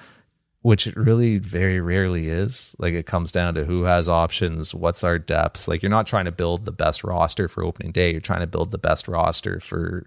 which 0.61 0.85
it 0.85 0.95
really 0.95 1.37
very 1.37 1.79
rarely 1.79 2.27
is. 2.27 2.75
Like 2.77 2.93
it 2.93 3.05
comes 3.05 3.31
down 3.31 3.55
to 3.55 3.65
who 3.65 3.83
has 3.83 4.07
options, 4.07 4.75
what's 4.75 5.03
our 5.03 5.17
depths. 5.17 5.67
Like 5.67 5.81
you're 5.81 5.89
not 5.89 6.07
trying 6.07 6.25
to 6.25 6.31
build 6.31 6.65
the 6.65 6.71
best 6.71 7.03
roster 7.03 7.47
for 7.47 7.63
opening 7.63 7.91
day. 7.91 8.11
You're 8.11 8.21
trying 8.21 8.41
to 8.41 8.47
build 8.47 8.71
the 8.71 8.77
best 8.77 9.07
roster 9.07 9.59
for 9.59 10.05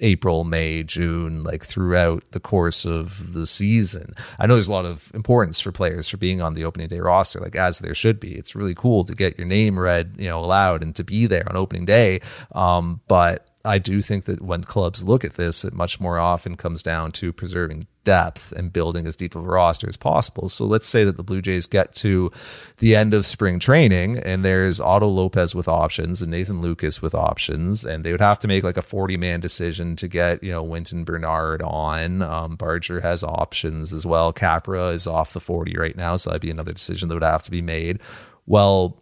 April, 0.00 0.42
May, 0.42 0.82
June, 0.82 1.44
like 1.44 1.64
throughout 1.64 2.24
the 2.32 2.40
course 2.40 2.84
of 2.84 3.32
the 3.32 3.46
season. 3.46 4.14
I 4.38 4.46
know 4.46 4.54
there's 4.54 4.68
a 4.68 4.72
lot 4.72 4.86
of 4.86 5.12
importance 5.14 5.60
for 5.60 5.70
players 5.70 6.08
for 6.08 6.16
being 6.16 6.40
on 6.40 6.54
the 6.54 6.64
opening 6.64 6.88
day 6.88 6.98
roster, 6.98 7.38
like 7.38 7.54
as 7.54 7.78
there 7.78 7.94
should 7.94 8.18
be. 8.18 8.34
It's 8.34 8.56
really 8.56 8.74
cool 8.74 9.04
to 9.04 9.14
get 9.14 9.38
your 9.38 9.46
name 9.46 9.78
read, 9.78 10.16
you 10.18 10.28
know, 10.28 10.42
aloud 10.42 10.82
and 10.82 10.96
to 10.96 11.04
be 11.04 11.26
there 11.26 11.48
on 11.48 11.56
opening 11.56 11.84
day. 11.84 12.22
Um, 12.52 13.02
but 13.06 13.53
I 13.64 13.78
do 13.78 14.02
think 14.02 14.26
that 14.26 14.42
when 14.42 14.62
clubs 14.62 15.04
look 15.04 15.24
at 15.24 15.34
this, 15.34 15.64
it 15.64 15.72
much 15.72 15.98
more 15.98 16.18
often 16.18 16.56
comes 16.56 16.82
down 16.82 17.12
to 17.12 17.32
preserving 17.32 17.86
depth 18.04 18.52
and 18.52 18.70
building 18.70 19.06
as 19.06 19.16
deep 19.16 19.34
of 19.34 19.42
a 19.42 19.48
roster 19.48 19.88
as 19.88 19.96
possible. 19.96 20.50
So 20.50 20.66
let's 20.66 20.86
say 20.86 21.04
that 21.04 21.16
the 21.16 21.22
Blue 21.22 21.40
Jays 21.40 21.64
get 21.64 21.94
to 21.96 22.30
the 22.78 22.94
end 22.94 23.14
of 23.14 23.24
spring 23.24 23.58
training 23.58 24.18
and 24.18 24.44
there's 24.44 24.80
Otto 24.80 25.08
Lopez 25.08 25.54
with 25.54 25.66
options 25.66 26.20
and 26.20 26.30
Nathan 26.30 26.60
Lukes 26.62 27.00
with 27.00 27.14
options, 27.14 27.86
and 27.86 28.04
they 28.04 28.12
would 28.12 28.20
have 28.20 28.38
to 28.40 28.48
make 28.48 28.64
like 28.64 28.76
a 28.76 28.82
40 28.82 29.16
man 29.16 29.40
decision 29.40 29.96
to 29.96 30.08
get, 30.08 30.42
you 30.42 30.50
know, 30.50 30.62
Wynton 30.62 31.04
Bernard 31.04 31.62
on. 31.62 32.20
Um, 32.20 32.56
Barger 32.56 33.00
has 33.00 33.24
options 33.24 33.94
as 33.94 34.04
well. 34.04 34.32
Capra 34.32 34.88
is 34.88 35.06
off 35.06 35.32
the 35.32 35.40
40 35.40 35.76
right 35.78 35.96
now, 35.96 36.16
so 36.16 36.30
that'd 36.30 36.42
be 36.42 36.50
another 36.50 36.74
decision 36.74 37.08
that 37.08 37.14
would 37.14 37.22
have 37.22 37.42
to 37.44 37.50
be 37.50 37.62
made. 37.62 38.00
Well, 38.46 39.00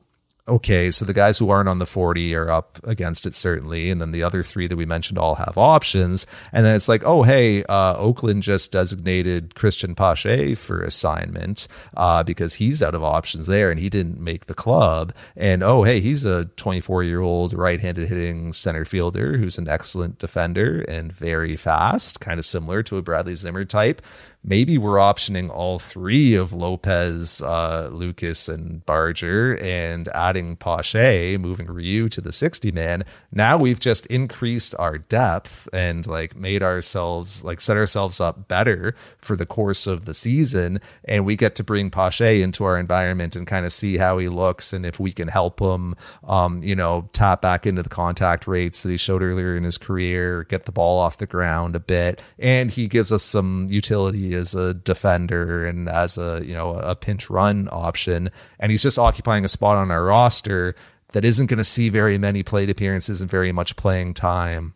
okay, 0.48 0.90
so 0.90 1.04
the 1.04 1.12
guys 1.12 1.38
who 1.38 1.50
aren't 1.50 1.68
on 1.68 1.78
the 1.78 1.86
40 1.86 2.34
are 2.34 2.50
up 2.50 2.80
against 2.84 3.26
it 3.26 3.34
certainly, 3.34 3.90
and 3.90 4.00
then 4.00 4.10
the 4.10 4.22
other 4.22 4.42
three 4.42 4.66
that 4.66 4.76
we 4.76 4.84
mentioned 4.84 5.18
all 5.18 5.36
have 5.36 5.56
options. 5.56 6.26
And 6.52 6.66
then 6.66 6.74
it's 6.74 6.88
like, 6.88 7.04
oh, 7.04 7.22
hey, 7.22 7.62
uh, 7.64 7.96
Oakland 7.96 8.42
just 8.42 8.72
designated 8.72 9.54
Cristian 9.54 9.96
Pache 9.96 10.54
for 10.56 10.82
assignment 10.82 11.68
uh, 11.96 12.22
because 12.22 12.54
he's 12.54 12.82
out 12.82 12.94
of 12.94 13.04
options 13.04 13.46
there 13.46 13.70
and 13.70 13.78
he 13.78 13.88
didn't 13.88 14.20
make 14.20 14.46
the 14.46 14.54
club. 14.54 15.14
And 15.36 15.62
oh, 15.62 15.84
hey, 15.84 16.00
he's 16.00 16.24
a 16.24 16.46
24 16.56 17.04
year 17.04 17.20
old 17.20 17.54
right 17.54 17.80
handed 17.80 18.08
hitting 18.08 18.52
center 18.52 18.84
fielder 18.84 19.38
who's 19.38 19.58
an 19.58 19.68
excellent 19.68 20.18
defender 20.18 20.82
and 20.82 21.12
very 21.12 21.56
fast, 21.56 22.20
kind 22.20 22.38
of 22.38 22.44
similar 22.44 22.82
to 22.84 22.96
a 22.96 23.02
Bradley 23.02 23.34
Zimmer 23.34 23.64
type 23.64 24.02
maybe 24.44 24.76
we're 24.76 24.96
optioning 24.96 25.48
all 25.50 25.78
three 25.78 26.34
of 26.34 26.52
Lopez, 26.52 27.42
uh, 27.42 27.88
Lukes, 27.92 28.52
and 28.52 28.84
Barger 28.84 29.54
and 29.54 30.08
adding 30.08 30.56
Pache, 30.56 31.36
moving 31.36 31.66
Ryu 31.66 32.08
to 32.08 32.20
the 32.20 32.32
60 32.32 32.72
man. 32.72 33.04
Now 33.30 33.56
we've 33.56 33.78
just 33.78 34.06
increased 34.06 34.74
our 34.78 34.98
depth 34.98 35.68
and 35.72 36.06
like 36.06 36.34
made 36.34 36.62
ourselves, 36.62 37.44
like 37.44 37.60
set 37.60 37.76
ourselves 37.76 38.20
up 38.20 38.48
better 38.48 38.94
for 39.18 39.36
the 39.36 39.46
course 39.46 39.86
of 39.86 40.04
the 40.04 40.14
season. 40.14 40.80
And 41.04 41.24
we 41.24 41.36
get 41.36 41.54
to 41.56 41.64
bring 41.64 41.90
Pache 41.90 42.42
into 42.42 42.64
our 42.64 42.78
environment 42.78 43.36
and 43.36 43.46
kind 43.46 43.64
of 43.64 43.72
see 43.72 43.96
how 43.96 44.18
he 44.18 44.28
looks 44.28 44.72
and 44.72 44.84
if 44.84 44.98
we 44.98 45.12
can 45.12 45.28
help 45.28 45.60
him, 45.60 45.94
um, 46.24 46.62
you 46.62 46.74
know, 46.74 47.08
tap 47.12 47.42
back 47.42 47.66
into 47.66 47.82
the 47.82 47.88
contact 47.88 48.46
rates 48.46 48.82
that 48.82 48.90
he 48.90 48.96
showed 48.96 49.22
earlier 49.22 49.56
in 49.56 49.64
his 49.64 49.78
career, 49.78 50.44
get 50.44 50.66
the 50.66 50.72
ball 50.72 50.98
off 50.98 51.18
the 51.18 51.26
ground 51.26 51.76
a 51.76 51.80
bit. 51.80 52.20
And 52.38 52.70
he 52.70 52.88
gives 52.88 53.12
us 53.12 53.22
some 53.22 53.66
utility 53.70 54.31
as 54.34 54.54
a 54.54 54.74
defender 54.74 55.66
and 55.66 55.88
as 55.88 56.18
a 56.18 56.42
you 56.44 56.54
know 56.54 56.74
a 56.74 56.94
pinch 56.94 57.30
run 57.30 57.68
option, 57.70 58.30
and 58.58 58.70
he's 58.70 58.82
just 58.82 58.98
occupying 58.98 59.44
a 59.44 59.48
spot 59.48 59.76
on 59.76 59.90
our 59.90 60.04
roster 60.04 60.74
that 61.12 61.24
isn't 61.24 61.46
going 61.46 61.58
to 61.58 61.64
see 61.64 61.88
very 61.88 62.18
many 62.18 62.42
plate 62.42 62.70
appearances 62.70 63.20
and 63.20 63.30
very 63.30 63.52
much 63.52 63.76
playing 63.76 64.14
time 64.14 64.72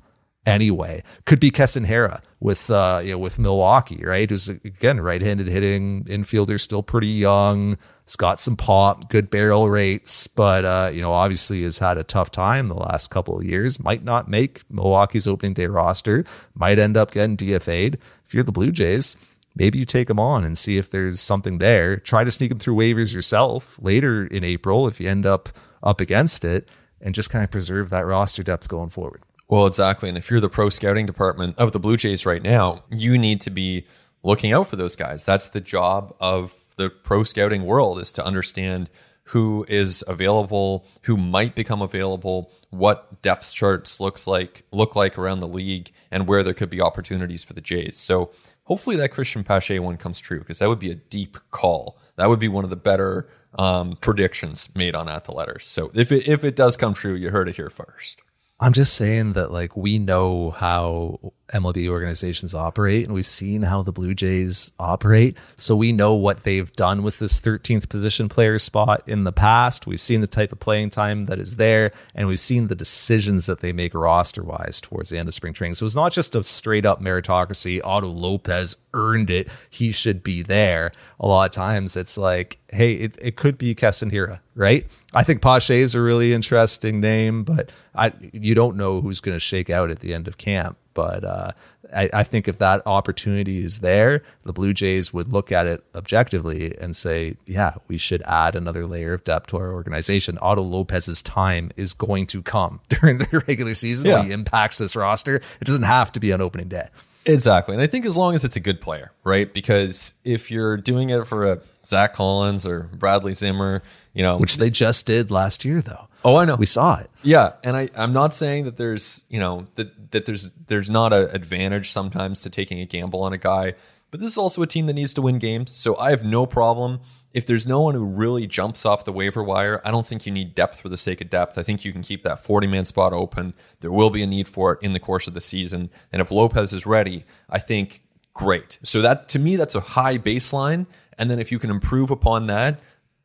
anyway. 0.46 1.02
Could 1.24 1.40
be 1.40 1.50
Keston 1.50 1.86
Hiura 1.86 2.22
with 2.40 2.70
uh, 2.70 3.00
you 3.02 3.12
know 3.12 3.18
with 3.18 3.38
Milwaukee, 3.38 4.02
right? 4.04 4.30
Who's 4.30 4.48
again 4.48 5.00
right-handed 5.00 5.48
hitting 5.48 6.04
infielder, 6.04 6.60
still 6.60 6.82
pretty 6.82 7.08
young. 7.08 7.76
It's 8.04 8.14
got 8.14 8.40
some 8.40 8.56
pop, 8.56 9.10
good 9.10 9.30
barrel 9.30 9.68
rates, 9.68 10.28
but 10.28 10.64
uh, 10.64 10.90
you 10.92 11.00
know 11.00 11.12
obviously 11.12 11.64
has 11.64 11.78
had 11.78 11.98
a 11.98 12.04
tough 12.04 12.30
time 12.30 12.68
the 12.68 12.74
last 12.74 13.10
couple 13.10 13.36
of 13.36 13.44
years. 13.44 13.80
Might 13.80 14.04
not 14.04 14.28
make 14.28 14.62
Milwaukee's 14.70 15.26
opening 15.26 15.54
day 15.54 15.66
roster. 15.66 16.24
Might 16.54 16.78
end 16.78 16.96
up 16.96 17.10
getting 17.10 17.36
DFA'd. 17.36 17.98
If 18.24 18.34
you're 18.34 18.44
the 18.44 18.52
Blue 18.52 18.70
Jays, 18.70 19.16
maybe 19.56 19.78
you 19.78 19.84
take 19.84 20.06
them 20.06 20.20
on 20.20 20.44
and 20.44 20.56
see 20.56 20.78
if 20.78 20.90
there's 20.90 21.20
something 21.20 21.58
there. 21.58 21.96
Try 21.96 22.22
to 22.22 22.30
sneak 22.30 22.50
them 22.50 22.58
through 22.58 22.76
waivers 22.76 23.12
yourself 23.12 23.78
later 23.80 24.26
in 24.26 24.44
April 24.44 24.86
if 24.86 25.00
you 25.00 25.08
end 25.08 25.26
up 25.26 25.48
up 25.82 26.00
against 26.00 26.44
it 26.44 26.68
and 27.00 27.14
just 27.14 27.30
kind 27.30 27.42
of 27.42 27.50
preserve 27.50 27.90
that 27.90 28.06
roster 28.06 28.42
depth 28.42 28.68
going 28.68 28.90
forward. 28.90 29.22
Well, 29.48 29.66
exactly. 29.66 30.08
And 30.08 30.18
if 30.18 30.30
you're 30.30 30.40
the 30.40 30.48
pro 30.48 30.68
scouting 30.68 31.06
department 31.06 31.56
of 31.58 31.72
the 31.72 31.78
Blue 31.78 31.96
Jays 31.96 32.26
right 32.26 32.42
now, 32.42 32.84
you 32.90 33.16
need 33.16 33.40
to 33.42 33.50
be 33.50 33.86
looking 34.22 34.52
out 34.52 34.66
for 34.66 34.76
those 34.76 34.96
guys. 34.96 35.24
That's 35.24 35.48
the 35.48 35.60
job 35.60 36.14
of 36.20 36.54
the 36.76 36.90
pro 36.90 37.22
scouting 37.22 37.64
world 37.64 38.00
is 38.00 38.12
to 38.14 38.24
understand 38.24 38.90
who 39.30 39.64
is 39.68 40.04
available, 40.06 40.86
who 41.02 41.16
might 41.16 41.54
become 41.54 41.82
available, 41.82 42.52
what 42.70 43.22
depth 43.22 43.52
charts 43.52 44.00
looks 44.00 44.26
like 44.26 44.64
look 44.72 44.94
like 44.94 45.18
around 45.18 45.40
the 45.40 45.48
league, 45.48 45.90
and 46.10 46.28
where 46.28 46.42
there 46.42 46.54
could 46.54 46.70
be 46.70 46.80
opportunities 46.80 47.44
for 47.44 47.52
the 47.52 47.60
Jays. 47.60 47.96
So 47.96 48.30
hopefully 48.66 48.96
that 48.96 49.12
Cristian 49.12 49.44
Pache 49.44 49.78
one 49.78 49.96
comes 49.96 50.20
true 50.20 50.38
because 50.40 50.58
that 50.58 50.68
would 50.68 50.78
be 50.78 50.90
a 50.90 50.96
deep 50.96 51.38
call. 51.50 51.98
That 52.16 52.28
would 52.28 52.38
be 52.38 52.48
one 52.48 52.64
of 52.64 52.70
the 52.70 52.76
better 52.76 53.28
um, 53.58 53.96
predictions 54.00 54.68
made 54.74 54.94
on 54.94 55.08
at 55.08 55.24
the 55.24 55.32
letters. 55.32 55.66
So 55.66 55.90
if 55.94 56.12
it, 56.12 56.28
if 56.28 56.44
it 56.44 56.54
does 56.54 56.76
come 56.76 56.94
true, 56.94 57.14
you 57.14 57.30
heard 57.30 57.48
it 57.48 57.56
here 57.56 57.70
first. 57.70 58.22
I'm 58.58 58.72
just 58.72 58.94
saying 58.94 59.34
that 59.34 59.52
like 59.52 59.76
we 59.76 59.98
know 59.98 60.50
how 60.50 61.34
MLB 61.52 61.88
organizations 61.88 62.54
operate 62.54 63.04
and 63.04 63.12
we've 63.12 63.26
seen 63.26 63.62
how 63.62 63.82
the 63.82 63.92
Blue 63.92 64.14
Jays 64.14 64.72
operate. 64.78 65.36
So 65.58 65.76
we 65.76 65.92
know 65.92 66.14
what 66.14 66.42
they've 66.42 66.72
done 66.72 67.02
with 67.02 67.18
this 67.18 67.38
13th 67.38 67.90
position 67.90 68.30
player 68.30 68.58
spot 68.58 69.02
in 69.06 69.24
the 69.24 69.32
past. 69.32 69.86
We've 69.86 70.00
seen 70.00 70.22
the 70.22 70.26
type 70.26 70.52
of 70.52 70.58
playing 70.58 70.88
time 70.88 71.26
that 71.26 71.38
is 71.38 71.56
there 71.56 71.90
and 72.14 72.28
we've 72.28 72.40
seen 72.40 72.68
the 72.68 72.74
decisions 72.74 73.44
that 73.44 73.60
they 73.60 73.72
make 73.72 73.92
roster 73.92 74.42
wise 74.42 74.80
towards 74.80 75.10
the 75.10 75.18
end 75.18 75.28
of 75.28 75.34
spring 75.34 75.52
training. 75.52 75.74
So 75.74 75.84
it's 75.84 75.94
not 75.94 76.12
just 76.12 76.34
a 76.34 76.42
straight 76.42 76.86
up 76.86 77.02
meritocracy. 77.02 77.82
Otto 77.84 78.08
Lopez 78.08 78.78
earned 78.94 79.28
it. 79.28 79.48
He 79.68 79.92
should 79.92 80.22
be 80.22 80.40
there. 80.40 80.92
A 81.20 81.26
lot 81.26 81.44
of 81.44 81.52
times 81.52 81.94
it's 81.94 82.16
like, 82.16 82.58
hey, 82.70 82.94
it, 82.94 83.18
it 83.20 83.36
could 83.36 83.58
be 83.58 83.74
Keston 83.74 84.10
Hiura, 84.10 84.40
right? 84.54 84.86
I 85.16 85.24
think 85.24 85.40
Pache 85.40 85.80
is 85.80 85.94
a 85.94 86.00
really 86.02 86.34
interesting 86.34 87.00
name, 87.00 87.42
but 87.42 87.70
I 87.94 88.12
you 88.32 88.54
don't 88.54 88.76
know 88.76 89.00
who's 89.00 89.20
going 89.22 89.34
to 89.34 89.40
shake 89.40 89.70
out 89.70 89.90
at 89.90 90.00
the 90.00 90.12
end 90.12 90.28
of 90.28 90.36
camp. 90.36 90.76
But 90.92 91.24
uh, 91.24 91.52
I, 91.94 92.10
I, 92.12 92.22
think 92.22 92.48
if 92.48 92.58
that 92.58 92.82
opportunity 92.86 93.64
is 93.64 93.80
there, 93.80 94.22
the 94.44 94.52
Blue 94.52 94.72
Jays 94.72 95.12
would 95.12 95.32
look 95.32 95.52
at 95.52 95.66
it 95.66 95.84
objectively 95.94 96.76
and 96.78 96.94
say, 96.94 97.36
yeah, 97.46 97.74
we 97.88 97.98
should 97.98 98.22
add 98.22 98.56
another 98.56 98.86
layer 98.86 99.12
of 99.12 99.24
depth 99.24 99.48
to 99.48 99.58
our 99.58 99.72
organization. 99.72 100.38
Otto 100.40 100.62
Lopez's 100.62 101.22
time 101.22 101.70
is 101.76 101.92
going 101.92 102.26
to 102.28 102.42
come 102.42 102.80
during 102.88 103.18
the 103.18 103.42
regular 103.46 103.74
season 103.74 104.06
yeah. 104.06 104.22
he 104.22 104.32
impacts 104.32 104.78
this 104.78 104.96
roster. 104.96 105.36
It 105.36 105.64
doesn't 105.64 105.82
have 105.82 106.12
to 106.12 106.20
be 106.20 106.32
on 106.32 106.40
opening 106.40 106.68
day. 106.68 106.88
Exactly. 107.26 107.74
And 107.74 107.82
I 107.82 107.86
think 107.86 108.06
as 108.06 108.16
long 108.16 108.34
as 108.34 108.44
it's 108.44 108.56
a 108.56 108.60
good 108.60 108.80
player, 108.80 109.12
right? 109.24 109.52
Because 109.52 110.14
if 110.24 110.50
you're 110.50 110.76
doing 110.76 111.10
it 111.10 111.26
for 111.26 111.44
a 111.44 111.60
Zack 111.84 112.14
Collins 112.14 112.66
or 112.66 112.90
Bradley 112.94 113.32
Zimmer, 113.32 113.82
you 114.12 114.22
know, 114.22 114.38
which 114.38 114.56
they 114.56 114.70
just 114.70 115.06
did 115.06 115.30
last 115.30 115.64
year, 115.64 115.80
though. 115.82 116.08
Oh, 116.24 116.36
I 116.36 116.44
know. 116.44 116.56
We 116.56 116.66
saw 116.66 116.98
it. 116.98 117.10
Yeah, 117.22 117.52
and 117.62 117.76
I 117.76 117.88
I'm 117.96 118.12
not 118.12 118.34
saying 118.34 118.64
that 118.64 118.76
there's 118.76 119.24
you 119.28 119.38
know 119.38 119.66
that 119.76 120.10
that 120.10 120.26
there's 120.26 120.52
there's 120.52 120.90
not 120.90 121.12
an 121.12 121.28
advantage 121.32 121.90
sometimes 121.90 122.42
to 122.42 122.50
taking 122.50 122.80
a 122.80 122.86
gamble 122.86 123.22
on 123.22 123.32
a 123.32 123.38
guy, 123.38 123.74
but 124.10 124.20
this 124.20 124.30
is 124.30 124.38
also 124.38 124.62
a 124.62 124.66
team 124.66 124.86
that 124.86 124.94
needs 124.94 125.14
to 125.14 125.22
win 125.22 125.38
games. 125.38 125.72
So 125.72 125.96
I 125.98 126.10
have 126.10 126.24
no 126.24 126.46
problem 126.46 127.00
if 127.32 127.44
there's 127.46 127.66
no 127.66 127.82
one 127.82 127.94
who 127.94 128.04
really 128.04 128.46
jumps 128.46 128.86
off 128.86 129.04
the 129.04 129.12
waiver 129.12 129.42
wire, 129.42 129.80
I 129.84 129.90
don't 129.90 130.06
think 130.06 130.24
you 130.24 130.32
need 130.32 130.54
depth 130.54 130.80
for 130.80 130.88
the 130.88 130.96
sake 130.96 131.20
of 131.20 131.28
depth. 131.28 131.58
I 131.58 131.62
think 131.62 131.84
you 131.84 131.92
can 131.92 132.02
keep 132.02 132.22
that 132.22 132.40
40 132.40 132.66
man 132.66 132.84
spot 132.84 133.12
open. 133.12 133.54
There 133.80 133.92
will 133.92 134.10
be 134.10 134.22
a 134.22 134.26
need 134.26 134.48
for 134.48 134.72
it 134.72 134.82
in 134.82 134.92
the 134.92 135.00
course 135.00 135.26
of 135.26 135.34
the 135.34 135.40
season. 135.40 135.90
And 136.12 136.22
if 136.22 136.30
Lopez 136.30 136.72
is 136.72 136.86
ready, 136.86 137.24
I 137.50 137.58
think 137.58 138.02
great. 138.32 138.78
So 138.82 139.02
that 139.02 139.28
to 139.30 139.38
me, 139.38 139.56
that's 139.56 139.74
a 139.74 139.80
high 139.80 140.16
baseline. 140.18 140.86
And 141.18 141.30
then 141.30 141.38
if 141.38 141.52
you 141.52 141.58
can 141.58 141.70
improve 141.70 142.10
upon 142.10 142.46
that, 142.46 142.80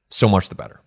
so 0.10 0.28
much 0.28 0.50
the 0.50 0.56
better 0.56 0.81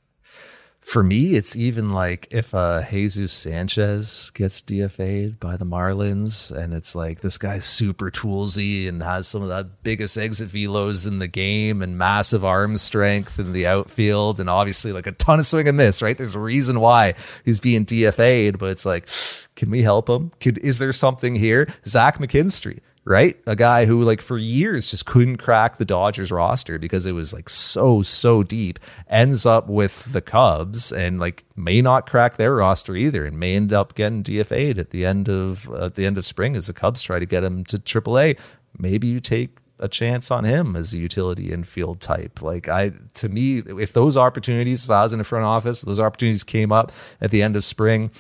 for 0.84 1.02
me, 1.02 1.34
it's 1.34 1.56
even 1.56 1.92
like 1.92 2.28
if 2.30 2.54
uh, 2.54 2.82
Jesus 2.90 3.32
Sanchez 3.32 4.30
gets 4.34 4.60
DFA'd 4.60 5.40
by 5.40 5.56
the 5.56 5.64
Marlins, 5.64 6.50
and 6.50 6.74
it's 6.74 6.94
like 6.94 7.20
this 7.20 7.38
guy's 7.38 7.64
super 7.64 8.10
toolsy 8.10 8.86
and 8.86 9.02
has 9.02 9.26
some 9.26 9.40
of 9.40 9.48
the 9.48 9.64
biggest 9.82 10.18
exit 10.18 10.50
velos 10.50 11.08
in 11.08 11.20
the 11.20 11.26
game 11.26 11.80
and 11.80 11.96
massive 11.96 12.44
arm 12.44 12.76
strength 12.76 13.38
in 13.38 13.54
the 13.54 13.66
outfield, 13.66 14.38
and 14.38 14.50
obviously 14.50 14.92
like 14.92 15.06
a 15.06 15.12
ton 15.12 15.40
of 15.40 15.46
swing 15.46 15.66
and 15.68 15.78
miss. 15.78 16.02
Right? 16.02 16.18
There's 16.18 16.34
a 16.34 16.38
reason 16.40 16.78
why 16.80 17.14
he's 17.46 17.60
being 17.60 17.86
DFA'd, 17.86 18.58
but 18.58 18.70
it's 18.70 18.84
like, 18.84 19.08
can 19.56 19.70
we 19.70 19.82
help 19.82 20.10
him? 20.10 20.32
Could 20.38 20.58
is 20.58 20.78
there 20.78 20.92
something 20.92 21.36
here? 21.36 21.66
Zach 21.86 22.18
McKinstry 22.18 22.80
right? 23.04 23.38
A 23.46 23.54
guy 23.54 23.84
who 23.84 24.02
like 24.02 24.22
for 24.22 24.38
years 24.38 24.90
just 24.90 25.06
couldn't 25.06 25.36
crack 25.36 25.76
the 25.76 25.84
Dodgers 25.84 26.30
roster 26.30 26.78
because 26.78 27.06
it 27.06 27.12
was 27.12 27.32
like 27.32 27.48
so 27.48 28.02
so 28.02 28.42
deep. 28.42 28.78
Ends 29.08 29.44
up 29.44 29.68
with 29.68 30.12
the 30.12 30.22
Cubs 30.22 30.90
and 30.90 31.20
like 31.20 31.44
may 31.56 31.82
not 31.82 32.08
crack 32.08 32.36
their 32.36 32.54
roster 32.54 32.96
either, 32.96 33.24
and 33.24 33.38
may 33.38 33.56
end 33.56 33.72
up 33.72 33.94
getting 33.94 34.22
DFA'd 34.22 34.78
at 34.78 34.90
the 34.90 35.04
end 35.04 35.28
of 35.28 35.68
at 35.74 35.94
the 35.94 36.06
end 36.06 36.18
of 36.18 36.24
spring 36.24 36.56
as 36.56 36.66
the 36.66 36.72
Cubs 36.72 37.02
try 37.02 37.18
to 37.18 37.26
get 37.26 37.44
him 37.44 37.64
to 37.64 37.78
AAA. 37.78 38.38
Maybe 38.78 39.06
you 39.06 39.20
take 39.20 39.58
a 39.80 39.88
chance 39.88 40.30
on 40.30 40.44
him 40.44 40.76
as 40.76 40.94
a 40.94 40.98
utility 40.98 41.50
infield 41.50 42.00
type. 42.00 42.40
Like 42.40 42.68
I, 42.68 42.92
to 43.14 43.28
me, 43.28 43.58
if 43.58 43.92
those 43.92 44.16
opportunities, 44.16 44.84
if 44.84 44.90
I 44.90 45.02
was 45.02 45.12
in 45.12 45.18
the 45.18 45.24
front 45.24 45.44
office, 45.44 45.82
those 45.82 46.00
opportunities 46.00 46.44
came 46.44 46.70
up 46.70 46.92
at 47.20 47.30
the 47.30 47.42
end 47.42 47.56
of 47.56 47.64
spring 47.64 48.10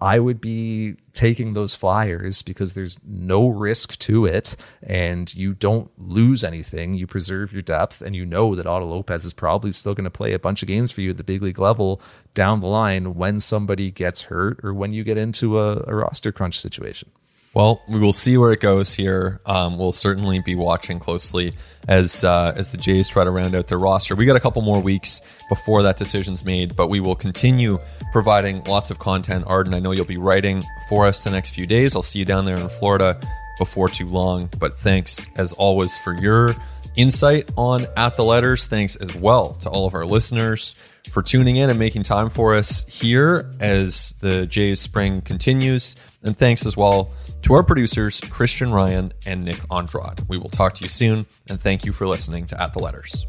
I 0.00 0.20
would 0.20 0.40
be 0.40 0.94
taking 1.12 1.54
those 1.54 1.74
flyers 1.74 2.42
because 2.42 2.74
there's 2.74 2.98
no 3.04 3.48
risk 3.48 3.98
to 3.98 4.26
it 4.26 4.54
and 4.80 5.34
you 5.34 5.54
don't 5.54 5.90
lose 5.98 6.44
anything. 6.44 6.94
You 6.94 7.08
preserve 7.08 7.52
your 7.52 7.62
depth 7.62 8.00
and 8.00 8.14
you 8.14 8.24
know 8.24 8.54
that 8.54 8.66
Otto 8.66 8.86
Lopez 8.86 9.24
is 9.24 9.32
probably 9.32 9.72
still 9.72 9.94
going 9.94 10.04
to 10.04 10.10
play 10.10 10.32
a 10.32 10.38
bunch 10.38 10.62
of 10.62 10.68
games 10.68 10.92
for 10.92 11.00
you 11.00 11.10
at 11.10 11.16
the 11.16 11.24
big 11.24 11.42
league 11.42 11.58
level 11.58 12.00
down 12.32 12.60
the 12.60 12.68
line 12.68 13.14
when 13.14 13.40
somebody 13.40 13.90
gets 13.90 14.24
hurt 14.24 14.60
or 14.62 14.72
when 14.72 14.92
you 14.92 15.02
get 15.02 15.18
into 15.18 15.58
a, 15.58 15.82
a 15.88 15.94
roster 15.94 16.30
crunch 16.30 16.60
situation. 16.60 17.10
Well, 17.54 17.82
we 17.88 17.98
will 17.98 18.12
see 18.12 18.36
where 18.36 18.52
it 18.52 18.60
goes 18.60 18.94
here. 18.94 19.40
Um, 19.46 19.78
we'll 19.78 19.92
certainly 19.92 20.38
be 20.38 20.54
watching 20.54 21.00
closely 21.00 21.54
as 21.88 22.22
uh, 22.22 22.52
as 22.56 22.70
the 22.70 22.76
Jays 22.76 23.08
try 23.08 23.24
to 23.24 23.30
round 23.30 23.54
out 23.54 23.66
their 23.66 23.78
roster. 23.78 24.14
We 24.14 24.26
got 24.26 24.36
a 24.36 24.40
couple 24.40 24.62
more 24.62 24.80
weeks 24.80 25.20
before 25.48 25.82
that 25.82 25.96
decision's 25.96 26.44
made, 26.44 26.76
but 26.76 26.88
we 26.88 27.00
will 27.00 27.16
continue 27.16 27.80
providing 28.12 28.62
lots 28.64 28.90
of 28.90 28.98
content. 28.98 29.44
Arden, 29.46 29.74
I 29.74 29.78
know 29.78 29.92
you'll 29.92 30.04
be 30.04 30.18
writing 30.18 30.62
for 30.88 31.06
us 31.06 31.24
the 31.24 31.30
next 31.30 31.54
few 31.54 31.66
days. 31.66 31.96
I'll 31.96 32.02
see 32.02 32.18
you 32.18 32.24
down 32.24 32.44
there 32.44 32.56
in 32.56 32.68
Florida 32.68 33.18
before 33.58 33.88
too 33.88 34.06
long. 34.06 34.50
But 34.58 34.78
thanks 34.78 35.26
as 35.36 35.52
always 35.54 35.96
for 35.98 36.14
your 36.20 36.54
insight 36.96 37.50
on 37.56 37.86
at 37.96 38.16
the 38.16 38.24
letters. 38.24 38.66
Thanks 38.66 38.94
as 38.96 39.14
well 39.16 39.54
to 39.54 39.70
all 39.70 39.86
of 39.86 39.94
our 39.94 40.04
listeners 40.04 40.76
for 41.10 41.22
tuning 41.22 41.56
in 41.56 41.70
and 41.70 41.78
making 41.78 42.02
time 42.02 42.28
for 42.28 42.54
us 42.54 42.86
here 42.86 43.50
as 43.60 44.14
the 44.20 44.46
Jays 44.46 44.80
spring 44.80 45.22
continues. 45.22 45.96
And 46.22 46.36
thanks 46.36 46.66
as 46.66 46.76
well 46.76 47.10
to 47.42 47.54
our 47.54 47.62
producers, 47.62 48.20
Christian 48.20 48.72
Ryan 48.72 49.12
and 49.26 49.44
Nick 49.44 49.60
Andrade. 49.70 50.20
We 50.28 50.38
will 50.38 50.50
talk 50.50 50.74
to 50.74 50.84
you 50.84 50.88
soon, 50.88 51.26
and 51.48 51.60
thank 51.60 51.84
you 51.84 51.92
for 51.92 52.06
listening 52.06 52.46
to 52.46 52.60
At 52.60 52.72
the 52.72 52.80
Letters. 52.80 53.26